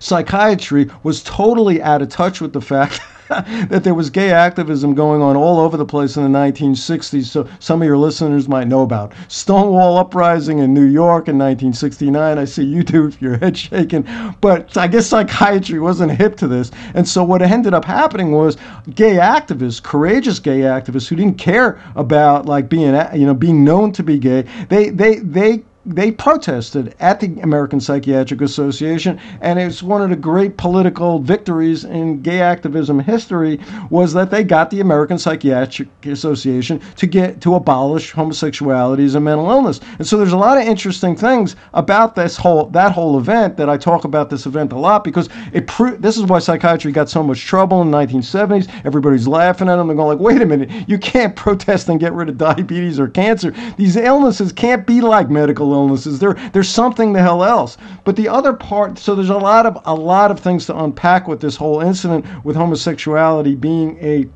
psychiatry 0.01 0.91
was 1.03 1.23
totally 1.23 1.83
out 1.83 2.03
of 2.03 2.09
touch 2.09 2.41
with 2.41 2.53
the 2.53 2.61
fact 2.61 3.01
that 3.69 3.83
there 3.83 3.95
was 3.95 4.11
gay 4.11 4.31
activism 4.31 4.95
going 4.95 5.23
on 5.23 5.37
all 5.37 5.59
over 5.59 5.77
the 5.77 5.85
place 5.85 6.17
in 6.17 6.31
the 6.31 6.39
1960s. 6.39 7.25
So 7.25 7.49
some 7.61 7.81
of 7.81 7.87
your 7.87 7.97
listeners 7.97 8.49
might 8.49 8.69
know 8.69 8.83
about 8.83 9.15
Stonewall 9.29 9.97
Uprising 9.97 10.59
in 10.59 10.75
New 10.75 10.85
York 10.85 11.29
in 11.29 11.39
1969. 11.39 12.39
I 12.39 12.45
see 12.45 12.65
you 12.65 12.83
do 12.83 13.07
if 13.07 13.23
your 13.23 13.39
head 13.39 13.57
shaking. 13.57 14.07
But 14.41 14.77
I 14.77 14.87
guess 14.87 15.07
psychiatry 15.07 15.79
wasn't 15.81 16.13
hip 16.13 16.37
to 16.37 16.49
this. 16.49 16.71
And 16.95 17.09
so 17.09 17.25
what 17.25 17.41
ended 17.41 17.73
up 17.73 17.85
happening 17.85 18.33
was 18.33 18.57
gay 18.95 19.17
activists, 19.17 19.83
courageous 19.83 20.39
gay 20.39 20.61
activists 20.61 21.09
who 21.09 21.17
didn't 21.17 21.39
care 21.39 21.81
about 21.95 22.47
like 22.47 22.69
being, 22.69 22.95
you 23.15 23.27
know, 23.27 23.35
being 23.35 23.65
known 23.65 23.93
to 23.93 24.03
be 24.03 24.19
gay, 24.19 24.43
they, 24.69 24.91
they, 24.91 25.17
they 25.21 25.63
they 25.85 26.13
protested 26.13 26.95
at 27.01 27.19
the 27.19 27.41
American 27.41 27.81
Psychiatric 27.81 28.41
Association, 28.41 29.19
and 29.41 29.59
it's 29.59 29.83
one 29.83 30.01
of 30.01 30.11
the 30.11 30.17
great 30.17 30.57
political 30.57 31.19
victories 31.19 31.85
in 31.85 32.23
gay 32.23 32.41
activism 32.41 33.01
history 33.01 33.59
was 33.91 34.13
that 34.13 34.31
they 34.31 34.45
got 34.45 34.71
the 34.71 34.81
American 34.81 35.19
Psychiatric 35.19 35.89
Association 36.07 36.81
to 36.97 37.07
get 37.07 37.41
to 37.41 37.57
abolish 37.57 38.13
homosexuality 38.13 39.05
as 39.05 39.17
a 39.17 39.21
mental 39.21 39.51
illness. 39.51 39.81
And 39.99 40.07
so 40.07 40.17
there's 40.17 40.33
a 40.33 40.37
lot 40.37 40.57
of 40.57 40.65
interesting 40.65 41.17
things 41.17 41.57
about 41.75 42.15
this 42.15 42.37
whole 42.37 42.67
that 42.67 42.93
whole 42.93 43.19
event 43.19 43.57
that 43.57 43.69
I 43.69 43.77
talk 43.77 44.05
about 44.05 44.31
this 44.31 44.47
event 44.47 44.73
a 44.73 44.79
lot 44.79 45.03
because 45.03 45.29
it 45.53 45.67
pro- 45.67 45.97
this 45.97 46.17
is 46.17 46.25
why 46.25 46.39
psychiatry 46.39 46.93
got 46.93 47.09
so 47.09 47.23
much 47.23 47.45
trouble 47.45 47.83
in 47.83 47.91
the 47.91 47.99
1970s. 47.99 48.71
Everybody's 48.85 49.27
laughing 49.27 49.69
at 49.69 49.77
them. 49.77 49.89
They're 49.89 49.97
going 49.97 50.17
like, 50.17 50.25
"Wait 50.25 50.41
a 50.41 50.47
minute, 50.47 50.71
you 50.89 50.99
can't 50.99 51.35
protest 51.43 51.89
and 51.89 51.99
get 51.99 52.13
rid 52.13 52.29
of 52.29 52.39
diabetes 52.39 53.01
or 53.01 53.09
cancer. 53.09 53.53
These 53.77 53.97
illnesses 53.97 54.53
can't 54.53 54.87
be 54.87 55.01
like 55.01 55.29
medical 55.29 55.72
illnesses. 55.73 56.19
There, 56.19 56.35
there's 56.53 56.69
something 56.69 57.13
the 57.13 57.21
hell 57.23 57.45
else. 57.45 57.77
But 58.05 58.17
the 58.17 58.29
other 58.29 58.53
part, 58.53 58.99
so 58.99 59.15
there's 59.15 59.31
a 59.31 59.37
lot 59.37 59.67
of 59.67 59.79
a 59.85 59.95
lot 59.95 60.31
of 60.31 60.41
things 60.41 60.67
to 60.67 60.79
unpack 60.79 61.29
with 61.29 61.41
this 61.41 61.57
whole 61.57 61.81
incident 61.81 62.25
with 62.45 62.57
homosexuality 62.57 63.55
being 63.55 63.99
a 64.03 64.29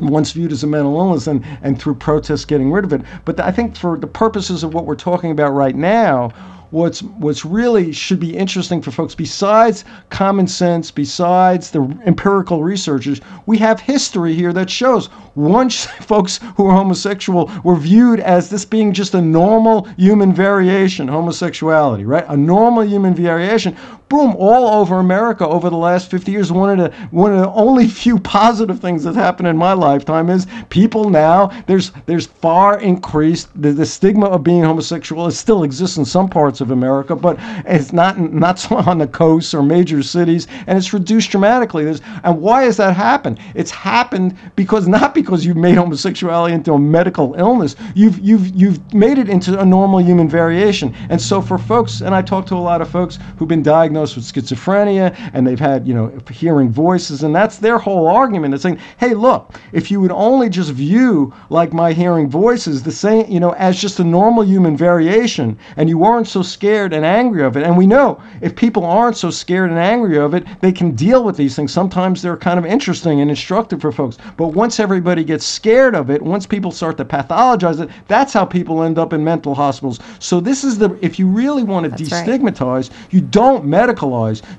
once 0.00 0.32
viewed 0.32 0.52
as 0.52 0.64
a 0.64 0.66
mental 0.66 0.96
illness 0.96 1.26
and, 1.26 1.44
and 1.62 1.80
through 1.80 1.94
protests 1.94 2.44
getting 2.44 2.72
rid 2.72 2.84
of 2.84 2.92
it. 2.92 3.02
But 3.24 3.38
I 3.40 3.50
think 3.52 3.76
for 3.76 3.98
the 3.98 4.06
purposes 4.06 4.64
of 4.64 4.72
what 4.74 4.86
we're 4.86 4.94
talking 4.94 5.30
about 5.30 5.50
right 5.50 5.76
now, 5.76 6.32
what's 6.70 7.02
what's 7.02 7.44
really 7.44 7.92
should 7.92 8.20
be 8.20 8.36
interesting 8.36 8.80
for 8.80 8.90
folks 8.90 9.14
besides 9.14 9.84
common 10.08 10.46
sense 10.46 10.90
besides 10.90 11.70
the 11.70 11.82
empirical 12.06 12.62
researchers 12.62 13.20
we 13.46 13.58
have 13.58 13.80
history 13.80 14.34
here 14.34 14.52
that 14.52 14.70
shows 14.70 15.08
once 15.34 15.86
folks 16.00 16.38
who 16.56 16.66
are 16.66 16.74
homosexual 16.74 17.50
were 17.64 17.76
viewed 17.76 18.20
as 18.20 18.50
this 18.50 18.64
being 18.64 18.92
just 18.92 19.14
a 19.14 19.20
normal 19.20 19.84
human 19.96 20.32
variation 20.32 21.08
homosexuality 21.08 22.04
right? 22.04 22.24
A 22.28 22.36
normal 22.36 22.84
human 22.84 23.14
variation 23.14 23.76
boom, 24.10 24.34
all 24.36 24.80
over 24.80 24.98
America 24.98 25.46
over 25.46 25.70
the 25.70 25.76
last 25.76 26.10
50 26.10 26.32
years. 26.32 26.52
One 26.52 26.78
of 26.78 26.92
the 26.92 26.96
one 27.10 27.32
of 27.32 27.40
the 27.40 27.50
only 27.52 27.88
few 28.02 28.18
positive 28.18 28.80
things 28.80 29.04
that's 29.04 29.16
happened 29.16 29.48
in 29.48 29.56
my 29.56 29.72
lifetime 29.72 30.28
is 30.28 30.46
people 30.68 31.08
now 31.08 31.46
there's 31.66 31.92
there's 32.06 32.26
far 32.26 32.80
increased 32.80 33.48
the, 33.60 33.72
the 33.72 33.86
stigma 33.86 34.26
of 34.26 34.42
being 34.44 34.64
homosexual. 34.64 35.26
It 35.28 35.32
still 35.32 35.62
exists 35.62 35.96
in 35.96 36.04
some 36.04 36.28
parts 36.28 36.60
of 36.60 36.72
America, 36.72 37.16
but 37.16 37.36
it's 37.64 37.92
not 37.92 38.18
not 38.18 38.58
so 38.58 38.76
on 38.90 38.98
the 38.98 39.06
coasts 39.06 39.54
or 39.54 39.62
major 39.62 40.02
cities, 40.02 40.48
and 40.66 40.76
it's 40.76 40.92
reduced 40.92 41.30
dramatically. 41.30 41.84
There's, 41.84 42.02
and 42.24 42.40
why 42.40 42.64
has 42.64 42.76
that 42.78 42.96
happened? 42.96 43.38
It's 43.54 43.70
happened 43.70 44.36
because 44.56 44.88
not 44.98 45.14
because 45.14 45.46
you've 45.46 45.56
made 45.56 45.76
homosexuality 45.76 46.52
into 46.52 46.72
a 46.72 46.78
medical 46.78 47.34
illness. 47.34 47.76
You've 47.94 48.18
you've 48.18 48.54
you've 48.56 48.92
made 48.92 49.18
it 49.18 49.28
into 49.28 49.58
a 49.58 49.64
normal 49.64 50.00
human 50.02 50.28
variation. 50.28 50.96
And 51.08 51.22
so 51.22 51.40
for 51.40 51.58
folks, 51.58 52.00
and 52.00 52.12
I 52.12 52.22
talk 52.22 52.44
to 52.46 52.56
a 52.56 52.56
lot 52.56 52.82
of 52.82 52.90
folks 52.90 53.20
who've 53.36 53.48
been 53.48 53.62
diagnosed 53.62 53.99
with 54.00 54.24
schizophrenia 54.24 55.14
and 55.34 55.46
they've 55.46 55.60
had 55.60 55.86
you 55.86 55.94
know 55.94 56.12
hearing 56.30 56.70
voices, 56.70 57.22
and 57.22 57.34
that's 57.34 57.58
their 57.58 57.78
whole 57.78 58.06
argument. 58.06 58.54
It's 58.54 58.62
saying, 58.62 58.78
hey, 58.98 59.14
look, 59.14 59.54
if 59.72 59.90
you 59.90 60.00
would 60.00 60.12
only 60.12 60.48
just 60.48 60.70
view 60.72 61.32
like 61.50 61.72
my 61.72 61.92
hearing 61.92 62.28
voices 62.28 62.82
the 62.82 62.92
same, 62.92 63.30
you 63.30 63.40
know, 63.40 63.52
as 63.52 63.80
just 63.80 64.00
a 64.00 64.04
normal 64.04 64.44
human 64.44 64.76
variation, 64.76 65.58
and 65.76 65.88
you 65.88 65.98
weren't 65.98 66.26
so 66.26 66.42
scared 66.42 66.92
and 66.92 67.04
angry 67.04 67.42
of 67.42 67.56
it. 67.56 67.62
And 67.62 67.76
we 67.76 67.86
know 67.86 68.22
if 68.40 68.56
people 68.56 68.84
aren't 68.84 69.16
so 69.16 69.30
scared 69.30 69.70
and 69.70 69.78
angry 69.78 70.18
of 70.18 70.34
it, 70.34 70.46
they 70.60 70.72
can 70.72 70.92
deal 70.92 71.24
with 71.24 71.36
these 71.36 71.56
things. 71.56 71.72
Sometimes 71.72 72.22
they're 72.22 72.36
kind 72.36 72.58
of 72.58 72.66
interesting 72.66 73.20
and 73.20 73.30
instructive 73.30 73.80
for 73.80 73.92
folks. 73.92 74.16
But 74.36 74.48
once 74.48 74.80
everybody 74.80 75.24
gets 75.24 75.46
scared 75.46 75.94
of 75.94 76.10
it, 76.10 76.22
once 76.22 76.46
people 76.46 76.70
start 76.70 76.96
to 76.98 77.04
pathologize 77.04 77.80
it, 77.80 77.90
that's 78.08 78.32
how 78.32 78.44
people 78.44 78.82
end 78.82 78.98
up 78.98 79.12
in 79.12 79.22
mental 79.22 79.54
hospitals. 79.54 80.00
So 80.18 80.40
this 80.40 80.64
is 80.64 80.78
the 80.78 80.98
if 81.00 81.18
you 81.18 81.26
really 81.26 81.62
want 81.62 81.84
to 81.84 81.90
That's 81.90 82.10
right. 82.10 82.26
destigmatize, 82.26 82.90
you 83.10 83.20
don't 83.20 83.64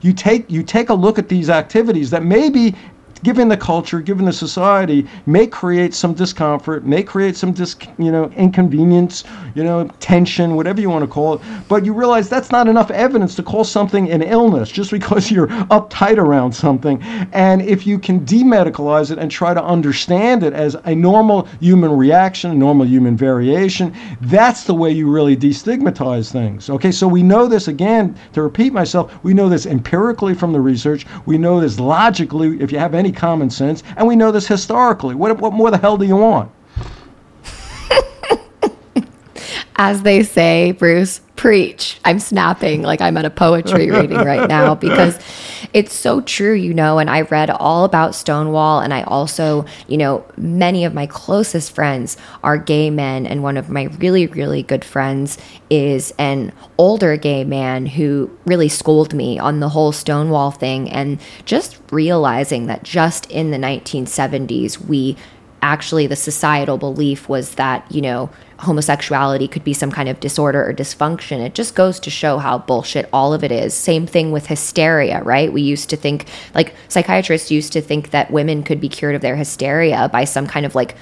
You 0.02 0.14
take 0.14 0.50
you 0.50 0.64
take 0.64 0.90
a 0.90 0.94
look 0.94 1.18
at 1.20 1.30
these 1.30 1.50
activities 1.50 2.10
that 2.12 2.24
maybe 2.24 2.76
given 3.24 3.48
the 3.48 3.58
culture, 3.58 4.02
given 4.02 4.26
the 4.26 4.34
society, 4.34 5.08
may 5.26 5.48
create 5.48 5.94
some 5.94 6.14
discomfort, 6.14 6.86
may 6.86 7.04
create 7.04 7.36
some 7.36 7.52
dis, 7.52 7.76
you 7.98 8.12
know, 8.12 8.26
inconvenience, 8.36 9.24
you 9.56 9.64
know, 9.64 9.88
tension, 10.00 10.56
whatever 10.56 10.82
you 10.82 10.90
want 10.90 11.04
to 11.04 11.08
call 11.08 11.36
it. 11.36 11.42
But 11.68 11.86
you 11.86 11.94
realize 11.94 12.30
that's 12.30 12.52
not 12.52 12.68
enough 12.68 12.92
evidence 12.92 13.36
to 13.36 13.44
call 13.44 13.64
something 13.64 14.10
an 14.12 14.22
illness 14.22 14.72
just 14.72 14.92
because 14.92 15.32
you're 15.32 15.48
uptight 15.48 16.18
around 16.18 16.54
something. 16.54 17.02
And 17.34 17.62
if 17.62 17.86
you 17.86 18.00
can 18.00 18.26
demedicalize 18.26 19.12
it 19.12 19.20
and 19.20 19.30
try 19.30 19.54
to 19.54 19.64
understand 19.64 20.44
it 20.44 20.54
as 20.54 20.76
a 20.86 20.96
normal 20.96 21.48
human 21.60 21.92
reaction, 21.92 22.52
a 22.52 22.56
normal 22.56 22.86
human 22.86 23.16
variation, 23.16 23.94
that's 24.22 24.64
the 24.64 24.74
way 24.74 24.92
you 24.92 25.10
really 25.10 25.36
destigmatize 25.38 26.32
things. 26.32 26.70
Okay, 26.70 26.92
so 26.92 27.08
we 27.08 27.24
know 27.24 27.48
this 27.48 27.68
again, 27.68 28.16
to 28.34 28.42
repeat 28.42 28.74
myself, 28.74 29.14
we 29.24 29.34
know 29.34 29.50
this 29.50 29.66
empirically 29.66 30.34
from 30.34 30.52
the 30.52 30.60
research, 30.60 31.06
we 31.26 31.38
know 31.38 31.60
this 31.60 31.80
logically 31.80 32.62
if 32.62 32.72
you 32.72 32.80
have 32.80 32.96
any 32.96 33.11
common 33.14 33.50
sense, 33.50 33.84
and 33.98 34.08
we 34.08 34.16
know 34.16 34.32
this 34.32 34.48
historically. 34.48 35.16
What, 35.16 35.38
what 35.40 35.54
more 35.54 35.72
the 35.72 35.78
hell 35.78 35.98
do 35.98 36.06
you 36.06 36.16
want? 36.16 36.52
As 39.76 40.04
they 40.04 40.24
say, 40.24 40.72
Bruce, 40.74 41.22
preach. 41.42 42.00
I'm 42.06 42.20
snapping 42.20 42.84
like 42.84 43.02
I'm 43.02 43.18
at 43.18 43.26
a 43.26 43.32
poetry 43.32 43.90
reading 44.00 44.20
right 44.20 44.48
now 44.48 44.76
because 44.76 45.18
it's 45.74 45.92
so 45.92 46.22
true, 46.22 46.54
you 46.54 46.72
know. 46.72 47.00
And 47.00 47.10
I 47.10 47.22
read 47.22 47.50
all 47.50 47.84
about 47.84 48.14
Stonewall, 48.14 48.80
and 48.80 48.94
I 48.94 49.02
also, 49.02 49.66
you 49.88 49.98
know, 49.98 50.24
many 50.38 50.86
of 50.86 50.94
my 50.94 51.08
closest 51.08 51.74
friends 51.74 52.16
are 52.44 52.60
gay 52.60 52.92
men, 52.92 53.26
and 53.26 53.42
one 53.42 53.58
of 53.58 53.70
my 53.70 53.86
really, 53.98 54.28
really 54.28 54.62
good 54.62 54.86
friends 54.86 55.40
is 55.72 56.14
an 56.20 56.54
older 56.78 57.18
gay 57.18 57.44
man 57.44 57.88
who 57.88 58.30
really 58.46 58.70
schooled 58.70 59.16
me 59.16 59.40
on 59.40 59.62
the 59.62 59.70
whole 59.70 59.92
Stonewall 59.92 60.52
thing, 60.52 60.92
and 60.92 61.20
just 61.46 61.80
realizing 61.90 62.68
that 62.68 62.84
just 62.84 63.26
in 63.32 63.50
the 63.50 63.58
1970s, 63.58 64.78
we 64.78 65.18
actually 65.64 66.08
the 66.08 66.16
societal 66.16 66.78
belief 66.78 67.30
was 67.30 67.56
that 67.56 67.90
you 67.92 68.02
know 68.02 68.30
homosexuality 68.62 69.48
could 69.48 69.64
be 69.64 69.74
some 69.74 69.92
kind 69.92 70.08
of 70.08 70.20
disorder 70.20 70.64
or 70.68 70.74
dysfunction 70.74 71.40
it 71.40 71.54
just 71.54 71.76
goes 71.76 72.00
to 72.00 72.10
show 72.10 72.38
how 72.38 72.58
bullshit 72.58 73.10
all 73.12 73.34
of 73.34 73.44
it 73.44 73.52
is 73.52 73.74
same 73.74 74.06
thing 74.08 74.32
with 74.32 74.48
hysteria 74.48 75.22
right 75.24 75.52
we 75.52 75.62
used 75.62 75.90
to 75.90 75.98
think 75.98 76.28
like 76.54 76.74
psychiatrists 76.88 77.52
used 77.52 77.74
to 77.74 77.82
think 77.82 78.12
that 78.12 78.32
women 78.32 78.64
could 78.64 78.80
be 78.80 78.90
cured 78.90 79.16
of 79.16 79.22
their 79.22 79.36
hysteria 79.36 80.10
by 80.10 80.24
some 80.24 80.48
kind 80.48 80.66
of 80.66 80.76
like 80.76 80.96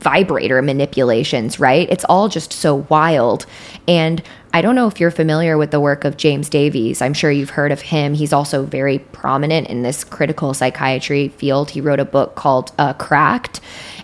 vibrator 0.00 0.62
manipulations, 0.62 1.60
right? 1.60 1.88
It's 1.90 2.04
all 2.04 2.28
just 2.28 2.52
so 2.52 2.86
wild. 2.88 3.46
And 3.86 4.22
I 4.58 4.60
don't 4.60 4.74
know 4.74 4.88
if 4.88 4.98
you're 4.98 5.12
familiar 5.12 5.56
with 5.56 5.70
the 5.70 5.78
work 5.78 6.04
of 6.04 6.16
James 6.16 6.48
Davies. 6.48 7.00
I'm 7.00 7.14
sure 7.14 7.30
you've 7.30 7.50
heard 7.50 7.70
of 7.70 7.80
him. 7.80 8.14
He's 8.14 8.32
also 8.32 8.64
very 8.64 8.98
prominent 8.98 9.68
in 9.68 9.82
this 9.82 10.02
critical 10.02 10.52
psychiatry 10.52 11.28
field. 11.28 11.70
He 11.70 11.80
wrote 11.80 12.00
a 12.00 12.04
book 12.04 12.34
called 12.34 12.72
uh, 12.76 12.94
Cracked. 12.94 13.60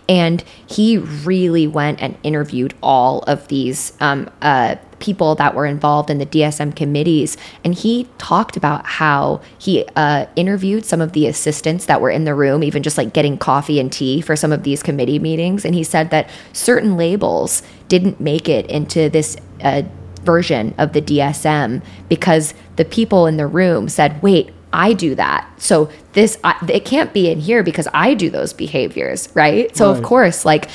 And 0.08 0.44
he 0.64 0.98
really 0.98 1.66
went 1.66 2.00
and 2.00 2.16
interviewed 2.22 2.72
all 2.84 3.22
of 3.22 3.48
these 3.48 3.94
um, 3.98 4.30
uh, 4.42 4.76
people 5.00 5.34
that 5.34 5.56
were 5.56 5.66
involved 5.66 6.08
in 6.08 6.18
the 6.18 6.26
DSM 6.26 6.76
committees. 6.76 7.36
And 7.64 7.74
he 7.74 8.08
talked 8.18 8.56
about 8.56 8.86
how 8.86 9.40
he 9.58 9.84
uh, 9.96 10.26
interviewed 10.36 10.84
some 10.84 11.00
of 11.00 11.14
the 11.14 11.26
assistants 11.26 11.86
that 11.86 12.00
were 12.00 12.10
in 12.10 12.26
the 12.26 12.34
room, 12.36 12.62
even 12.62 12.84
just 12.84 12.96
like 12.96 13.12
getting 13.12 13.38
coffee 13.38 13.80
and 13.80 13.92
tea 13.92 14.20
for 14.20 14.36
some 14.36 14.52
of 14.52 14.62
these 14.62 14.84
committee 14.84 15.18
meetings. 15.18 15.64
And 15.64 15.74
he 15.74 15.82
said 15.82 16.10
that 16.10 16.30
certain 16.52 16.96
labels 16.96 17.64
didn't 17.88 18.20
make 18.20 18.48
it 18.48 18.66
into 18.66 19.08
this. 19.10 19.36
Uh, 19.60 19.82
version 20.24 20.74
of 20.78 20.92
the 20.92 21.02
DSM 21.02 21.82
because 22.08 22.54
the 22.76 22.84
people 22.84 23.26
in 23.26 23.36
the 23.36 23.46
room 23.46 23.88
said, 23.88 24.22
wait, 24.22 24.52
I 24.72 24.92
do 24.92 25.14
that. 25.14 25.48
So 25.60 25.88
this, 26.14 26.38
I, 26.42 26.56
it 26.68 26.84
can't 26.84 27.12
be 27.12 27.30
in 27.30 27.38
here 27.40 27.62
because 27.62 27.86
I 27.94 28.14
do 28.14 28.28
those 28.30 28.52
behaviors, 28.52 29.28
right? 29.34 29.74
So, 29.76 29.90
Right. 29.90 29.96
of 29.98 30.04
course, 30.04 30.44
like 30.44 30.68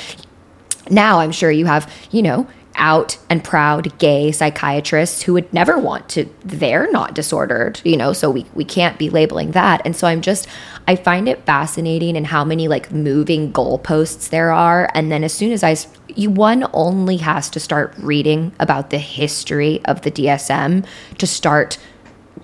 now 0.88 1.20
I'm 1.20 1.32
sure 1.32 1.50
you 1.50 1.66
have, 1.66 1.92
you 2.10 2.22
know, 2.22 2.46
out 2.76 3.18
and 3.28 3.42
proud 3.44 3.96
gay 3.98 4.30
psychiatrists 4.32 5.22
who 5.22 5.32
would 5.34 5.52
never 5.52 5.76
want 5.76 6.08
to 6.08 6.26
they're 6.44 6.90
not 6.92 7.14
disordered 7.14 7.80
you 7.84 7.96
know 7.96 8.12
so 8.12 8.30
we 8.30 8.46
we 8.54 8.64
can't 8.64 8.96
be 8.96 9.10
labeling 9.10 9.50
that 9.50 9.82
and 9.84 9.96
so 9.96 10.06
i'm 10.06 10.20
just 10.20 10.46
i 10.86 10.94
find 10.94 11.28
it 11.28 11.44
fascinating 11.44 12.16
and 12.16 12.28
how 12.28 12.44
many 12.44 12.68
like 12.68 12.92
moving 12.92 13.52
goalposts 13.52 14.30
there 14.30 14.52
are 14.52 14.88
and 14.94 15.10
then 15.10 15.24
as 15.24 15.32
soon 15.32 15.50
as 15.50 15.64
i 15.64 15.74
you 16.16 16.30
one 16.30 16.66
only 16.72 17.18
has 17.18 17.50
to 17.50 17.60
start 17.60 17.94
reading 17.98 18.52
about 18.58 18.90
the 18.90 18.98
history 18.98 19.80
of 19.84 20.02
the 20.02 20.10
dsm 20.10 20.84
to 21.18 21.26
start 21.26 21.78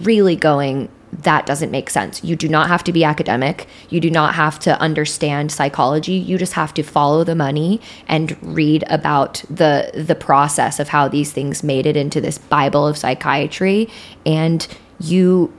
really 0.01 0.37
going 0.37 0.89
that 1.23 1.47
doesn't 1.47 1.71
make 1.71 1.89
sense. 1.89 2.23
You 2.23 2.37
do 2.37 2.49
not 2.49 2.69
have 2.69 2.85
to 2.85 2.93
be 2.93 3.05
academic. 3.05 3.69
You 3.89 4.01
do 4.01 4.11
not 4.11 4.35
have 4.35 4.59
to 4.61 4.79
understand 4.81 5.51
psychology. 5.51 6.13
You 6.13 6.37
just 6.37 6.53
have 6.55 6.75
to 6.75 6.83
follow 6.83 7.25
the 7.25 7.35
money 7.35 7.81
and 8.09 8.37
read 8.43 8.85
about 8.89 9.43
the 9.49 9.91
the 9.95 10.15
process 10.15 10.79
of 10.79 10.89
how 10.89 11.09
these 11.09 11.33
things 11.33 11.63
made 11.63 11.87
it 11.87 11.97
into 11.97 12.21
this 12.21 12.39
Bible 12.39 12.87
of 12.87 12.97
psychiatry 12.99 13.89
and 14.25 14.67
you 15.01 15.53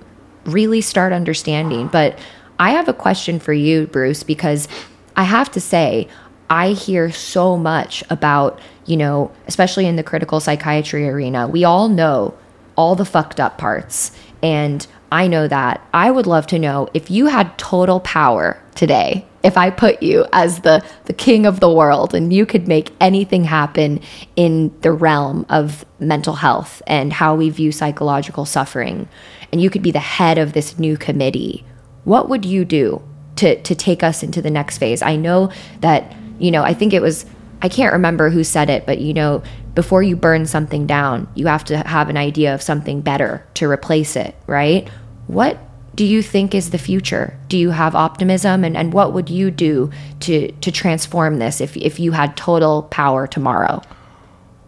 really 0.45 0.81
start 0.81 1.13
understanding. 1.13 1.87
But 1.87 2.19
I 2.59 2.71
have 2.71 2.87
a 2.87 2.93
question 2.93 3.39
for 3.39 3.53
you, 3.53 3.87
Bruce, 3.87 4.23
because 4.23 4.67
I 5.15 5.23
have 5.23 5.51
to 5.51 5.61
say 5.61 6.07
I 6.49 6.69
hear 6.69 7.11
so 7.11 7.57
much 7.57 8.03
about, 8.09 8.59
you 8.85 8.97
know, 8.97 9.31
especially 9.47 9.85
in 9.85 9.95
the 9.95 10.03
critical 10.03 10.39
psychiatry 10.39 11.07
arena. 11.07 11.47
We 11.47 11.63
all 11.63 11.89
know 11.89 12.37
all 12.75 12.95
the 12.95 13.05
fucked 13.05 13.39
up 13.39 13.57
parts. 13.57 14.11
And 14.41 14.85
I 15.11 15.27
know 15.27 15.47
that. 15.47 15.85
I 15.93 16.11
would 16.11 16.27
love 16.27 16.47
to 16.47 16.59
know 16.59 16.89
if 16.93 17.09
you 17.09 17.27
had 17.27 17.57
total 17.57 17.99
power 18.01 18.61
today, 18.75 19.25
if 19.41 19.57
I 19.57 19.69
put 19.69 20.03
you 20.03 20.25
as 20.33 20.61
the, 20.61 20.85
the 21.05 21.13
king 21.13 21.45
of 21.45 21.59
the 21.59 21.71
world 21.71 22.13
and 22.13 22.33
you 22.33 22.45
could 22.45 22.67
make 22.67 22.91
anything 22.99 23.45
happen 23.45 24.01
in 24.35 24.77
the 24.81 24.91
realm 24.91 25.45
of 25.49 25.85
mental 25.99 26.35
health 26.35 26.81
and 26.85 27.13
how 27.13 27.35
we 27.35 27.49
view 27.49 27.71
psychological 27.71 28.45
suffering, 28.45 29.07
and 29.51 29.61
you 29.61 29.69
could 29.69 29.81
be 29.81 29.91
the 29.91 29.99
head 29.99 30.37
of 30.37 30.53
this 30.53 30.77
new 30.77 30.97
committee, 30.97 31.65
what 32.03 32.29
would 32.29 32.45
you 32.45 32.65
do 32.65 33.01
to, 33.37 33.61
to 33.61 33.75
take 33.75 34.03
us 34.03 34.21
into 34.23 34.41
the 34.41 34.51
next 34.51 34.77
phase? 34.77 35.01
I 35.01 35.15
know 35.15 35.51
that, 35.79 36.13
you 36.39 36.51
know, 36.51 36.63
I 36.63 36.73
think 36.73 36.93
it 36.93 37.01
was 37.01 37.25
I 37.61 37.69
can't 37.69 37.93
remember 37.93 38.29
who 38.29 38.43
said 38.43 38.69
it, 38.69 38.85
but 38.85 38.99
you 38.99 39.13
know, 39.13 39.41
before 39.73 40.03
you 40.03 40.15
burn 40.15 40.45
something 40.45 40.85
down, 40.85 41.27
you 41.35 41.47
have 41.47 41.63
to 41.65 41.77
have 41.77 42.09
an 42.09 42.17
idea 42.17 42.53
of 42.53 42.61
something 42.61 43.01
better 43.01 43.45
to 43.55 43.69
replace 43.69 44.15
it, 44.15 44.35
right? 44.45 44.87
What 45.27 45.57
do 45.95 46.05
you 46.05 46.21
think 46.21 46.53
is 46.53 46.69
the 46.69 46.77
future? 46.77 47.37
Do 47.47 47.57
you 47.57 47.71
have 47.71 47.95
optimism 47.95 48.63
and, 48.63 48.77
and 48.77 48.93
what 48.93 49.13
would 49.13 49.29
you 49.29 49.49
do 49.49 49.89
to 50.21 50.51
to 50.51 50.71
transform 50.71 51.39
this 51.39 51.59
if 51.59 51.75
if 51.75 51.99
you 51.99 52.11
had 52.11 52.37
total 52.37 52.83
power 52.83 53.25
tomorrow? 53.25 53.81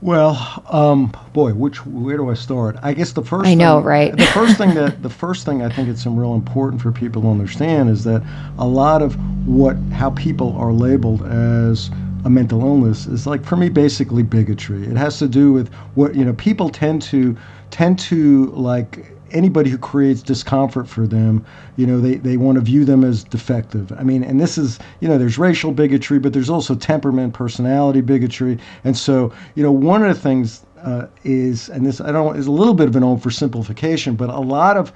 Well, 0.02 0.64
um, 0.70 1.12
boy, 1.34 1.54
which 1.54 1.86
where 1.86 2.16
do 2.16 2.30
I 2.30 2.34
start? 2.34 2.78
I 2.82 2.94
guess 2.94 3.12
the 3.12 3.22
first 3.24 3.48
I 3.48 3.54
know, 3.54 3.80
thing- 3.80 3.86
right? 3.86 4.18
The 4.18 4.26
first 4.28 4.58
thing 4.58 4.74
that 4.76 5.04
the 5.04 5.10
first 5.10 5.46
thing 5.46 5.62
I 5.62 5.70
think 5.70 5.90
it's 5.90 6.02
some 6.02 6.18
real 6.18 6.36
important 6.36 6.82
for 6.82 6.92
people 6.92 7.22
to 7.24 7.28
understand 7.30 7.90
is 7.90 8.06
that 8.06 8.24
a 8.58 8.66
lot 8.66 9.02
of 9.02 9.16
what 9.46 9.76
how 9.92 10.12
people 10.12 10.56
are 10.58 10.72
labeled 10.72 11.24
as 11.24 11.90
a 12.24 12.30
mental 12.30 12.62
illness 12.62 13.08
is 13.08 13.28
like 13.28 13.44
for 13.44 13.58
me 13.58 13.68
basically 13.68 14.24
bigotry. 14.24 14.86
It 14.86 14.96
has 14.96 15.20
to 15.20 15.28
do 15.28 15.52
with 15.52 15.72
what 15.96 16.16
you 16.16 16.24
know 16.24 16.34
people 16.34 16.70
tend 16.70 17.02
to 17.04 17.36
tend 17.70 18.00
to 18.00 18.48
like 18.48 19.12
anybody 19.32 19.70
who 19.70 19.78
creates 19.78 20.22
discomfort 20.22 20.88
for 20.88 21.08
them, 21.08 21.46
you 21.76 21.86
know, 21.86 22.00
they, 22.00 22.16
they 22.16 22.38
want 22.38 22.56
to 22.56 22.62
view 22.62 22.86
them 22.86 23.04
as 23.04 23.24
defective. 23.24 23.92
I 23.94 24.04
mean, 24.04 24.24
and 24.24 24.40
this 24.40 24.58
is, 24.58 24.80
you 25.00 25.08
know, 25.08 25.18
there's 25.18 25.38
racial 25.38 25.72
bigotry, 25.72 26.20
but 26.20 26.34
there's 26.34 26.50
also 26.50 26.76
temperament, 26.76 27.34
personality 27.34 28.02
bigotry. 28.02 28.58
And 28.84 28.98
so, 28.98 29.34
you 29.56 29.64
know, 29.64 29.72
one 29.72 30.04
of 30.04 30.14
the 30.14 30.22
things 30.22 30.66
uh, 30.84 31.08
is, 31.24 31.70
and 31.70 31.86
this 31.86 32.02
I 32.02 32.12
don't 32.12 32.38
is 32.38 32.48
a 32.48 32.52
little 32.52 32.74
bit 32.74 32.88
of 32.88 32.96
an 32.96 33.04
oversimplification, 33.04 34.16
but 34.16 34.30
a 34.30 34.40
lot 34.40 34.78
of 34.78 34.94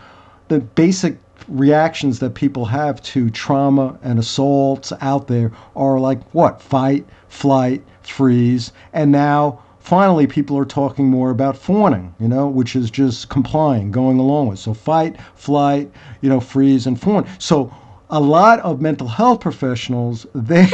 the 0.47 0.59
basic 0.59 1.17
reactions 1.47 2.19
that 2.19 2.35
people 2.35 2.65
have 2.65 3.01
to 3.01 3.29
trauma 3.29 3.97
and 4.03 4.19
assaults 4.19 4.93
out 5.01 5.27
there 5.27 5.51
are 5.75 5.99
like 5.99 6.21
what 6.33 6.61
fight, 6.61 7.05
flight, 7.27 7.83
freeze, 8.01 8.71
and 8.93 9.11
now 9.11 9.61
finally 9.83 10.25
people 10.25 10.57
are 10.57 10.65
talking 10.65 11.05
more 11.05 11.29
about 11.29 11.57
fawning, 11.57 12.15
you 12.17 12.27
know, 12.27 12.47
which 12.47 12.73
is 12.75 12.89
just 12.89 13.27
complying, 13.27 13.91
going 13.91 14.17
along 14.17 14.47
with. 14.47 14.57
So 14.57 14.73
fight, 14.73 15.17
flight, 15.35 15.91
you 16.21 16.29
know, 16.29 16.39
freeze 16.39 16.87
and 16.87 16.99
fawn. 16.99 17.27
So 17.37 17.71
a 18.13 18.19
lot 18.19 18.59
of 18.59 18.79
mental 18.79 19.07
health 19.07 19.39
professionals, 19.39 20.27
their 20.35 20.69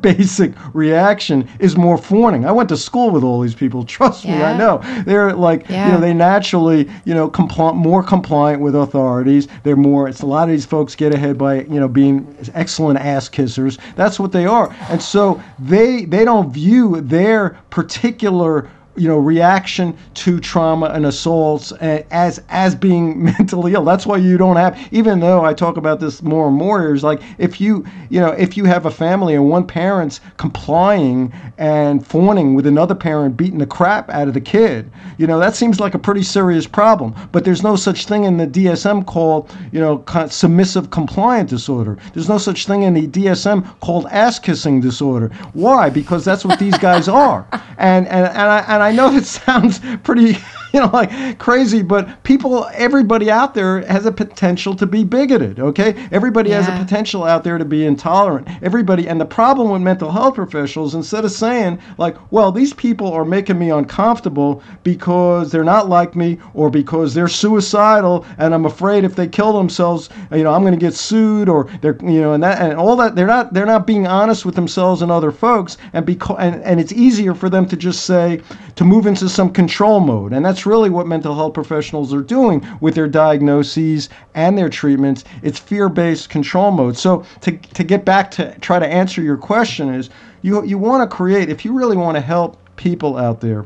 basic 0.00 0.52
reaction 0.74 1.48
is 1.60 1.76
more 1.76 1.96
fawning. 1.96 2.44
I 2.44 2.50
went 2.50 2.68
to 2.70 2.76
school 2.76 3.10
with 3.10 3.22
all 3.22 3.40
these 3.40 3.54
people. 3.54 3.84
Trust 3.84 4.24
yeah. 4.24 4.38
me, 4.38 4.42
I 4.42 4.58
know. 4.58 5.02
They're 5.04 5.32
like, 5.32 5.68
yeah. 5.68 5.86
you 5.86 5.92
know, 5.92 6.00
they 6.00 6.12
naturally, 6.12 6.90
you 7.04 7.14
know, 7.14 7.30
compli- 7.30 7.76
more 7.76 8.02
compliant 8.02 8.60
with 8.60 8.74
authorities. 8.74 9.46
They're 9.62 9.76
more. 9.76 10.08
It's 10.08 10.22
a 10.22 10.26
lot 10.26 10.48
of 10.48 10.50
these 10.50 10.66
folks 10.66 10.96
get 10.96 11.14
ahead 11.14 11.38
by, 11.38 11.62
you 11.62 11.78
know, 11.78 11.88
being 11.88 12.36
excellent 12.52 12.98
ass 12.98 13.28
kissers. 13.28 13.78
That's 13.94 14.18
what 14.18 14.32
they 14.32 14.44
are, 14.44 14.74
and 14.90 15.00
so 15.00 15.40
they 15.60 16.04
they 16.04 16.24
don't 16.24 16.52
view 16.52 17.00
their 17.00 17.50
particular 17.70 18.68
you 18.96 19.08
know 19.08 19.18
reaction 19.18 19.96
to 20.14 20.40
trauma 20.40 20.86
and 20.86 21.06
assaults 21.06 21.72
as 21.72 22.42
as 22.48 22.74
being 22.74 23.24
mentally 23.38 23.74
ill. 23.74 23.84
That's 23.84 24.06
why 24.06 24.18
you 24.18 24.36
don't 24.36 24.56
have 24.56 24.78
even 24.92 25.20
though 25.20 25.44
i 25.44 25.54
talk 25.54 25.76
about 25.76 26.00
this 26.00 26.22
more 26.22 26.48
and 26.48 26.56
more 26.56 26.94
is 26.94 27.02
like 27.02 27.22
if 27.38 27.60
you 27.60 27.84
you 28.10 28.20
know 28.20 28.30
if 28.30 28.56
you 28.56 28.64
have 28.64 28.86
a 28.86 28.90
family 28.90 29.34
and 29.34 29.48
one 29.48 29.66
parent's 29.66 30.20
complying 30.36 31.32
and 31.58 32.06
fawning 32.06 32.54
with 32.54 32.66
another 32.66 32.94
parent 32.94 33.36
beating 33.36 33.58
the 33.58 33.66
crap 33.66 34.08
out 34.10 34.28
of 34.28 34.34
the 34.34 34.40
kid 34.40 34.90
you 35.18 35.26
know 35.26 35.38
that 35.38 35.54
seems 35.54 35.80
like 35.80 35.94
a 35.94 35.98
pretty 35.98 36.22
serious 36.22 36.66
problem. 36.66 37.14
But 37.30 37.44
there's 37.44 37.62
no 37.62 37.76
such 37.76 38.06
thing 38.06 38.24
in 38.24 38.36
the 38.36 38.46
dsm 38.46 39.06
called 39.06 39.54
you 39.70 39.80
know 39.80 40.04
submissive 40.28 40.90
compliant 40.90 41.48
disorder. 41.48 41.98
There's 42.12 42.28
no 42.28 42.38
such 42.38 42.66
thing 42.66 42.82
in 42.82 42.94
the 42.94 43.06
dsm 43.06 43.78
called 43.80 44.06
ass 44.10 44.38
kissing 44.38 44.80
disorder. 44.80 45.28
Why? 45.52 45.90
Because 45.90 46.24
that's 46.24 46.44
what 46.44 46.58
these 46.58 46.76
guys 46.78 47.08
are. 47.24 47.46
And 47.78 48.06
and 48.08 48.26
and 48.26 48.48
I, 48.56 48.64
and 48.68 48.81
I 48.82 48.92
know 48.92 49.14
it 49.14 49.24
sounds 49.38 49.80
pretty 50.02 50.36
you 50.74 50.80
know, 50.80 50.90
like 50.92 51.38
crazy, 51.38 51.82
but 51.82 52.22
people, 52.24 52.66
everybody 52.72 53.30
out 53.30 53.54
there 53.54 53.82
has 53.82 54.06
a 54.06 54.12
potential 54.12 54.74
to 54.74 54.86
be 54.86 55.04
bigoted, 55.04 55.60
okay? 55.60 56.08
Everybody 56.10 56.50
yeah. 56.50 56.62
has 56.62 56.68
a 56.68 56.82
potential 56.82 57.24
out 57.24 57.44
there 57.44 57.58
to 57.58 57.64
be 57.64 57.84
intolerant. 57.84 58.48
Everybody, 58.62 59.06
and 59.06 59.20
the 59.20 59.26
problem 59.26 59.70
with 59.70 59.82
mental 59.82 60.10
health 60.10 60.36
professionals, 60.36 60.94
instead 60.94 61.26
of 61.26 61.32
saying, 61.32 61.78
like, 61.98 62.16
well, 62.32 62.50
these 62.50 62.72
people 62.72 63.12
are 63.12 63.24
making 63.24 63.58
me 63.58 63.70
uncomfortable 63.70 64.62
because 64.82 65.52
they're 65.52 65.62
not 65.62 65.90
like 65.90 66.16
me 66.16 66.38
or 66.54 66.70
because 66.70 67.12
they're 67.12 67.28
suicidal 67.28 68.24
and 68.38 68.54
I'm 68.54 68.64
afraid 68.64 69.04
if 69.04 69.14
they 69.14 69.28
kill 69.28 69.52
themselves, 69.52 70.08
you 70.30 70.42
know, 70.42 70.54
I'm 70.54 70.62
going 70.62 70.72
to 70.72 70.80
get 70.80 70.94
sued 70.94 71.50
or 71.50 71.68
they're, 71.82 71.98
you 72.02 72.20
know, 72.20 72.32
and 72.32 72.42
that, 72.42 72.62
and 72.62 72.78
all 72.78 72.96
that, 72.96 73.14
they're 73.14 73.26
not, 73.26 73.52
they're 73.52 73.66
not 73.66 73.86
being 73.86 74.06
honest 74.06 74.46
with 74.46 74.54
themselves 74.54 75.02
and 75.02 75.12
other 75.12 75.32
folks. 75.32 75.76
And 75.92 76.06
because, 76.06 76.36
and, 76.38 76.62
and 76.62 76.80
it's 76.80 76.92
easier 76.92 77.34
for 77.34 77.50
them 77.50 77.66
to 77.66 77.76
just 77.76 78.06
say, 78.06 78.40
to 78.76 78.84
move 78.84 79.06
into 79.06 79.28
some 79.28 79.52
control 79.52 80.00
mode. 80.00 80.32
And 80.32 80.44
that's 80.44 80.61
that's 80.62 80.68
really 80.68 80.90
what 80.90 81.08
mental 81.08 81.34
health 81.34 81.54
professionals 81.54 82.14
are 82.14 82.20
doing 82.20 82.64
with 82.80 82.94
their 82.94 83.08
diagnoses 83.08 84.08
and 84.36 84.56
their 84.56 84.68
treatments. 84.68 85.24
It's 85.42 85.58
fear-based 85.58 86.30
control 86.30 86.70
mode. 86.70 86.96
So 86.96 87.26
to, 87.40 87.50
to 87.50 87.82
get 87.82 88.04
back 88.04 88.30
to 88.32 88.56
try 88.60 88.78
to 88.78 88.86
answer 88.86 89.22
your 89.22 89.36
question 89.36 89.92
is 89.92 90.08
you 90.42 90.64
you 90.64 90.78
want 90.78 91.02
to 91.02 91.16
create 91.16 91.48
if 91.48 91.64
you 91.64 91.72
really 91.72 91.96
want 91.96 92.14
to 92.14 92.20
help 92.20 92.58
people 92.76 93.16
out 93.16 93.40
there 93.40 93.64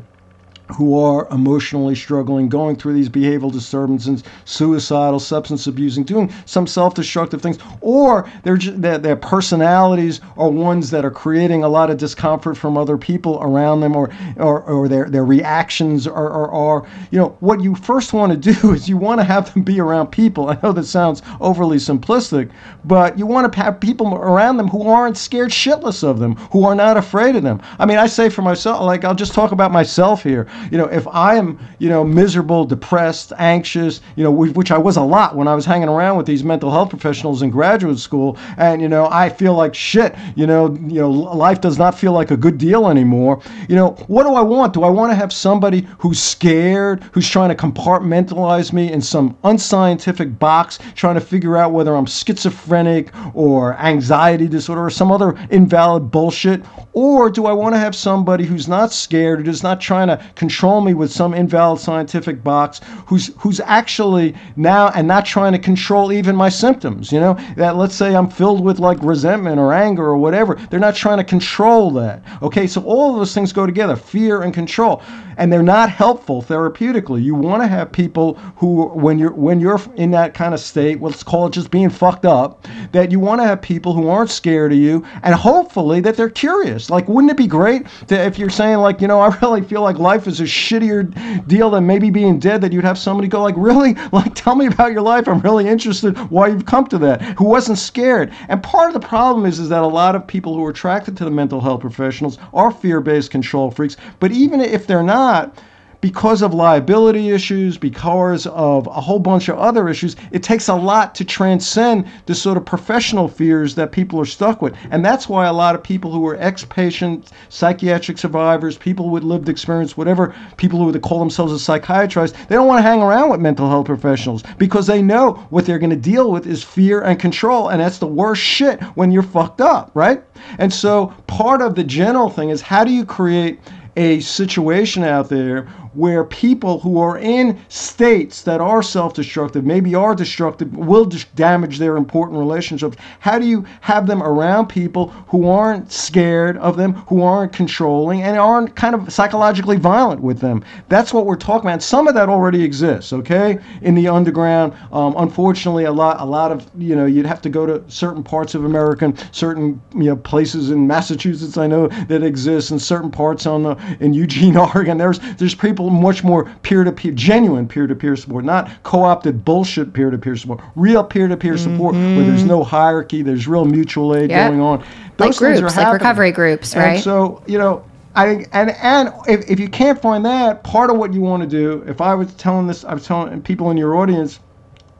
who 0.75 0.99
are 0.99 1.29
emotionally 1.31 1.95
struggling, 1.95 2.49
going 2.49 2.77
through 2.77 2.95
these 2.95 3.09
behavioral 3.09 3.53
disturbances, 3.53 4.25
suicidal, 4.45 5.21
substance 5.21 5.67
abusing, 5.67 6.05
doing 6.05 6.33
some 6.45 6.67
self-destructive 6.67 7.41
things, 7.41 7.59
or 7.81 8.31
their, 8.43 8.57
their, 8.57 9.17
personalities 9.17 10.21
are 10.37 10.51
ones 10.51 10.91
that 10.91 11.05
are 11.05 11.11
creating 11.11 11.65
a 11.65 11.69
lot 11.69 11.91
of 11.91 11.97
discomfort 11.97 12.57
from 12.57 12.77
other 12.77 12.99
people 12.99 13.39
around 13.41 13.81
them, 13.81 13.97
or 13.97 14.11
or, 14.37 14.63
or 14.63 14.89
their, 14.89 15.09
their 15.09 15.25
reactions 15.25 16.07
are, 16.07 16.31
are, 16.31 16.51
are, 16.51 16.87
you 17.11 17.19
know, 17.19 17.37
what 17.41 17.63
you 17.63 17.75
first 17.75 18.13
want 18.13 18.31
to 18.33 18.53
do 18.53 18.73
is 18.73 18.89
you 18.89 18.97
want 18.97 19.21
to 19.21 19.25
have 19.25 19.53
them 19.53 19.63
be 19.63 19.81
around 19.81 20.09
people. 20.09 20.51
I 20.51 20.59
know 20.63 20.73
that 20.73 20.85
sounds 20.85 21.23
overly 21.41 21.79
simplistic, 21.79 22.51
but 22.85 23.19
you 23.19 23.27
want 23.27 23.53
to 23.53 23.59
have 23.63 23.81
people 23.81 24.15
around 24.15 24.57
them 24.57 24.69
who 24.69 24.89
aren't 24.89 25.17
scared 25.17 25.51
shitless 25.51 26.05
of 26.05 26.19
them, 26.19 26.37
who 26.53 26.65
are 26.65 26.75
not 26.75 26.97
afraid 26.97 27.37
of 27.37 27.43
them. 27.43 27.61
I 27.79 27.87
mean, 27.87 27.99
I 27.99 28.07
say 28.07 28.29
for 28.29 28.43
myself, 28.43 28.83
like 28.83 29.05
I'll 29.05 29.15
just 29.15 29.35
talk 29.35 29.53
about 29.53 29.73
myself 29.73 30.23
here 30.23 30.47
you 30.71 30.79
know, 30.79 30.87
if 30.87 31.07
I 31.09 31.37
am, 31.37 31.59
you 31.79 31.89
know, 31.89 32.05
miserable, 32.05 32.65
depressed, 32.65 33.33
anxious, 33.39 34.01
you 34.17 34.25
know, 34.25 34.31
which 34.31 34.71
I 34.71 34.79
was 34.79 34.97
a 34.97 35.03
lot 35.03 35.37
when 35.37 35.49
I 35.49 35.55
was 35.55 35.65
hanging 35.65 35.89
around 35.89 36.17
with 36.17 36.27
these 36.27 36.45
mental 36.45 36.71
health 36.71 36.91
professionals 36.91 37.43
in 37.43 37.51
graduate 37.51 37.99
school, 37.99 38.39
and 38.57 38.81
you 38.81 38.89
know, 38.89 39.09
I 39.11 39.29
feel 39.29 39.55
like 39.55 39.75
shit, 39.75 40.15
you 40.35 40.47
know, 40.47 40.75
you 40.75 41.01
know, 41.01 41.11
life 41.11 41.61
does 41.61 41.79
not 41.79 41.99
feel 41.99 42.13
like 42.13 42.31
a 42.31 42.37
good 42.37 42.59
deal 42.59 42.89
anymore. 42.89 43.43
You 43.69 43.77
know, 43.77 43.91
what 44.07 44.25
do 44.25 44.35
I 44.35 44.43
want? 44.43 44.73
Do 44.73 44.83
I 44.85 44.91
want 44.91 45.11
to 45.13 45.17
have 45.17 45.33
somebody 45.33 45.87
who's 45.99 46.21
scared, 46.21 47.03
who's 47.13 47.29
trying 47.29 47.49
to 47.49 47.55
compartmentalize 47.55 48.73
me 48.73 48.93
in 48.93 49.01
some 49.01 49.37
unscientific 49.45 50.39
box, 50.39 50.79
trying 50.95 51.15
to 51.15 51.21
figure 51.21 51.57
out 51.57 51.73
whether 51.73 51.95
I'm 51.95 52.07
schizophrenic 52.07 53.13
or 53.35 53.75
anxiety 53.79 54.49
disorder 54.49 54.85
or 54.85 54.91
some 54.91 55.13
other 55.13 55.37
invalid 55.51 56.11
bullshit? 56.11 56.63
Or 56.93 57.31
do 57.31 57.47
I 57.47 57.53
want 57.53 57.75
to 57.75 57.79
have 57.79 57.95
somebody 57.95 58.45
who's 58.45 58.69
not 58.69 58.93
scared, 58.93 59.45
who's 59.45 59.63
not 59.63 59.81
trying 59.81 60.09
to 60.09 60.23
control 60.47 60.81
me 60.81 60.95
with 60.95 61.11
some 61.11 61.35
invalid 61.35 61.81
scientific 61.81 62.45
box, 62.45 62.81
who's 63.07 63.33
who's 63.39 63.59
actually 63.65 64.33
now 64.55 64.91
and 64.95 65.09
not 65.09 65.27
trying 65.27 65.53
to 65.53 65.59
control 65.59 66.13
even 66.13 66.37
my 66.37 66.49
symptoms. 66.49 67.11
You 67.11 67.19
know 67.19 67.35
that 67.57 67.75
let's 67.75 67.97
say 67.97 68.15
I'm 68.15 68.31
filled 68.31 68.63
with 68.65 68.79
like 68.79 68.99
resentment 69.03 69.59
or 69.59 69.73
anger 69.73 70.05
or 70.05 70.17
whatever. 70.17 70.55
They're 70.71 70.79
not 70.79 70.95
trying 70.95 71.19
to 71.19 71.25
control 71.25 71.91
that. 71.93 72.23
Okay, 72.43 72.69
so 72.69 72.81
all 72.85 73.11
of 73.11 73.17
those 73.17 73.35
things 73.35 73.53
go 73.53 73.67
together: 73.67 73.97
fear 73.97 74.43
and 74.43 74.55
control, 74.55 75.03
and 75.37 75.53
they're 75.53 75.65
not 75.65 75.91
helpful 75.91 76.43
therapeutically. 76.43 77.25
You 77.25 77.35
want 77.35 77.63
to 77.63 77.67
have 77.67 77.91
people 77.91 78.35
who, 78.57 78.87
when 78.91 79.19
you're 79.19 79.33
when 79.33 79.59
you're 79.59 79.81
in 79.97 80.13
that 80.13 80.33
kind 80.33 80.55
of 80.55 80.61
state, 80.61 81.03
let's 81.03 81.25
call 81.25 81.47
it 81.49 81.55
just 81.55 81.73
being 81.73 81.91
fucked 81.91 82.25
up, 82.25 82.69
that 82.93 83.11
you 83.11 83.19
want 83.19 83.41
to 83.41 83.47
have 83.47 83.61
people 83.61 83.93
who 83.95 84.09
aren't 84.09 84.31
scared 84.31 84.71
of 84.71 84.79
you, 84.79 85.05
and 85.25 85.35
hopefully 85.35 86.01
that 86.03 86.17
they're 86.17 86.31
curious. 86.31 86.89
Like, 86.89 87.09
wouldn't 87.09 87.33
it 87.33 87.37
be 87.37 87.49
great 87.49 87.87
to, 88.07 88.15
if 88.15 88.39
you're 88.39 88.49
saying 88.49 88.79
like, 88.79 89.01
you 89.01 89.09
know, 89.09 89.21
I 89.27 89.37
really 89.43 89.63
feel 89.63 89.83
like 89.83 89.99
life 89.99 90.29
is 90.29 90.36
is 90.41 90.49
a 90.49 90.53
shittier 90.53 91.47
deal 91.47 91.71
than 91.71 91.87
maybe 91.87 92.11
being 92.11 92.39
dead 92.39 92.61
that 92.61 92.73
you'd 92.73 92.85
have 92.85 92.99
somebody 92.99 93.29
go 93.29 93.43
like, 93.43 93.55
really? 93.57 93.97
Like, 94.13 94.35
tell 94.35 94.55
me 94.55 94.67
about 94.67 94.93
your 94.93 95.03
life. 95.03 95.29
I'm 95.29 95.41
really 95.41 95.69
interested 95.69 96.17
why 96.31 96.49
you've 96.49 96.65
come 96.65 96.87
to 96.87 96.99
that. 96.99 97.21
Who 97.39 97.45
wasn't 97.45 97.77
scared. 97.77 98.33
And 98.49 98.63
part 98.63 98.89
of 98.89 98.95
the 98.95 99.07
problem 99.07 99.45
is, 99.45 99.59
is 99.59 99.69
that 99.69 99.83
a 99.83 99.87
lot 99.87 100.15
of 100.15 100.27
people 100.27 100.55
who 100.55 100.65
are 100.65 100.71
attracted 100.71 101.17
to 101.19 101.25
the 101.25 101.31
mental 101.31 101.61
health 101.61 101.81
professionals 101.81 102.39
are 102.55 102.71
fear-based 102.71 103.31
control 103.31 103.71
freaks. 103.71 103.97
But 104.21 104.33
even 104.33 104.61
if 104.61 104.87
they're 104.87 105.03
not, 105.03 105.59
because 106.07 106.41
of 106.41 106.55
liability 106.55 107.31
issues, 107.31 107.77
because 107.77 108.47
of 108.47 108.87
a 108.87 109.01
whole 109.01 109.19
bunch 109.19 109.49
of 109.49 109.59
other 109.59 109.89
issues, 109.89 110.15
it 110.31 110.41
takes 110.41 110.69
a 110.69 110.75
lot 110.75 111.17
to 111.17 111.25
transcend 111.25 112.07
the 112.27 112.35
sort 112.35 112.57
of 112.57 112.65
professional 112.65 113.27
fears 113.27 113.75
that 113.75 113.91
people 113.91 114.21
are 114.21 114.25
stuck 114.25 114.63
with. 114.63 114.73
And 114.93 115.05
that's 115.05 115.29
why 115.29 115.47
a 115.47 115.53
lot 115.53 115.75
of 115.75 115.83
people 115.83 116.13
who 116.13 116.25
are 116.29 116.37
ex 116.37 116.65
patient 116.65 117.33
psychiatric 117.49 118.19
survivors, 118.19 118.79
people 118.79 119.11
with 119.11 119.25
lived 119.25 119.49
experience, 119.49 119.97
whatever, 119.97 120.33
people 120.59 120.79
who 120.79 120.85
would 120.85 121.03
call 121.03 121.19
themselves 121.19 121.53
a 121.53 121.59
psychiatrist, 121.59 122.37
they 122.49 122.55
don't 122.55 122.69
want 122.69 122.79
to 122.79 122.89
hang 122.89 123.03
around 123.03 123.31
with 123.31 123.41
mental 123.41 123.69
health 123.69 123.87
professionals 123.87 124.45
because 124.59 124.87
they 124.87 125.03
know 125.03 125.33
what 125.51 125.67
they're 125.67 125.81
going 125.81 125.91
to 125.91 125.97
deal 125.97 126.31
with 126.31 126.47
is 126.47 126.63
fear 126.63 127.01
and 127.01 127.19
control. 127.19 127.71
And 127.71 127.81
that's 127.81 127.99
the 127.99 128.07
worst 128.07 128.43
shit 128.43 128.81
when 128.95 129.11
you're 129.11 129.25
fucked 129.25 129.61
up, 129.61 129.91
right? 129.95 130.23
And 130.59 130.73
so 130.73 131.13
part 131.27 131.63
of 131.63 131.75
the 131.75 131.83
general 131.83 132.31
thing 132.31 132.51
is 132.51 132.61
how 132.61 132.85
do 132.85 132.93
you 132.93 133.05
create 133.05 133.59
a 133.97 134.21
situation 134.21 135.03
out 135.03 135.29
there 135.29 135.67
where 135.97 136.25
people 136.25 136.79
who 136.81 136.99
are 136.99 137.19
in 137.19 137.59
states 137.69 138.43
that 138.43 138.61
are 138.61 138.83
self-destructive, 138.83 139.65
maybe 139.65 139.95
are 139.95 140.15
destructive, 140.15 140.75
will 140.77 141.07
damage 141.35 141.79
their 141.79 141.97
important 141.97 142.39
relationships. 142.39 142.97
How 143.21 143.39
do 143.39 143.47
you 143.47 143.65
have 143.81 144.07
them 144.07 144.23
around 144.23 144.67
people 144.67 145.09
who 145.29 145.49
aren't 145.49 145.93
scared 145.93 146.57
of 146.59 146.77
them, 146.77 146.95
who 147.09 147.23
aren't 147.23 147.53
controlling, 147.53 148.23
and 148.23 148.39
aren't 148.39 148.77
kind 148.77 148.95
of 148.95 149.13
psychologically 149.13 149.77
violent 149.77 150.21
with 150.21 150.39
them? 150.39 150.65
That's 150.89 151.13
what 151.13 151.27
we're 151.27 151.37
talking 151.37 151.69
about. 151.69 151.83
Some 151.83 152.09
of 152.09 152.15
that 152.15 152.29
already 152.29 152.63
exists, 152.63 153.13
okay, 153.13 153.59
in 153.83 153.95
the 153.95 154.09
underground. 154.09 154.75
Um, 154.93 155.15
unfortunately, 155.17 155.85
a 155.85 155.93
lot, 155.93 156.21
a 156.21 156.25
lot 156.25 156.53
of 156.53 156.67
you 156.79 156.95
know, 156.97 157.07
you'd 157.07 157.27
have 157.27 157.43
to 157.43 157.49
go 157.49 157.67
to 157.67 157.83
certain 157.91 158.23
parts 158.23 158.55
of 158.55 158.65
America, 158.65 159.13
certain 159.33 159.81
you 159.95 160.05
know 160.05 160.17
places 160.17 160.71
in 160.71 160.87
Massachusetts. 160.87 161.57
I 161.57 161.67
know 161.67 161.89
that 162.09 162.23
exist, 162.23 162.71
and 162.71 162.81
certain 162.81 163.11
parts 163.11 163.47
on 163.47 163.63
the 163.63 163.77
in 164.01 164.15
Eugene, 164.15 164.57
Oregon. 164.75 164.99
There's 164.99 165.19
there's 165.37 165.55
people 165.55 165.86
much 165.91 166.25
more 166.25 166.45
peer-to-peer, 166.63 167.13
genuine 167.13 167.67
peer-to-peer 167.67 168.17
support, 168.17 168.45
not 168.45 168.71
co-opted 168.83 169.45
bullshit 169.45 169.93
peer-to-peer 169.93 170.37
support. 170.37 170.61
Real 170.75 171.05
peer-to-peer 171.05 171.55
mm-hmm. 171.55 171.73
support 171.73 171.95
where 171.95 172.25
there's 172.25 172.45
no 172.45 172.65
hierarchy, 172.65 173.23
there's 173.23 173.47
real 173.47 173.65
mutual 173.65 174.15
aid 174.17 174.31
yep. 174.31 174.51
going 174.51 174.61
on. 174.61 174.85
Those 175.17 175.41
like 175.41 175.59
groups, 175.59 175.77
like 175.77 175.93
recovery 175.93 176.33
groups, 176.33 176.77
right? 176.77 176.95
And 176.95 177.03
so 177.03 177.43
you 177.47 177.59
know, 177.59 177.85
I 178.15 178.27
think, 178.27 178.49
and 178.53 178.71
and 178.71 179.13
if, 179.27 179.51
if 179.51 179.61
you 179.61 179.69
can't 179.69 180.01
find 180.01 180.25
that, 180.25 180.65
part 180.65 180.91
of 180.91 180.97
what 180.97 181.13
you 181.13 181.21
want 181.21 181.43
to 181.43 181.49
do, 181.49 181.85
if 181.87 182.01
I 182.01 182.15
was 182.15 182.33
telling 182.35 182.67
this, 182.67 182.85
I 182.85 182.95
was 182.95 183.07
telling 183.07 183.41
people 183.43 183.71
in 183.71 183.77
your 183.77 183.97
audience 183.97 184.41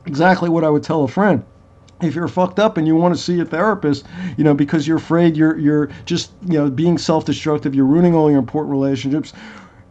exactly 0.05 0.49
what 0.49 0.63
I 0.63 0.69
would 0.69 0.83
tell 0.83 1.03
a 1.03 1.07
friend 1.07 1.43
if 2.01 2.13
you're 2.13 2.27
fucked 2.27 2.59
up 2.59 2.77
and 2.77 2.85
you 2.85 2.95
want 2.95 3.15
to 3.15 3.21
see 3.21 3.39
a 3.39 3.45
therapist, 3.45 4.05
you 4.37 4.43
know, 4.43 4.53
because 4.53 4.87
you're 4.87 4.97
afraid 4.97 5.35
you're 5.35 5.57
you're 5.57 5.89
just 6.05 6.31
you 6.47 6.53
know 6.53 6.69
being 6.69 6.97
self-destructive, 6.97 7.73
you're 7.73 7.85
ruining 7.85 8.15
all 8.15 8.29
your 8.29 8.39
important 8.39 8.71
relationships. 8.71 9.33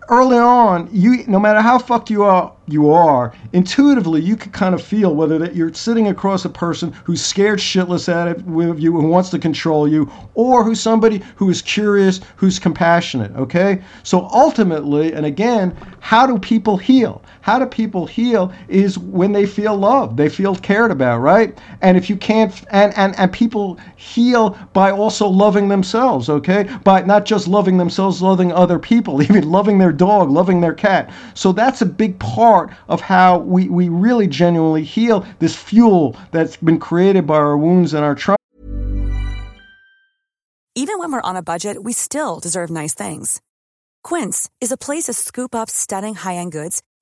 Early 0.09 0.39
on, 0.39 0.89
you 0.93 1.25
no 1.27 1.41
matter 1.41 1.61
how 1.61 1.81
fucked 1.81 2.11
you 2.11 2.23
are, 2.23 2.53
you 2.69 2.91
are 2.91 3.33
intuitively 3.53 4.21
you 4.21 4.37
can 4.37 4.53
kind 4.53 4.73
of 4.73 4.81
feel 4.81 5.17
whether 5.17 5.37
that 5.39 5.57
you're 5.57 5.75
sitting 5.75 6.07
across 6.07 6.45
a 6.45 6.49
person 6.49 6.93
who's 7.05 7.25
scared 7.25 7.59
shitless 7.59 8.09
at 8.09 8.29
it 8.29 8.43
with 8.45 8.79
you 8.79 8.99
and 9.01 9.11
wants 9.11 9.31
to 9.31 9.39
control 9.39 9.89
you 9.89 10.11
or 10.35 10.63
who's 10.63 10.81
somebody 10.81 11.23
who 11.35 11.51
is 11.51 11.61
curious 11.61 12.21
who's 12.37 12.61
compassionate 12.61 13.35
okay? 13.35 13.83
So 14.05 14.29
ultimately 14.33 15.13
and 15.13 15.27
again 15.27 15.77
how 15.99 16.25
do 16.25 16.39
people 16.39 16.77
heal 16.77 17.21
how 17.47 17.61
do 17.61 17.67
people 17.67 18.07
heal 18.07 18.53
is 18.67 18.99
when 18.99 19.31
they 19.31 19.47
feel 19.47 19.77
loved 19.77 20.17
they 20.17 20.29
feel 20.29 20.57
cared 20.57 20.91
about 20.91 21.21
right 21.21 21.57
and 21.81 21.97
if 21.97 22.11
you 22.11 22.17
can't 22.17 22.65
and 22.71 22.93
and, 22.97 23.17
and 23.17 23.33
people 23.33 23.79
heal 23.95 24.59
by 24.73 24.91
also 24.91 25.29
loving 25.29 25.69
themselves 25.69 26.29
okay 26.29 26.65
by 26.83 27.01
not 27.03 27.25
just 27.25 27.47
loving 27.47 27.77
themselves 27.77 28.21
loving 28.21 28.51
other 28.51 28.81
people 28.81 29.23
even 29.29 29.49
loving 29.49 29.79
their 29.79 29.93
dog 29.93 30.29
loving 30.29 30.61
their 30.61 30.75
cat 30.75 31.09
so 31.35 31.53
that's 31.53 31.81
a 31.83 31.87
big 31.87 32.19
part 32.19 32.71
of 32.89 33.01
how 33.01 33.39
we, 33.39 33.69
we 33.69 33.89
really 33.89 34.27
genuinely 34.27 34.83
heal 34.83 35.25
this 35.39 35.55
fuel 35.55 36.17
that's 36.33 36.57
been 36.57 36.81
created 36.81 37.27
by 37.27 37.37
our 37.37 37.57
wounds 37.57 37.95
and 37.95 38.05
our 38.05 38.15
trauma. 38.15 38.37
Even 40.75 40.99
when 40.99 41.13
we're 41.13 41.23
on 41.23 41.37
a 41.37 41.43
budget, 41.43 41.85
we 41.85 41.93
still 41.93 42.39
deserve 42.39 42.71
nice 42.71 42.95
things. 42.95 43.41
Quince 44.03 44.51
is 44.61 44.73
a 44.73 44.77
place 44.77 45.05
to 45.05 45.13
scoop 45.13 45.55
up 45.55 45.71
stunning 45.71 46.15
high 46.15 46.37
end 46.37 46.53
goods 46.53 46.83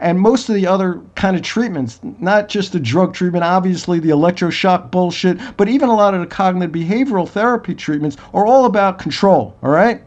And 0.00 0.18
most 0.20 0.48
of 0.48 0.54
the 0.54 0.66
other 0.66 1.00
kind 1.14 1.36
of 1.36 1.42
treatments, 1.42 2.00
not 2.18 2.48
just 2.48 2.72
the 2.72 2.80
drug 2.80 3.14
treatment, 3.14 3.44
obviously 3.44 3.98
the 4.00 4.10
electroshock 4.10 4.90
bullshit, 4.90 5.38
but 5.56 5.68
even 5.68 5.88
a 5.88 5.94
lot 5.94 6.14
of 6.14 6.20
the 6.20 6.26
cognitive 6.26 6.74
behavioral 6.74 7.28
therapy 7.28 7.74
treatments 7.74 8.16
are 8.32 8.46
all 8.46 8.64
about 8.64 8.98
control, 8.98 9.56
all 9.62 9.70
right? 9.70 10.02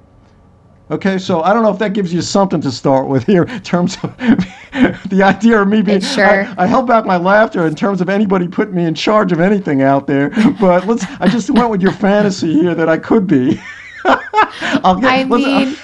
Okay, 0.90 1.18
so 1.18 1.42
I 1.42 1.54
don't 1.54 1.64
know 1.64 1.72
if 1.72 1.80
that 1.80 1.92
gives 1.92 2.14
you 2.14 2.22
something 2.22 2.62
to 2.62 2.72
start 2.72 3.08
with 3.08 3.26
here 3.26 3.44
in 3.44 3.60
terms 3.62 3.98
of 4.04 4.16
the 5.10 5.22
idea 5.22 5.62
of 5.62 5.68
me 5.68 5.82
being. 5.82 6.00
Sure. 6.00 6.46
I, 6.46 6.56
I, 6.60 6.66
held 6.66 6.88
back 6.88 7.06
my 7.06 7.18
laughter 7.18 7.68
in 7.68 7.76
terms 7.76 8.00
of 8.00 8.08
anybody 8.08 8.48
putting 8.48 8.74
me 8.74 8.86
in 8.86 8.96
charge 8.96 9.34
of 9.34 9.42
anything 9.42 9.82
out 9.82 10.08
there, 10.08 10.30
but 10.62 10.88
let's. 10.88 11.04
I 11.20 11.28
just 11.28 11.50
went 11.50 11.70
with 11.72 11.82
your 11.82 11.92
fantasy 11.92 12.54
here 12.54 12.74
that 12.74 12.88
I 12.88 12.98
could 12.98 13.28
be. 13.28 13.62
I'll 14.06 14.96
get, 14.96 15.12
I 15.12 15.24
uh, 15.24 15.26
mean, 15.26 15.78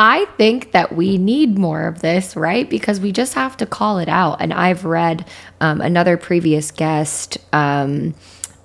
I 0.00 0.26
think 0.36 0.70
that 0.70 0.94
we 0.94 1.18
need 1.18 1.58
more 1.58 1.88
of 1.88 2.02
this, 2.02 2.36
right? 2.36 2.70
Because 2.70 3.00
we 3.00 3.10
just 3.10 3.34
have 3.34 3.56
to 3.56 3.66
call 3.66 3.98
it 3.98 4.08
out. 4.08 4.40
And 4.40 4.54
I've 4.54 4.84
read 4.84 5.26
um, 5.60 5.80
another 5.80 6.16
previous 6.16 6.70
guest. 6.70 7.36
Um, 7.52 8.14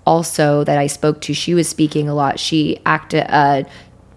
also 0.05 0.63
that 0.63 0.77
I 0.77 0.87
spoke 0.87 1.21
to, 1.21 1.33
she 1.33 1.53
was 1.53 1.67
speaking 1.67 2.07
a 2.09 2.13
lot. 2.13 2.39
She 2.39 2.79
acted, 2.85 3.25
uh, 3.29 3.63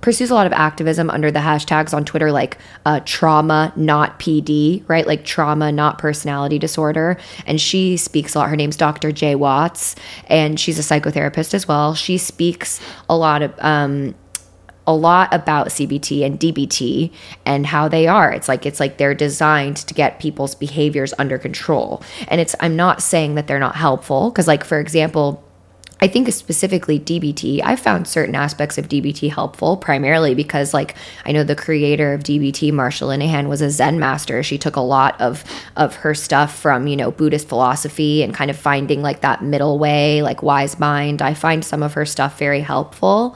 pursues 0.00 0.30
a 0.30 0.34
lot 0.34 0.46
of 0.46 0.52
activism 0.52 1.10
under 1.10 1.30
the 1.30 1.38
hashtags 1.38 1.94
on 1.94 2.04
Twitter, 2.04 2.30
like 2.30 2.58
uh, 2.84 3.00
trauma 3.04 3.72
not 3.76 4.18
PD, 4.18 4.84
right? 4.88 5.06
Like 5.06 5.24
trauma 5.24 5.72
not 5.72 5.98
personality 5.98 6.58
disorder. 6.58 7.16
And 7.46 7.60
she 7.60 7.96
speaks 7.96 8.34
a 8.34 8.40
lot. 8.40 8.50
Her 8.50 8.56
name's 8.56 8.76
Dr. 8.76 9.10
Jay 9.10 9.34
Watts, 9.34 9.96
and 10.28 10.60
she's 10.60 10.78
a 10.78 10.82
psychotherapist 10.82 11.54
as 11.54 11.66
well. 11.66 11.94
She 11.94 12.18
speaks 12.18 12.80
a 13.08 13.16
lot 13.16 13.42
of, 13.42 13.54
um, 13.58 14.14
a 14.86 14.94
lot 14.94 15.32
about 15.34 15.68
CBT 15.68 16.24
and 16.24 16.38
DBT 16.38 17.12
and 17.44 17.66
how 17.66 17.88
they 17.88 18.06
are. 18.06 18.32
It's 18.32 18.48
like 18.48 18.64
it's 18.64 18.80
like 18.80 18.98
they're 18.98 19.14
designed 19.14 19.78
to 19.78 19.94
get 19.94 20.20
people's 20.20 20.54
behaviors 20.54 21.12
under 21.18 21.38
control. 21.38 22.02
And 22.28 22.40
it's 22.40 22.54
I'm 22.60 22.76
not 22.76 23.02
saying 23.02 23.34
that 23.34 23.46
they're 23.46 23.58
not 23.58 23.76
helpful 23.76 24.30
because 24.30 24.46
like 24.46 24.64
for 24.64 24.78
example, 24.78 25.42
I 25.98 26.08
think 26.08 26.30
specifically 26.30 27.00
DBT, 27.00 27.62
I 27.64 27.74
found 27.74 28.06
certain 28.06 28.34
aspects 28.34 28.76
of 28.76 28.86
DBT 28.86 29.32
helpful 29.32 29.78
primarily 29.78 30.34
because, 30.34 30.74
like, 30.74 30.94
I 31.24 31.32
know 31.32 31.42
the 31.42 31.56
creator 31.56 32.12
of 32.12 32.22
DBT, 32.22 32.70
Marsha 32.70 33.06
Linehan, 33.06 33.48
was 33.48 33.62
a 33.62 33.70
Zen 33.70 33.98
master. 33.98 34.42
She 34.42 34.58
took 34.58 34.76
a 34.76 34.82
lot 34.82 35.18
of 35.20 35.42
of 35.74 35.96
her 35.96 36.14
stuff 36.14 36.54
from 36.54 36.86
you 36.86 36.96
know 36.96 37.10
Buddhist 37.10 37.48
philosophy 37.48 38.22
and 38.22 38.34
kind 38.34 38.50
of 38.50 38.58
finding 38.58 39.00
like 39.00 39.22
that 39.22 39.42
middle 39.42 39.78
way, 39.78 40.20
like 40.20 40.42
wise 40.42 40.78
mind. 40.78 41.22
I 41.22 41.32
find 41.32 41.64
some 41.64 41.82
of 41.82 41.94
her 41.94 42.04
stuff 42.04 42.38
very 42.38 42.60
helpful, 42.60 43.34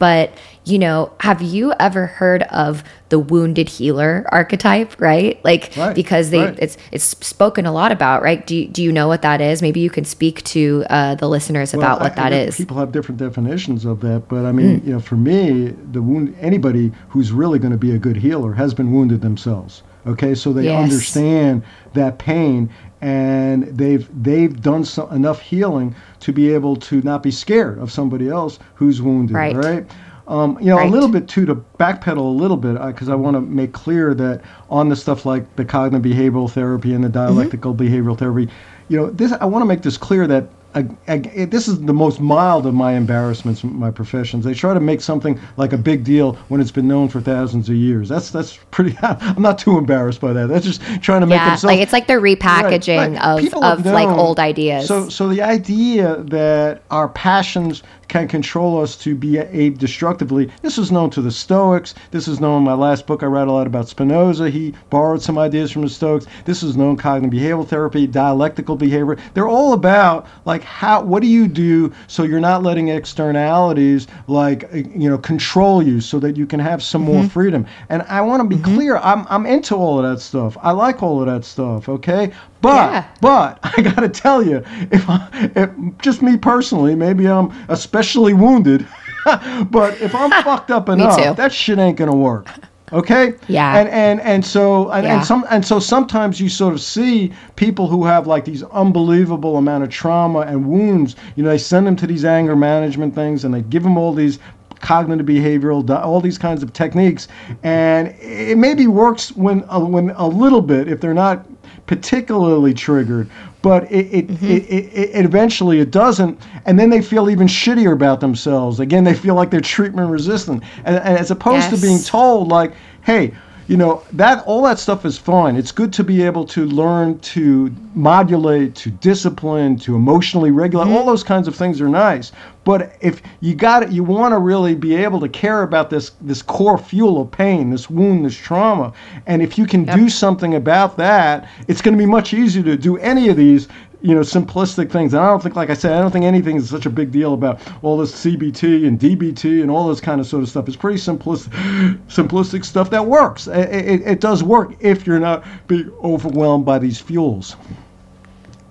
but 0.00 0.32
you 0.64 0.78
know, 0.78 1.12
have 1.20 1.40
you 1.40 1.72
ever 1.80 2.06
heard 2.06 2.42
of 2.44 2.84
the 3.08 3.18
wounded 3.18 3.68
healer 3.68 4.24
archetype, 4.30 5.00
right? 5.00 5.42
Like 5.44 5.72
right, 5.76 5.94
because 5.94 6.30
they 6.30 6.44
right. 6.44 6.58
it's 6.58 6.76
it's 6.92 7.04
spoken 7.04 7.66
a 7.66 7.72
lot 7.72 7.92
about, 7.92 8.22
right? 8.22 8.46
Do 8.46 8.54
you, 8.56 8.68
do 8.68 8.82
you 8.82 8.92
know 8.92 9.08
what 9.08 9.22
that 9.22 9.40
is? 9.40 9.62
Maybe 9.62 9.80
you 9.80 9.90
can 9.90 10.04
speak 10.04 10.44
to 10.44 10.84
uh, 10.90 11.14
the 11.16 11.28
listeners 11.28 11.72
well, 11.72 11.82
about 11.82 12.00
what 12.00 12.12
I, 12.12 12.14
that 12.16 12.32
I 12.32 12.36
is. 12.36 12.56
People 12.56 12.76
have 12.76 12.92
different 12.92 13.18
definitions 13.18 13.84
of 13.84 14.00
that, 14.00 14.28
but 14.28 14.44
I 14.44 14.52
mean, 14.52 14.80
mm. 14.80 14.86
you 14.86 14.92
know, 14.92 15.00
for 15.00 15.16
me, 15.16 15.74
the 15.92 16.02
wound 16.02 16.36
anybody 16.40 16.92
who's 17.08 17.32
really 17.32 17.58
going 17.58 17.72
to 17.72 17.78
be 17.78 17.92
a 17.92 17.98
good 17.98 18.16
healer 18.16 18.52
has 18.52 18.74
been 18.74 18.92
wounded 18.92 19.22
themselves. 19.22 19.82
Okay, 20.06 20.34
so 20.34 20.52
they 20.52 20.64
yes. 20.64 20.82
understand 20.82 21.62
that 21.92 22.18
pain 22.18 22.70
and 23.02 23.64
they've 23.64 24.08
they've 24.22 24.60
done 24.60 24.84
so, 24.84 25.08
enough 25.08 25.40
healing 25.40 25.94
to 26.20 26.32
be 26.32 26.52
able 26.52 26.76
to 26.76 27.00
not 27.02 27.22
be 27.22 27.30
scared 27.30 27.78
of 27.78 27.90
somebody 27.90 28.28
else 28.28 28.58
who's 28.74 29.00
wounded, 29.00 29.34
right? 29.34 29.56
right? 29.56 29.90
Um, 30.30 30.56
you 30.60 30.66
know, 30.66 30.76
right. 30.76 30.86
a 30.86 30.90
little 30.90 31.08
bit 31.08 31.26
too 31.26 31.44
to 31.46 31.56
backpedal 31.56 32.18
a 32.18 32.20
little 32.20 32.56
bit 32.56 32.80
because 32.86 33.08
uh, 33.08 33.12
I 33.12 33.14
want 33.16 33.34
to 33.34 33.40
make 33.40 33.72
clear 33.72 34.14
that 34.14 34.42
on 34.70 34.88
the 34.88 34.94
stuff 34.94 35.26
like 35.26 35.56
the 35.56 35.64
cognitive 35.64 36.08
behavioral 36.08 36.48
therapy 36.48 36.94
and 36.94 37.02
the 37.02 37.08
mm-hmm. 37.08 37.34
dialectical 37.34 37.74
mm-hmm. 37.74 37.92
behavioral 37.92 38.16
therapy, 38.16 38.48
you 38.88 38.96
know, 38.96 39.10
this 39.10 39.32
I 39.32 39.46
want 39.46 39.62
to 39.62 39.66
make 39.66 39.82
this 39.82 39.98
clear 39.98 40.28
that 40.28 40.46
I, 40.74 40.86
I, 41.08 41.18
this 41.18 41.66
is 41.66 41.80
the 41.80 41.92
most 41.92 42.20
mild 42.20 42.64
of 42.64 42.74
my 42.74 42.92
embarrassments 42.92 43.64
my 43.64 43.90
professions. 43.90 44.44
They 44.44 44.54
try 44.54 44.72
to 44.72 44.78
make 44.78 45.00
something 45.00 45.40
like 45.56 45.72
a 45.72 45.78
big 45.78 46.04
deal 46.04 46.34
when 46.46 46.60
it's 46.60 46.70
been 46.70 46.86
known 46.86 47.08
for 47.08 47.20
thousands 47.20 47.68
of 47.68 47.74
years. 47.74 48.08
That's 48.08 48.30
that's 48.30 48.56
pretty. 48.70 48.96
I'm 49.02 49.42
not 49.42 49.58
too 49.58 49.78
embarrassed 49.78 50.20
by 50.20 50.32
that. 50.32 50.46
That's 50.48 50.64
just 50.64 50.80
trying 51.02 51.22
to 51.22 51.26
make 51.26 51.38
yeah, 51.38 51.46
themselves. 51.46 51.64
like 51.64 51.80
it's 51.80 51.92
like 51.92 52.06
the 52.06 52.14
repackaging 52.14 53.18
right, 53.18 53.42
right. 53.42 53.52
of 53.52 53.80
of 53.80 53.86
like 53.86 54.08
old 54.08 54.38
ideas. 54.38 54.86
So 54.86 55.08
so 55.08 55.28
the 55.28 55.42
idea 55.42 56.22
that 56.24 56.82
our 56.92 57.08
passions 57.08 57.82
can 58.10 58.26
control 58.26 58.82
us 58.82 58.96
to 58.96 59.14
behave 59.14 59.78
destructively. 59.78 60.50
This 60.62 60.76
was 60.76 60.90
known 60.90 61.10
to 61.10 61.22
the 61.22 61.30
Stoics. 61.30 61.94
This 62.10 62.26
is 62.26 62.40
known 62.40 62.58
in 62.58 62.64
my 62.64 62.74
last 62.74 63.06
book. 63.06 63.22
I 63.22 63.26
write 63.26 63.46
a 63.46 63.52
lot 63.52 63.68
about 63.68 63.88
Spinoza. 63.88 64.50
He 64.50 64.74
borrowed 64.90 65.22
some 65.22 65.38
ideas 65.38 65.70
from 65.70 65.82
the 65.82 65.88
Stoics. 65.88 66.26
This 66.44 66.64
is 66.64 66.76
known 66.76 66.96
cognitive 66.96 67.30
behavioral 67.40 67.68
therapy, 67.68 68.08
dialectical 68.08 68.74
behavior. 68.74 69.16
They're 69.34 69.46
all 69.46 69.74
about 69.74 70.26
like 70.44 70.64
how 70.64 71.04
what 71.04 71.22
do 71.22 71.28
you 71.28 71.46
do 71.46 71.92
so 72.08 72.24
you're 72.24 72.40
not 72.40 72.64
letting 72.64 72.88
externalities 72.88 74.08
like 74.26 74.68
you 74.72 75.08
know 75.08 75.18
control 75.18 75.80
you 75.80 76.00
so 76.00 76.18
that 76.18 76.36
you 76.36 76.46
can 76.46 76.58
have 76.58 76.82
some 76.82 77.02
mm-hmm. 77.02 77.12
more 77.12 77.28
freedom. 77.28 77.64
And 77.90 78.02
I 78.02 78.22
want 78.22 78.42
to 78.42 78.48
be 78.48 78.60
mm-hmm. 78.60 78.74
clear. 78.74 78.96
I'm 78.96 79.24
I'm 79.30 79.46
into 79.46 79.76
all 79.76 80.04
of 80.04 80.10
that 80.10 80.20
stuff. 80.20 80.58
I 80.60 80.72
like 80.72 81.00
all 81.00 81.20
of 81.20 81.26
that 81.26 81.44
stuff. 81.44 81.88
Okay, 81.88 82.32
but 82.60 82.92
yeah. 82.92 83.08
but 83.20 83.58
I 83.76 83.82
got 83.82 84.00
to 84.00 84.08
tell 84.08 84.42
you, 84.42 84.62
if, 84.90 85.08
I, 85.08 85.50
if 85.56 85.70
just 85.98 86.22
me 86.22 86.36
personally, 86.36 86.94
maybe 86.94 87.26
I'm 87.26 87.52
especially 87.68 88.34
wounded, 88.34 88.86
but 89.24 90.00
if 90.00 90.14
I'm 90.14 90.30
fucked 90.44 90.70
up 90.70 90.88
enough, 90.88 91.36
that 91.36 91.52
shit 91.52 91.78
ain't 91.78 91.96
gonna 91.96 92.16
work. 92.16 92.48
Okay. 92.92 93.34
Yeah. 93.46 93.78
And 93.78 93.88
and 93.88 94.20
and 94.20 94.44
so 94.44 94.90
and, 94.90 95.04
yeah. 95.04 95.16
and 95.16 95.24
some 95.24 95.44
and 95.50 95.64
so 95.64 95.78
sometimes 95.78 96.40
you 96.40 96.48
sort 96.48 96.74
of 96.74 96.80
see 96.80 97.32
people 97.56 97.86
who 97.86 98.04
have 98.04 98.26
like 98.26 98.44
these 98.44 98.62
unbelievable 98.64 99.56
amount 99.58 99.84
of 99.84 99.90
trauma 99.90 100.40
and 100.40 100.66
wounds. 100.66 101.16
You 101.36 101.44
know, 101.44 101.50
they 101.50 101.58
send 101.58 101.86
them 101.86 101.96
to 101.96 102.06
these 102.06 102.24
anger 102.24 102.56
management 102.56 103.14
things, 103.14 103.44
and 103.44 103.54
they 103.54 103.62
give 103.62 103.82
them 103.84 103.96
all 103.96 104.12
these 104.12 104.38
cognitive 104.80 105.26
behavioral, 105.26 105.88
all 106.02 106.20
these 106.20 106.38
kinds 106.38 106.62
of 106.62 106.72
techniques, 106.72 107.28
and 107.62 108.08
it 108.20 108.58
maybe 108.58 108.86
works 108.86 109.30
when 109.36 109.64
uh, 109.70 109.78
when 109.78 110.10
a 110.10 110.26
little 110.26 110.62
bit 110.62 110.88
if 110.88 111.00
they're 111.00 111.14
not 111.14 111.46
particularly 111.90 112.72
triggered, 112.72 113.28
but 113.62 113.82
it 113.90 114.06
it, 114.14 114.28
mm-hmm. 114.28 114.46
it, 114.46 114.62
it, 114.70 115.10
it, 115.12 115.24
eventually 115.24 115.80
it 115.80 115.90
doesn't, 115.90 116.40
and 116.64 116.78
then 116.78 116.88
they 116.88 117.02
feel 117.02 117.28
even 117.28 117.48
shittier 117.48 117.92
about 117.92 118.20
themselves. 118.20 118.78
Again, 118.78 119.02
they 119.02 119.12
feel 119.12 119.34
like 119.34 119.50
they're 119.50 119.60
treatment 119.60 120.08
resistant, 120.08 120.62
and, 120.84 120.98
and 120.98 121.18
as 121.18 121.32
opposed 121.32 121.68
yes. 121.68 121.74
to 121.74 121.84
being 121.84 121.98
told 121.98 122.46
like, 122.46 122.74
hey 123.02 123.34
you 123.70 123.76
know 123.76 124.02
that 124.12 124.42
all 124.46 124.62
that 124.62 124.80
stuff 124.80 125.04
is 125.04 125.16
fine 125.16 125.54
it's 125.54 125.70
good 125.70 125.92
to 125.92 126.02
be 126.02 126.22
able 126.22 126.44
to 126.44 126.64
learn 126.66 127.16
to 127.20 127.72
modulate 127.94 128.74
to 128.74 128.90
discipline 128.90 129.78
to 129.78 129.94
emotionally 129.94 130.50
regulate 130.50 130.86
mm-hmm. 130.86 130.96
all 130.96 131.06
those 131.06 131.22
kinds 131.22 131.46
of 131.46 131.54
things 131.54 131.80
are 131.80 131.88
nice 131.88 132.32
but 132.64 132.96
if 133.00 133.22
you 133.38 133.54
got 133.54 133.84
it 133.84 133.92
you 133.92 134.02
want 134.02 134.32
to 134.32 134.38
really 134.38 134.74
be 134.74 134.96
able 134.96 135.20
to 135.20 135.28
care 135.28 135.62
about 135.62 135.88
this 135.88 136.10
this 136.20 136.42
core 136.42 136.78
fuel 136.78 137.22
of 137.22 137.30
pain 137.30 137.70
this 137.70 137.88
wound 137.88 138.24
this 138.24 138.36
trauma 138.36 138.92
and 139.28 139.40
if 139.40 139.56
you 139.56 139.64
can 139.64 139.84
yep. 139.84 139.96
do 139.96 140.08
something 140.08 140.56
about 140.56 140.96
that 140.96 141.48
it's 141.68 141.80
going 141.80 141.96
to 141.96 141.98
be 141.98 142.10
much 142.10 142.34
easier 142.34 142.64
to 142.64 142.76
do 142.76 142.96
any 142.98 143.28
of 143.28 143.36
these 143.36 143.68
you 144.02 144.14
know, 144.14 144.20
simplistic 144.20 144.90
things. 144.90 145.12
And 145.12 145.22
I 145.22 145.26
don't 145.26 145.42
think, 145.42 145.56
like 145.56 145.70
I 145.70 145.74
said, 145.74 145.92
I 145.92 146.00
don't 146.00 146.10
think 146.10 146.24
anything 146.24 146.56
is 146.56 146.68
such 146.68 146.86
a 146.86 146.90
big 146.90 147.10
deal 147.10 147.34
about 147.34 147.60
all 147.82 147.98
this 147.98 148.12
CBT 148.24 148.86
and 148.86 148.98
DBT 148.98 149.60
and 149.60 149.70
all 149.70 149.88
this 149.88 150.00
kind 150.00 150.20
of 150.20 150.26
sort 150.26 150.42
of 150.42 150.48
stuff. 150.48 150.68
It's 150.68 150.76
pretty 150.76 150.98
simplistic, 150.98 151.98
simplistic 152.08 152.64
stuff 152.64 152.90
that 152.90 153.04
works. 153.04 153.46
It, 153.46 153.68
it, 153.68 154.02
it 154.06 154.20
does 154.20 154.42
work 154.42 154.74
if 154.80 155.06
you're 155.06 155.20
not 155.20 155.44
being 155.66 155.90
overwhelmed 156.02 156.64
by 156.64 156.78
these 156.78 156.98
fuels. 156.98 157.56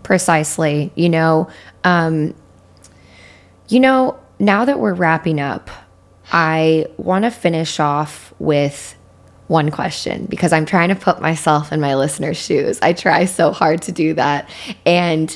Precisely. 0.03 0.91
You 0.95 1.09
know, 1.09 1.49
um, 1.83 2.33
you 3.67 3.79
know, 3.79 4.19
now 4.39 4.65
that 4.65 4.79
we're 4.79 4.93
wrapping 4.93 5.39
up, 5.39 5.69
I 6.31 6.87
want 6.97 7.25
to 7.25 7.31
finish 7.31 7.79
off 7.79 8.33
with 8.39 8.95
one 9.49 9.71
question 9.71 10.25
because 10.27 10.53
I'm 10.53 10.65
trying 10.65 10.89
to 10.89 10.95
put 10.95 11.19
myself 11.19 11.73
in 11.73 11.81
my 11.81 11.95
listener's 11.95 12.37
shoes. 12.37 12.79
I 12.81 12.93
try 12.93 13.25
so 13.25 13.51
hard 13.51 13.81
to 13.83 13.91
do 13.91 14.13
that. 14.13 14.49
And 14.85 15.35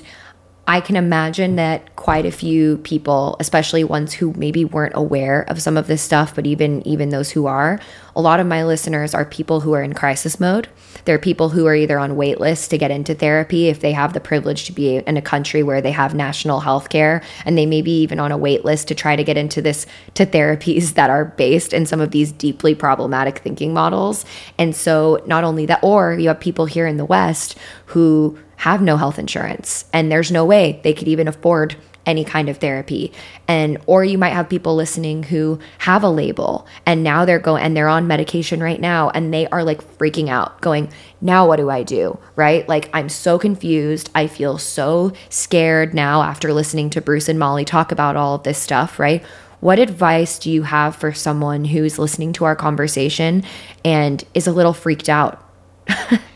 I 0.65 0.79
can 0.79 0.95
imagine 0.95 1.57
that 1.57 1.93
quite 1.97 2.25
a 2.25 2.31
few 2.31 2.77
people, 2.79 3.35
especially 3.41 3.83
ones 3.83 4.13
who 4.13 4.31
maybe 4.37 4.63
weren't 4.63 4.95
aware 4.95 5.41
of 5.49 5.61
some 5.61 5.75
of 5.75 5.87
this 5.87 6.01
stuff, 6.01 6.33
but 6.33 6.47
even 6.47 6.85
even 6.87 7.09
those 7.09 7.31
who 7.31 7.47
are, 7.47 7.81
a 8.15 8.21
lot 8.21 8.39
of 8.39 8.47
my 8.47 8.63
listeners 8.63 9.13
are 9.13 9.25
people 9.25 9.59
who 9.59 9.73
are 9.73 9.83
in 9.83 9.93
crisis 9.93 10.39
mode. 10.39 10.69
They're 11.03 11.19
people 11.19 11.49
who 11.49 11.65
are 11.65 11.75
either 11.75 11.99
on 11.99 12.15
wait 12.15 12.39
lists 12.39 12.69
to 12.69 12.77
get 12.77 12.91
into 12.91 13.13
therapy 13.13 13.67
if 13.67 13.81
they 13.81 13.91
have 13.91 14.13
the 14.13 14.21
privilege 14.21 14.63
to 14.65 14.71
be 14.71 14.95
in 14.95 15.17
a 15.17 15.21
country 15.21 15.63
where 15.63 15.81
they 15.81 15.91
have 15.91 16.15
national 16.15 16.61
health 16.61 16.87
care, 16.87 17.21
and 17.43 17.57
they 17.57 17.65
may 17.65 17.81
be 17.81 18.01
even 18.01 18.21
on 18.21 18.31
a 18.31 18.37
wait 18.37 18.63
list 18.63 18.87
to 18.87 18.95
try 18.95 19.17
to 19.17 19.23
get 19.23 19.35
into 19.35 19.61
this 19.61 19.85
to 20.13 20.25
therapies 20.25 20.93
that 20.93 21.09
are 21.09 21.25
based 21.25 21.73
in 21.73 21.85
some 21.85 21.99
of 21.99 22.11
these 22.11 22.31
deeply 22.31 22.73
problematic 22.73 23.39
thinking 23.39 23.73
models. 23.73 24.23
And 24.57 24.73
so 24.73 25.21
not 25.25 25.43
only 25.43 25.65
that, 25.65 25.83
or 25.83 26.13
you 26.13 26.29
have 26.29 26.39
people 26.39 26.67
here 26.67 26.87
in 26.87 26.95
the 26.95 27.03
West 27.03 27.57
who 27.87 28.39
have 28.63 28.81
no 28.81 28.95
health 28.95 29.19
insurance 29.19 29.83
and 29.91 30.09
there's 30.09 30.31
no 30.31 30.45
way 30.45 30.79
they 30.85 30.93
could 30.93 31.09
even 31.09 31.27
afford 31.27 31.75
any 32.05 32.23
kind 32.23 32.47
of 32.47 32.59
therapy. 32.59 33.11
And 33.45 33.77
or 33.87 34.05
you 34.05 34.17
might 34.17 34.29
have 34.29 34.47
people 34.47 34.73
listening 34.73 35.23
who 35.23 35.59
have 35.79 36.01
a 36.01 36.09
label 36.09 36.65
and 36.85 37.03
now 37.03 37.25
they're 37.25 37.39
going 37.39 37.61
and 37.61 37.75
they're 37.75 37.89
on 37.89 38.07
medication 38.07 38.63
right 38.63 38.79
now 38.79 39.09
and 39.09 39.33
they 39.33 39.47
are 39.47 39.65
like 39.65 39.83
freaking 39.97 40.29
out 40.29 40.61
going 40.61 40.89
now 41.19 41.45
what 41.45 41.57
do 41.57 41.69
i 41.69 41.83
do? 41.83 42.17
Right? 42.37 42.67
Like 42.69 42.89
i'm 42.93 43.09
so 43.09 43.37
confused. 43.37 44.09
I 44.15 44.27
feel 44.27 44.57
so 44.57 45.11
scared 45.27 45.93
now 45.93 46.23
after 46.23 46.53
listening 46.53 46.89
to 46.91 47.01
bruce 47.01 47.27
and 47.27 47.37
molly 47.37 47.65
talk 47.65 47.91
about 47.91 48.15
all 48.15 48.35
of 48.35 48.43
this 48.43 48.57
stuff 48.57 48.97
right? 48.97 49.21
What 49.59 49.77
advice 49.77 50.39
do 50.39 50.49
you 50.49 50.63
have 50.63 50.95
for 50.95 51.11
someone 51.11 51.65
who's 51.65 51.99
listening 51.99 52.31
to 52.33 52.45
our 52.45 52.55
conversation 52.55 53.43
and 53.83 54.23
is 54.33 54.47
a 54.47 54.53
little 54.53 54.73
freaked 54.73 55.09
out 55.09 55.43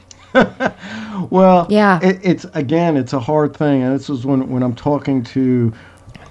well, 1.30 1.68
yeah, 1.70 2.00
it, 2.02 2.20
it's 2.24 2.46
again, 2.54 2.98
it's 2.98 3.14
a 3.14 3.20
hard 3.20 3.56
thing, 3.56 3.84
and 3.84 3.94
this 3.94 4.10
is 4.10 4.26
when 4.26 4.50
when 4.50 4.64
I'm 4.64 4.76
talking 4.76 5.24
to 5.26 5.74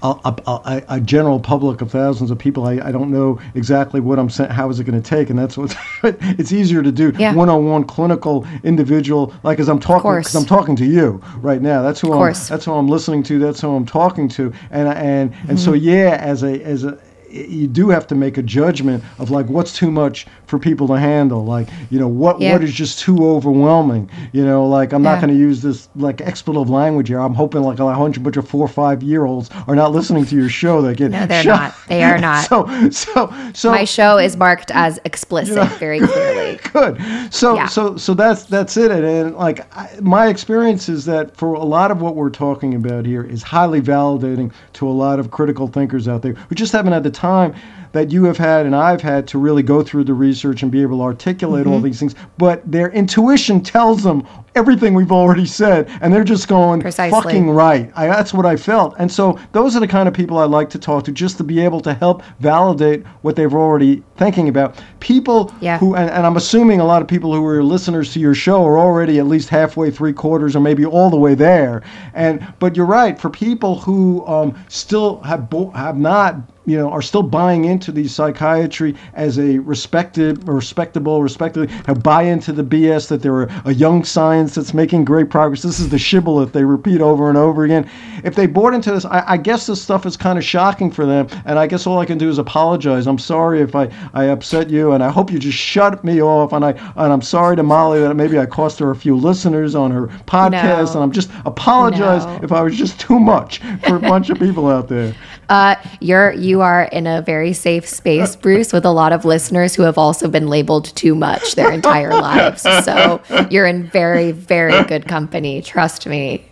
a, 0.03 0.35
a, 0.47 0.83
a, 0.89 1.01
general 1.01 1.41
public 1.41 1.81
of 1.81 1.91
thousands 1.91 2.31
of 2.31 2.39
people. 2.39 2.67
I, 2.67 2.75
I 2.75 2.93
don't 2.93 3.11
know 3.11 3.41
exactly 3.55 4.01
what 4.01 4.19
I'm 4.19 4.31
saying. 4.31 4.51
How 4.51 4.69
is 4.71 4.81
it 4.81 4.85
going 4.85 5.01
to 5.01 5.09
take? 5.09 5.31
And 5.31 5.39
that's 5.39 5.57
what 5.57 5.77
it's 6.03 6.53
easier 6.53 6.83
to 6.83 6.93
do 6.93 7.13
yeah. 7.19 7.35
one-on-one 7.35 7.85
clinical 7.85 8.47
individual. 8.65 9.35
Like 9.43 9.59
as 9.59 9.69
I'm 9.69 9.81
talking, 9.81 10.11
because 10.11 10.35
I'm 10.35 10.47
talking 10.47 10.77
to 10.77 10.87
you 10.87 11.23
right 11.39 11.61
now. 11.61 11.83
That's 11.83 12.01
who 12.01 12.13
I'm. 12.13 12.33
That's 12.33 12.65
who 12.65 12.73
I'm 12.73 12.89
listening 12.89 13.23
to. 13.25 13.39
That's 13.39 13.61
who 13.61 13.75
I'm 13.75 13.87
talking 13.87 14.29
to. 14.31 14.53
And 14.71 14.89
and 14.89 14.97
and 14.99 15.33
mm-hmm. 15.33 15.57
so 15.57 15.73
yeah, 15.73 16.19
as 16.21 16.43
a 16.43 16.63
as 16.63 16.85
a 16.85 16.99
you 17.29 17.67
do 17.67 17.89
have 17.89 18.07
to 18.09 18.15
make 18.15 18.39
a 18.39 18.43
judgment 18.43 19.03
of 19.19 19.31
like 19.31 19.47
what's 19.47 19.73
too 19.73 19.91
much 19.91 20.27
for 20.47 20.59
people 20.59 20.87
to 20.89 20.95
handle? 20.95 21.45
Like 21.45 21.69
you 21.91 21.99
know 21.99 22.09
what 22.09 22.41
yeah. 22.41 22.53
what 22.53 22.63
is 22.63 22.73
just 22.73 23.01
too 23.01 23.29
overwhelming? 23.29 24.11
You 24.33 24.45
know 24.45 24.67
like 24.67 24.93
i'm 24.93 25.05
yeah. 25.05 25.13
not 25.13 25.21
going 25.21 25.33
to 25.33 25.39
use 25.39 25.63
this 25.63 25.89
like 25.97 26.21
expletive 26.21 26.71
language 26.71 27.09
here. 27.09 27.19
I'm 27.19 27.35
hoping 27.35 27.63
like 27.63 27.79
a 27.79 27.95
hundred 27.95 28.23
bunch 28.23 28.37
of 28.37 28.49
four 28.49 28.65
or 28.65 28.69
five 28.69 29.03
year 29.03 29.25
olds 29.25 29.51
are 29.67 29.75
not 29.75 29.93
listening 29.93 30.25
to 30.27 30.37
your 30.37 30.49
show. 30.49 30.83
They 30.83 30.95
get 30.95 31.11
no 31.11 31.27
they're 31.27 31.43
shot. 31.43 31.61
not. 31.61 31.89
They 31.89 32.03
are 32.03 32.19
not. 32.19 32.37
So 32.47 32.91
so 32.91 33.33
so 33.55 33.71
my 33.71 33.85
show 33.85 34.19
is 34.19 34.37
marked 34.37 34.71
as 34.71 35.01
explicit 35.05 35.57
you 35.57 35.63
know, 35.63 35.67
very 35.77 36.01
clearly. 36.07 36.61
Good. 36.73 37.01
So 37.33 37.55
yeah. 37.55 37.67
so 37.67 37.97
so 37.97 38.15
that's 38.15 38.45
that's 38.45 38.77
it. 38.77 38.91
And 38.91 39.35
like 39.35 39.67
I, 39.77 39.99
my 40.01 40.29
experience 40.29 40.89
is 40.89 41.05
that 41.07 41.37
for 41.37 41.55
a 41.55 41.65
lot 41.65 41.91
of 41.91 42.01
what 42.01 42.15
we're 42.15 42.31
talking 42.31 42.75
about 42.75 43.05
here 43.05 43.25
is 43.25 43.43
highly 43.43 43.81
validating 43.81 44.53
to 44.75 44.89
a 44.89 44.91
lot 44.91 45.19
of 45.19 45.31
critical 45.31 45.67
thinkers 45.67 46.09
out 46.09 46.23
there 46.23 46.35
who 46.35 46.55
just 46.55 46.73
haven't 46.73 46.93
had 46.93 47.03
the 47.03 47.11
time 47.17 47.55
that 47.93 48.13
you 48.13 48.25
have 48.25 48.37
had 48.37 48.67
and 48.67 48.77
I've 48.77 49.01
had 49.01 49.27
to 49.29 49.39
really 49.39 49.63
go 49.63 49.83
through 49.83 50.05
the 50.05 50.15
research 50.15 50.63
and 50.63 50.71
be 50.71 50.83
able 50.83 50.99
to 50.99 51.03
articulate 51.03 51.65
mm-hmm. 51.65 51.73
all 51.73 51.81
these 51.81 51.99
things. 51.99 52.15
But 52.37 52.71
their 52.71 52.91
intuition 52.91 53.63
tells 53.63 54.03
them 54.03 54.27
everything 54.57 54.95
we've 54.95 55.13
already 55.13 55.47
said, 55.47 55.89
and 56.01 56.13
they're 56.13 56.25
just 56.25 56.49
going 56.49 56.81
Precisely. 56.81 57.21
fucking 57.21 57.51
right. 57.51 57.93
I, 57.95 58.07
that's 58.07 58.33
what 58.33 58.47
I 58.47 58.57
felt. 58.57 58.95
And 58.99 59.11
so 59.13 59.39
those 59.53 59.77
are 59.77 59.81
the 59.81 59.87
kind 59.87 60.09
of 60.09 60.15
people 60.15 60.39
I 60.39 60.45
like 60.45 60.71
to 60.71 60.79
talk 60.79 61.05
to, 61.05 61.13
just 61.13 61.37
to 61.39 61.45
be 61.45 61.61
able 61.61 61.81
to 61.81 61.95
help 61.95 62.23
validate 62.41 63.07
what 63.23 63.37
they've 63.37 63.53
already 63.53 64.03
thinking 64.17 64.49
about. 64.49 64.81
People 65.01 65.55
yeah. 65.61 65.79
who, 65.79 65.95
and, 65.95 66.11
and 66.11 66.27
I'm 66.27 66.37
assuming 66.37 66.81
a 66.81 66.85
lot 66.85 67.03
of 67.03 67.09
people 67.09 67.35
who 67.35 67.45
are 67.47 67.63
listeners 67.63 68.13
to 68.15 68.21
your 68.21 68.35
show 68.35 68.65
are 68.65 68.79
already 68.79 69.19
at 69.19 69.27
least 69.27 69.49
halfway, 69.51 69.91
three 69.91 70.13
quarters, 70.13 70.57
or 70.57 70.61
maybe 70.61 70.85
all 70.85 71.11
the 71.11 71.17
way 71.17 71.35
there. 71.35 71.83
And 72.15 72.55
but 72.59 72.77
you're 72.77 72.87
right. 72.87 73.21
For 73.21 73.31
people 73.31 73.79
who 73.79 74.27
um, 74.27 74.59
still 74.69 75.21
have 75.21 75.51
bo- 75.51 75.71
have 75.71 75.99
not 75.99 76.37
you 76.67 76.77
know, 76.77 76.91
are 76.91 77.01
still 77.01 77.23
buying 77.23 77.65
into 77.65 77.93
the 77.93 78.07
psychiatry 78.09 78.95
as 79.15 79.39
a 79.39 79.59
respected, 79.61 80.47
respectable, 80.49 81.23
respectable, 81.23 81.73
have 81.87 82.03
buy 82.03 82.23
into 82.23 82.53
the 82.53 82.65
BS 82.65 83.09
that 83.09 83.23
they're 83.23 83.45
a, 83.45 83.63
a 83.67 83.73
young 83.73 84.05
science 84.05 84.46
that's 84.55 84.73
making 84.75 85.05
great 85.05 85.31
progress. 85.31 85.63
This 85.63 85.81
is 85.81 85.89
the 85.89 85.99
shibboleth 85.99 86.53
they 86.53 86.65
repeat 86.65 87.01
over 87.01 87.29
and 87.29 87.37
over 87.37 87.65
again. 87.65 87.89
If 88.25 88.35
they 88.35 88.47
bought 88.47 88.75
into 88.75 88.93
this, 88.93 89.05
I, 89.05 89.25
I 89.27 89.37
guess 89.37 89.67
this 89.67 89.83
stuff 89.83 90.07
is 90.07 90.17
kind 90.17 90.39
of 90.39 90.45
shocking 90.45 90.91
for 90.91 91.05
them. 91.05 91.29
And 91.45 91.59
I 91.59 91.67
guess 91.67 91.87
all 91.87 91.99
I 91.99 92.07
can 92.07 92.19
do 92.19 92.29
is 92.29 92.39
apologize. 92.39 93.07
I'm 93.07 93.19
sorry 93.19 93.61
if 93.61 93.75
I, 93.75 93.91
I 94.15 94.25
upset 94.25 94.71
you, 94.71 94.93
and 94.93 95.03
I 95.03 95.11
hope 95.11 95.31
you 95.31 95.39
just 95.39 95.59
shut 95.59 96.05
me 96.05 96.23
off. 96.23 96.53
And 96.53 96.65
I 96.65 96.71
and 96.71 97.13
I'm 97.13 97.23
sorry 97.23 97.57
to 97.57 97.63
Molly 97.63 98.01
that 98.01 98.15
maybe 98.15 98.39
I 98.39 98.47
cost 98.47 98.79
her 98.79 98.91
a 98.91 98.97
few 98.97 99.17
listeners 99.17 99.75
on 99.75 99.91
her 99.91 100.07
podcast. 100.27 100.87
No. 100.87 100.93
And 100.93 101.03
I'm 101.03 101.13
just 101.13 101.31
apologize 101.45 102.25
no. 102.25 102.41
if 102.43 102.53
I 102.53 102.63
was 102.63 102.77
just 102.77 103.01
too 103.01 103.19
much 103.19 103.61
for 103.87 103.97
a 103.97 104.01
bunch 104.01 104.31
of 104.31 104.39
people 104.39 104.69
out 104.69 104.89
there. 104.89 105.15
Uh, 105.49 105.77
you're 106.01 106.33
you 106.33 106.61
are 106.61 106.85
in 106.85 107.07
a 107.07 107.23
very 107.23 107.53
safe 107.53 107.87
space, 107.87 108.35
Bruce, 108.37 108.73
with 108.73 108.85
a 108.85 108.91
lot 108.91 109.13
of 109.13 109.25
listeners 109.25 109.75
who 109.75 109.83
have 109.83 109.99
also 109.99 110.29
been 110.29 110.49
labeled 110.49 110.87
too 110.97 111.15
much 111.15 111.55
their 111.55 111.73
entire 111.73 112.11
lives. 112.21 112.63
So 112.63 113.21
you're 113.51 113.67
in 113.67 113.89
very, 113.89 114.33
very 114.33 114.83
good 114.85 115.07
company. 115.07 115.63
Trust 115.63 116.07
me. 116.07 116.45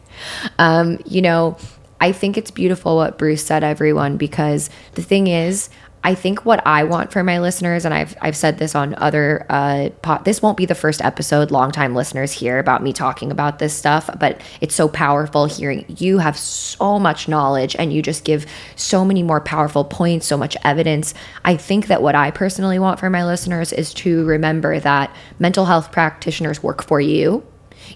Um, 0.59 0.99
you 1.07 1.23
know, 1.23 1.57
I 2.01 2.13
think 2.13 2.37
it's 2.37 2.51
beautiful 2.51 2.97
what 2.97 3.19
Bruce 3.19 3.45
said, 3.45 3.65
everyone, 3.65 4.17
because 4.17 4.69
the 4.93 5.03
thing 5.03 5.27
is, 5.27 5.71
I 6.05 6.15
think 6.15 6.45
what 6.45 6.65
I 6.67 6.85
want 6.85 7.13
for 7.13 7.25
my 7.25 7.41
listeners, 7.41 7.87
and 7.87 7.95
I've 7.95 8.15
I've 8.21 8.37
said 8.37 8.59
this 8.59 8.75
on 8.75 8.95
other 8.97 9.47
uh, 9.49 9.89
pot. 10.03 10.27
This 10.27 10.43
won't 10.43 10.59
be 10.59 10.67
the 10.67 10.75
first 10.75 11.01
episode. 11.01 11.51
Longtime 11.51 11.95
listeners 11.95 12.31
hear 12.31 12.59
about 12.59 12.83
me 12.83 12.93
talking 12.93 13.33
about 13.33 13.59
this 13.59 13.73
stuff, 13.73 14.11
but 14.21 14.39
it's 14.61 14.75
so 14.75 14.87
powerful 14.87 15.47
hearing 15.47 15.87
you 15.89 16.19
have 16.19 16.37
so 16.37 16.99
much 16.99 17.27
knowledge 17.27 17.75
and 17.79 17.91
you 17.91 18.03
just 18.03 18.25
give 18.25 18.45
so 18.77 19.03
many 19.03 19.23
more 19.23 19.41
powerful 19.41 19.83
points, 19.83 20.27
so 20.27 20.37
much 20.37 20.59
evidence. 20.63 21.15
I 21.43 21.57
think 21.57 21.87
that 21.87 22.03
what 22.03 22.15
I 22.15 22.31
personally 22.31 22.79
want 22.79 23.01
for 23.01 23.09
my 23.09 23.25
listeners 23.25 23.73
is 23.73 23.95
to 23.95 24.27
remember 24.27 24.79
that 24.81 25.15
mental 25.39 25.65
health 25.65 25.91
practitioners 25.91 26.63
work 26.63 26.85
for 26.85 27.01
you 27.01 27.43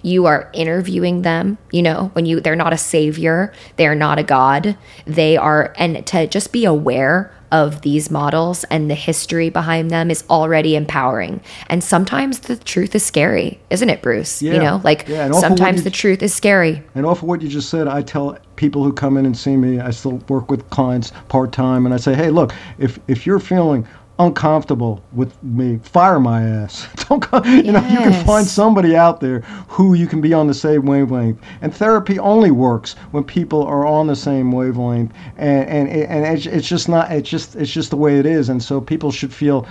you 0.02 0.26
are 0.26 0.50
interviewing 0.52 1.22
them 1.22 1.58
you 1.72 1.82
know 1.82 2.10
when 2.14 2.26
you 2.26 2.40
they're 2.40 2.56
not 2.56 2.72
a 2.72 2.78
savior 2.78 3.52
they're 3.76 3.94
not 3.94 4.18
a 4.18 4.22
god 4.22 4.76
they 5.06 5.36
are 5.36 5.72
and 5.76 6.06
to 6.06 6.26
just 6.26 6.52
be 6.52 6.64
aware 6.64 7.32
of 7.50 7.80
these 7.82 8.10
models 8.10 8.64
and 8.64 8.90
the 8.90 8.94
history 8.94 9.48
behind 9.48 9.90
them 9.90 10.10
is 10.10 10.24
already 10.28 10.76
empowering. 10.76 11.40
And 11.68 11.82
sometimes 11.82 12.40
the 12.40 12.56
truth 12.56 12.94
is 12.94 13.04
scary, 13.04 13.60
isn't 13.70 13.88
it, 13.88 14.02
Bruce? 14.02 14.42
Yeah. 14.42 14.54
You 14.54 14.58
know, 14.60 14.80
like 14.84 15.08
yeah, 15.08 15.30
sometimes 15.32 15.84
the 15.84 15.90
truth 15.90 16.22
is 16.22 16.34
scary. 16.34 16.82
And 16.94 17.06
off 17.06 17.22
of 17.22 17.28
what 17.28 17.42
you 17.42 17.48
just 17.48 17.70
said, 17.70 17.88
I 17.88 18.02
tell 18.02 18.38
people 18.56 18.82
who 18.84 18.92
come 18.92 19.16
in 19.16 19.24
and 19.24 19.36
see 19.36 19.56
me, 19.56 19.80
I 19.80 19.90
still 19.90 20.16
work 20.28 20.50
with 20.50 20.68
clients 20.70 21.12
part 21.28 21.52
time, 21.52 21.86
and 21.86 21.94
I 21.94 21.98
say, 21.98 22.14
hey, 22.14 22.30
look, 22.30 22.52
if 22.78 22.98
if 23.08 23.26
you're 23.26 23.38
feeling 23.38 23.86
uncomfortable 24.18 25.02
with 25.12 25.40
me, 25.42 25.78
fire 25.82 26.18
my 26.18 26.42
ass. 26.42 26.88
Don't 27.08 27.20
come, 27.20 27.44
you 27.44 27.62
yes. 27.62 27.66
know, 27.66 27.88
you 27.88 27.98
can 27.98 28.26
find 28.26 28.46
somebody 28.46 28.96
out 28.96 29.20
there 29.20 29.40
who 29.68 29.94
you 29.94 30.06
can 30.06 30.20
be 30.20 30.32
on 30.32 30.46
the 30.46 30.54
same 30.54 30.86
wavelength. 30.86 31.40
And 31.62 31.74
therapy 31.74 32.18
only 32.18 32.50
works 32.50 32.94
when 33.12 33.24
people 33.24 33.62
are 33.64 33.86
on 33.86 34.06
the 34.06 34.16
same 34.16 34.50
wavelength. 34.50 35.12
And 35.36 35.68
and 35.68 35.88
and 35.88 36.24
it's, 36.24 36.46
it's 36.46 36.68
just 36.68 36.88
not 36.88 37.10
it's 37.12 37.28
just 37.28 37.56
it's 37.56 37.70
just 37.70 37.90
the 37.90 37.96
way 37.96 38.18
it 38.18 38.26
is. 38.26 38.48
And 38.48 38.62
so 38.62 38.80
people 38.80 39.10
should 39.10 39.32
feel 39.32 39.66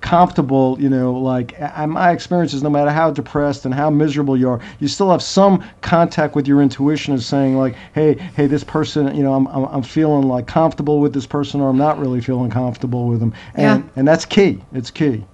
comfortable, 0.00 0.76
you 0.80 0.88
know, 0.88 1.12
like 1.12 1.58
my 1.88 2.12
experience 2.12 2.54
is 2.54 2.62
no 2.62 2.70
matter 2.70 2.90
how 2.90 3.10
depressed 3.10 3.64
and 3.64 3.74
how 3.74 3.90
miserable 3.90 4.36
you 4.36 4.48
are, 4.48 4.60
you 4.78 4.88
still 4.88 5.10
have 5.10 5.22
some 5.22 5.64
contact 5.80 6.34
with 6.34 6.46
your 6.46 6.62
intuition 6.62 7.14
of 7.14 7.22
saying 7.22 7.56
like, 7.56 7.74
hey, 7.94 8.14
hey, 8.34 8.46
this 8.46 8.64
person, 8.64 9.14
you 9.16 9.22
know, 9.22 9.34
I'm, 9.34 9.46
I'm, 9.48 9.64
I'm 9.64 9.82
feeling 9.82 10.28
like 10.28 10.46
comfortable 10.46 11.00
with 11.00 11.12
this 11.12 11.26
person 11.26 11.60
or 11.60 11.68
I'm 11.68 11.78
not 11.78 11.98
really 11.98 12.20
feeling 12.20 12.50
comfortable 12.50 13.08
with 13.08 13.20
them. 13.20 13.34
And, 13.54 13.84
yeah. 13.84 13.90
and 13.96 14.06
that's 14.06 14.24
key. 14.24 14.62
It's 14.72 14.90
key. 14.90 15.24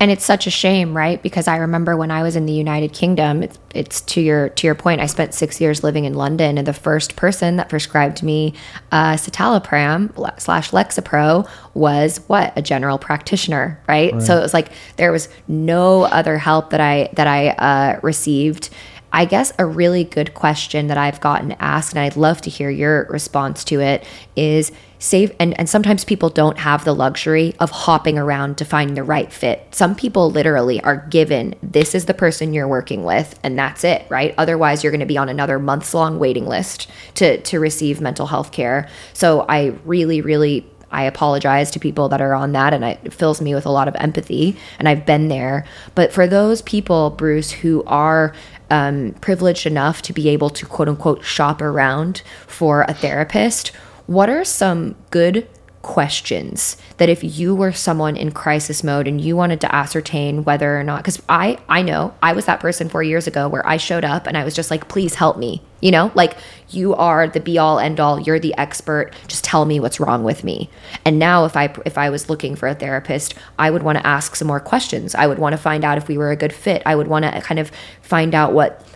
And 0.00 0.10
it's 0.10 0.24
such 0.24 0.46
a 0.46 0.50
shame, 0.50 0.96
right? 0.96 1.22
Because 1.22 1.46
I 1.46 1.58
remember 1.58 1.94
when 1.94 2.10
I 2.10 2.22
was 2.22 2.34
in 2.34 2.46
the 2.46 2.54
United 2.54 2.94
Kingdom, 2.94 3.42
it's, 3.42 3.58
it's 3.74 4.00
to 4.00 4.22
your 4.22 4.48
to 4.48 4.66
your 4.66 4.74
point. 4.74 5.02
I 5.02 5.06
spent 5.06 5.34
six 5.34 5.60
years 5.60 5.84
living 5.84 6.06
in 6.06 6.14
London, 6.14 6.56
and 6.56 6.66
the 6.66 6.72
first 6.72 7.16
person 7.16 7.56
that 7.56 7.68
prescribed 7.68 8.22
me 8.22 8.54
uh, 8.92 9.12
citalopram 9.12 10.40
slash 10.40 10.70
Lexapro 10.70 11.46
was 11.74 12.18
what 12.28 12.54
a 12.56 12.62
general 12.62 12.98
practitioner, 12.98 13.78
right? 13.86 14.10
right? 14.14 14.22
So 14.22 14.38
it 14.38 14.40
was 14.40 14.54
like 14.54 14.72
there 14.96 15.12
was 15.12 15.28
no 15.48 16.04
other 16.04 16.38
help 16.38 16.70
that 16.70 16.80
I 16.80 17.10
that 17.12 17.26
I 17.26 17.48
uh, 17.50 18.00
received. 18.02 18.70
I 19.12 19.24
guess 19.24 19.52
a 19.58 19.66
really 19.66 20.04
good 20.04 20.34
question 20.34 20.86
that 20.86 20.98
I've 20.98 21.20
gotten 21.20 21.52
asked, 21.58 21.92
and 21.92 22.00
I'd 22.00 22.16
love 22.16 22.40
to 22.42 22.50
hear 22.50 22.70
your 22.70 23.06
response 23.10 23.64
to 23.64 23.80
it, 23.80 24.04
is 24.36 24.70
save 25.00 25.34
and, 25.40 25.58
and 25.58 25.68
sometimes 25.68 26.04
people 26.04 26.28
don't 26.28 26.58
have 26.58 26.84
the 26.84 26.94
luxury 26.94 27.54
of 27.58 27.70
hopping 27.70 28.18
around 28.18 28.58
to 28.58 28.64
find 28.64 28.96
the 28.96 29.02
right 29.02 29.32
fit. 29.32 29.66
Some 29.74 29.94
people 29.94 30.30
literally 30.30 30.80
are 30.82 31.06
given 31.08 31.54
this 31.62 31.94
is 31.94 32.04
the 32.04 32.14
person 32.14 32.52
you're 32.52 32.68
working 32.68 33.02
with 33.02 33.38
and 33.42 33.58
that's 33.58 33.82
it, 33.82 34.04
right? 34.10 34.34
Otherwise 34.36 34.84
you're 34.84 34.92
going 34.92 35.00
to 35.00 35.06
be 35.06 35.18
on 35.18 35.30
another 35.30 35.58
months 35.58 35.94
long 35.94 36.18
waiting 36.18 36.46
list 36.46 36.88
to 37.14 37.40
to 37.40 37.58
receive 37.58 38.00
mental 38.00 38.26
health 38.26 38.52
care. 38.52 38.88
So 39.14 39.46
I 39.48 39.72
really 39.86 40.20
really 40.20 40.66
I 40.92 41.04
apologize 41.04 41.70
to 41.70 41.78
people 41.78 42.08
that 42.10 42.20
are 42.20 42.34
on 42.34 42.52
that 42.52 42.74
and 42.74 42.84
it 42.84 43.12
fills 43.12 43.40
me 43.40 43.54
with 43.54 43.64
a 43.64 43.70
lot 43.70 43.88
of 43.88 43.94
empathy 43.96 44.56
and 44.78 44.88
I've 44.88 45.06
been 45.06 45.28
there. 45.28 45.64
But 45.94 46.12
for 46.12 46.26
those 46.26 46.60
people, 46.62 47.10
Bruce, 47.10 47.50
who 47.50 47.84
are 47.86 48.34
um, 48.70 49.12
privileged 49.20 49.66
enough 49.66 50.02
to 50.02 50.12
be 50.12 50.28
able 50.28 50.50
to 50.50 50.66
quote 50.66 50.88
unquote 50.88 51.24
shop 51.24 51.60
around 51.60 52.22
for 52.46 52.82
a 52.82 52.94
therapist, 52.94 53.68
what 54.06 54.28
are 54.28 54.44
some 54.44 54.96
good 55.10 55.46
questions 55.82 56.76
that 56.98 57.08
if 57.08 57.24
you 57.24 57.54
were 57.54 57.72
someone 57.72 58.16
in 58.16 58.30
crisis 58.30 58.84
mode 58.84 59.08
and 59.08 59.20
you 59.20 59.34
wanted 59.34 59.60
to 59.60 59.74
ascertain 59.74 60.44
whether 60.44 60.78
or 60.78 60.84
not 60.84 60.98
because 60.98 61.22
i 61.28 61.56
i 61.70 61.80
know 61.80 62.12
i 62.22 62.34
was 62.34 62.44
that 62.44 62.60
person 62.60 62.88
four 62.88 63.02
years 63.02 63.26
ago 63.26 63.48
where 63.48 63.66
i 63.66 63.78
showed 63.78 64.04
up 64.04 64.26
and 64.26 64.36
i 64.36 64.44
was 64.44 64.54
just 64.54 64.70
like 64.70 64.88
please 64.88 65.14
help 65.14 65.38
me 65.38 65.62
you 65.80 65.90
know? 65.90 66.10
Like 66.14 66.36
you 66.68 66.94
are 66.94 67.26
the 67.26 67.40
be 67.40 67.58
all 67.58 67.78
end 67.78 67.98
all 67.98 68.20
you're 68.20 68.38
the 68.38 68.56
expert 68.56 69.12
just 69.26 69.42
tell 69.42 69.64
me 69.64 69.80
what's 69.80 69.98
wrong 69.98 70.22
with 70.22 70.44
me. 70.44 70.70
And 71.04 71.18
now 71.18 71.44
if 71.44 71.56
i 71.56 71.74
if 71.84 71.98
i 71.98 72.10
was 72.10 72.30
looking 72.30 72.54
for 72.54 72.68
a 72.68 72.74
therapist 72.74 73.34
i 73.58 73.70
would 73.70 73.82
want 73.82 73.98
to 73.98 74.06
ask 74.06 74.36
some 74.36 74.48
more 74.48 74.60
questions. 74.60 75.14
I 75.14 75.26
would 75.26 75.38
want 75.38 75.52
to 75.54 75.58
find 75.58 75.84
out 75.84 75.98
if 75.98 76.08
we 76.08 76.18
were 76.18 76.30
a 76.30 76.36
good 76.36 76.52
fit. 76.52 76.82
I 76.86 76.94
would 76.94 77.08
want 77.08 77.24
to 77.24 77.40
kind 77.40 77.58
of 77.58 77.72
find 78.02 78.34
out 78.34 78.52
what 78.52 78.86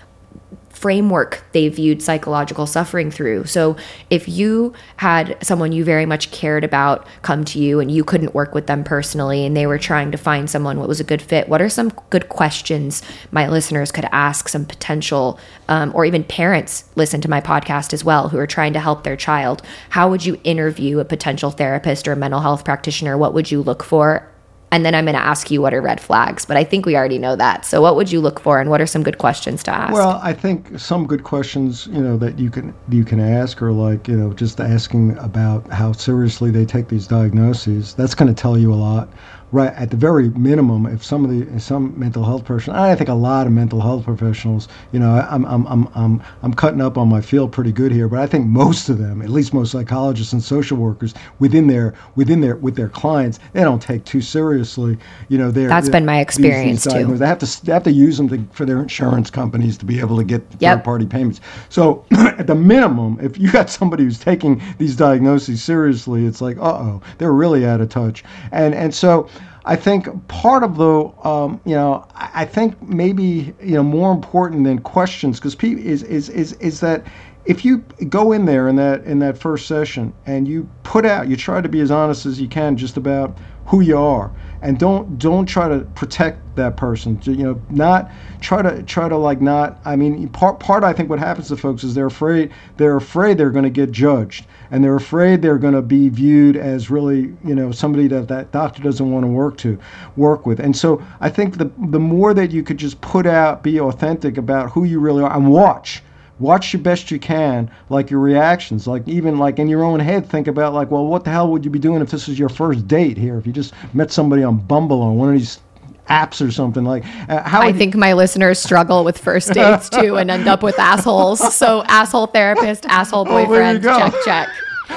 framework 0.85 1.43
they 1.53 1.67
viewed 1.67 2.03
psychological 2.03 2.67
suffering 2.67 3.11
through. 3.11 3.47
So 3.47 3.75
if 4.11 4.29
you 4.29 4.75
had 4.99 5.35
someone 5.43 5.73
you 5.73 5.83
very 5.83 6.05
much 6.05 6.31
cared 6.31 6.63
about 6.63 7.07
come 7.23 7.43
to 7.47 7.59
you 7.59 7.81
and 7.81 7.91
you 7.91 8.05
couldn't 8.05 8.35
work 8.35 8.53
with 8.53 8.67
them 8.67 8.85
personally 8.85 9.47
and 9.47 9.57
they 9.57 9.67
were 9.67 9.79
trying 9.79 10.13
to 10.13 10.19
find 10.19 10.51
someone 10.51 10.79
what 10.79 10.87
was 10.87 11.01
a 11.01 11.05
good 11.05 11.23
fit, 11.23 11.49
what 11.49 11.63
are 11.63 11.71
some 11.71 11.89
good 12.11 12.29
questions 12.29 13.03
my 13.33 13.49
listeners 13.49 13.91
could 13.91 14.07
ask 14.13 14.47
some 14.47 14.67
potential 14.67 15.41
um, 15.69 15.91
or 15.95 16.05
even 16.05 16.23
parents 16.23 16.85
listen 16.97 17.23
to 17.23 17.31
my 17.31 17.41
podcast 17.41 17.95
as 17.95 18.05
well 18.05 18.29
who 18.29 18.37
are 18.37 18.47
trying 18.47 18.75
to 18.75 18.81
help 18.81 19.05
their 19.05 19.17
child? 19.17 19.63
How 19.89 20.11
would 20.11 20.27
you 20.27 20.39
interview 20.45 20.99
a 20.99 21.07
potential 21.07 21.51
therapist 21.51 22.07
or 22.07 22.13
a 22.13 22.17
mental 22.17 22.41
health 22.41 22.63
practitioner? 22.63 23.17
What 23.17 23.33
would 23.33 23.51
you 23.51 23.63
look 23.63 23.83
for? 23.83 24.29
And 24.75 24.85
then 24.85 24.93
I'm 24.93 25.05
going 25.05 25.15
to 25.15 25.23
ask 25.23 25.53
you 25.53 25.63
what 25.63 25.73
are 25.73 25.81
red 25.81 26.01
flags, 26.01 26.45
but 26.45 26.57
I 26.57 26.65
think 26.65 26.85
we 26.85 26.97
already 26.97 27.17
know 27.17 27.37
that. 27.37 27.65
So 27.65 27.81
what 27.81 27.95
would 27.95 28.11
you 28.11 28.21
look 28.21 28.41
for 28.41 28.61
and 28.61 28.69
what 28.69 28.81
are 28.81 28.89
some 28.89 29.05
good 29.05 29.19
questions 29.19 29.63
to 29.63 29.71
ask? 29.71 29.93
Well, 29.93 30.19
I 30.21 30.33
think 30.33 30.81
some 30.81 31.07
good 31.07 31.23
questions, 31.23 31.87
you 31.87 32.03
know, 32.03 32.17
that 32.17 32.41
you 32.41 32.51
can 32.51 32.75
you 32.89 33.05
can 33.05 33.21
ask 33.21 33.63
are 33.63 33.71
like, 33.71 34.09
you 34.09 34.17
know, 34.17 34.33
just 34.33 34.61
asking 34.61 35.17
about 35.19 35.65
how 35.73 35.93
seriously 35.93 36.51
they 36.51 36.65
take 36.65 36.89
these 36.89 37.07
diagnoses. 37.07 37.95
That's 37.95 38.17
going 38.17 38.35
to 38.35 38.43
tell 38.43 38.59
you 38.59 38.75
a 38.75 38.75
lot 38.75 39.09
right 39.55 39.73
at 39.75 39.91
the 39.91 39.97
very 39.97 40.31
minimum, 40.31 40.85
if 40.87 41.05
some 41.05 41.25
of 41.25 41.31
the 41.31 41.61
some 41.61 41.99
mental 41.99 42.25
health 42.25 42.45
person, 42.45 42.75
I 42.75 42.95
think 42.97 43.09
a 43.09 43.15
lot 43.15 43.47
of 43.47 43.53
mental 43.53 43.81
health 43.81 44.05
professionals, 44.05 44.67
you 44.91 44.99
know, 44.99 45.25
I'm 45.31 45.45
I'm 45.47 45.65
I'm 45.67 45.89
I'm 45.95 46.23
I'm 46.43 46.53
cutting 46.53 46.81
up 46.81 46.99
on 46.99 47.09
my 47.09 47.21
field 47.21 47.53
pretty 47.53 47.71
good 47.71 47.93
here, 47.93 48.09
but 48.09 48.19
I 48.19 48.27
think 48.27 48.47
most 48.47 48.89
of 48.89 48.99
them, 48.99 49.23
at 49.23 49.29
least 49.29 49.55
most 49.55 49.71
psychologists 49.71 50.33
and 50.33 50.43
social 50.43 50.77
workers 50.77 51.15
within 51.39 51.69
their 51.69 51.95
within 52.17 52.41
their 52.41 52.57
with 52.57 52.75
their 52.75 52.89
clients, 52.89 53.39
they 53.53 53.63
don't 53.63 53.81
take 53.81 54.05
too 54.05 54.21
seriously, 54.21 54.99
you 55.29 55.39
know. 55.39 55.53
Their, 55.53 55.69
That's 55.69 55.89
been 55.89 56.05
my 56.05 56.19
experience 56.19 56.83
these, 56.83 56.93
these 56.93 57.07
too. 57.07 57.17
They 57.17 57.27
have 57.27 57.39
to 57.39 57.65
they 57.65 57.73
have 57.73 57.85
to 57.85 57.93
use 57.93 58.17
them 58.17 58.29
to, 58.31 58.45
for 58.51 58.65
their 58.65 58.81
insurance 58.81 59.31
companies 59.31 59.79
to 59.79 59.85
be 59.85 60.01
able 60.01 60.17
to 60.17 60.25
get 60.25 60.43
yep. 60.59 60.79
third 60.79 60.85
party 60.85 61.07
payments. 61.07 61.41
So 61.69 62.05
at 62.11 62.49
the 62.49 62.57
minimum, 62.57 63.19
if 63.21 63.39
you 63.39 63.53
got 63.53 63.71
somebody 63.71 64.03
who's 64.03 64.19
taking 64.19 64.61
these 64.79 64.97
diagnoses 64.97 65.63
seriously, 65.63 66.27
it's 66.27 66.41
like, 66.41 66.57
uh 66.59 66.75
oh, 66.75 67.03
they're 67.19 67.33
really 67.33 67.65
out 67.65 67.81
of 67.81 67.89
touch, 67.89 68.25
and 68.51 68.75
and 68.75 68.93
so. 68.93 69.29
I 69.67 69.77
think 69.77 70.07
part 70.29 70.63
of 70.63 70.77
the, 70.77 71.11
um, 71.27 71.61
you 71.65 71.75
know, 71.75 72.07
I 72.15 72.45
think 72.45 72.81
maybe 72.83 73.55
you 73.63 73.75
know 73.75 73.83
more 73.83 74.13
important 74.13 74.65
than 74.65 74.79
questions 74.81 75.39
because 75.41 75.55
is, 75.55 76.03
is 76.03 76.29
is 76.29 76.53
is 76.55 76.81
that 76.81 77.07
if 77.47 77.65
you 77.65 77.79
go 78.09 78.33
in 78.33 78.45
there 78.45 78.69
in 78.69 78.77
that 78.77 79.05
in 79.05 79.19
that 79.21 79.39
first 79.39 79.67
session 79.67 80.13
and 80.27 80.47
you 80.47 80.69
put 80.83 81.07
out, 81.07 81.29
you 81.29 81.37
try 81.37 81.61
to 81.61 81.69
be 81.69 81.81
as 81.81 81.91
honest 81.91 82.27
as 82.27 82.41
you 82.41 82.49
can 82.49 82.77
just 82.77 82.97
about 82.97 83.39
who 83.67 83.81
you 83.81 83.97
are, 83.97 84.31
and 84.61 84.79
don't 84.79 85.19
don't 85.19 85.47
try 85.47 85.69
to 85.69 85.81
protect 85.95 86.57
that 86.57 86.77
person. 86.77 87.19
You 87.25 87.37
know, 87.37 87.63
not 87.71 88.11
try 88.41 88.63
to 88.63 88.83
try 88.83 89.09
to 89.09 89.17
like 89.17 89.41
not. 89.41 89.81
I 89.85 89.97
mean, 89.97 90.29
part 90.29 90.61
part 90.61 90.85
I 90.85 90.93
think 90.93 91.09
what 91.09 91.19
happens 91.19 91.49
to 91.49 91.57
folks 91.57 91.85
is 91.85 91.95
they're 91.95 92.07
afraid 92.07 92.53
they're 92.77 92.97
afraid 92.97 93.39
they're 93.39 93.51
going 93.51 93.65
to 93.65 93.71
get 93.71 93.91
judged, 93.91 94.47
and 94.75 94.83
they're 94.83 94.97
afraid 94.97 95.41
they're 95.41 95.57
going 95.57 95.73
to 95.73 95.81
be 95.81 96.09
viewed 96.09 96.57
as 96.57 96.91
really 96.91 97.33
you 97.45 97.55
know 97.55 97.71
somebody 97.71 98.09
that 98.09 98.27
that 98.27 98.51
doctor 98.51 98.83
doesn't 98.83 99.13
want 99.13 99.23
to 99.23 99.29
work 99.29 99.57
to 99.57 99.79
work 100.17 100.47
with. 100.47 100.59
And 100.59 100.77
so 100.77 101.01
I 101.21 101.31
think 101.31 101.59
the 101.59 101.71
the 101.79 102.01
more 102.01 102.35
that 102.35 102.51
you 102.51 102.65
could 102.65 102.79
just 102.79 103.01
put 103.01 103.25
out, 103.25 103.63
be 103.63 103.79
authentic 103.79 104.37
about 104.37 104.73
who 104.73 104.83
you 104.83 104.99
really 104.99 105.23
are, 105.23 105.33
and 105.33 105.49
watch 105.49 106.03
watch 106.41 106.73
the 106.73 106.79
best 106.79 107.13
you 107.13 107.19
can 107.21 107.71
like 107.91 108.11
your 108.11 108.19
reactions 108.19 108.89
like 108.89 109.07
even 109.07 109.39
like 109.39 109.61
in 109.61 109.69
your 109.69 109.85
own 109.85 110.01
head 110.01 110.29
think 110.29 110.49
about 110.49 110.75
like 110.75 110.91
well 110.91 111.07
what 111.07 111.23
the 111.23 111.31
hell 111.31 111.49
would 111.49 111.65
you 111.65 111.71
be 111.71 111.79
doing 111.79 112.03
if 112.03 112.11
this 112.11 112.27
was 112.27 112.37
your 112.37 112.49
first 112.49 112.89
date 112.89 113.17
here 113.17 113.39
if 113.39 113.47
you 113.47 113.53
just 113.53 113.73
met 113.95 114.11
somebody 114.11 114.43
on 114.43 114.57
bumble 114.57 115.01
or 115.01 115.13
one 115.13 115.29
of 115.29 115.35
these 115.35 115.61
apps 116.09 116.47
or 116.47 116.51
something 116.51 116.85
like 116.85 117.05
uh, 117.29 117.43
how 117.43 117.63
i 117.63 117.73
think 117.73 117.95
my 117.95 118.13
listeners 118.13 118.59
struggle 118.59 119.05
with 119.05 119.17
first 119.17 119.53
dates 119.53 119.89
too 119.89 120.17
and 120.17 120.31
end 120.31 120.47
up 120.47 120.63
with 120.63 120.79
assholes. 120.79 121.41
So 121.55 121.83
asshole 121.89 122.27
therapist 122.29 122.85
asshole 122.87 123.25
boyfriend 123.25 123.83
check 123.83 124.13
check 124.25 124.49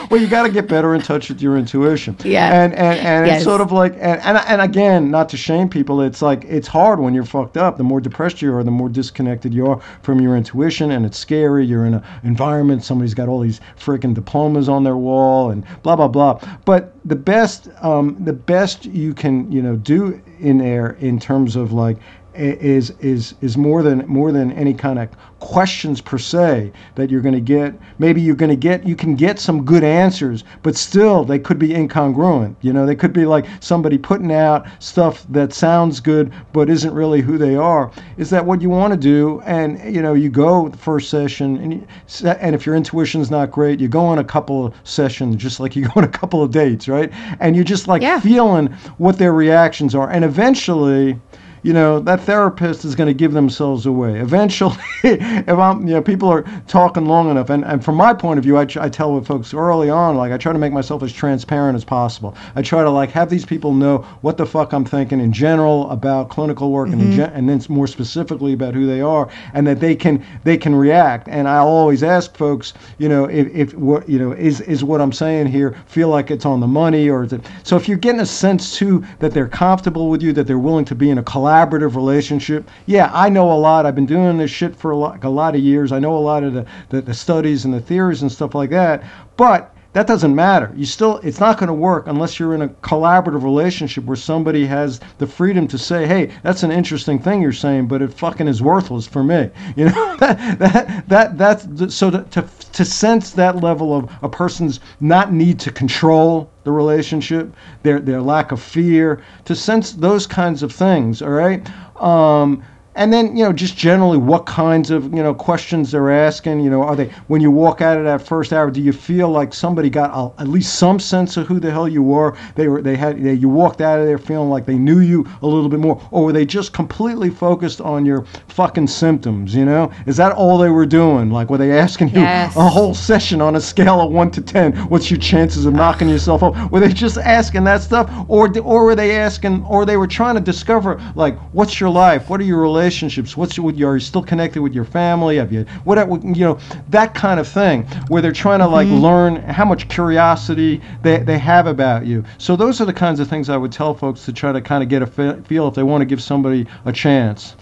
well, 0.10 0.20
you 0.22 0.28
got 0.28 0.44
to 0.44 0.50
get 0.52 0.68
better 0.68 0.94
in 0.96 1.02
touch 1.02 1.30
with 1.30 1.42
your 1.42 1.58
intuition. 1.58 2.16
Yeah. 2.24 2.64
And 2.64 2.74
and, 2.74 3.00
and 3.00 3.28
Yes. 3.28 3.38
it's 3.38 3.46
sort 3.46 3.62
of 3.62 3.72
like 3.72 3.94
and, 3.94 4.22
and 4.22 4.38
and 4.38 4.62
again, 4.62 5.10
not 5.12 5.30
to 5.30 5.38
shame 5.38 5.70
people, 5.70 6.02
it's 6.02 6.22
like 6.22 6.44
it's 6.46 6.68
hard 6.68 7.00
when 7.00 7.14
you're 7.14 7.26
fucked 7.26 7.58
up. 7.58 7.78
The 7.78 7.84
more 7.84 8.02
depressed 8.02 8.42
you 8.42 8.54
are, 8.56 8.64
the 8.64 8.72
more 8.72 8.90
disconnected 8.90 9.54
you 9.54 9.68
are 9.68 9.80
from 10.02 10.20
your 10.22 10.36
intuition, 10.36 10.92
and 10.92 11.06
it's 11.06 11.18
scary. 11.18 11.66
You're 11.66 11.86
in 11.86 11.96
an 11.96 12.04
environment. 12.24 12.84
Somebody's 12.84 13.14
got 13.14 13.28
all 13.30 13.40
these 13.40 13.60
freaking 13.80 14.14
diplomas 14.14 14.70
on 14.70 14.84
their 14.84 14.98
wall, 14.98 15.52
and 15.52 15.64
blah 15.84 15.96
blah 15.96 16.08
blah. 16.08 16.40
But 16.66 16.94
the 17.06 17.16
best, 17.16 17.70
um, 17.82 18.18
the 18.24 18.34
best 18.34 18.86
you 18.86 19.14
can 19.14 19.52
you 19.52 19.62
know 19.62 19.76
do 19.76 20.22
in 20.40 20.58
there 20.58 20.92
in 21.00 21.20
terms 21.20 21.56
of 21.56 21.72
like 21.72 21.98
is 22.38 22.92
is 23.00 23.34
is 23.42 23.58
more 23.58 23.82
than 23.84 24.06
more 24.08 24.32
than 24.32 24.52
any 24.54 24.74
kind 24.74 25.00
of 25.00 25.10
questions 25.40 26.02
per 26.02 26.18
se 26.18 26.72
that 26.96 27.10
you're 27.10 27.22
going 27.22 27.36
to 27.36 27.42
get. 27.42 27.74
Maybe 28.00 28.22
you're 28.22 28.36
going 28.36 28.50
to 28.50 28.56
get 28.56 28.86
you 28.88 28.96
can 28.96 29.16
get 29.16 29.40
some 29.40 29.64
good 29.66 29.84
answers 29.84 30.44
but 30.64 30.76
still 30.76 31.24
they 31.24 31.40
could 31.40 31.60
be 31.60 31.70
incongruent. 31.70 32.56
You 32.62 32.74
know 32.74 32.86
they 32.86 32.96
could 32.96 33.14
be 33.14 33.26
like 33.26 33.46
somebody 33.60 33.98
putting 33.98 34.32
out 34.32 34.68
stuff 34.80 35.26
that 35.30 35.54
sounds 35.54 36.00
good 36.00 36.32
but 36.54 36.70
isn't 36.70 36.94
really 36.94 37.22
who 37.22 37.38
they 37.38 37.56
are. 37.56 37.92
Is 38.18 38.30
that 38.32 38.46
what 38.46 38.62
you 38.62 38.70
want 38.70 38.94
to 38.94 39.00
do? 39.00 39.42
And 39.46 39.94
you 39.94 40.02
know 40.02 40.14
you 40.14 40.30
go 40.30 40.70
the 40.70 40.78
first 40.78 41.10
session 41.10 41.58
and 41.58 41.74
you, 41.74 41.88
and 42.30 42.56
if 42.56 42.66
your 42.66 42.76
intuition's 42.76 43.30
not 43.32 43.52
great 43.52 43.80
you 43.80 43.88
go 43.88 44.06
on 44.06 44.20
a 44.20 44.24
couple 44.24 44.66
of 44.66 44.74
sessions 44.84 45.36
just 45.36 45.60
like 45.60 45.76
you 45.76 45.86
go 45.86 45.92
on 45.96 46.04
a 46.04 46.08
couple 46.08 46.42
of 46.44 46.52
dates 46.52 46.88
right? 46.88 47.12
And 47.40 47.56
you're 47.56 47.66
just 47.66 47.88
like 47.88 48.02
Yeah. 48.02 48.20
feeling 48.20 48.68
what 48.98 49.18
their 49.18 49.34
reactions 49.34 49.94
are. 49.96 50.10
And 50.10 50.24
eventually 50.26 51.20
you 51.64 51.74
know 51.74 52.00
that 52.00 52.22
therapist 52.22 52.86
is 52.86 52.96
going 52.96 53.08
to 53.08 53.14
give 53.14 53.34
themselves 53.34 53.86
away. 53.86 54.20
Eventually 54.20 54.76
if 55.04 55.50
i'm 55.50 55.88
you 55.88 55.94
know 55.94 56.02
people 56.02 56.30
are 56.30 56.44
talking 56.68 57.06
long 57.06 57.30
enough 57.30 57.50
and, 57.50 57.64
and 57.66 57.84
from 57.84 57.96
my 57.96 58.14
point 58.14 58.38
of 58.38 58.44
view 58.44 58.58
I, 58.58 58.68
I 58.80 58.90
tell 58.90 59.20
folks 59.22 59.54
early 59.54 59.90
on 59.90 60.16
like 60.16 60.32
i 60.32 60.38
try 60.38 60.54
to 60.54 60.60
make 60.60 60.74
myself 60.74 61.04
as 61.04 61.12
transparent 61.12 61.76
as 61.76 61.84
possible. 61.84 62.36
I 62.56 62.62
try 62.62 62.84
to 62.84 62.90
like 62.90 63.12
have 63.12 63.30
these 63.30 63.46
people 63.46 63.74
know 63.74 64.00
what 64.22 64.38
the 64.38 64.46
fuck 64.46 64.74
i'm 64.74 64.86
thinking 64.86 65.20
in 65.20 65.32
general 65.32 65.90
about 65.90 66.30
clinical 66.30 66.72
work 66.72 66.90
and, 66.90 67.02
mm-hmm. 67.02 67.16
gen- 67.16 67.34
and 67.34 67.50
then 67.50 67.62
more 67.70 67.88
specifically 67.88 68.54
about 68.54 68.74
who 68.74 68.86
they 68.86 69.02
are 69.02 69.30
and 69.54 69.66
that 69.68 69.80
they 69.80 69.96
can 69.96 70.24
they 70.44 70.58
can 70.58 70.76
react. 70.76 71.28
And 71.28 71.48
i'll 71.48 71.68
always 71.68 72.04
ask 72.04 72.36
folks 72.36 72.74
you 72.98 73.10
know 73.10 73.26
if, 73.26 73.48
if 73.54 73.74
what 73.74 74.08
you 74.08 74.20
know 74.20 74.32
is 74.32 74.62
is 74.62 74.84
what 74.84 75.02
i'm 75.02 75.12
saying 75.12 75.48
here 75.48 75.76
feel 75.88 76.10
like 76.10 76.32
it's 76.32 76.46
on 76.46 76.60
the 76.60 76.68
money 76.68 77.10
or 77.10 77.24
is 77.24 77.34
it 77.34 77.42
so 77.64 77.76
if 77.76 77.88
you're 77.88 77.98
getting 77.98 78.22
a 78.22 78.26
sense 78.26 78.78
too 78.78 79.04
that 79.20 79.32
they're 79.32 79.48
comfortable 79.48 80.10
with 80.10 80.22
you 80.22 80.34
that 80.34 80.48
they're 80.48 80.60
willing 80.60 80.86
to 80.86 80.96
be 80.96 81.10
in 81.10 81.18
a 81.18 81.24
collaborative 81.24 81.47
relationship. 81.96 82.70
Yeah 82.86 83.10
i 83.14 83.30
know 83.30 83.52
a 83.52 83.54
lot. 83.54 83.86
I've 83.86 83.96
been 83.96 84.06
doing 84.06 84.38
this 84.38 84.52
shit 84.52 84.76
for 84.76 84.92
a 84.92 84.98
lot, 84.98 85.24
a 85.24 85.30
lot 85.30 85.56
of 85.56 85.62
years. 85.62 85.92
I 85.92 86.00
know 86.00 86.18
a 86.18 86.20
lot 86.20 86.44
of 86.44 86.54
the, 86.54 86.66
the, 86.90 87.02
the 87.02 87.14
studies 87.14 87.66
and 87.66 87.74
the 87.74 87.82
theories 87.82 88.22
and 88.22 88.32
stuff 88.32 88.56
like 88.56 88.70
that. 88.72 89.04
But 89.36 89.74
that 89.94 90.08
doesn't 90.08 90.36
matter. 90.36 90.72
You 90.76 90.86
still, 90.86 91.18
it's 91.24 91.40
not 91.40 91.58
going 91.58 91.68
to 91.68 91.74
work 91.74 92.08
unless 92.08 92.40
you're 92.40 92.54
in 92.54 92.62
a 92.62 92.68
collaborative 92.68 93.44
relationship 93.44 94.04
where 94.06 94.16
somebody 94.16 94.66
has 94.66 95.00
the 95.18 95.28
freedom 95.28 95.68
to 95.68 95.78
say, 95.78 96.06
"Hey, 96.06 96.32
that's 96.44 96.64
an 96.64 96.72
interesting 96.72 97.20
thing 97.20 97.42
you're 97.42 97.52
saying, 97.52 97.88
but 97.88 98.02
it 98.02 98.14
fucking 98.14 98.48
is 98.48 98.62
worthless 98.62 99.08
for 99.08 99.24
me." 99.24 99.50
You 99.76 99.86
know, 99.86 100.16
that 100.20 100.60
that 100.60 101.08
that 101.08 101.38
that's 101.38 101.96
so 101.96 102.10
to, 102.10 102.24
to 102.24 102.46
to 102.74 102.86
sense 102.86 103.32
that 103.32 103.58
level 103.58 103.96
of 103.96 104.10
a 104.22 104.30
person's 104.30 104.80
not 105.00 105.32
need 105.34 105.60
to 105.60 105.72
control 105.72 106.50
the 106.64 106.72
relationship, 106.72 107.54
their 107.84 108.00
their 108.00 108.22
lack 108.22 108.52
of 108.52 108.62
fear, 108.62 109.22
to 109.46 109.56
sense 109.56 109.92
those 109.92 110.28
kinds 110.28 110.64
of 110.64 110.72
things. 110.72 111.22
All 111.22 111.30
right. 111.30 111.68
Um, 112.02 112.64
and 112.98 113.14
then 113.14 113.38
you 113.38 113.44
know 113.44 113.54
just 113.54 113.78
generally 113.78 114.18
what 114.18 114.46
kinds 114.46 114.90
of 114.92 115.06
you 115.14 115.24
know 115.24 115.34
questions 115.34 115.92
they're 115.92 116.12
asking 116.12 116.60
you 116.60 116.70
know 116.70 116.82
are 116.82 116.96
they 116.96 117.06
when 117.28 117.40
you 117.42 117.52
walk 117.52 117.80
out 117.82 117.98
of 117.98 118.04
that 118.04 118.22
first 118.22 118.52
hour 118.52 118.70
do 118.72 118.82
you 118.82 118.92
feel 118.92 119.30
like 119.30 119.54
somebody 119.54 119.90
got 119.90 120.10
a, 120.14 120.42
at 120.42 120.48
least 120.48 120.76
some 120.76 121.00
sense 121.00 121.38
of 121.38 121.48
who 121.48 121.60
the 121.60 121.72
hell 121.72 121.88
you 121.88 122.02
were? 122.02 122.36
They 122.56 122.68
were 122.68 122.82
they 122.82 122.96
had 122.98 123.24
they, 123.24 123.34
you 123.34 123.50
walked 123.50 123.82
out 123.82 124.00
of 124.00 124.06
there 124.08 124.18
feeling 124.18 124.50
like 124.50 124.66
they 124.66 124.78
knew 124.78 125.00
you 125.00 125.26
a 125.42 125.48
little 125.48 125.70
bit 125.70 125.80
more 125.80 126.02
or 126.12 126.26
were 126.26 126.34
they 126.34 126.46
just 126.46 126.74
completely 126.74 127.30
focused 127.30 127.80
on 127.82 128.06
your 128.06 128.26
fucking 128.48 128.88
symptoms 128.88 129.54
you 129.54 129.66
know? 129.66 129.92
Is 130.08 130.18
that 130.18 130.32
all 130.32 130.58
they 130.58 130.70
were 130.70 130.86
doing? 130.88 131.30
Like 131.32 131.50
were 131.50 131.58
they 131.60 131.78
asking 131.78 132.10
you 132.10 132.22
Yes. 132.22 132.56
a 132.56 132.68
whole 132.68 132.94
session 132.96 133.42
on 133.42 133.56
a 133.56 133.62
scale 133.62 134.02
of 134.02 134.12
1 134.12 134.32
to 134.32 134.42
10 134.42 134.76
what's 134.90 135.12
your 135.12 135.20
chances 135.20 135.66
of 135.66 135.74
knocking 135.74 136.10
yourself 136.10 136.42
up 136.42 136.72
were 136.72 136.80
they 136.80 136.92
just 136.92 137.18
asking 137.20 137.64
that 137.66 137.82
stuff 137.84 138.12
or 138.28 138.50
or 138.62 138.86
were 138.86 138.96
they 138.96 139.16
asking 139.18 139.64
or 139.66 139.86
they 139.86 139.98
were 139.98 140.08
trying 140.08 140.36
to 140.36 140.42
discover 140.42 141.00
like 141.16 141.38
what's 141.54 141.80
your 141.80 141.90
life? 141.92 142.30
What 142.30 142.42
are 142.42 142.44
your 142.44 142.60
relationships 142.60 142.87
what's 143.36 143.58
your, 143.58 143.66
with 143.66 143.78
your 143.78 143.92
are 143.92 143.96
you 143.96 144.02
still 144.02 144.24
connected 144.24 144.62
with 144.62 144.74
your 144.74 144.86
family? 144.86 145.38
Have 145.38 145.52
you 145.52 145.64
what 145.84 145.98
you 146.24 146.44
know 146.44 146.60
that 146.90 147.14
kind 147.14 147.40
of 147.40 147.48
thing 147.48 147.84
where 148.08 148.22
they're 148.22 148.32
trying 148.32 148.60
to 148.60 148.68
like 148.68 148.88
mm-hmm. 148.88 148.98
learn 148.98 149.36
how 149.38 149.66
much 149.66 149.88
curiosity 149.90 150.82
they, 151.02 151.18
they 151.18 151.38
have 151.38 151.68
about 151.68 152.06
you. 152.06 152.24
So 152.38 152.56
those 152.56 152.82
are 152.82 152.86
the 152.86 152.94
kinds 152.94 153.20
of 153.20 153.28
things 153.28 153.50
i 153.50 153.58
would 153.58 153.72
tell 153.72 153.94
folks 153.94 154.26
to 154.26 154.34
try 154.34 154.52
to 154.52 154.62
kind 154.62 154.84
of 154.84 154.90
get 154.90 155.02
a 155.02 155.08
feel 155.08 155.68
if 155.68 155.76
they 155.76 155.84
want 155.84 156.02
to 156.02 156.06
give 156.06 156.22
somebody 156.22 156.68
a 156.86 156.92
chance. 156.92 157.56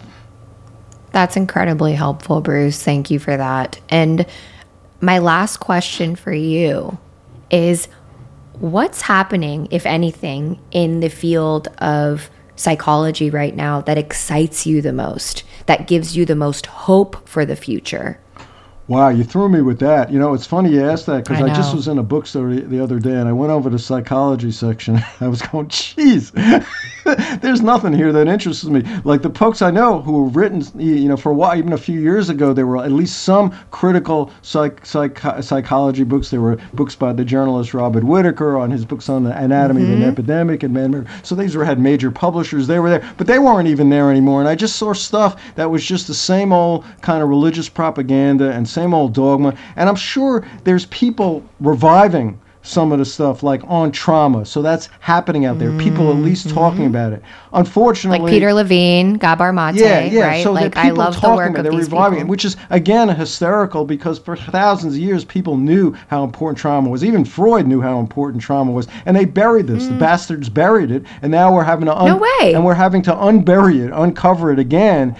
That's 1.12 1.38
incredibly 1.38 1.94
helpful, 1.94 2.42
Bruce. 2.42 2.84
Thank 2.84 3.10
you 3.10 3.20
for 3.20 3.38
that. 3.38 3.80
And 3.90 4.26
my 5.00 5.20
last 5.20 5.58
question 5.58 6.16
for 6.16 6.34
you 6.34 6.98
is 7.50 7.88
what's 8.60 9.02
happening, 9.02 9.68
if 9.72 9.86
anything, 9.86 10.60
in 10.72 11.00
the 11.00 11.10
field 11.10 11.68
of 11.78 12.30
psychology 12.56 13.30
right 13.30 13.56
now 13.56 13.82
that 13.82 13.98
excites 13.98 14.66
you 14.66 14.82
the 14.82 14.94
most, 14.94 15.44
that 15.66 15.88
gives 15.88 16.16
you 16.16 16.26
the 16.26 16.36
most 16.36 16.66
hope 16.66 17.28
for 17.28 17.46
the 17.46 17.56
future? 17.56 18.20
Wow, 18.88 19.10
you 19.10 19.24
threw 19.24 19.50
me 19.50 19.62
with 19.62 19.80
that. 19.80 20.12
You 20.12 20.20
know, 20.20 20.36
it's 20.36 20.46
funny 20.46 20.70
you 20.70 20.88
asked 20.88 21.08
that 21.08 21.24
because 21.24 21.42
I 21.42 21.52
I, 21.52 21.56
just 21.56 21.74
was 21.74 21.88
in 21.88 21.98
a 21.98 22.04
bookstore 22.04 22.54
the- 22.54 22.62
the 22.62 22.84
other 22.84 23.00
day 23.00 23.16
and 23.16 23.28
I 23.28 23.34
went 23.34 23.52
over 23.52 23.72
to 23.72 23.80
psychology 23.80 24.52
section. 24.52 25.02
I 25.20 25.28
was 25.28 25.42
going, 25.42 25.70
geez, 25.70 26.32
there's 27.42 27.62
nothing 27.62 27.94
here 27.94 28.12
that 28.12 28.28
interests 28.28 28.64
me. 28.66 28.84
Like 29.04 29.24
the 29.24 29.32
folks 29.32 29.64
I 29.64 29.72
know 29.72 30.02
who 30.02 30.26
have 30.26 30.36
written, 30.36 30.64
you 30.80 31.08
know, 31.08 31.18
for 31.18 31.32
a 31.32 31.34
while, 31.34 31.58
even 31.58 31.74
a 31.74 31.78
few 31.78 32.00
years 32.00 32.30
ago, 32.30 32.54
there 32.54 32.68
were 32.68 32.78
at 32.78 32.92
least 32.92 33.24
some 33.24 33.56
critical 33.72 34.32
psych, 34.44 34.86
psych, 34.86 35.20
psychology 35.42 36.04
books. 36.04 36.30
There 36.30 36.42
were 36.42 36.58
books 36.74 36.96
by 36.96 37.12
the 37.12 37.26
journalist 37.26 37.74
Robert 37.74 38.04
Whitaker 38.04 38.56
on 38.56 38.70
his 38.70 38.86
books 38.86 39.10
on 39.10 39.24
the 39.24 39.36
anatomy 39.36 39.82
of 39.82 39.90
an 39.90 39.96
mm-hmm. 39.96 40.10
epidemic 40.10 40.62
and 40.62 40.74
man. 40.74 41.08
So 41.24 41.34
these 41.34 41.56
were 41.56 41.66
had 41.66 41.80
major 41.80 42.12
publishers. 42.12 42.68
They 42.68 42.80
were 42.80 42.92
there, 42.92 43.14
but 43.18 43.26
they 43.26 43.40
weren't 43.40 43.68
even 43.68 43.90
there 43.90 44.12
anymore. 44.12 44.42
And 44.42 44.50
I 44.50 44.54
just 44.54 44.76
saw 44.76 44.94
stuff 44.94 45.42
that 45.56 45.72
was 45.72 45.84
just 45.84 46.06
the 46.06 46.14
same 46.14 46.54
old 46.54 46.86
kind 47.02 47.24
of 47.24 47.30
religious 47.30 47.68
propaganda 47.68 48.52
and 48.52 48.68
same 48.76 48.94
old 48.94 49.14
dogma. 49.14 49.56
And 49.78 49.90
I'm 49.90 49.96
sure 49.96 50.46
there's 50.66 50.86
people 50.88 51.44
reviving 51.60 52.40
some 52.62 52.92
of 52.92 52.98
the 52.98 53.06
stuff 53.06 53.44
like 53.44 53.62
on 53.68 53.92
trauma. 53.92 54.44
So 54.44 54.64
that's 54.64 54.90
happening 55.00 55.46
out 55.46 55.60
there. 55.60 55.72
People 55.78 56.10
at 56.10 56.16
least 56.16 56.50
talking 56.50 56.88
about 56.88 57.14
it. 57.14 57.22
Unfortunately, 57.54 58.18
Like 58.20 58.28
Peter 58.32 58.52
Levine, 58.56 59.14
Gabor 59.20 59.54
Mate, 59.54 59.76
yeah, 59.76 60.04
yeah. 60.04 60.22
right? 60.26 60.44
So 60.44 60.52
like 60.52 60.76
I 60.76 60.90
love 60.90 61.14
the 61.14 61.22
talking 61.22 61.36
work 61.36 61.50
about 61.52 61.60
of 61.60 61.64
they're 61.66 61.80
these 61.80 61.92
reviving 61.92 62.18
people. 62.18 62.28
it, 62.30 62.32
which 62.32 62.44
is 62.44 62.58
again 62.72 63.08
hysterical 63.10 63.86
because 63.86 64.18
for 64.18 64.36
thousands 64.36 64.96
of 64.96 65.00
years 65.00 65.24
people 65.24 65.58
knew 65.58 65.94
how 66.08 66.24
important 66.24 66.58
trauma 66.58 66.90
was. 66.90 67.04
Even 67.04 67.24
Freud 67.24 67.68
knew 67.68 67.82
how 67.82 68.00
important 68.00 68.42
trauma 68.42 68.72
was, 68.72 68.88
and 69.06 69.16
they 69.16 69.26
buried 69.26 69.68
this. 69.68 69.86
The 69.86 69.94
bastards 69.94 70.50
buried 70.50 70.90
it, 70.90 71.04
and 71.22 71.32
now 71.32 71.54
we're 71.54 71.64
having 71.64 71.86
to 71.86 71.96
un- 71.96 72.06
Mm. 72.06 72.20
No 72.20 72.28
way. 72.42 72.54
and 72.56 72.66
we're 72.66 72.74
having 72.74 73.04
to 73.04 73.12
unbury 73.14 73.86
it, 73.86 73.92
uncover 73.94 74.52
it 74.52 74.58
again. 74.58 75.16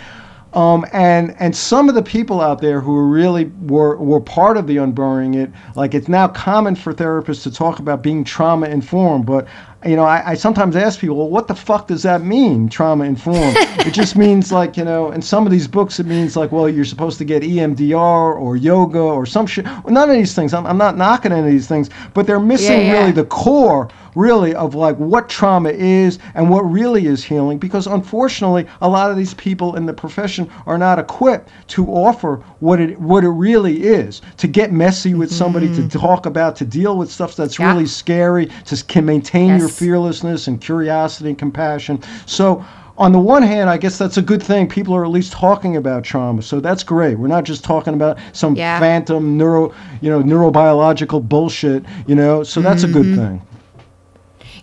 Um, 0.56 0.86
and 0.94 1.36
and 1.40 1.54
some 1.54 1.90
of 1.90 1.96
the 1.96 2.02
people 2.02 2.40
out 2.40 2.62
there 2.62 2.80
who 2.80 2.98
really 3.02 3.46
were 3.64 3.98
were 3.98 4.22
part 4.22 4.56
of 4.56 4.68
the 4.68 4.78
unburying 4.78 5.34
it, 5.34 5.52
like 5.76 5.94
it's 5.94 6.08
now 6.08 6.30
common 6.30 6.76
for 6.76 6.94
therapists 6.94 7.44
to 7.44 7.52
talk 7.52 7.80
about 7.80 8.02
being 8.02 8.24
trauma 8.24 8.68
informed, 8.68 9.26
but 9.26 9.48
you 9.86 9.96
know, 9.96 10.04
I, 10.06 10.32
I 10.32 10.34
sometimes 10.36 10.76
ask 10.76 11.00
people, 11.00 11.16
well, 11.18 11.30
what 11.30 11.48
the 11.48 11.56
fuck 11.56 11.88
does 11.88 12.04
that 12.04 12.24
mean, 12.24 12.70
trauma 12.70 13.04
informed? 13.06 13.56
it 13.58 13.92
just 13.94 14.16
means 14.26 14.52
like, 14.52 14.78
you 14.78 14.84
know, 14.84 15.12
in 15.12 15.22
some 15.22 15.46
of 15.46 15.52
these 15.52 15.68
books, 15.68 16.00
it 16.00 16.06
means 16.08 16.36
like, 16.36 16.52
well, 16.52 16.68
you're 16.68 16.86
supposed 16.86 17.18
to 17.20 17.26
get 17.26 17.44
EMDR 17.44 17.96
or 18.40 18.56
yoga 18.58 19.00
or 19.00 19.26
some 19.26 19.46
shit. 19.46 19.66
Well, 19.66 19.94
none 19.94 20.10
of 20.10 20.16
these 20.16 20.34
things. 20.34 20.54
I'm, 20.54 20.66
I'm 20.66 20.78
not 20.78 20.98
knocking 20.98 21.32
any 21.32 21.42
of 21.42 21.48
these 21.52 21.68
things, 21.68 21.90
but 22.14 22.26
they're 22.26 22.40
missing 22.40 22.80
Yeah, 22.82 22.94
yeah. 22.94 23.00
really 23.00 23.12
the 23.12 23.26
core 23.26 23.90
really 24.16 24.56
of 24.56 24.74
like 24.76 24.96
what 24.96 25.28
trauma 25.28 25.70
is 25.72 26.20
and 26.36 26.50
what 26.50 26.62
really 26.62 27.06
is 27.06 27.22
healing 27.22 27.58
because 27.58 27.86
unfortunately 27.86 28.66
a 28.80 28.88
lot 28.88 29.12
of 29.12 29.18
these 29.18 29.34
people 29.34 29.76
in 29.76 29.86
the 29.86 29.92
profession 29.94 30.50
are 30.68 30.78
not 30.78 30.98
equipped 30.98 31.50
to 31.68 31.86
offer 31.88 32.38
what 32.62 32.80
it 32.80 32.98
what 33.02 33.26
it 33.26 33.30
really 33.30 33.84
is 33.84 34.22
to 34.38 34.48
get 34.48 34.72
messy 34.72 35.14
with 35.14 35.30
somebody 35.30 35.68
to 35.76 35.90
talk 35.90 36.26
about 36.26 36.56
to 36.56 36.64
deal 36.64 36.98
with 36.98 37.12
stuff 37.12 37.36
that's 37.36 37.56
Mm-hmm. 37.56 37.64
Yeah. 37.64 37.74
really 37.74 37.86
scary 37.88 38.46
to 38.68 38.84
can 38.86 39.06
maintain 39.06 39.50
your 39.60 39.68
Yes. 39.68 39.75
Fearlessness 39.80 40.48
and 40.48 40.62
curiosity 40.62 41.30
and 41.30 41.38
compassion 41.38 42.00
so 42.26 42.64
on 42.98 43.12
the 43.12 43.20
one 43.20 43.44
hand, 43.44 43.70
I 43.70 43.76
guess 43.76 43.98
that's 43.98 44.16
a 44.16 44.22
good 44.22 44.42
thing. 44.42 44.70
People 44.70 44.96
are 44.96 45.04
at 45.04 45.12
least 45.12 45.34
talking 45.34 45.76
about 45.76 46.06
trauma, 46.06 46.42
so 46.42 46.62
that's 46.62 46.82
great. 46.82 47.16
We're 47.20 47.28
not 47.28 47.44
just 47.44 47.62
talking 47.62 47.94
about 47.94 48.18
some 48.32 48.56
Yeah. 48.56 48.80
phantom 48.80 49.36
neuro, 49.38 49.74
you 50.00 50.10
know, 50.10 50.24
neurobiological 50.24 51.28
bullshit. 51.28 51.84
You 52.08 52.16
know, 52.16 52.44
so 52.44 52.62
that's 52.62 52.84
a 52.84 52.88
Mm-hmm. 52.88 53.02
good 53.02 53.16
thing. 53.18 53.42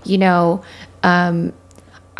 you 0.04 0.16
know, 0.16 0.62
um, 1.02 1.52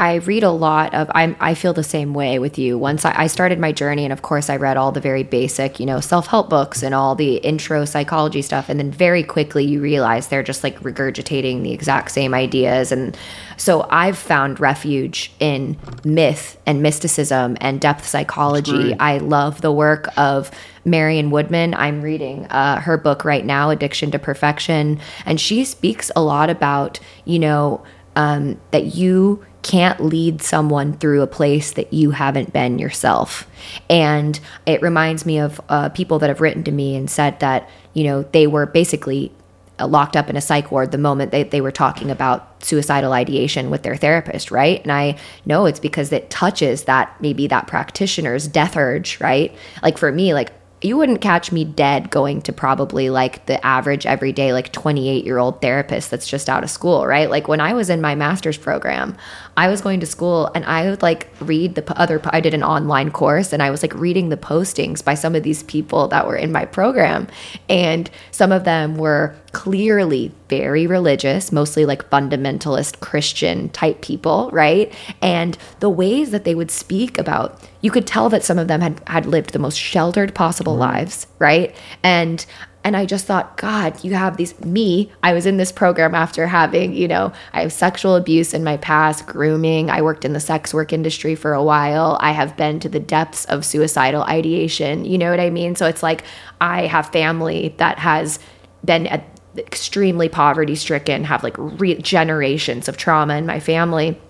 I 0.03 0.17
read 0.17 0.43
a 0.43 0.51
lot 0.51 0.95
of, 0.95 1.09
I'm, 1.15 1.37
I 1.39 1.55
feel 1.55 1.73
the 1.73 1.85
same 1.85 2.13
way 2.13 2.41
with 2.41 2.59
you. 2.59 2.77
Once 2.77 3.05
I, 3.05 3.15
I 3.17 3.27
started 3.29 3.61
my 3.61 3.71
journey, 3.71 4.03
and 4.03 4.13
of 4.13 4.23
course, 4.23 4.51
I 4.51 4.57
read 4.57 4.77
all 4.77 4.91
the 4.91 5.01
very 5.01 5.23
basic, 5.23 5.79
you 5.79 5.87
know, 5.87 6.01
self 6.01 6.27
help 6.27 6.51
books 6.51 6.83
and 6.83 6.93
all 6.93 7.15
the 7.15 7.37
intro 7.37 7.85
psychology 7.85 8.43
stuff. 8.43 8.69
And 8.69 8.81
then 8.81 8.91
very 8.91 9.23
quickly, 9.23 9.65
you 9.65 9.81
realize 9.81 10.27
they're 10.27 10.43
just 10.43 10.65
like 10.65 10.81
regurgitating 10.81 11.63
the 11.63 11.71
exact 11.71 12.11
same 12.11 12.35
ideas. 12.35 12.91
And 12.91 13.17
so 13.57 13.87
I've 13.91 14.19
found 14.19 14.59
refuge 14.59 15.31
in 15.39 15.77
myth 16.05 16.61
and 16.67 16.83
mysticism 16.83 17.57
and 17.61 17.81
depth 17.81 18.05
psychology. 18.05 18.99
I 18.99 19.19
love 19.19 19.61
the 19.61 19.71
work 19.71 20.09
of 20.19 20.51
Marion 20.85 21.31
Woodman. 21.31 21.75
I'm 21.75 22.03
reading 22.03 22.47
uh, 22.47 22.81
her 22.81 22.97
book 22.97 23.25
right 23.25 23.45
now, 23.45 23.71
Addiction 23.71 24.11
to 24.11 24.19
Perfection. 24.19 24.99
And 25.25 25.41
she 25.41 25.65
speaks 25.65 26.11
a 26.17 26.23
lot 26.23 26.51
about, 26.51 26.99
you 27.25 27.39
know, 27.39 27.85
um, 28.17 28.61
that 28.71 28.95
you 28.95 29.45
can't 29.63 30.01
lead 30.01 30.43
someone 30.43 30.93
through 30.95 31.23
a 31.23 31.27
place 31.27 31.73
that 31.73 31.93
you 31.93 32.11
haven't 32.11 32.53
been 32.53 32.79
yourself. 32.79 33.49
And 33.89 34.39
it 34.67 34.83
reminds 34.83 35.25
me 35.25 35.39
of 35.39 35.61
uh, 35.69 35.89
people 35.91 36.19
that 36.19 36.29
have 36.29 36.41
written 36.41 36.65
to 36.65 36.73
me 36.73 36.97
and 36.97 37.09
said 37.09 37.39
that, 37.41 37.69
you 37.95 38.05
know, 38.05 38.23
they 38.33 38.47
were 38.47 38.67
basically 38.67 39.33
uh, 39.79 39.87
locked 39.87 40.17
up 40.17 40.29
in 40.29 40.37
a 40.37 40.41
psych 40.41 40.71
ward 40.71 40.91
the 40.91 40.99
moment 40.99 41.31
they, 41.31 41.45
they 41.45 41.61
were 41.61 41.71
talking 41.71 42.11
about 42.11 42.63
suicidal 42.65 43.13
ideation 43.13 43.71
with 43.71 43.85
their 43.85 43.97
therapist, 43.97 44.51
right? 44.51 44.83
And 44.83 44.93
I 44.93 45.17
know 45.47 45.67
it's 45.67 45.81
because 45.81 46.13
it 46.13 46.29
touches 46.29 46.85
that 46.85 47.17
maybe 47.21 47.47
that 47.47 47.69
practitioner's 47.69 48.49
death 48.49 48.77
urge, 48.77 49.21
right? 49.21 49.55
Like 49.83 49.97
for 49.97 50.11
me, 50.11 50.35
like 50.35 50.53
you 50.85 50.97
wouldn't 50.97 51.21
catch 51.21 51.53
me 51.53 51.65
dead 51.65 52.11
going 52.11 52.43
to 52.43 52.53
probably 52.53 53.11
like 53.11 53.47
the 53.47 53.65
average 53.65 54.07
everyday 54.07 54.53
like 54.53 54.73
28 54.73 55.25
year 55.25 55.39
old 55.39 55.61
therapist 55.61 56.11
that's 56.11 56.29
just 56.29 56.49
out 56.49 56.65
of 56.65 56.71
school 56.71 57.07
right? 57.07 57.31
Like 57.31 57.49
when 57.49 57.61
i 57.61 57.73
was 57.73 57.91
in 57.91 58.01
my 58.01 58.15
master's 58.15 58.59
program 58.59 59.17
i 59.57 59.69
was 59.69 59.81
going 59.81 60.01
to 60.01 60.07
school 60.07 60.51
and 60.55 60.65
i 60.65 60.89
would 60.89 61.03
like 61.03 61.29
read 61.41 61.75
the 61.75 61.99
other 61.99 62.21
i 62.27 62.41
did 62.41 62.55
an 62.55 62.63
online 62.63 63.11
course 63.11 63.53
and 63.53 63.63
i 63.63 63.71
was 63.71 63.83
like 63.83 63.95
reading 63.95 64.29
the 64.29 64.37
postings 64.37 65.05
by 65.05 65.15
some 65.15 65.35
of 65.35 65.43
these 65.43 65.63
people 65.63 66.09
that 66.09 66.27
were 66.27 66.37
in 66.37 66.53
my 66.53 66.65
program. 66.65 67.29
And 67.69 68.11
some 68.31 68.53
of 68.53 68.65
them 68.65 68.97
were 68.97 69.35
clearly 69.53 70.33
very 70.49 70.87
religious, 70.87 71.53
mostly 71.53 71.85
like 71.85 72.09
fundamentalist 72.11 73.01
Christian 73.01 73.69
type 73.71 74.01
people, 74.01 74.51
right? 74.53 74.93
And 75.21 75.57
the 75.81 75.91
ways 75.91 76.31
that 76.31 76.45
they 76.45 76.55
would 76.55 76.71
speak 76.71 77.19
about, 77.19 77.61
you 77.81 77.91
could 77.91 78.07
tell 78.07 78.29
that 78.31 78.45
some 78.45 78.59
of 78.59 78.69
them 78.69 78.81
had 78.81 79.03
had 79.07 79.27
lived 79.27 79.53
the 79.53 79.59
most 79.59 79.79
sheltered 79.79 80.35
possible 80.35 80.77
right. 80.77 80.95
lives, 80.95 81.27
right? 81.39 81.77
And 82.03 82.45
and 82.85 82.97
I 82.97 83.07
just 83.07 83.27
thought, 83.27 83.57
God, 83.57 84.03
you 84.03 84.15
have 84.15 84.37
these 84.37 84.59
me. 84.65 85.13
I 85.23 85.35
was 85.35 85.47
in 85.47 85.57
this 85.57 85.71
program 85.71 86.15
after 86.15 86.49
having, 86.49 86.95
you 86.95 87.07
know, 87.07 87.33
I 87.53 87.63
have 87.63 87.73
sexual 87.73 88.17
abuse 88.17 88.53
in 88.53 88.65
my 88.65 88.77
past, 88.77 89.27
grooming. 89.27 89.89
I 89.89 90.03
worked 90.03 90.25
in 90.25 90.33
the 90.33 90.41
sex 90.41 90.75
work 90.75 90.93
industry 90.93 91.37
for 91.37 91.53
a 91.53 91.63
while. 91.63 92.19
I 92.21 92.33
have 92.33 92.57
been 92.57 92.81
to 92.81 92.89
the 92.89 92.99
depths 92.99 93.45
of 93.45 93.65
suicidal 93.65 94.25
ideation. 94.25 95.05
You 95.05 95.19
know 95.19 95.31
what 95.31 95.39
I 95.39 95.51
mean? 95.51 95.77
So 95.77 95.87
it's 95.87 96.03
like 96.03 96.25
I 96.61 96.87
have 96.87 97.09
family 97.11 97.75
that 97.79 98.01
has 98.01 98.41
been 98.85 99.07
at 99.07 99.32
extremely 99.57 100.29
poverty 100.29 100.75
stricken, 100.75 101.25
have 101.25 101.43
like 101.43 101.57
re- 101.59 102.01
generations 102.01 102.89
of 102.89 102.97
trauma 102.97 103.37
in 103.37 103.47
my 103.47 103.61
family. 103.61 104.21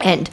And 0.00 0.30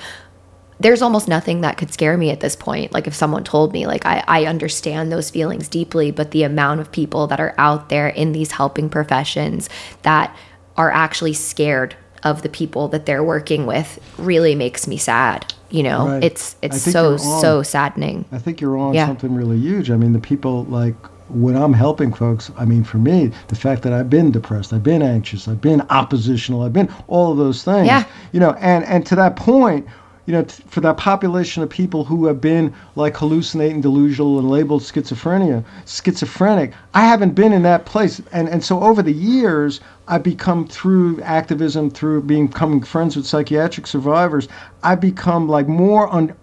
there's 0.80 1.02
almost 1.02 1.28
nothing 1.28 1.62
that 1.62 1.78
could 1.78 1.92
scare 1.94 2.18
me 2.18 2.30
at 2.32 2.42
this 2.42 2.56
point. 2.56 2.92
Like 2.92 3.08
if 3.08 3.14
someone 3.16 3.44
told 3.44 3.72
me, 3.72 3.88
like 3.88 4.06
I, 4.06 4.24
I 4.28 4.46
understand 4.46 5.12
those 5.12 5.30
feelings 5.30 5.68
deeply, 5.68 6.12
but 6.12 6.32
the 6.32 6.44
amount 6.44 6.82
of 6.82 6.92
people 6.92 7.28
that 7.28 7.40
are 7.40 7.56
out 7.58 7.90
there 7.90 8.08
in 8.08 8.34
these 8.34 8.52
helping 8.52 8.90
professions 8.90 9.70
that 10.02 10.36
are 10.78 10.92
actually 10.92 11.34
scared 11.34 11.96
of 12.24 12.42
the 12.42 12.50
people 12.50 12.88
that 12.90 13.06
they're 13.06 13.24
working 13.24 13.66
with 13.66 14.00
really 14.18 14.56
makes 14.56 14.88
me 14.88 14.98
sad. 14.98 15.54
You 15.70 15.84
know, 15.84 16.08
right. 16.08 16.24
it's 16.24 16.56
it's 16.62 16.82
so 16.82 17.18
so 17.18 17.64
saddening. 17.64 18.26
I 18.32 18.40
think 18.40 18.62
you're 18.62 18.78
on 18.78 18.94
yeah. 18.94 19.08
something 19.08 19.34
really 19.34 19.58
huge. 19.58 19.92
I 19.92 19.96
mean, 19.96 20.14
the 20.14 20.20
people 20.20 20.66
like 20.66 20.96
when 21.30 21.56
I'm 21.56 21.74
helping 21.74 22.14
folks, 22.14 22.52
I 22.58 22.66
mean, 22.66 22.84
for 22.84 22.98
me, 22.98 23.32
the 23.48 23.56
fact 23.56 23.82
that 23.84 23.94
I've 23.94 24.10
been 24.10 24.32
depressed, 24.32 24.74
I've 24.74 24.84
been 24.84 25.02
anxious, 25.02 25.48
I've 25.48 25.62
been 25.62 25.82
oppositional, 25.90 26.62
I've 26.62 26.74
been 26.74 26.90
all 27.08 27.32
of 27.32 27.38
those 27.38 27.64
things. 27.64 27.88
Yeah. 27.88 28.06
You 28.32 28.40
know, 28.40 28.52
and 28.60 28.86
and 28.86 29.06
to 29.08 29.16
that 29.16 29.36
point, 29.36 29.88
you 30.26 30.34
know, 30.34 30.44
t- 30.44 30.64
for 30.68 30.82
that 30.82 30.98
population 30.98 31.64
of 31.64 31.70
people 31.70 32.04
who 32.04 32.26
have 32.26 32.42
been 32.42 32.74
like 32.96 33.18
hallucinating, 33.18 33.82
delusional, 33.82 34.40
and 34.40 34.50
labeled 34.50 34.82
schizophrenia, 34.82 35.64
schizophrenic, 35.86 36.74
I 36.94 37.06
haven't 37.06 37.34
been 37.34 37.54
in 37.54 37.64
that 37.64 37.86
place, 37.86 38.22
and 38.32 38.48
and 38.48 38.64
so 38.64 38.82
over 38.82 39.02
the 39.02 39.14
years, 39.14 39.80
I 40.08 40.20
become 40.20 40.68
through 40.68 41.22
activism, 41.22 41.90
through 41.90 42.22
being 42.24 42.48
becoming 42.48 42.84
friends 42.84 43.16
with 43.16 43.26
psychiatric 43.26 43.88
survivors, 43.88 44.48
I 44.84 44.94
become 44.94 45.50
like 45.50 45.68
more 45.68 46.14
un, 46.14 46.36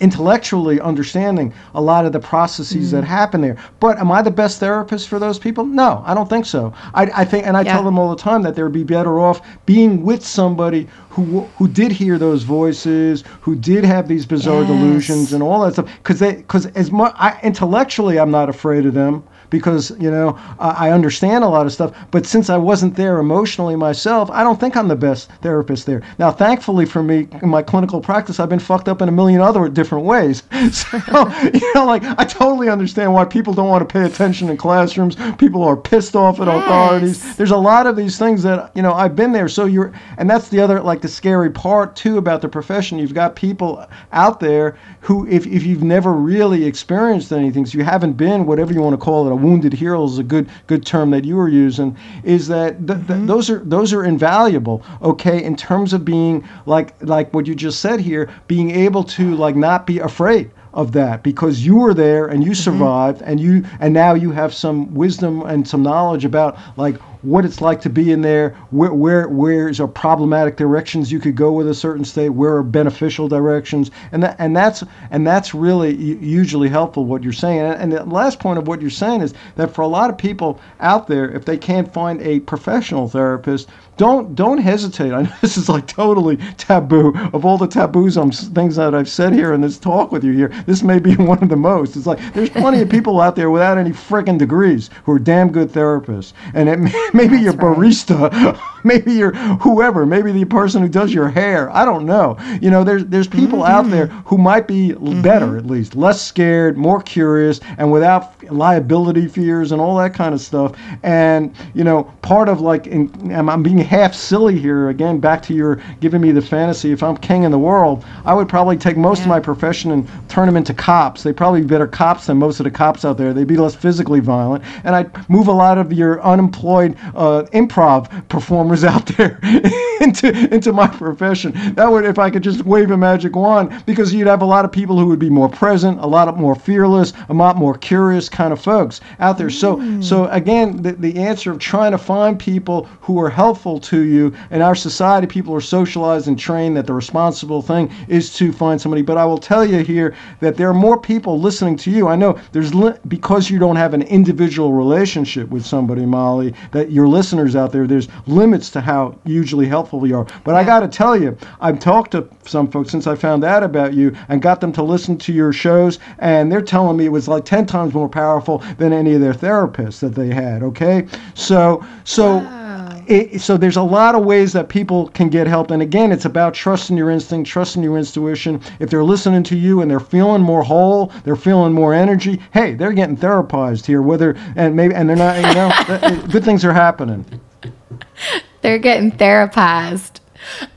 intellectually 0.00 0.80
understanding 0.80 1.52
a 1.74 1.82
lot 1.82 2.06
of 2.06 2.12
the 2.12 2.20
processes 2.20 2.88
mm. 2.88 2.90
that 2.92 3.04
happen 3.04 3.42
there. 3.42 3.58
But 3.78 3.98
am 3.98 4.10
I 4.10 4.22
the 4.22 4.30
best 4.30 4.58
therapist 4.58 5.06
for 5.08 5.18
those 5.18 5.38
people? 5.38 5.66
No, 5.66 6.02
I 6.06 6.14
don't 6.14 6.30
think 6.30 6.46
so. 6.46 6.72
I, 6.94 7.10
I 7.14 7.24
think, 7.26 7.46
and 7.46 7.58
I 7.58 7.62
yeah. 7.62 7.74
tell 7.74 7.84
them 7.84 7.98
all 7.98 8.08
the 8.08 8.22
time 8.22 8.40
that 8.42 8.54
they 8.54 8.62
would 8.62 8.72
be 8.72 8.84
better 8.84 9.20
off 9.20 9.42
being 9.66 10.02
with 10.02 10.24
somebody 10.24 10.88
who 11.10 11.40
who 11.58 11.68
did 11.68 11.92
hear 11.92 12.16
those 12.16 12.42
voices, 12.44 13.22
who 13.42 13.54
did 13.54 13.84
have 13.84 14.08
these 14.08 14.24
bizarre 14.24 14.62
yes. 14.62 14.68
delusions 14.68 15.32
and 15.34 15.42
all 15.42 15.60
that 15.64 15.74
stuff. 15.74 15.90
Because 15.98 16.20
they, 16.20 16.36
because 16.36 16.66
as 16.66 16.90
much 16.90 17.14
I, 17.16 17.38
intellectually, 17.42 18.18
I'm 18.18 18.30
not 18.30 18.48
afraid 18.48 18.86
of 18.86 18.94
them 18.94 19.24
because 19.50 19.90
you 20.00 20.10
know 20.10 20.38
I, 20.58 20.88
I 20.88 20.92
understand 20.92 21.44
a 21.44 21.48
lot 21.48 21.66
of 21.66 21.72
stuff. 21.72 21.94
But 22.10 22.26
since 22.26 22.48
I 22.48 22.56
wasn't 22.56 22.96
there 22.96 23.18
emotionally 23.18 23.76
myself, 23.76 24.30
I 24.30 24.42
don't 24.42 24.58
think 24.58 24.76
I'm 24.76 24.88
the 24.88 24.96
best 24.96 25.30
therapist 25.42 25.86
there. 25.86 26.02
Now, 26.18 26.30
thankfully 26.30 26.86
for 26.86 27.02
me, 27.02 27.28
in 27.42 27.48
my 27.48 27.62
clinical 27.62 28.00
practice, 28.00 28.40
I've 28.40 28.48
been 28.48 28.58
fucked 28.58 28.88
up 28.88 29.02
in 29.02 29.08
a 29.08 29.12
million 29.12 29.40
other 29.40 29.68
different 29.68 30.04
ways. 30.04 30.42
So 30.70 31.28
you 31.52 31.74
know, 31.74 31.84
like 31.84 32.04
I 32.04 32.24
totally 32.24 32.68
understand 32.68 33.12
why 33.12 33.24
people 33.24 33.52
don't 33.52 33.68
want 33.68 33.86
to 33.86 33.92
pay 33.92 34.04
attention 34.04 34.48
in 34.50 34.56
classrooms. 34.56 35.16
People 35.36 35.64
are 35.64 35.76
pissed 35.76 36.14
off 36.14 36.38
at 36.38 36.46
yes. 36.46 36.64
authorities. 36.64 37.36
There's 37.36 37.50
a 37.50 37.56
lot 37.56 37.86
of 37.86 37.96
these 37.96 38.18
things 38.18 38.42
that 38.44 38.70
you 38.76 38.82
know 38.82 38.92
I've 38.92 39.16
been 39.16 39.32
there. 39.32 39.48
So 39.48 39.64
you're, 39.64 39.92
and 40.18 40.30
that's 40.30 40.48
the 40.48 40.60
other 40.60 40.80
like 40.80 41.00
the 41.00 41.08
scary 41.08 41.50
part 41.50 41.96
too 41.96 42.18
about 42.18 42.40
the 42.40 42.48
profession. 42.48 42.98
You've 42.98 43.14
got 43.14 43.34
people 43.34 43.84
out 44.12 44.40
there 44.40 44.78
who, 45.00 45.26
if 45.26 45.46
if 45.46 45.64
you've 45.64 45.82
never 45.82 46.12
really 46.12 46.64
experienced 46.64 47.32
anything, 47.32 47.66
so 47.66 47.78
you 47.78 47.84
haven't 47.84 48.14
been 48.14 48.46
whatever 48.46 48.72
you 48.72 48.80
want 48.80 48.94
to 48.94 49.04
call 49.04 49.26
it, 49.26 49.32
a 49.32 49.36
wounded 49.40 49.72
hero 49.72 50.04
is 50.04 50.18
a 50.18 50.22
good 50.22 50.48
good 50.66 50.84
term 50.84 51.10
that 51.10 51.24
you 51.24 51.36
were 51.36 51.48
using, 51.48 51.96
is 52.24 52.48
that 52.48 52.86
th- 52.86 52.98
th- 52.98 53.08
mm-hmm. 53.08 53.26
those 53.26 53.50
are 53.50 53.60
those 53.60 53.92
are 53.92 54.04
invaluable. 54.04 54.82
Okay, 55.02 55.42
in 55.42 55.56
terms 55.56 55.92
of 55.92 56.04
being 56.04 56.46
like 56.66 56.94
like 57.02 57.32
what 57.34 57.46
you 57.46 57.54
just 57.54 57.80
said 57.80 58.00
here, 58.00 58.28
being 58.46 58.70
able 58.70 59.04
to 59.04 59.34
like 59.34 59.56
not 59.56 59.86
be 59.86 59.98
afraid 59.98 60.50
of 60.72 60.92
that 60.92 61.22
because 61.22 61.64
you 61.64 61.76
were 61.76 61.94
there 61.94 62.26
and 62.26 62.44
you 62.44 62.52
mm-hmm. 62.52 62.62
survived 62.62 63.18
mm-hmm. 63.20 63.30
and 63.30 63.40
you 63.40 63.64
and 63.80 63.92
now 63.92 64.14
you 64.14 64.30
have 64.30 64.54
some 64.54 64.92
wisdom 64.94 65.42
and 65.42 65.66
some 65.66 65.82
knowledge 65.82 66.24
about 66.24 66.56
like 66.76 66.96
what 67.22 67.44
it's 67.44 67.60
like 67.60 67.80
to 67.82 67.90
be 67.90 68.12
in 68.12 68.22
there, 68.22 68.50
where 68.70 68.92
where 68.92 69.28
where's 69.28 69.80
are 69.80 69.88
problematic 69.88 70.56
directions 70.56 71.12
you 71.12 71.20
could 71.20 71.36
go 71.36 71.52
with 71.52 71.68
a 71.68 71.74
certain 71.74 72.04
state, 72.04 72.30
where 72.30 72.56
are 72.56 72.62
beneficial 72.62 73.28
directions, 73.28 73.90
and 74.12 74.22
that 74.22 74.36
and 74.38 74.56
that's 74.56 74.82
and 75.10 75.26
that's 75.26 75.54
really 75.54 75.94
usually 75.94 76.68
helpful. 76.68 77.04
What 77.04 77.22
you're 77.22 77.32
saying, 77.32 77.60
and, 77.60 77.80
and 77.80 77.92
the 77.92 78.04
last 78.04 78.38
point 78.38 78.58
of 78.58 78.66
what 78.66 78.80
you're 78.80 78.90
saying 78.90 79.20
is 79.20 79.34
that 79.56 79.74
for 79.74 79.82
a 79.82 79.88
lot 79.88 80.10
of 80.10 80.16
people 80.18 80.60
out 80.80 81.06
there, 81.06 81.30
if 81.30 81.44
they 81.44 81.56
can't 81.56 81.92
find 81.92 82.20
a 82.22 82.40
professional 82.40 83.08
therapist, 83.08 83.68
don't 84.00 84.34
don't 84.34 84.56
hesitate. 84.56 85.12
I 85.12 85.22
know 85.24 85.32
this 85.42 85.58
is 85.58 85.68
like 85.68 85.86
totally 85.86 86.38
taboo. 86.56 87.12
Of 87.34 87.44
all 87.44 87.58
the 87.58 87.66
taboos 87.66 88.16
on 88.16 88.32
things 88.32 88.76
that 88.76 88.94
I've 88.94 89.10
said 89.10 89.34
here 89.34 89.52
in 89.52 89.60
this 89.60 89.78
talk 89.78 90.10
with 90.10 90.24
you 90.24 90.32
here, 90.32 90.48
this 90.64 90.82
may 90.82 90.98
be 90.98 91.16
one 91.30 91.42
of 91.42 91.50
the 91.50 91.56
most. 91.56 91.96
It's 91.96 92.06
like 92.06 92.18
there's 92.32 92.48
plenty 92.48 92.80
of 92.80 92.88
people 92.88 93.20
out 93.20 93.36
there 93.36 93.50
without 93.50 93.76
any 93.76 93.90
freaking 93.90 94.38
degrees 94.38 94.88
who 95.04 95.12
are 95.12 95.18
damn 95.18 95.52
good 95.52 95.68
therapists, 95.68 96.32
and 96.54 96.66
it 96.70 96.78
maybe 97.14 97.36
That's 97.36 97.42
your 97.42 97.52
barista, 97.52 98.32
right. 98.32 98.58
maybe 98.84 99.12
your 99.12 99.32
whoever, 99.32 100.06
maybe 100.06 100.32
the 100.32 100.46
person 100.46 100.80
who 100.80 100.88
does 100.88 101.12
your 101.12 101.28
hair. 101.28 101.68
I 101.68 101.84
don't 101.84 102.06
know. 102.06 102.38
You 102.62 102.70
know, 102.70 102.84
there's 102.84 103.04
there's 103.04 103.28
people 103.28 103.58
mm-hmm. 103.58 103.86
out 103.86 103.90
there 103.90 104.06
who 104.06 104.38
might 104.38 104.66
be 104.66 104.92
mm-hmm. 104.92 105.20
better 105.20 105.58
at 105.58 105.66
least, 105.66 105.94
less 105.94 106.22
scared, 106.22 106.78
more 106.78 107.02
curious, 107.02 107.60
and 107.76 107.92
without 107.92 108.42
liability 108.50 109.28
fears 109.28 109.72
and 109.72 109.80
all 109.82 109.98
that 109.98 110.14
kind 110.14 110.32
of 110.32 110.40
stuff. 110.40 110.74
And 111.02 111.54
you 111.74 111.84
know, 111.84 112.04
part 112.22 112.48
of 112.48 112.62
like, 112.62 112.86
in, 112.86 113.10
I'm 113.30 113.62
being 113.62 113.89
half 113.90 114.14
silly 114.14 114.56
here 114.56 114.88
again. 114.88 115.18
Back 115.18 115.42
to 115.42 115.52
your 115.52 115.80
giving 115.98 116.20
me 116.20 116.30
the 116.30 116.40
fantasy. 116.40 116.92
If 116.92 117.02
I'm 117.02 117.16
king 117.16 117.42
in 117.42 117.50
the 117.50 117.58
world, 117.58 118.04
I 118.24 118.32
would 118.32 118.48
probably 118.48 118.76
take 118.76 118.96
most 118.96 119.18
yeah. 119.18 119.24
of 119.24 119.28
my 119.30 119.40
profession 119.40 119.90
and 119.90 120.08
turn 120.28 120.46
them 120.46 120.56
into 120.56 120.72
cops. 120.72 121.24
They'd 121.24 121.36
probably 121.36 121.62
be 121.62 121.66
better 121.66 121.88
cops 121.88 122.26
than 122.26 122.36
most 122.38 122.60
of 122.60 122.64
the 122.64 122.70
cops 122.70 123.04
out 123.04 123.18
there. 123.18 123.34
They'd 123.34 123.48
be 123.48 123.56
less 123.56 123.74
physically 123.74 124.20
violent, 124.20 124.62
and 124.84 124.94
I'd 124.94 125.28
move 125.28 125.48
a 125.48 125.52
lot 125.52 125.76
of 125.76 125.92
your 125.92 126.22
unemployed 126.22 126.96
uh, 127.16 127.46
improv 127.52 128.28
performers 128.28 128.84
out 128.92 129.06
there 129.06 129.40
into 130.00 130.28
into 130.54 130.72
my 130.72 130.86
profession. 130.86 131.52
That 131.74 131.90
would 131.90 132.04
if 132.04 132.20
I 132.20 132.30
could 132.30 132.44
just 132.44 132.64
wave 132.64 132.92
a 132.92 132.96
magic 132.96 133.34
wand, 133.34 133.82
because 133.86 134.14
you'd 134.14 134.28
have 134.28 134.42
a 134.42 134.46
lot 134.46 134.64
of 134.64 134.70
people 134.70 135.00
who 135.00 135.06
would 135.06 135.18
be 135.18 135.30
more 135.30 135.48
present, 135.48 135.98
a 135.98 136.06
lot 136.06 136.28
of 136.28 136.36
more 136.36 136.54
fearless, 136.54 137.12
a 137.28 137.34
lot 137.34 137.56
more 137.56 137.74
curious 137.74 138.28
kind 138.28 138.52
of 138.52 138.60
folks 138.60 139.00
out 139.18 139.36
there. 139.36 139.50
So 139.50 139.78
Mm. 139.80 140.04
so 140.04 140.26
again, 140.26 140.82
the, 140.82 140.92
the 140.92 141.16
answer 141.18 141.50
of 141.50 141.58
trying 141.58 141.90
to 141.90 141.98
find 141.98 142.38
people 142.38 142.88
who 143.00 143.18
are 143.18 143.30
helpful 143.30 143.79
to 143.80 144.02
you 144.02 144.34
in 144.50 144.62
our 144.62 144.74
society, 144.74 145.26
people 145.26 145.54
are 145.54 145.60
socialized 145.60 146.28
and 146.28 146.38
trained 146.38 146.76
that 146.76 146.86
the 146.86 146.92
responsible 146.92 147.62
thing 147.62 147.90
is 148.08 148.34
to 148.34 148.52
find 148.52 148.80
somebody. 148.80 149.02
But 149.02 149.18
I 149.18 149.24
will 149.24 149.38
tell 149.38 149.64
you 149.64 149.78
here 149.82 150.14
that 150.40 150.56
there 150.56 150.68
are 150.68 150.74
more 150.74 151.00
people 151.00 151.40
listening 151.40 151.76
to 151.78 151.90
you. 151.90 152.08
I 152.08 152.16
know 152.16 152.38
there's 152.52 152.74
li- 152.74 152.98
because 153.08 153.50
you 153.50 153.58
don't 153.58 153.76
have 153.76 153.94
an 153.94 154.02
individual 154.02 154.72
relationship 154.72 155.48
with 155.48 155.64
somebody, 155.64 156.06
Molly, 156.06 156.54
that 156.72 156.90
your 156.90 157.08
listeners 157.08 157.56
out 157.56 157.72
there, 157.72 157.86
there's 157.86 158.08
limits 158.26 158.70
to 158.70 158.80
how 158.80 159.18
hugely 159.24 159.66
helpful 159.66 160.06
you 160.06 160.18
are. 160.18 160.26
But 160.44 160.54
I 160.54 160.64
got 160.64 160.80
to 160.80 160.88
tell 160.88 161.16
you, 161.16 161.36
I've 161.60 161.78
talked 161.78 162.12
to 162.12 162.28
some 162.44 162.70
folks 162.70 162.90
since 162.90 163.06
I 163.06 163.14
found 163.14 163.44
out 163.44 163.62
about 163.62 163.94
you 163.94 164.14
and 164.28 164.42
got 164.42 164.60
them 164.60 164.72
to 164.72 164.82
listen 164.82 165.16
to 165.18 165.32
your 165.32 165.52
shows, 165.52 165.98
and 166.18 166.50
they're 166.50 166.60
telling 166.60 166.96
me 166.96 167.06
it 167.06 167.12
was 167.12 167.28
like 167.28 167.44
10 167.44 167.66
times 167.66 167.94
more 167.94 168.08
powerful 168.08 168.58
than 168.78 168.92
any 168.92 169.14
of 169.14 169.20
their 169.20 169.34
therapists 169.34 170.00
that 170.00 170.14
they 170.14 170.28
had. 170.28 170.62
Okay, 170.62 171.06
so 171.34 171.84
so. 172.04 172.59
It, 173.06 173.40
so 173.40 173.56
there's 173.56 173.76
a 173.76 173.82
lot 173.82 174.14
of 174.14 174.24
ways 174.24 174.52
that 174.52 174.68
people 174.68 175.08
can 175.08 175.28
get 175.28 175.46
help 175.46 175.70
and 175.70 175.82
again 175.82 176.12
it's 176.12 176.24
about 176.24 176.54
trusting 176.54 176.96
your 176.96 177.10
instinct 177.10 177.48
trusting 177.50 177.82
your 177.82 177.98
intuition 177.98 178.60
if 178.78 178.90
they're 178.90 179.04
listening 179.04 179.42
to 179.44 179.56
you 179.56 179.80
and 179.80 179.90
they're 179.90 180.00
feeling 180.00 180.42
more 180.42 180.62
whole 180.62 181.12
they're 181.24 181.36
feeling 181.36 181.72
more 181.72 181.94
energy 181.94 182.40
hey 182.52 182.74
they're 182.74 182.92
getting 182.92 183.16
therapized 183.16 183.86
here 183.86 184.02
whether 184.02 184.36
and 184.56 184.76
maybe 184.76 184.94
and 184.94 185.08
they're 185.08 185.16
not 185.16 185.36
you 185.36 185.54
know 185.54 186.26
good 186.30 186.44
things 186.44 186.64
are 186.64 186.72
happening 186.72 187.24
They're 188.62 188.78
getting 188.78 189.12
therapized. 189.12 190.20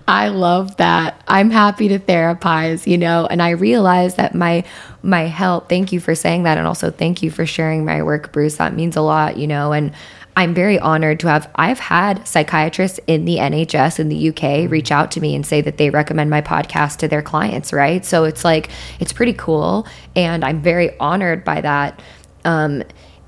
I 0.07 0.27
love 0.27 0.77
that. 0.77 1.21
I'm 1.27 1.49
happy 1.49 1.87
to 1.89 1.99
therapize, 1.99 2.85
you 2.85 2.97
know, 2.97 3.27
and 3.27 3.41
I 3.41 3.51
realize 3.51 4.15
that 4.15 4.35
my 4.35 4.63
my 5.01 5.23
help, 5.23 5.69
thank 5.69 5.91
you 5.91 5.99
for 5.99 6.15
saying 6.15 6.43
that 6.43 6.57
and 6.57 6.67
also 6.67 6.91
thank 6.91 7.23
you 7.23 7.31
for 7.31 7.45
sharing 7.45 7.85
my 7.85 8.03
work, 8.03 8.31
Bruce. 8.31 8.57
That 8.57 8.73
means 8.73 8.95
a 8.95 9.01
lot, 9.01 9.37
you 9.37 9.47
know, 9.47 9.73
and 9.73 9.93
I'm 10.35 10.53
very 10.53 10.79
honored 10.79 11.19
to 11.21 11.27
have 11.27 11.49
I've 11.55 11.79
had 11.79 12.27
psychiatrists 12.27 12.99
in 13.07 13.25
the 13.25 13.37
NHS 13.37 13.99
in 13.99 14.09
the 14.09 14.29
UK 14.29 14.69
reach 14.69 14.91
out 14.91 15.11
to 15.11 15.21
me 15.21 15.35
and 15.35 15.45
say 15.45 15.61
that 15.61 15.77
they 15.77 15.89
recommend 15.89 16.29
my 16.29 16.41
podcast 16.41 16.97
to 16.97 17.07
their 17.07 17.21
clients, 17.21 17.71
right? 17.71 18.03
So 18.03 18.23
it's 18.23 18.43
like 18.43 18.69
it's 18.99 19.13
pretty 19.13 19.33
cool 19.33 19.87
and 20.15 20.43
I'm 20.43 20.61
very 20.61 20.97
honored 20.99 21.43
by 21.43 21.61
that. 21.61 22.01
Um 22.45 22.83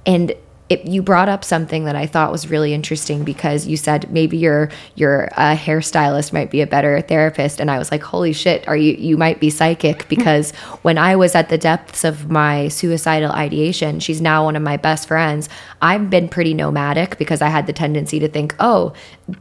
and 0.06 0.36
it, 0.68 0.88
you 0.88 1.04
brought 1.04 1.30
up 1.30 1.44
something 1.44 1.86
that 1.86 1.96
I 1.96 2.08
thought 2.08 2.32
was 2.32 2.50
really 2.50 2.74
interesting 2.74 3.24
because 3.24 3.68
you 3.68 3.78
said 3.78 4.12
maybe 4.12 4.36
your 4.36 4.70
your 4.96 5.30
uh, 5.34 5.56
hairstylist 5.56 6.34
might 6.34 6.50
be 6.50 6.62
a 6.62 6.68
better 6.68 7.02
therapist, 7.02 7.60
and 7.60 7.70
I 7.70 7.78
was 7.78 7.92
like, 7.92 8.02
holy 8.02 8.34
shit, 8.34 8.68
are 8.68 8.76
you 8.76 8.94
you 8.94 9.16
might 9.16 9.40
be 9.40 9.52
psychic 9.52 10.08
because 10.10 10.52
when 10.82 10.98
I 10.98 11.16
was 11.16 11.36
at 11.36 11.50
the 11.50 11.58
depths 11.58 12.04
of 12.04 12.32
my 12.32 12.68
suicidal 12.70 13.32
ideation, 13.32 14.00
she's 14.00 14.22
now 14.22 14.46
one 14.46 14.56
of 14.56 14.64
my 14.64 14.78
best 14.78 15.08
friends. 15.08 15.50
I've 15.84 16.10
been 16.10 16.28
pretty 16.30 16.56
nomadic 16.56 17.20
because 17.20 17.44
I 17.44 17.50
had 17.50 17.68
the 17.68 17.74
tendency 17.74 18.20
to 18.20 18.28
think, 18.28 18.56
oh, 18.60 18.94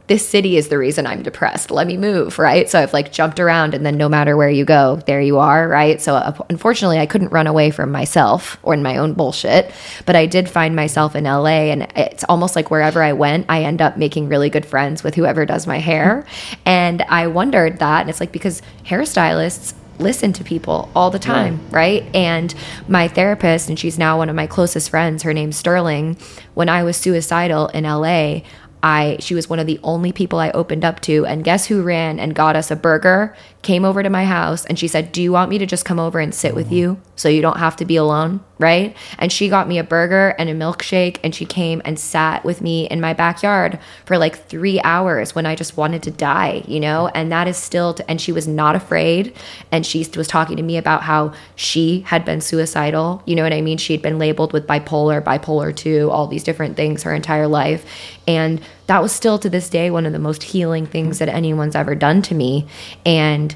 this 0.07 0.27
city 0.27 0.57
is 0.57 0.69
the 0.69 0.79
reason 0.79 1.05
I'm 1.05 1.21
depressed. 1.21 1.69
Let 1.69 1.85
me 1.85 1.95
move, 1.95 2.39
right? 2.39 2.67
So 2.67 2.79
I've 2.79 2.93
like 2.93 3.11
jumped 3.11 3.39
around, 3.39 3.75
and 3.75 3.85
then 3.85 3.97
no 3.97 4.09
matter 4.09 4.35
where 4.35 4.49
you 4.49 4.65
go, 4.65 4.95
there 5.05 5.21
you 5.21 5.37
are, 5.37 5.67
right? 5.67 6.01
So 6.01 6.15
uh, 6.15 6.33
unfortunately, 6.49 6.97
I 6.97 7.05
couldn't 7.05 7.29
run 7.29 7.45
away 7.45 7.69
from 7.69 7.91
myself 7.91 8.57
or 8.63 8.73
in 8.73 8.81
my 8.81 8.97
own 8.97 9.13
bullshit, 9.13 9.71
but 10.07 10.15
I 10.15 10.25
did 10.25 10.49
find 10.49 10.75
myself 10.75 11.15
in 11.15 11.25
LA, 11.25 11.69
and 11.69 11.83
it's 11.95 12.23
almost 12.23 12.55
like 12.55 12.71
wherever 12.71 13.03
I 13.03 13.13
went, 13.13 13.45
I 13.47 13.63
end 13.63 13.81
up 13.81 13.95
making 13.95 14.27
really 14.27 14.49
good 14.49 14.65
friends 14.65 15.03
with 15.03 15.13
whoever 15.13 15.45
does 15.45 15.67
my 15.67 15.77
hair. 15.77 16.25
And 16.65 17.03
I 17.03 17.27
wondered 17.27 17.77
that, 17.79 18.01
and 18.01 18.09
it's 18.09 18.19
like 18.19 18.31
because 18.31 18.63
hairstylists 18.85 19.75
listen 19.99 20.33
to 20.33 20.43
people 20.43 20.89
all 20.95 21.09
the 21.09 21.19
time, 21.19 21.59
right. 21.69 22.03
And 22.13 22.53
my 22.87 23.07
therapist, 23.07 23.69
and 23.69 23.79
she's 23.79 23.97
now 23.97 24.17
one 24.17 24.29
of 24.29 24.35
my 24.35 24.47
closest 24.47 24.89
friends, 24.89 25.23
her 25.23 25.33
name's 25.33 25.57
Sterling. 25.57 26.17
When 26.53 26.69
I 26.69 26.83
was 26.83 26.97
suicidal 26.97 27.67
in 27.69 27.83
LA, 27.83 28.41
I 28.85 29.17
she 29.19 29.33
was 29.33 29.49
one 29.49 29.57
of 29.57 29.65
the 29.65 29.79
only 29.81 30.11
people 30.11 30.37
I 30.37 30.51
opened 30.51 30.85
up 30.85 30.99
to 31.01 31.25
and 31.25 31.43
guess 31.43 31.65
who 31.65 31.81
ran 31.81 32.19
and 32.19 32.35
got 32.35 32.55
us 32.55 32.69
a 32.69 32.75
burger 32.75 33.35
came 33.63 33.83
over 33.83 34.03
to 34.03 34.11
my 34.11 34.25
house 34.25 34.63
and 34.65 34.77
she 34.77 34.87
said 34.87 35.11
do 35.11 35.23
you 35.23 35.31
want 35.31 35.49
me 35.49 35.57
to 35.57 35.65
just 35.65 35.85
come 35.85 35.99
over 35.99 36.19
and 36.19 36.35
sit 36.35 36.53
with 36.53 36.71
you 36.71 37.01
so 37.15 37.27
you 37.27 37.41
don't 37.41 37.57
have 37.57 37.75
to 37.77 37.85
be 37.85 37.95
alone? 37.95 38.41
Right? 38.59 38.95
And 39.17 39.31
she 39.31 39.49
got 39.49 39.67
me 39.67 39.79
a 39.79 39.83
burger 39.83 40.35
and 40.37 40.49
a 40.49 40.53
milkshake 40.53 41.17
and 41.23 41.33
she 41.33 41.45
came 41.45 41.81
and 41.83 41.99
sat 41.99 42.45
with 42.45 42.61
me 42.61 42.87
in 42.87 43.01
my 43.01 43.13
backyard 43.13 43.79
for 44.05 44.19
like 44.19 44.47
3 44.47 44.79
hours 44.81 45.33
when 45.33 45.47
I 45.47 45.55
just 45.55 45.75
wanted 45.77 46.03
to 46.03 46.11
die 46.11 46.63
you 46.67 46.79
know? 46.79 47.07
And 47.07 47.31
that 47.31 47.47
is 47.47 47.57
still 47.57 47.97
and 48.07 48.21
she 48.21 48.31
was 48.31 48.47
not 48.47 48.75
afraid 48.75 49.35
and 49.71 49.83
she 49.83 50.07
was 50.15 50.27
talking 50.27 50.57
to 50.57 50.63
me 50.63 50.77
about 50.77 51.01
how 51.01 51.33
she 51.55 52.01
had 52.01 52.23
been 52.23 52.39
suicidal 52.39 53.23
you 53.25 53.35
know 53.35 53.41
what 53.41 53.51
I 53.51 53.61
mean? 53.61 53.79
She 53.79 53.93
had 53.93 54.03
been 54.03 54.19
labeled 54.19 54.53
with 54.53 54.67
bipolar 54.67 55.23
bipolar 55.23 55.75
2 55.75 56.11
all 56.11 56.27
these 56.27 56.43
different 56.43 56.77
things 56.77 57.01
her 57.01 57.15
entire 57.15 57.47
life. 57.47 57.83
And 58.27 58.61
that 58.87 59.01
was 59.01 59.11
still 59.11 59.39
to 59.39 59.49
this 59.49 59.69
day 59.69 59.89
one 59.89 60.05
of 60.05 60.13
the 60.13 60.19
most 60.19 60.43
healing 60.43 60.85
things 60.85 61.19
that 61.19 61.29
anyone's 61.29 61.75
ever 61.75 61.95
done 61.95 62.21
to 62.23 62.35
me 62.35 62.67
and 63.05 63.55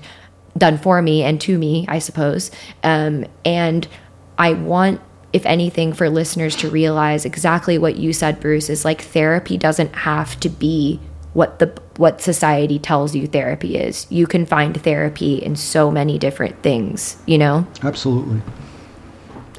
done 0.57 0.77
for 0.77 1.01
me 1.01 1.23
and 1.23 1.39
to 1.41 1.57
me, 1.57 1.85
I 1.87 1.99
suppose. 1.99 2.51
Um, 2.83 3.25
and 3.45 3.87
I 4.37 4.53
want, 4.53 5.01
if 5.31 5.45
anything, 5.45 5.93
for 5.93 6.09
listeners 6.09 6.55
to 6.57 6.69
realize 6.69 7.25
exactly 7.25 7.77
what 7.77 7.97
you 7.97 8.13
said, 8.13 8.39
Bruce, 8.39 8.69
is 8.69 8.83
like 8.83 9.01
therapy 9.01 9.57
doesn't 9.57 9.93
have 9.95 10.39
to 10.41 10.49
be 10.49 10.99
what 11.33 11.59
the 11.59 11.79
what 11.97 12.21
society 12.21 12.79
tells 12.79 13.15
you 13.15 13.27
therapy 13.27 13.77
is. 13.77 14.07
You 14.09 14.25
can 14.25 14.45
find 14.45 14.81
therapy 14.81 15.35
in 15.35 15.55
so 15.55 15.91
many 15.91 16.17
different 16.17 16.63
things, 16.63 17.21
you 17.27 17.37
know? 17.37 17.67
absolutely 17.83 18.41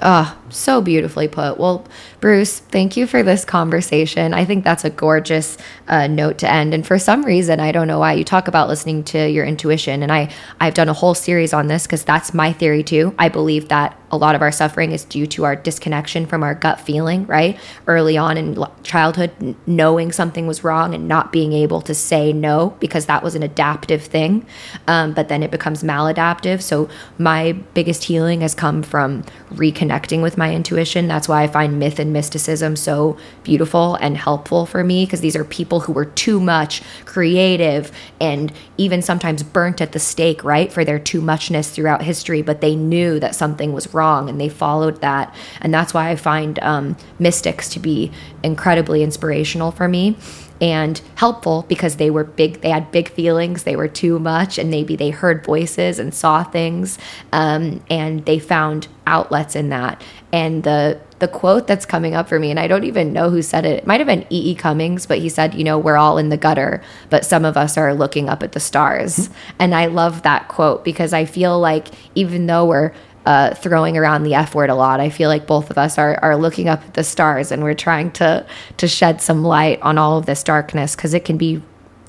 Ah, 0.02 0.38
so 0.48 0.80
beautifully 0.80 1.28
put. 1.28 1.58
Well, 1.58 1.86
Bruce, 2.20 2.58
thank 2.58 2.98
you 2.98 3.06
for 3.06 3.22
this 3.22 3.46
conversation. 3.46 4.34
I 4.34 4.44
think 4.44 4.62
that's 4.62 4.84
a 4.84 4.90
gorgeous 4.90 5.56
uh, 5.88 6.06
note 6.06 6.38
to 6.38 6.50
end. 6.50 6.74
And 6.74 6.86
for 6.86 6.98
some 6.98 7.24
reason, 7.24 7.60
I 7.60 7.72
don't 7.72 7.86
know 7.88 7.98
why 7.98 8.12
you 8.12 8.24
talk 8.24 8.46
about 8.46 8.68
listening 8.68 9.04
to 9.04 9.28
your 9.28 9.46
intuition, 9.46 10.02
and 10.02 10.12
I 10.12 10.30
I've 10.60 10.74
done 10.74 10.88
a 10.88 10.92
whole 10.92 11.14
series 11.14 11.54
on 11.54 11.68
this 11.68 11.86
because 11.86 12.04
that's 12.04 12.34
my 12.34 12.52
theory 12.52 12.82
too. 12.82 13.14
I 13.18 13.30
believe 13.30 13.68
that 13.68 13.96
a 14.10 14.16
lot 14.16 14.34
of 14.34 14.42
our 14.42 14.50
suffering 14.50 14.90
is 14.90 15.04
due 15.04 15.26
to 15.26 15.44
our 15.44 15.54
disconnection 15.54 16.26
from 16.26 16.42
our 16.42 16.54
gut 16.54 16.80
feeling, 16.80 17.26
right? 17.26 17.58
Early 17.86 18.16
on 18.16 18.36
in 18.36 18.64
childhood, 18.82 19.56
knowing 19.66 20.10
something 20.10 20.46
was 20.46 20.64
wrong 20.64 20.94
and 20.94 21.06
not 21.06 21.30
being 21.30 21.52
able 21.52 21.80
to 21.82 21.94
say 21.94 22.32
no 22.32 22.76
because 22.80 23.06
that 23.06 23.22
was 23.22 23.34
an 23.34 23.42
adaptive 23.42 24.02
thing, 24.02 24.44
um, 24.88 25.12
but 25.12 25.28
then 25.28 25.42
it 25.42 25.50
becomes 25.50 25.84
maladaptive. 25.84 26.60
So 26.60 26.88
my 27.18 27.52
biggest 27.74 28.04
healing 28.04 28.40
has 28.40 28.54
come 28.54 28.82
from 28.82 29.22
reconnecting 29.52 30.22
with 30.22 30.36
my 30.36 30.54
intuition. 30.54 31.06
That's 31.06 31.28
why 31.28 31.44
I 31.44 31.46
find 31.46 31.78
myth 31.78 32.00
and 32.00 32.12
mysticism 32.12 32.74
so 32.74 33.16
beautiful 33.44 33.94
and 33.96 34.16
helpful 34.16 34.66
for 34.66 34.82
me 34.82 35.04
because 35.04 35.20
these 35.20 35.36
are 35.36 35.44
people 35.44 35.80
who 35.80 35.92
were 35.92 36.04
too 36.04 36.40
much 36.40 36.82
creative 37.04 37.92
and 38.20 38.52
even 38.76 39.02
sometimes 39.02 39.42
burnt 39.44 39.80
at 39.80 39.92
the 39.92 39.98
stake, 40.00 40.42
right, 40.42 40.72
for 40.72 40.84
their 40.84 40.98
too 40.98 41.20
muchness 41.20 41.70
throughout 41.70 42.02
history, 42.02 42.42
but 42.42 42.60
they 42.60 42.74
knew 42.74 43.20
that 43.20 43.34
something 43.36 43.72
was 43.72 43.92
wrong 43.94 43.99
and 44.00 44.40
they 44.40 44.48
followed 44.48 45.00
that. 45.00 45.34
And 45.60 45.72
that's 45.72 45.94
why 45.94 46.10
I 46.10 46.16
find 46.16 46.58
um, 46.60 46.96
mystics 47.18 47.68
to 47.70 47.80
be 47.80 48.10
incredibly 48.42 49.02
inspirational 49.02 49.70
for 49.70 49.88
me 49.88 50.16
and 50.60 51.00
helpful 51.14 51.64
because 51.68 51.96
they 51.96 52.10
were 52.10 52.24
big 52.24 52.60
they 52.60 52.68
had 52.68 52.92
big 52.92 53.08
feelings 53.08 53.62
they 53.64 53.76
were 53.76 53.88
too 53.88 54.18
much 54.18 54.58
and 54.58 54.70
maybe 54.70 54.94
they 54.94 55.08
heard 55.08 55.44
voices 55.44 55.98
and 55.98 56.12
saw 56.12 56.44
things 56.44 56.98
um, 57.32 57.82
and 57.88 58.26
they 58.26 58.38
found 58.38 58.88
outlets 59.06 59.56
in 59.56 59.70
that. 59.70 60.02
And 60.32 60.62
the 60.62 61.00
the 61.18 61.28
quote 61.28 61.66
that's 61.66 61.84
coming 61.84 62.14
up 62.14 62.28
for 62.28 62.38
me 62.38 62.50
and 62.50 62.58
i 62.58 62.66
don't 62.66 62.84
even 62.84 63.12
know 63.12 63.28
who 63.28 63.42
said 63.42 63.66
it 63.66 63.80
it 63.80 63.86
might 63.86 64.00
have 64.00 64.06
been 64.06 64.26
e.e 64.30 64.54
cummings 64.54 65.04
but 65.04 65.18
he 65.18 65.28
said 65.28 65.54
you 65.54 65.62
know 65.62 65.78
we're 65.78 65.98
all 65.98 66.16
in 66.16 66.30
the 66.30 66.36
gutter 66.36 66.82
but 67.10 67.26
some 67.26 67.44
of 67.44 67.58
us 67.58 67.76
are 67.76 67.92
looking 67.94 68.28
up 68.28 68.42
at 68.42 68.52
the 68.52 68.60
stars. 68.60 69.28
And 69.58 69.74
i 69.74 69.86
love 69.86 70.22
that 70.22 70.48
quote 70.48 70.82
because 70.82 71.12
i 71.12 71.26
feel 71.26 71.60
like 71.60 71.88
even 72.14 72.46
though 72.46 72.64
we're 72.64 72.92
uh, 73.26 73.54
throwing 73.54 73.96
around 73.96 74.22
the 74.22 74.34
F 74.34 74.54
word 74.54 74.70
a 74.70 74.74
lot. 74.74 75.00
I 75.00 75.10
feel 75.10 75.28
like 75.28 75.46
both 75.46 75.70
of 75.70 75.78
us 75.78 75.98
are, 75.98 76.18
are 76.22 76.36
looking 76.36 76.68
up 76.68 76.82
at 76.84 76.94
the 76.94 77.04
stars 77.04 77.52
and 77.52 77.62
we're 77.62 77.74
trying 77.74 78.10
to 78.12 78.46
to 78.78 78.88
shed 78.88 79.20
some 79.20 79.42
light 79.42 79.80
on 79.82 79.98
all 79.98 80.18
of 80.18 80.26
this 80.26 80.42
darkness 80.42 80.96
because 80.96 81.14
it 81.14 81.24
can 81.24 81.36
be 81.36 81.62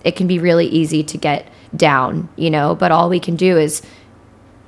it 0.04 0.16
can 0.16 0.28
be 0.28 0.40
really 0.40 0.68
easy 0.68 1.04
to 1.04 1.18
get 1.18 1.48
down, 1.76 2.30
you 2.36 2.50
know. 2.50 2.76
But 2.76 2.92
all 2.92 3.10
we 3.10 3.20
can 3.20 3.36
do 3.36 3.58
is 3.58 3.82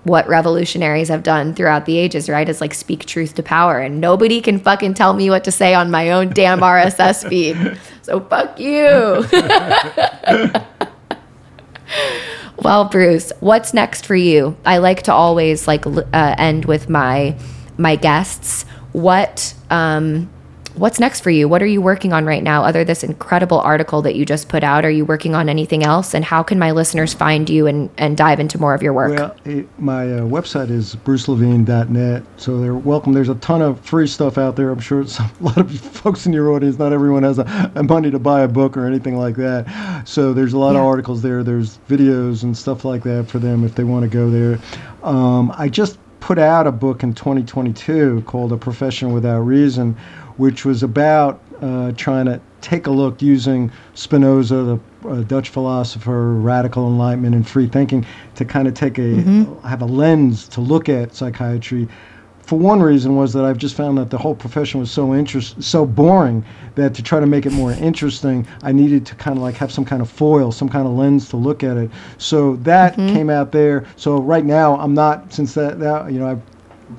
what 0.03 0.28
revolutionaries 0.28 1.07
have 1.07 1.24
done 1.24 1.53
throughout 1.53 1.86
the 1.86 1.98
ages, 1.98 2.30
right? 2.30 2.48
Is 2.48 2.60
like 2.60 2.74
speak 2.74 3.06
truth 3.06 3.36
to 3.36 3.44
power, 3.44 3.80
and 3.80 4.02
nobody 4.02 4.41
can 4.41 4.60
fucking 4.60 4.95
tell 4.95 5.14
me 5.14 5.30
what 5.30 5.45
to 5.45 5.52
say 5.52 5.74
on 5.74 5.91
my 5.91 6.11
own 6.11 6.30
damn 6.30 6.60
RSS 6.60 7.28
feed. 7.28 7.80
So 8.02 8.20
fuck 8.20 8.60
you. 8.60 9.26
Well, 12.64 12.85
Bruce, 12.85 13.34
what's 13.41 13.73
next 13.73 14.06
for 14.06 14.15
you? 14.15 14.56
I 14.65 14.77
like 14.77 15.03
to 15.03 15.14
always 15.14 15.68
like 15.68 15.85
uh, 15.85 16.02
end 16.14 16.64
with 16.64 16.90
my 16.90 17.35
my 17.77 17.98
guests. 17.98 18.64
What 18.94 19.53
um, 19.69 20.30
what's 20.76 21.00
next 21.00 21.22
for 21.22 21.30
you? 21.30 21.48
What 21.48 21.62
are 21.62 21.68
you 21.68 21.82
working 21.82 22.14
on 22.14 22.26
right 22.26 22.44
now? 22.44 22.64
Other 22.64 22.80
than 22.80 22.88
this 22.94 23.04
incredible 23.04 23.60
article 23.60 24.02
that 24.04 24.16
you 24.16 24.26
just 24.26 24.50
put 24.50 24.64
out, 24.64 24.86
are 24.86 24.90
you 24.90 25.06
working 25.06 25.36
on 25.36 25.50
anything 25.50 25.84
else? 25.84 26.14
And 26.14 26.24
how 26.24 26.44
can 26.44 26.60
my 26.60 26.72
listeners 26.72 27.14
find 27.14 27.50
you 27.50 27.68
and, 27.68 27.90
and 27.98 28.16
dive 28.16 28.40
into 28.40 28.60
more 28.60 28.74
of 28.74 28.84
your 28.84 28.94
work? 28.94 29.18
Well, 29.18 29.36
it, 29.45 29.68
my 29.80 30.04
uh, 30.04 30.22
website 30.22 30.70
is 30.70 30.95
brucelevine.net, 30.95 32.24
so 32.38 32.60
they're 32.60 32.76
welcome. 32.76 33.14
There's 33.14 33.30
a 33.30 33.36
ton 33.36 33.62
of 33.62 33.80
free 33.80 34.08
stuff 34.08 34.38
out 34.38 34.56
there. 34.56 34.70
I'm 34.70 34.80
sure 34.80 35.02
it's 35.02 35.20
a 35.20 35.32
lot 35.41 35.58
of 35.58 35.72
folks 35.80 36.26
in 36.26 36.34
your 36.34 36.52
audience. 36.52 36.78
Not 36.78 36.94
everyone 36.94 37.24
has 37.24 37.40
a, 37.40 37.72
a 37.76 37.84
money 37.84 38.12
to 38.12 38.20
buy 38.20 38.41
a 38.41 38.48
book 38.48 38.78
or 38.78 38.86
anything 38.86 39.18
like 39.18 39.36
that. 39.38 40.04
So 40.06 40.34
there's 40.34 40.54
a 40.54 40.58
lot 40.60 40.74
yeah. 40.74 40.80
of 40.80 40.86
articles 40.86 41.22
there. 41.22 41.44
There's 41.44 41.80
videos 41.90 42.44
and 42.44 42.56
stuff 42.56 42.86
like 42.86 43.04
that 43.04 43.28
for 43.28 43.40
them 43.40 43.64
if 43.64 43.76
they 43.76 43.84
want 43.84 44.04
to 44.04 44.10
go 44.10 44.30
there. 44.30 44.60
Um, 45.04 45.54
I 45.58 45.70
just 45.70 45.98
put 46.24 46.40
out 46.40 46.66
a 46.66 46.72
book 46.72 47.04
in 47.04 47.14
2022 47.14 48.24
called 48.26 48.54
A 48.54 48.58
Profession 48.58 49.12
Without 49.12 49.41
Reason, 49.41 49.94
which 50.38 50.66
was 50.66 50.84
about 50.84 51.42
uh, 51.62 51.92
trying 51.94 52.26
to 52.26 52.40
take 52.62 52.88
a 52.88 52.92
look 52.92 53.22
using 53.22 53.72
Spinoza, 53.94 54.80
the 55.04 55.10
uh, 55.10 55.22
Dutch 55.24 55.50
philosopher, 55.50 56.34
radical 56.34 56.88
enlightenment, 56.88 57.36
and 57.36 57.48
free 57.48 57.68
thinking, 57.68 58.06
to 58.36 58.46
kind 58.46 58.68
of 58.68 58.74
take 58.74 58.98
a 58.98 59.02
mm-hmm. 59.02 59.68
have 59.68 59.82
a 59.82 59.86
lens 59.86 60.48
to 60.50 60.62
look 60.62 60.90
at 60.90 61.14
psychiatry 61.14 61.88
for 62.46 62.60
one 62.60 62.82
reason 62.82 63.16
was 63.16 63.34
that 63.34 63.46
I've 63.46 63.58
just 63.58 63.76
found 63.76 63.98
that 63.98 64.10
the 64.10 64.18
whole 64.18 64.36
profession 64.36 64.80
was 64.80 64.92
so 64.92 65.14
interest 65.14 65.64
so 65.64 65.86
boring 65.86 66.46
that 66.76 66.94
to 66.96 67.04
try 67.04 67.20
to 67.20 67.26
make 67.26 67.46
it 67.46 67.54
more 67.54 67.72
interesting, 67.72 68.46
I 68.64 68.72
needed 68.72 69.06
to 69.08 69.16
kind 69.16 69.38
of 69.38 69.44
like 69.44 69.56
have 69.56 69.72
some 69.72 69.86
kind 69.86 70.02
of 70.02 70.10
foil, 70.10 70.52
some 70.52 70.68
kind 70.68 70.86
of 70.86 70.94
lens 70.94 71.30
to 71.30 71.38
look 71.38 71.64
at 71.64 71.78
it. 71.78 71.90
So 72.18 72.58
that 72.58 72.96
mm-hmm. 72.96 73.14
came 73.14 73.30
out 73.30 73.52
there. 73.52 73.86
So 73.96 74.18
right 74.18 74.44
now 74.44 74.78
I'm 74.78 74.94
not 74.94 75.32
since 75.32 75.54
that, 75.54 75.80
that 75.80 76.12
you 76.12 76.20
know 76.20 76.28
I've 76.28 76.42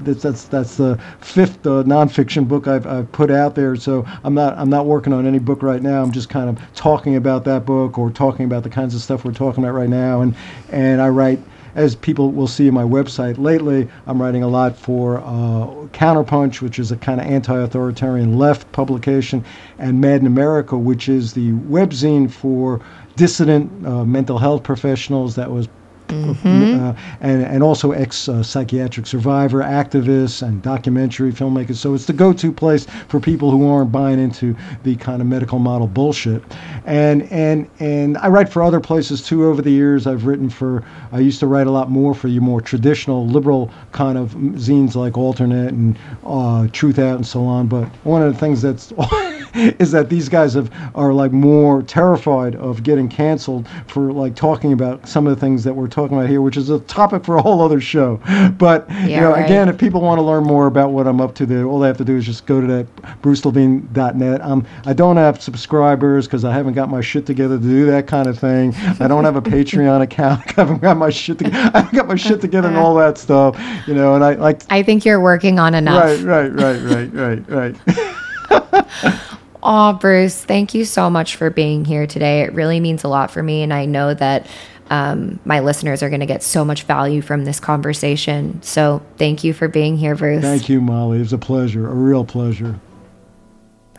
that's 0.00 0.22
that's 0.22 0.44
that's 0.44 0.76
the 0.76 1.00
fifth 1.20 1.66
uh, 1.66 1.82
nonfiction 1.84 2.46
book 2.46 2.66
I've, 2.68 2.86
I've 2.86 3.10
put 3.12 3.30
out 3.30 3.54
there. 3.54 3.76
So 3.76 4.06
I'm 4.24 4.34
not 4.34 4.56
I'm 4.58 4.70
not 4.70 4.86
working 4.86 5.12
on 5.12 5.26
any 5.26 5.38
book 5.38 5.62
right 5.62 5.82
now. 5.82 6.02
I'm 6.02 6.12
just 6.12 6.28
kind 6.28 6.48
of 6.48 6.74
talking 6.74 7.16
about 7.16 7.44
that 7.44 7.64
book 7.64 7.98
or 7.98 8.10
talking 8.10 8.46
about 8.46 8.62
the 8.62 8.70
kinds 8.70 8.94
of 8.94 9.00
stuff 9.00 9.24
we're 9.24 9.32
talking 9.32 9.64
about 9.64 9.74
right 9.74 9.88
now. 9.88 10.20
And 10.20 10.34
and 10.70 11.00
I 11.00 11.08
write 11.08 11.40
as 11.74 11.96
people 11.96 12.30
will 12.30 12.46
see 12.46 12.68
in 12.68 12.74
my 12.74 12.84
website 12.84 13.36
lately, 13.38 13.88
I'm 14.06 14.20
writing 14.22 14.42
a 14.42 14.48
lot 14.48 14.76
for 14.76 15.18
uh, 15.18 15.66
Counterpunch, 15.92 16.60
which 16.60 16.78
is 16.78 16.92
a 16.92 16.96
kind 16.96 17.20
of 17.20 17.26
anti-authoritarian 17.26 18.38
left 18.38 18.70
publication, 18.72 19.44
and 19.78 20.00
Mad 20.00 20.20
in 20.20 20.26
America, 20.26 20.78
which 20.78 21.08
is 21.08 21.32
the 21.32 21.50
webzine 21.52 22.30
for 22.30 22.80
dissident 23.16 23.86
uh, 23.86 24.04
mental 24.04 24.38
health 24.38 24.62
professionals 24.62 25.34
that 25.34 25.50
was 25.50 25.68
Mm-hmm. 26.08 26.84
Uh, 26.84 26.94
and, 27.20 27.42
and 27.42 27.62
also 27.62 27.92
ex 27.92 28.28
uh, 28.28 28.42
psychiatric 28.42 29.06
survivor, 29.06 29.60
activists, 29.60 30.46
and 30.46 30.62
documentary 30.62 31.32
filmmakers. 31.32 31.76
So 31.76 31.94
it's 31.94 32.04
the 32.04 32.12
go 32.12 32.32
to 32.32 32.52
place 32.52 32.86
for 33.08 33.20
people 33.20 33.50
who 33.50 33.68
aren't 33.68 33.90
buying 33.90 34.18
into 34.18 34.56
the 34.82 34.96
kind 34.96 35.20
of 35.20 35.28
medical 35.28 35.58
model 35.58 35.86
bullshit. 35.86 36.42
And, 36.84 37.22
and, 37.32 37.68
and 37.80 38.18
I 38.18 38.28
write 38.28 38.48
for 38.48 38.62
other 38.62 38.80
places 38.80 39.22
too 39.22 39.46
over 39.46 39.62
the 39.62 39.70
years. 39.70 40.06
I've 40.06 40.26
written 40.26 40.50
for, 40.50 40.84
I 41.12 41.20
used 41.20 41.40
to 41.40 41.46
write 41.46 41.66
a 41.66 41.70
lot 41.70 41.90
more 41.90 42.14
for 42.14 42.28
your 42.28 42.42
more 42.42 42.60
traditional 42.60 43.26
liberal 43.26 43.70
kind 43.92 44.18
of 44.18 44.30
zines 44.32 44.94
like 44.94 45.14
AlterNet 45.14 45.68
and 45.68 45.98
uh, 46.24 46.68
Truth 46.72 46.98
Out 46.98 47.16
and 47.16 47.26
so 47.26 47.44
on. 47.44 47.66
But 47.66 47.88
one 48.04 48.22
of 48.22 48.32
the 48.32 48.38
things 48.38 48.62
that's 48.62 48.92
is 49.78 49.92
that 49.92 50.08
these 50.10 50.28
guys 50.28 50.54
have 50.54 50.70
are 50.94 51.12
like 51.12 51.32
more 51.32 51.82
terrified 51.82 52.56
of 52.56 52.82
getting 52.82 53.08
canceled 53.08 53.68
for 53.86 54.12
like 54.12 54.34
talking 54.34 54.72
about 54.72 55.06
some 55.08 55.26
of 55.26 55.34
the 55.34 55.40
things 55.40 55.62
that 55.64 55.72
we're 55.72 55.88
talking 55.88 56.16
about 56.16 56.28
here, 56.28 56.42
which 56.42 56.56
is 56.56 56.70
a 56.70 56.80
topic 56.80 57.24
for 57.24 57.36
a 57.36 57.42
whole 57.42 57.62
other 57.62 57.80
show. 57.80 58.20
But 58.58 58.88
yeah, 58.90 59.06
you 59.06 59.20
know, 59.20 59.30
right. 59.30 59.44
again, 59.44 59.68
if 59.68 59.78
people 59.78 60.00
want 60.00 60.18
to 60.18 60.22
learn 60.22 60.44
more 60.44 60.66
about 60.66 60.90
what 60.90 61.06
I'm 61.06 61.20
up 61.20 61.34
to, 61.36 61.46
they, 61.46 61.62
all 61.62 61.78
they 61.78 61.86
have 61.86 61.96
to 61.98 62.04
do 62.04 62.16
is 62.16 62.26
just 62.26 62.46
go 62.46 62.60
to 62.60 62.66
that 62.66 62.96
brucelevine.net. 63.22 64.40
Um, 64.40 64.66
I 64.86 64.92
don't 64.92 65.16
have 65.16 65.40
subscribers 65.40 66.26
because 66.26 66.44
I 66.44 66.52
haven't 66.52 66.74
got 66.74 66.90
my 66.90 67.00
shit 67.00 67.26
together 67.26 67.56
to 67.56 67.62
do 67.62 67.86
that 67.86 68.06
kind 68.06 68.26
of 68.26 68.38
thing. 68.38 68.74
I 68.74 69.06
don't 69.06 69.24
have 69.24 69.36
a 69.36 69.42
Patreon 69.42 70.02
account. 70.02 70.40
I 70.58 70.62
haven't 70.62 70.82
got 70.82 70.96
my 70.96 71.10
shit 71.10 71.38
together. 71.38 71.70
I 71.74 71.80
haven't 71.80 71.94
got 71.94 72.08
my 72.08 72.16
shit 72.16 72.40
together 72.40 72.68
and 72.68 72.76
all 72.76 72.94
that 72.96 73.18
stuff. 73.18 73.60
You 73.86 73.94
know, 73.94 74.14
and 74.14 74.24
I 74.24 74.34
like. 74.34 74.62
I 74.70 74.82
think 74.82 75.04
you're 75.04 75.20
working 75.20 75.58
on 75.58 75.74
enough. 75.74 76.24
Right, 76.24 76.50
right, 76.50 76.80
right, 76.80 77.12
right, 77.12 77.44
right, 77.48 77.76
right. 77.84 79.30
Oh, 79.64 79.94
Bruce, 79.94 80.44
thank 80.44 80.74
you 80.74 80.84
so 80.84 81.08
much 81.08 81.36
for 81.36 81.48
being 81.48 81.86
here 81.86 82.06
today. 82.06 82.42
It 82.42 82.52
really 82.52 82.80
means 82.80 83.02
a 83.02 83.08
lot 83.08 83.30
for 83.30 83.42
me. 83.42 83.62
And 83.62 83.72
I 83.72 83.86
know 83.86 84.12
that 84.12 84.46
um, 84.90 85.40
my 85.46 85.60
listeners 85.60 86.02
are 86.02 86.10
going 86.10 86.20
to 86.20 86.26
get 86.26 86.42
so 86.42 86.66
much 86.66 86.82
value 86.82 87.22
from 87.22 87.46
this 87.46 87.60
conversation. 87.60 88.60
So 88.62 89.00
thank 89.16 89.42
you 89.42 89.54
for 89.54 89.66
being 89.66 89.96
here, 89.96 90.14
Bruce. 90.14 90.42
Thank 90.42 90.68
you, 90.68 90.82
Molly. 90.82 91.16
It 91.16 91.20
was 91.20 91.32
a 91.32 91.38
pleasure, 91.38 91.88
a 91.88 91.94
real 91.94 92.26
pleasure. 92.26 92.78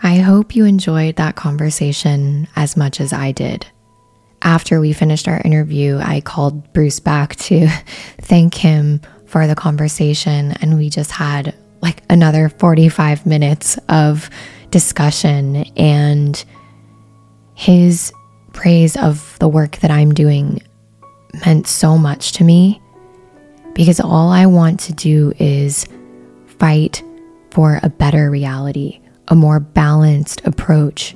I 0.03 0.17
hope 0.17 0.55
you 0.55 0.65
enjoyed 0.65 1.15
that 1.15 1.35
conversation 1.35 2.47
as 2.55 2.77
much 2.77 3.01
as 3.01 3.11
I 3.11 3.31
did. 3.31 3.65
After 4.43 4.79
we 4.79 4.93
finished 4.93 5.27
our 5.27 5.41
interview, 5.43 5.97
I 5.97 6.21
called 6.21 6.71
Bruce 6.73 6.99
back 6.99 7.35
to 7.37 7.67
thank 8.21 8.53
him 8.53 9.01
for 9.25 9.47
the 9.47 9.55
conversation, 9.55 10.51
and 10.61 10.77
we 10.77 10.91
just 10.91 11.09
had 11.11 11.55
like 11.81 12.03
another 12.09 12.49
45 12.49 13.25
minutes 13.25 13.79
of 13.89 14.29
discussion 14.71 15.57
and 15.77 16.43
his 17.53 18.11
praise 18.53 18.95
of 18.97 19.37
the 19.39 19.47
work 19.47 19.77
that 19.77 19.91
I'm 19.91 20.13
doing 20.13 20.61
meant 21.45 21.67
so 21.67 21.97
much 21.97 22.33
to 22.33 22.43
me 22.43 22.81
because 23.73 23.99
all 23.99 24.29
I 24.29 24.45
want 24.45 24.79
to 24.81 24.93
do 24.93 25.33
is 25.37 25.85
fight 26.45 27.03
for 27.51 27.79
a 27.83 27.89
better 27.89 28.29
reality, 28.29 29.01
a 29.27 29.35
more 29.35 29.59
balanced 29.59 30.45
approach 30.45 31.15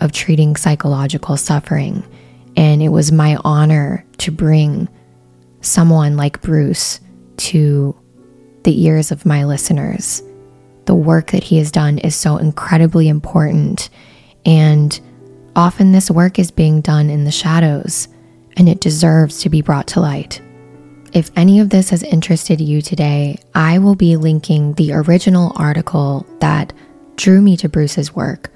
of 0.00 0.12
treating 0.12 0.56
psychological 0.56 1.36
suffering. 1.36 2.04
And 2.56 2.82
it 2.82 2.88
was 2.88 3.12
my 3.12 3.38
honor 3.44 4.04
to 4.18 4.32
bring 4.32 4.88
someone 5.60 6.16
like 6.16 6.42
Bruce 6.42 7.00
to 7.36 7.96
the 8.64 8.84
ears 8.84 9.10
of 9.10 9.24
my 9.24 9.44
listeners 9.44 10.22
the 10.90 10.94
work 10.96 11.30
that 11.30 11.44
he 11.44 11.56
has 11.58 11.70
done 11.70 11.98
is 11.98 12.16
so 12.16 12.36
incredibly 12.36 13.06
important. 13.06 13.90
And 14.44 15.00
often 15.54 15.92
this 15.92 16.10
work 16.10 16.36
is 16.36 16.50
being 16.50 16.80
done 16.80 17.08
in 17.08 17.22
the 17.22 17.30
shadows, 17.30 18.08
and 18.56 18.68
it 18.68 18.80
deserves 18.80 19.40
to 19.42 19.48
be 19.48 19.62
brought 19.62 19.86
to 19.86 20.00
light. 20.00 20.42
If 21.12 21.30
any 21.36 21.60
of 21.60 21.70
this 21.70 21.90
has 21.90 22.02
interested 22.02 22.60
you 22.60 22.82
today, 22.82 23.38
I 23.54 23.78
will 23.78 23.94
be 23.94 24.16
linking 24.16 24.74
the 24.74 24.94
original 24.94 25.52
article 25.54 26.26
that 26.40 26.72
drew 27.14 27.40
me 27.40 27.56
to 27.58 27.68
Bruce's 27.68 28.12
work 28.12 28.50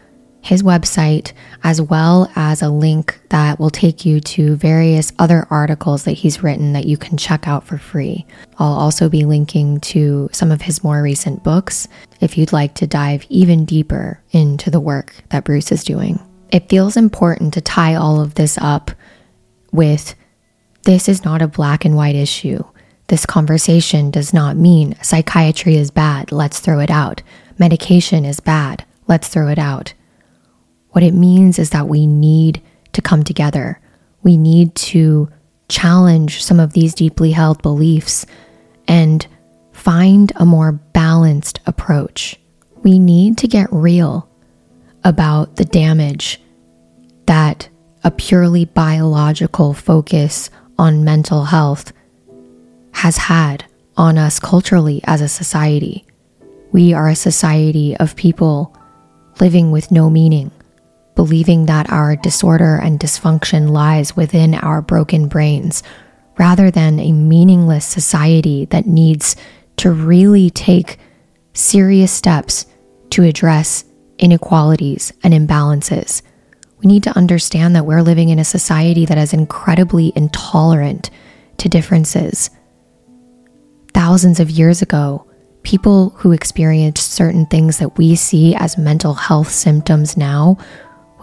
his 0.45 0.63
website, 0.63 1.33
as 1.63 1.81
well 1.81 2.31
as 2.37 2.61
a 2.61 2.69
link 2.69 3.19
that 3.31 3.59
will 3.59 3.71
take 3.71 4.05
you 4.05 4.21
to 4.21 4.57
various 4.57 5.11
other 5.19 5.47
articles 5.49 6.05
that 6.05 6.13
he's 6.13 6.43
written 6.43 6.75
that 6.75 6.85
you 6.85 6.99
can 6.99 7.17
check 7.17 7.49
out 7.49 7.67
for 7.67 7.79
free. 7.79 8.27
I'll 8.59 8.75
also 8.75 9.09
be 9.09 9.25
linking 9.25 9.81
to 9.81 10.29
some 10.33 10.53
of 10.53 10.61
his 10.61 10.85
more 10.85 11.03
recent 11.03 11.43
books 11.43 11.89
if 12.21 12.37
you'd 12.37 12.53
like 12.53 12.75
to 12.75 12.87
dive 12.87 13.25
even 13.31 13.65
deeper 13.65 14.21
into 14.33 14.71
the 14.71 14.81
work 14.81 15.15
that 15.31 15.45
Bruce 15.45 15.73
is 15.73 15.83
doing. 15.83 16.21
It 16.53 16.69
feels 16.69 16.99
important 16.99 17.55
to 17.55 17.63
tie 17.63 17.95
all 17.95 18.21
of 18.21 18.35
this 18.35 18.59
up 18.59 18.91
with 19.73 20.15
this 20.83 21.09
is 21.09 21.25
not 21.25 21.41
a 21.41 21.49
black 21.49 21.87
and 21.87 21.97
white 21.97 22.17
issue. 22.17 22.63
This 23.07 23.25
conversation 23.25 24.11
does 24.11 24.35
not 24.35 24.59
mean 24.59 24.95
psychiatry 25.01 25.77
is 25.77 25.91
bad, 25.91 26.33
let's 26.33 26.61
throw 26.61 26.81
it 26.81 26.91
out. 26.91 27.23
Medication 27.59 28.27
is 28.27 28.41
bad, 28.41 28.85
let's 29.09 29.29
throw 29.29 29.49
it 29.49 29.59
out. 29.59 29.95
What 30.95 31.03
it 31.03 31.13
means 31.13 31.59
is 31.59 31.71
that 31.71 31.89
we 31.89 32.07
need 32.07 32.63
to 32.93 33.03
come 33.03 33.25
together. 33.25 33.81
We 34.23 34.37
need 34.37 34.77
to 34.77 35.29
challenge 35.69 36.41
some 36.41 36.61
of 36.61 36.73
these 36.73 36.95
deeply 36.95 37.33
held 37.33 37.61
beliefs 37.63 38.27
and 38.87 39.27
find 39.73 40.31
a 40.37 40.47
more 40.47 40.71
balanced 40.71 41.59
approach. 41.67 42.39
We 42.85 43.01
need 43.01 43.39
to 43.39 43.49
get 43.49 43.67
real 43.73 44.29
about 45.03 45.57
the 45.57 45.65
damage 45.65 46.41
that 47.27 47.69
a 48.05 48.13
purely 48.13 48.65
biological 48.65 49.75
focus 49.75 50.49
on 50.79 51.03
mental 51.03 51.47
health 51.47 51.93
has 52.93 53.17
had 53.17 53.65
on 53.97 54.17
us 54.17 54.39
culturally 54.39 55.01
as 55.09 55.21
a 55.21 55.29
society. 55.29 56.07
We 56.71 56.95
are 56.95 57.09
a 57.09 57.17
society 57.17 57.97
of 57.97 58.15
people 58.15 58.77
living 59.41 59.73
with 59.73 59.91
no 59.91 60.09
meaning, 60.09 60.53
believing 61.15 61.67
that 61.67 61.91
our 61.91 62.17
disorder 62.17 62.77
and 62.77 62.99
dysfunction 62.99 63.71
lies 63.71 64.17
within 64.17 64.55
our 64.55 64.83
broken 64.83 65.29
brains, 65.29 65.83
rather 66.39 66.71
than 66.71 66.99
a 66.99 67.13
meaningless 67.13 67.85
society 67.85 68.65
that 68.67 68.87
needs 68.87 69.37
to 69.77 69.93
really 69.93 70.51
take 70.51 70.99
serious 71.53 72.13
steps 72.13 72.67
to 73.11 73.23
address 73.23 73.85
inequalities 74.19 75.13
and 75.23 75.33
imbalances. 75.33 76.23
We 76.79 76.89
need 76.89 77.05
to 77.05 77.17
understand 77.17 77.75
that 77.77 77.87
we're 77.87 78.03
living 78.03 78.29
in 78.29 78.39
a 78.39 78.45
society 78.45 79.07
that 79.07 79.19
is 79.19 79.33
incredibly 79.33 80.13
intolerant 80.15 81.11
to 81.59 81.69
differences. 81.69 82.51
Thousands 83.95 84.41
of 84.41 84.51
years 84.51 84.83
ago, 84.83 85.27
people 85.63 86.11
who 86.11 86.33
experienced 86.33 87.13
certain 87.13 87.47
things 87.47 87.79
that 87.79 87.97
we 87.97 88.15
see 88.17 88.55
as 88.55 88.77
mental 88.77 89.15
health 89.15 89.51
symptoms 89.51 90.17
now 90.17 90.59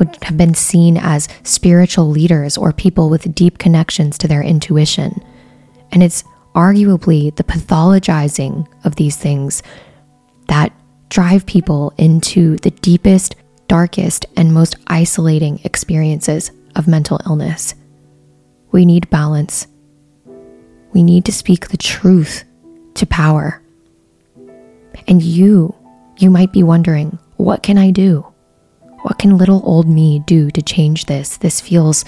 would 0.02 0.18
have 0.24 0.36
been 0.36 0.56
seen 0.56 0.98
as 0.98 1.30
spiritual 1.44 2.10
leaders 2.10 2.58
or 2.58 2.74
people 2.74 3.08
with 3.08 3.36
deep 3.36 3.60
connections 3.60 4.18
to 4.18 4.28
their 4.28 4.42
intuition. 4.42 5.24
And 5.92 6.02
it's 6.02 6.24
arguably 6.56 7.36
the 7.36 7.44
pathologizing 7.44 8.66
of 8.84 8.96
these 8.96 9.16
things 9.16 9.62
that 10.48 10.74
drive 11.10 11.46
people 11.46 11.94
into 12.00 12.56
the 12.58 12.72
deepest, 12.72 13.36
darkest, 13.68 14.26
and 14.36 14.52
most 14.52 14.76
isolating 14.88 15.60
experiences 15.66 16.50
of 16.76 16.88
mental 16.88 17.20
illness. 17.28 17.76
We 18.72 18.86
need 18.86 19.08
balance. 19.12 19.68
We 20.94 21.04
need 21.04 21.26
to 21.26 21.32
speak 21.32 21.68
the 21.68 21.78
truth 21.78 22.44
to 22.96 23.06
power. 23.06 23.62
And 25.08 25.22
you, 25.22 25.76
you 26.18 26.32
might 26.32 26.52
be 26.52 26.64
wondering, 26.64 27.20
what 27.38 27.62
can 27.62 27.78
I 27.78 27.92
do? 27.92 28.31
What 29.04 29.20
can 29.20 29.38
little 29.38 29.62
old 29.66 29.88
me 29.88 30.20
do 30.20 30.52
to 30.52 30.62
change 30.62 31.06
this? 31.06 31.38
This 31.38 31.60
feels 31.60 32.06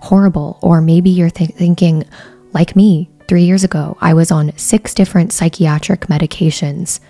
horrible. 0.00 0.58
Or 0.62 0.80
maybe 0.80 1.10
you're 1.10 1.30
th- 1.30 1.50
thinking, 1.50 2.04
like 2.52 2.76
me, 2.76 3.10
three 3.28 3.44
years 3.44 3.64
ago, 3.64 3.96
I 4.00 4.14
was 4.14 4.30
on 4.30 4.56
six 4.58 4.94
different 4.94 5.32
psychiatric 5.32 6.02
medications 6.02 7.00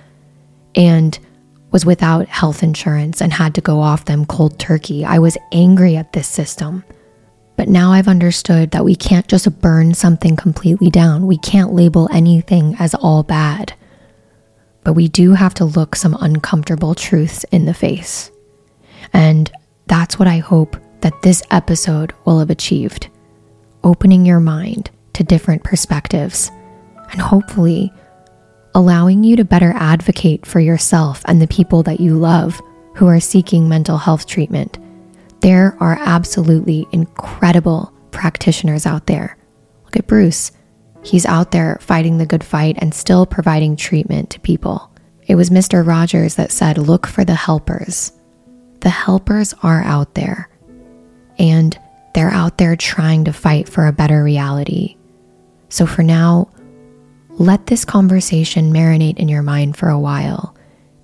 and 0.74 1.18
was 1.70 1.84
without 1.84 2.28
health 2.28 2.62
insurance 2.62 3.20
and 3.20 3.32
had 3.32 3.54
to 3.56 3.60
go 3.60 3.80
off 3.80 4.04
them 4.04 4.24
cold 4.26 4.58
turkey. 4.58 5.04
I 5.04 5.18
was 5.18 5.36
angry 5.50 5.96
at 5.96 6.12
this 6.12 6.28
system. 6.28 6.84
But 7.56 7.68
now 7.68 7.92
I've 7.92 8.08
understood 8.08 8.72
that 8.72 8.84
we 8.84 8.96
can't 8.96 9.28
just 9.28 9.60
burn 9.60 9.94
something 9.94 10.36
completely 10.36 10.90
down. 10.90 11.26
We 11.26 11.38
can't 11.38 11.72
label 11.72 12.08
anything 12.12 12.76
as 12.78 12.94
all 12.94 13.22
bad. 13.22 13.74
But 14.82 14.94
we 14.94 15.08
do 15.08 15.32
have 15.32 15.54
to 15.54 15.64
look 15.64 15.96
some 15.96 16.16
uncomfortable 16.20 16.94
truths 16.94 17.44
in 17.44 17.64
the 17.64 17.74
face. 17.74 18.30
And 19.14 19.50
that's 19.86 20.18
what 20.18 20.28
I 20.28 20.38
hope 20.38 20.76
that 21.00 21.22
this 21.22 21.42
episode 21.50 22.12
will 22.26 22.38
have 22.38 22.50
achieved 22.50 23.08
opening 23.82 24.26
your 24.26 24.40
mind 24.40 24.90
to 25.14 25.24
different 25.24 25.64
perspectives 25.64 26.50
and 27.12 27.20
hopefully 27.20 27.92
allowing 28.74 29.24
you 29.24 29.36
to 29.36 29.44
better 29.44 29.72
advocate 29.76 30.44
for 30.44 30.60
yourself 30.60 31.22
and 31.26 31.40
the 31.40 31.46
people 31.46 31.82
that 31.84 32.00
you 32.00 32.16
love 32.16 32.60
who 32.96 33.06
are 33.06 33.20
seeking 33.20 33.68
mental 33.68 33.98
health 33.98 34.26
treatment 34.26 34.78
there 35.44 35.76
are 35.78 35.98
absolutely 36.00 36.86
incredible 36.90 37.92
practitioners 38.12 38.86
out 38.86 39.06
there. 39.06 39.36
Look 39.84 39.94
at 39.94 40.06
Bruce. 40.06 40.52
He's 41.02 41.26
out 41.26 41.50
there 41.50 41.76
fighting 41.82 42.16
the 42.16 42.24
good 42.24 42.42
fight 42.42 42.76
and 42.78 42.94
still 42.94 43.26
providing 43.26 43.76
treatment 43.76 44.30
to 44.30 44.40
people. 44.40 44.90
It 45.26 45.34
was 45.34 45.50
Mr. 45.50 45.86
Rogers 45.86 46.36
that 46.36 46.50
said, 46.50 46.78
Look 46.78 47.06
for 47.06 47.26
the 47.26 47.34
helpers. 47.34 48.10
The 48.84 48.90
helpers 48.90 49.54
are 49.62 49.82
out 49.82 50.14
there, 50.14 50.50
and 51.38 51.76
they're 52.14 52.30
out 52.30 52.58
there 52.58 52.76
trying 52.76 53.24
to 53.24 53.32
fight 53.32 53.66
for 53.66 53.86
a 53.86 53.92
better 53.92 54.22
reality. 54.22 54.96
So 55.70 55.86
for 55.86 56.02
now, 56.02 56.50
let 57.30 57.66
this 57.66 57.86
conversation 57.86 58.74
marinate 58.74 59.16
in 59.16 59.30
your 59.30 59.40
mind 59.42 59.78
for 59.78 59.88
a 59.88 59.98
while 59.98 60.54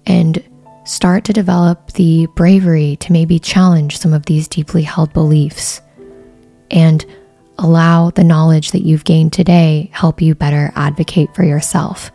and 0.06 0.44
start 0.84 1.24
to 1.24 1.32
develop 1.32 1.92
the 1.92 2.26
bravery 2.36 2.96
to 2.96 3.12
maybe 3.12 3.38
challenge 3.38 3.96
some 3.98 4.12
of 4.12 4.26
these 4.26 4.46
deeply 4.46 4.82
held 4.82 5.12
beliefs 5.14 5.80
and 6.70 7.06
allow 7.58 8.10
the 8.10 8.24
knowledge 8.24 8.72
that 8.72 8.84
you've 8.84 9.04
gained 9.04 9.32
today 9.32 9.88
help 9.94 10.20
you 10.20 10.34
better 10.34 10.70
advocate 10.76 11.34
for 11.34 11.44
yourself. 11.44 12.12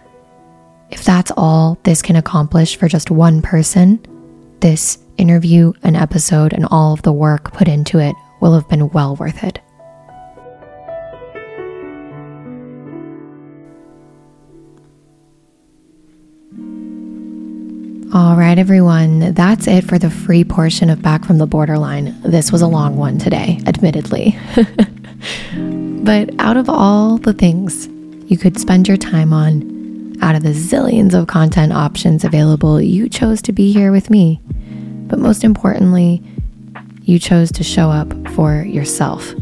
If 0.91 1.03
that's 1.03 1.31
all 1.35 1.79
this 1.83 2.03
can 2.03 2.15
accomplish 2.15 2.77
for 2.77 2.87
just 2.87 3.09
one 3.09 3.41
person, 3.41 3.99
this 4.59 4.99
interview 5.17 5.73
an 5.83 5.95
episode 5.95 6.53
and 6.53 6.65
all 6.71 6.93
of 6.93 7.01
the 7.01 7.13
work 7.13 7.53
put 7.53 7.67
into 7.67 7.99
it 7.99 8.15
will 8.41 8.53
have 8.53 8.67
been 8.69 8.89
well 8.89 9.15
worth 9.15 9.43
it. 9.43 9.59
All 18.15 18.37
right, 18.37 18.57
everyone, 18.57 19.33
that's 19.33 19.67
it 19.67 19.83
for 19.83 19.99
the 19.99 20.09
free 20.09 20.45
portion 20.45 20.89
of 20.89 21.01
Back 21.01 21.25
from 21.25 21.37
the 21.37 21.45
Borderline. 21.45 22.15
This 22.21 22.49
was 22.49 22.61
a 22.61 22.67
long 22.67 22.95
one 22.95 23.17
today, 23.17 23.59
admittedly. 23.67 24.39
but 26.03 26.29
out 26.39 26.55
of 26.55 26.69
all 26.69 27.17
the 27.17 27.33
things 27.33 27.87
you 28.31 28.37
could 28.37 28.57
spend 28.57 28.87
your 28.87 28.95
time 28.95 29.33
on, 29.33 30.15
out 30.21 30.35
of 30.35 30.43
the 30.43 30.51
zillions 30.51 31.13
of 31.13 31.27
content 31.27 31.73
options 31.73 32.23
available, 32.23 32.79
you 32.79 33.09
chose 33.09 33.41
to 33.41 33.51
be 33.51 33.73
here 33.73 33.91
with 33.91 34.09
me. 34.09 34.39
But 35.07 35.19
most 35.19 35.43
importantly, 35.43 36.21
you 37.03 37.19
chose 37.19 37.51
to 37.53 37.63
show 37.63 37.91
up 37.91 38.11
for 38.29 38.63
yourself. 38.63 39.33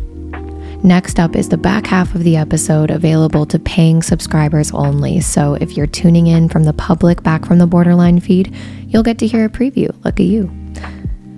Next 0.84 1.18
up 1.18 1.36
is 1.38 1.48
the 1.48 1.58
back 1.58 1.88
half 1.88 2.14
of 2.14 2.26
the 2.26 2.36
episode 2.36 2.92
available 2.92 3.46
to 3.46 3.58
paying 3.58 4.04
subscribers 4.04 4.72
only. 4.74 5.22
So 5.22 5.54
if 5.56 5.78
you're 5.78 5.88
tuning 5.88 6.28
in 6.28 6.50
from 6.50 6.64
the 6.66 6.74
public 6.74 7.24
Back 7.24 7.46
from 7.46 7.58
the 7.58 7.68
Borderline 7.68 8.20
feed, 8.20 8.54
you'll 8.88 9.04
get 9.04 9.18
to 9.20 9.28
hear 9.28 9.46
a 9.46 9.50
preview. 9.50 9.96
Look 10.04 10.20
at 10.20 10.26
you. 10.26 10.52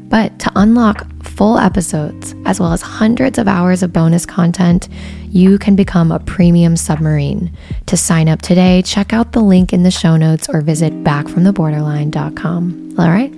But 0.09 0.39
to 0.39 0.51
unlock 0.55 1.05
full 1.23 1.59
episodes, 1.59 2.33
as 2.45 2.59
well 2.59 2.73
as 2.73 2.81
hundreds 2.81 3.37
of 3.37 3.47
hours 3.47 3.83
of 3.83 3.93
bonus 3.93 4.25
content, 4.25 4.89
you 5.29 5.59
can 5.59 5.75
become 5.75 6.11
a 6.11 6.19
premium 6.19 6.75
submarine. 6.75 7.55
To 7.87 7.97
sign 7.97 8.27
up 8.29 8.41
today, 8.41 8.81
check 8.81 9.13
out 9.13 9.33
the 9.33 9.41
link 9.41 9.73
in 9.73 9.83
the 9.83 9.91
show 9.91 10.15
notes 10.15 10.49
or 10.49 10.61
visit 10.61 11.03
backfromtheborderline.com. 11.03 12.95
All 12.97 13.09
right, 13.09 13.33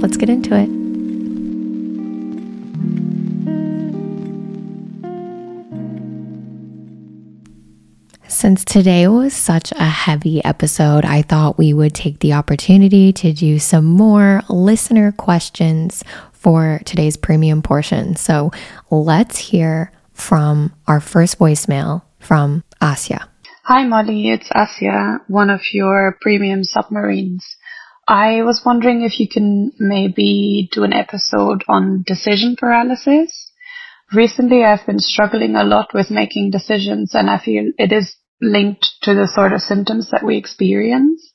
let's 0.00 0.16
get 0.16 0.28
into 0.28 0.54
it. 0.54 0.68
Since 8.28 8.64
today 8.64 9.06
was 9.06 9.34
such 9.34 9.70
a 9.72 9.84
heavy 9.84 10.42
episode, 10.42 11.04
I 11.04 11.20
thought 11.20 11.58
we 11.58 11.74
would 11.74 11.94
take 11.94 12.20
the 12.20 12.32
opportunity 12.32 13.12
to 13.12 13.34
do 13.34 13.58
some 13.58 13.84
more 13.84 14.40
listener 14.48 15.12
questions 15.12 16.02
for 16.32 16.80
today's 16.86 17.18
premium 17.18 17.60
portion. 17.60 18.16
So 18.16 18.50
let's 18.90 19.36
hear 19.36 19.92
from 20.14 20.72
our 20.86 21.00
first 21.00 21.38
voicemail 21.38 22.02
from 22.18 22.64
Asja. 22.80 23.26
Hi, 23.64 23.84
Molly. 23.86 24.30
It's 24.30 24.48
Asja, 24.48 25.18
one 25.28 25.50
of 25.50 25.60
your 25.72 26.16
premium 26.22 26.64
submarines. 26.64 27.44
I 28.10 28.42
was 28.42 28.62
wondering 28.66 29.02
if 29.02 29.20
you 29.20 29.28
can 29.28 29.70
maybe 29.78 30.68
do 30.72 30.82
an 30.82 30.92
episode 30.92 31.62
on 31.68 32.02
decision 32.04 32.56
paralysis. 32.58 33.52
Recently, 34.12 34.64
I've 34.64 34.84
been 34.84 34.98
struggling 34.98 35.54
a 35.54 35.62
lot 35.62 35.94
with 35.94 36.10
making 36.10 36.50
decisions, 36.50 37.14
and 37.14 37.30
I 37.30 37.38
feel 37.38 37.70
it 37.78 37.92
is 37.92 38.16
linked 38.40 38.84
to 39.02 39.14
the 39.14 39.28
sort 39.32 39.52
of 39.52 39.60
symptoms 39.60 40.10
that 40.10 40.24
we 40.24 40.36
experience. 40.36 41.32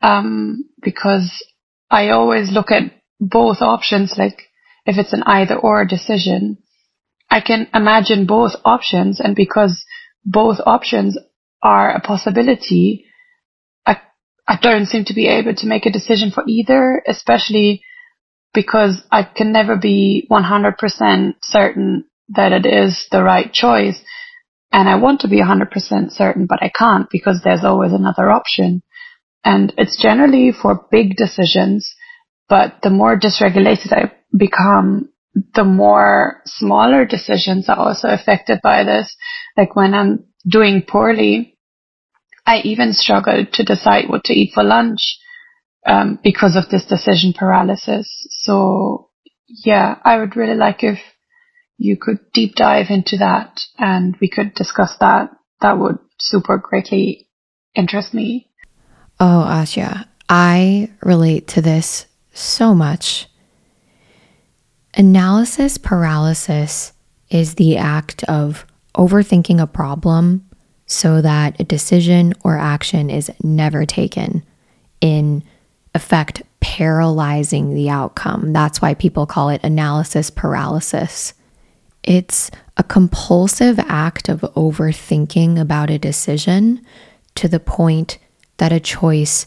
Um, 0.00 0.66
because 0.80 1.44
I 1.90 2.10
always 2.10 2.52
look 2.52 2.70
at 2.70 2.92
both 3.18 3.60
options, 3.60 4.14
like 4.16 4.42
if 4.84 4.98
it's 4.98 5.12
an 5.12 5.24
either 5.26 5.56
or 5.56 5.84
decision, 5.84 6.58
I 7.28 7.40
can 7.40 7.66
imagine 7.74 8.26
both 8.26 8.52
options. 8.64 9.18
And 9.18 9.34
because 9.34 9.84
both 10.24 10.58
options 10.64 11.18
are 11.64 11.90
a 11.90 12.00
possibility, 12.00 13.05
I, 14.48 14.58
don't 14.60 14.86
seem 14.86 15.04
to 15.06 15.14
be 15.14 15.26
able 15.28 15.54
to 15.54 15.66
make 15.66 15.86
a 15.86 15.92
decision 15.92 16.30
for 16.30 16.44
either, 16.46 17.02
especially 17.06 17.82
because 18.54 19.02
I 19.10 19.22
can 19.22 19.52
never 19.52 19.76
be 19.76 20.26
100% 20.30 21.34
certain 21.42 22.04
that 22.30 22.52
it 22.52 22.66
is 22.66 23.06
the 23.10 23.22
right 23.22 23.52
choice. 23.52 24.00
And 24.72 24.88
I 24.88 24.96
want 24.96 25.20
to 25.20 25.28
be 25.28 25.40
100% 25.40 26.10
certain, 26.10 26.46
but 26.46 26.62
I 26.62 26.70
can't 26.76 27.08
because 27.10 27.40
there's 27.42 27.64
always 27.64 27.92
another 27.92 28.30
option. 28.30 28.82
And 29.44 29.72
it's 29.78 30.00
generally 30.00 30.52
for 30.52 30.86
big 30.90 31.16
decisions, 31.16 31.94
but 32.48 32.78
the 32.82 32.90
more 32.90 33.18
dysregulated 33.18 33.92
I 33.92 34.12
become, 34.36 35.10
the 35.54 35.64
more 35.64 36.42
smaller 36.46 37.04
decisions 37.04 37.68
are 37.68 37.78
also 37.78 38.08
affected 38.08 38.60
by 38.62 38.84
this. 38.84 39.14
Like 39.56 39.76
when 39.76 39.94
I'm 39.94 40.24
doing 40.48 40.82
poorly, 40.82 41.55
I 42.46 42.58
even 42.58 42.92
struggle 42.92 43.44
to 43.52 43.64
decide 43.64 44.08
what 44.08 44.24
to 44.24 44.32
eat 44.32 44.52
for 44.54 44.62
lunch 44.62 45.18
um, 45.86 46.18
because 46.22 46.56
of 46.56 46.68
this 46.70 46.86
decision 46.86 47.32
paralysis. 47.32 48.08
So 48.42 49.10
yeah, 49.48 49.96
I 50.04 50.18
would 50.18 50.36
really 50.36 50.56
like 50.56 50.82
if 50.82 50.98
you 51.78 51.96
could 51.96 52.18
deep 52.32 52.54
dive 52.54 52.86
into 52.88 53.18
that 53.18 53.60
and 53.78 54.16
we 54.20 54.28
could 54.28 54.54
discuss 54.54 54.96
that. 55.00 55.30
That 55.60 55.78
would 55.78 55.98
super 56.18 56.58
greatly 56.58 57.28
interest 57.74 58.14
me. 58.14 58.48
Oh, 59.18 59.44
Asja, 59.48 60.06
I 60.28 60.90
relate 61.02 61.48
to 61.48 61.62
this 61.62 62.06
so 62.32 62.74
much. 62.74 63.26
Analysis 64.94 65.78
paralysis 65.78 66.92
is 67.30 67.54
the 67.54 67.76
act 67.76 68.24
of 68.24 68.66
overthinking 68.94 69.60
a 69.60 69.66
problem 69.66 70.45
so 70.86 71.20
that 71.20 71.60
a 71.60 71.64
decision 71.64 72.32
or 72.44 72.56
action 72.58 73.10
is 73.10 73.30
never 73.42 73.84
taken. 73.84 74.42
in 75.00 75.42
effect 75.94 76.42
paralyzing 76.60 77.74
the 77.74 77.88
outcome. 77.88 78.52
That's 78.52 78.82
why 78.82 78.94
people 78.94 79.26
call 79.26 79.48
it 79.48 79.64
analysis 79.64 80.30
paralysis. 80.30 81.32
It's 82.02 82.50
a 82.76 82.84
compulsive 82.84 83.78
act 83.80 84.28
of 84.28 84.40
overthinking 84.40 85.58
about 85.58 85.90
a 85.90 85.98
decision 85.98 86.84
to 87.36 87.48
the 87.48 87.58
point 87.58 88.18
that 88.58 88.72
a 88.72 88.80
choice 88.80 89.46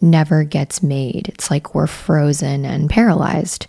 never 0.00 0.44
gets 0.44 0.82
made. 0.82 1.28
It's 1.28 1.50
like 1.50 1.74
we're 1.74 1.86
frozen 1.86 2.64
and 2.64 2.88
paralyzed. 2.88 3.66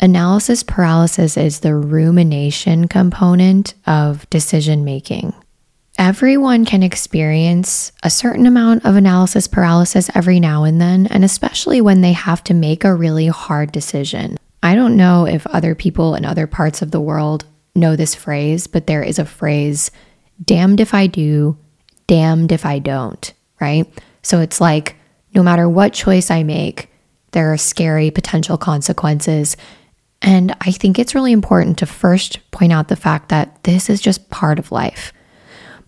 Analysis 0.00 0.62
paralysis 0.62 1.36
is 1.36 1.60
the 1.60 1.74
rumination 1.74 2.88
component 2.88 3.74
of 3.86 4.28
decision 4.30 4.84
making. 4.84 5.34
Everyone 6.00 6.64
can 6.64 6.82
experience 6.82 7.92
a 8.02 8.08
certain 8.08 8.46
amount 8.46 8.86
of 8.86 8.96
analysis 8.96 9.46
paralysis 9.46 10.08
every 10.14 10.40
now 10.40 10.64
and 10.64 10.80
then, 10.80 11.06
and 11.08 11.26
especially 11.26 11.82
when 11.82 12.00
they 12.00 12.14
have 12.14 12.42
to 12.44 12.54
make 12.54 12.84
a 12.84 12.94
really 12.94 13.26
hard 13.26 13.70
decision. 13.70 14.38
I 14.62 14.76
don't 14.76 14.96
know 14.96 15.26
if 15.26 15.46
other 15.48 15.74
people 15.74 16.14
in 16.14 16.24
other 16.24 16.46
parts 16.46 16.80
of 16.80 16.90
the 16.90 17.02
world 17.02 17.44
know 17.74 17.96
this 17.96 18.14
phrase, 18.14 18.66
but 18.66 18.86
there 18.86 19.02
is 19.02 19.18
a 19.18 19.26
phrase, 19.26 19.90
damned 20.42 20.80
if 20.80 20.94
I 20.94 21.06
do, 21.06 21.58
damned 22.06 22.50
if 22.50 22.64
I 22.64 22.78
don't, 22.78 23.34
right? 23.60 23.86
So 24.22 24.40
it's 24.40 24.58
like 24.58 24.96
no 25.34 25.42
matter 25.42 25.68
what 25.68 25.92
choice 25.92 26.30
I 26.30 26.44
make, 26.44 26.88
there 27.32 27.52
are 27.52 27.58
scary 27.58 28.10
potential 28.10 28.56
consequences. 28.56 29.54
And 30.22 30.56
I 30.62 30.70
think 30.70 30.98
it's 30.98 31.14
really 31.14 31.32
important 31.32 31.76
to 31.76 31.84
first 31.84 32.40
point 32.52 32.72
out 32.72 32.88
the 32.88 32.96
fact 32.96 33.28
that 33.28 33.64
this 33.64 33.90
is 33.90 34.00
just 34.00 34.30
part 34.30 34.58
of 34.58 34.72
life. 34.72 35.12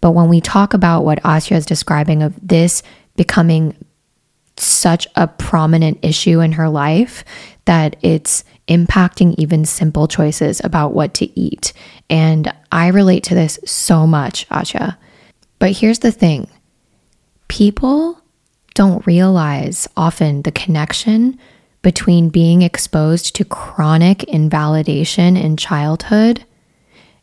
But 0.03 0.11
when 0.11 0.29
we 0.29 0.43
talk 0.43 0.75
about 0.75 1.05
what 1.05 1.23
Asja 1.23 1.57
is 1.57 1.65
describing 1.65 2.23
of 2.23 2.35
this 2.47 2.83
becoming 3.17 3.75
such 4.59 5.07
a 5.17 5.27
prominent 5.27 5.99
issue 6.03 6.41
in 6.41 6.53
her 6.53 6.69
life 6.69 7.25
that 7.65 7.97
it's 8.03 8.45
impacting 8.69 9.35
even 9.39 9.65
simple 9.65 10.07
choices 10.09 10.61
about 10.63 10.93
what 10.93 11.15
to 11.15 11.41
eat. 11.41 11.73
And 12.11 12.53
I 12.71 12.89
relate 12.89 13.25
to 13.25 13.35
this 13.35 13.59
so 13.65 14.07
much, 14.07 14.47
Asja. 14.51 14.99
But 15.59 15.73
here's 15.73 16.01
the 16.01 16.13
thing 16.13 16.49
people 17.49 18.21
don't 18.75 19.07
realize 19.07 19.89
often 19.97 20.43
the 20.43 20.53
connection 20.53 21.39
between 21.83 22.29
being 22.29 22.63
exposed 22.63 23.35
to 23.37 23.45
chronic 23.45 24.25
invalidation 24.25 25.37
in 25.37 25.57
childhood, 25.57 26.45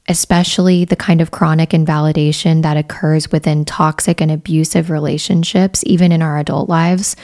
especially 0.10 0.86
the 0.86 0.95
kind 0.95 1.22
of 1.22 1.30
chronic 1.30 1.73
invalidation 1.73 2.61
that 2.61 2.76
occurs 2.76 3.31
within 3.31 3.64
toxic 3.64 4.19
and 4.19 4.31
abusive 4.31 4.90
relationships, 4.90 5.84
even 5.86 6.11
in 6.11 6.23
our 6.23 6.40
adult 6.40 6.68
lives. 6.68 7.15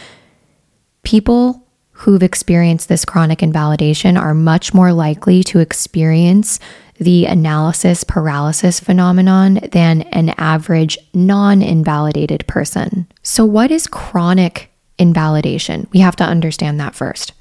People 1.03 1.63
who've 1.91 2.23
experienced 2.23 2.87
this 2.87 3.03
chronic 3.03 3.41
invalidation 3.41 4.17
are 4.17 4.35
much 4.35 4.73
more 4.73 4.93
likely 4.93 5.43
to 5.43 5.59
experience 5.59 6.59
the 6.97 7.25
analysis 7.25 8.03
paralysis 8.03 8.79
phenomenon 8.79 9.55
than 9.71 10.03
an 10.03 10.29
average 10.37 10.97
non 11.13 11.61
invalidated 11.61 12.45
person. 12.47 13.07
So, 13.23 13.45
what 13.45 13.71
is 13.71 13.87
chronic 13.87 14.71
invalidation? 14.99 15.87
We 15.91 15.99
have 15.99 16.15
to 16.17 16.23
understand 16.23 16.79
that 16.79 16.95
first. 16.95 17.33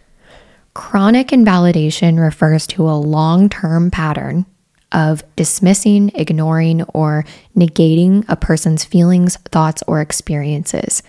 Chronic 0.72 1.32
invalidation 1.32 2.18
refers 2.18 2.66
to 2.68 2.88
a 2.88 2.96
long 2.98 3.48
term 3.48 3.90
pattern 3.90 4.46
of 4.94 5.22
dismissing, 5.36 6.10
ignoring, 6.14 6.82
or 6.94 7.26
negating 7.56 8.24
a 8.28 8.36
person's 8.36 8.84
feelings, 8.84 9.36
thoughts, 9.50 9.82
or 9.86 10.00
experiences. 10.00 11.02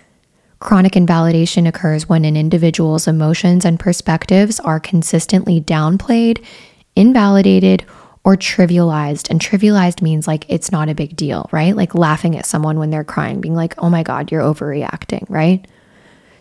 Chronic 0.59 0.95
invalidation 0.95 1.67
occurs 1.67 2.09
when 2.09 2.25
an 2.25 2.35
individual's 2.35 3.07
emotions 3.07 3.63
and 3.63 3.79
perspectives 3.79 4.59
are 4.59 4.79
consistently 4.79 5.61
downplayed, 5.61 6.43
invalidated, 6.95 7.85
or 8.23 8.35
trivialized. 8.35 9.29
And 9.29 9.39
trivialized 9.39 10.01
means 10.01 10.27
like 10.27 10.45
it's 10.49 10.71
not 10.71 10.89
a 10.89 10.95
big 10.95 11.15
deal, 11.15 11.47
right? 11.51 11.75
Like 11.75 11.93
laughing 11.93 12.35
at 12.35 12.47
someone 12.47 12.79
when 12.79 12.89
they're 12.89 13.03
crying, 13.03 13.39
being 13.39 13.53
like, 13.53 13.75
oh 13.77 13.89
my 13.89 14.01
God, 14.01 14.31
you're 14.31 14.41
overreacting, 14.41 15.29
right? 15.29 15.65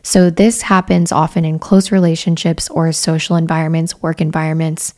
So 0.03 0.31
this 0.31 0.63
happens 0.63 1.13
often 1.13 1.45
in 1.45 1.59
close 1.59 1.93
relationships 1.93 2.69
or 2.71 2.91
social 2.93 3.37
environments, 3.37 4.01
work 4.03 4.21
environments. 4.21 4.95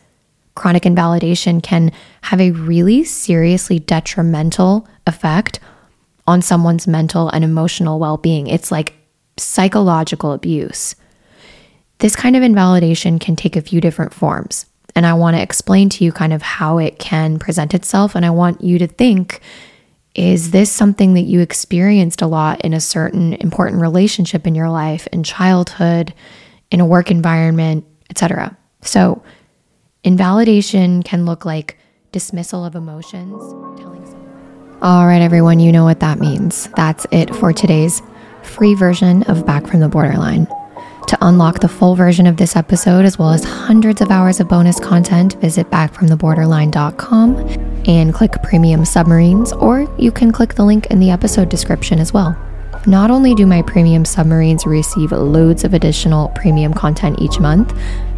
Chronic 0.57 0.85
invalidation 0.85 1.61
can 1.61 1.93
have 2.23 2.41
a 2.41 2.51
really 2.51 3.05
seriously 3.05 3.79
detrimental 3.79 4.89
effect 5.07 5.61
on 6.27 6.43
someone's 6.43 6.89
mental 6.89 7.29
and 7.29 7.45
emotional 7.45 8.01
well 8.01 8.17
being. 8.17 8.49
It's 8.49 8.73
like 8.73 8.95
psychological 9.37 10.33
abuse. 10.33 10.97
This 11.99 12.17
kind 12.17 12.37
of 12.37 12.43
invalidation 12.43 13.19
can 13.19 13.37
take 13.37 13.55
a 13.55 13.63
few 13.63 13.81
different 13.81 14.13
forms. 14.13 14.67
And 14.97 15.07
I 15.07 15.15
want 15.15 15.37
to 15.37 15.43
explain 15.43 15.89
to 15.91 16.05
you 16.05 16.11
kind 16.11 16.33
of 16.33 16.43
how 16.43 16.79
it 16.79 16.99
can 16.99 17.39
present 17.39 17.75
itself. 17.75 18.15
And 18.15 18.25
I 18.25 18.31
want 18.31 18.63
you 18.63 18.79
to 18.79 18.87
think 18.87 19.41
is 20.15 20.51
this 20.51 20.73
something 20.73 21.13
that 21.13 21.23
you 21.23 21.41
experienced 21.41 22.23
a 22.23 22.27
lot 22.27 22.63
in 22.63 22.73
a 22.73 22.81
certain 22.81 23.35
important 23.35 23.83
relationship 23.83 24.47
in 24.47 24.55
your 24.55 24.71
life, 24.71 25.07
in 25.09 25.23
childhood, 25.23 26.15
in 26.71 26.81
a 26.81 26.87
work 26.87 27.11
environment, 27.11 27.85
etc.? 28.09 28.57
So, 28.81 29.23
invalidation 30.07 31.03
can 31.03 31.27
look 31.27 31.45
like 31.45 31.77
dismissal 32.13 32.65
of 32.65 32.77
emotions. 32.77 33.43
All 34.81 35.07
right, 35.07 35.21
everyone, 35.21 35.59
you 35.59 35.73
know 35.73 35.85
what 35.85 36.01
that 36.01 36.21
means. 36.21 36.69
That's 36.77 37.07
it 37.11 37.35
for 37.35 37.53
today's 37.53 38.01
free 38.43 38.75
version 38.75 39.25
of 39.25 39.45
Back 39.45 39.67
from 39.67 39.81
the 39.81 39.89
Borderline. 39.89 40.47
To 41.09 41.19
unlock 41.21 41.61
the 41.61 41.69
full 41.69 41.97
version 41.97 42.27
of 42.27 42.37
this 42.37 42.55
episode, 42.57 43.05
as 43.05 43.19
well 43.19 43.31
as 43.31 43.43
hundreds 43.43 44.01
of 44.01 44.11
hours 44.11 44.39
of 44.39 44.49
bonus 44.49 44.79
content, 44.79 45.35
visit 45.41 45.71
backfromtheborderline.com 45.71 47.37
and 47.87 48.15
click 48.15 48.33
Premium 48.43 48.85
Submarines, 48.85 49.53
or 49.55 49.93
you 49.99 50.13
can 50.13 50.31
click 50.31 50.55
the 50.55 50.65
link 50.65 50.87
in 50.87 51.01
the 51.01 51.11
episode 51.11 51.49
description 51.49 51.99
as 51.99 52.13
well. 52.13 52.37
Not 52.87 53.11
only 53.11 53.35
do 53.35 53.47
my 53.47 53.63
premium 53.63 54.05
submarines 54.05 54.65
receive 54.67 55.11
loads 55.11 55.65
of 55.65 55.75
additional 55.75 56.29
premium 56.31 56.73
content 56.73 57.19
each 57.21 57.41
month, 57.41 57.77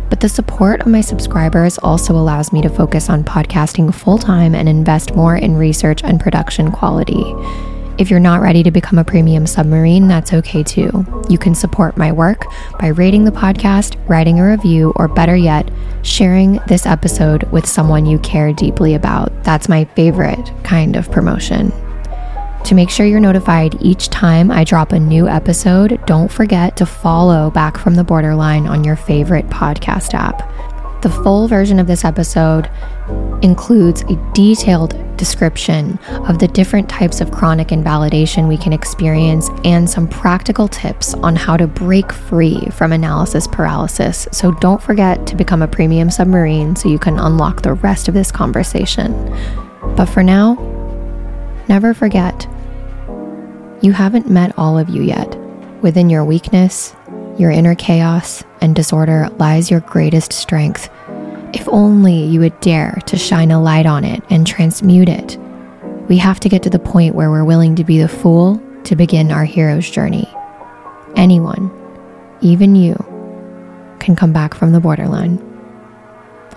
but 0.08 0.20
the 0.20 0.28
support 0.28 0.80
of 0.80 0.86
my 0.86 1.00
subscribers 1.00 1.78
also 1.78 2.14
allows 2.14 2.52
me 2.52 2.62
to 2.62 2.68
focus 2.68 3.08
on 3.08 3.24
podcasting 3.24 3.94
full 3.94 4.18
time 4.18 4.54
and 4.54 4.68
invest 4.68 5.14
more 5.14 5.36
in 5.36 5.56
research 5.56 6.02
and 6.04 6.20
production 6.20 6.70
quality. 6.72 7.34
If 7.98 8.10
you're 8.10 8.20
not 8.20 8.40
ready 8.40 8.62
to 8.62 8.70
become 8.70 8.98
a 8.98 9.04
premium 9.04 9.44
submarine, 9.44 10.06
that's 10.06 10.32
okay 10.32 10.62
too. 10.62 11.04
You 11.28 11.36
can 11.36 11.54
support 11.54 11.96
my 11.96 12.12
work 12.12 12.44
by 12.78 12.88
rating 12.88 13.24
the 13.24 13.32
podcast, 13.32 13.96
writing 14.08 14.38
a 14.38 14.46
review, 14.46 14.92
or 14.94 15.08
better 15.08 15.34
yet, 15.34 15.68
sharing 16.02 16.60
this 16.68 16.86
episode 16.86 17.42
with 17.50 17.66
someone 17.66 18.06
you 18.06 18.20
care 18.20 18.52
deeply 18.52 18.94
about. 18.94 19.32
That's 19.42 19.68
my 19.68 19.84
favorite 19.84 20.52
kind 20.62 20.94
of 20.94 21.10
promotion. 21.10 21.72
To 22.64 22.74
make 22.74 22.90
sure 22.90 23.06
you're 23.06 23.20
notified 23.20 23.80
each 23.80 24.10
time 24.10 24.50
I 24.50 24.62
drop 24.62 24.92
a 24.92 24.98
new 24.98 25.26
episode, 25.26 25.98
don't 26.06 26.30
forget 26.30 26.76
to 26.76 26.86
follow 26.86 27.50
Back 27.50 27.78
from 27.78 27.94
the 27.94 28.04
Borderline 28.04 28.66
on 28.66 28.84
your 28.84 28.96
favorite 28.96 29.46
podcast 29.48 30.12
app. 30.12 30.42
The 31.02 31.08
full 31.08 31.48
version 31.48 31.78
of 31.78 31.86
this 31.86 32.04
episode 32.04 32.68
includes 33.42 34.02
a 34.02 34.32
detailed 34.34 34.96
description 35.16 35.98
of 36.28 36.40
the 36.40 36.48
different 36.48 36.88
types 36.88 37.20
of 37.20 37.30
chronic 37.30 37.72
invalidation 37.72 38.48
we 38.48 38.56
can 38.56 38.72
experience 38.72 39.48
and 39.64 39.88
some 39.88 40.08
practical 40.08 40.68
tips 40.68 41.14
on 41.14 41.36
how 41.36 41.56
to 41.56 41.66
break 41.66 42.12
free 42.12 42.60
from 42.72 42.92
analysis 42.92 43.46
paralysis. 43.46 44.28
So 44.32 44.52
don't 44.52 44.82
forget 44.82 45.26
to 45.28 45.36
become 45.36 45.62
a 45.62 45.68
premium 45.68 46.10
submarine 46.10 46.76
so 46.76 46.88
you 46.88 46.98
can 46.98 47.18
unlock 47.18 47.62
the 47.62 47.74
rest 47.74 48.08
of 48.08 48.14
this 48.14 48.30
conversation. 48.30 49.12
But 49.96 50.06
for 50.06 50.22
now, 50.22 50.56
never 51.68 51.94
forget 51.94 52.46
you 53.80 53.92
haven't 53.92 54.28
met 54.28 54.52
all 54.58 54.76
of 54.76 54.88
you 54.88 55.02
yet. 55.02 55.38
Within 55.82 56.10
your 56.10 56.24
weakness, 56.24 56.96
your 57.38 57.52
inner 57.52 57.76
chaos 57.76 58.42
and 58.60 58.74
disorder 58.74 59.28
lies 59.38 59.70
your 59.70 59.80
greatest 59.80 60.32
strength. 60.32 60.90
If 61.54 61.68
only 61.68 62.24
you 62.24 62.40
would 62.40 62.58
dare 62.60 62.98
to 63.06 63.16
shine 63.16 63.52
a 63.52 63.62
light 63.62 63.86
on 63.86 64.04
it 64.04 64.20
and 64.30 64.44
transmute 64.44 65.08
it. 65.08 65.38
We 66.08 66.16
have 66.16 66.40
to 66.40 66.48
get 66.48 66.64
to 66.64 66.70
the 66.70 66.80
point 66.80 67.14
where 67.14 67.30
we're 67.30 67.44
willing 67.44 67.76
to 67.76 67.84
be 67.84 68.00
the 68.00 68.08
fool 68.08 68.60
to 68.82 68.96
begin 68.96 69.30
our 69.30 69.44
hero's 69.44 69.88
journey. 69.88 70.28
Anyone, 71.14 71.70
even 72.40 72.74
you, 72.74 72.96
can 74.00 74.16
come 74.16 74.32
back 74.32 74.54
from 74.54 74.72
the 74.72 74.80
borderline. 74.80 75.38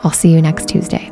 I'll 0.03 0.11
see 0.11 0.31
you 0.31 0.41
next 0.41 0.67
Tuesday. 0.67 1.11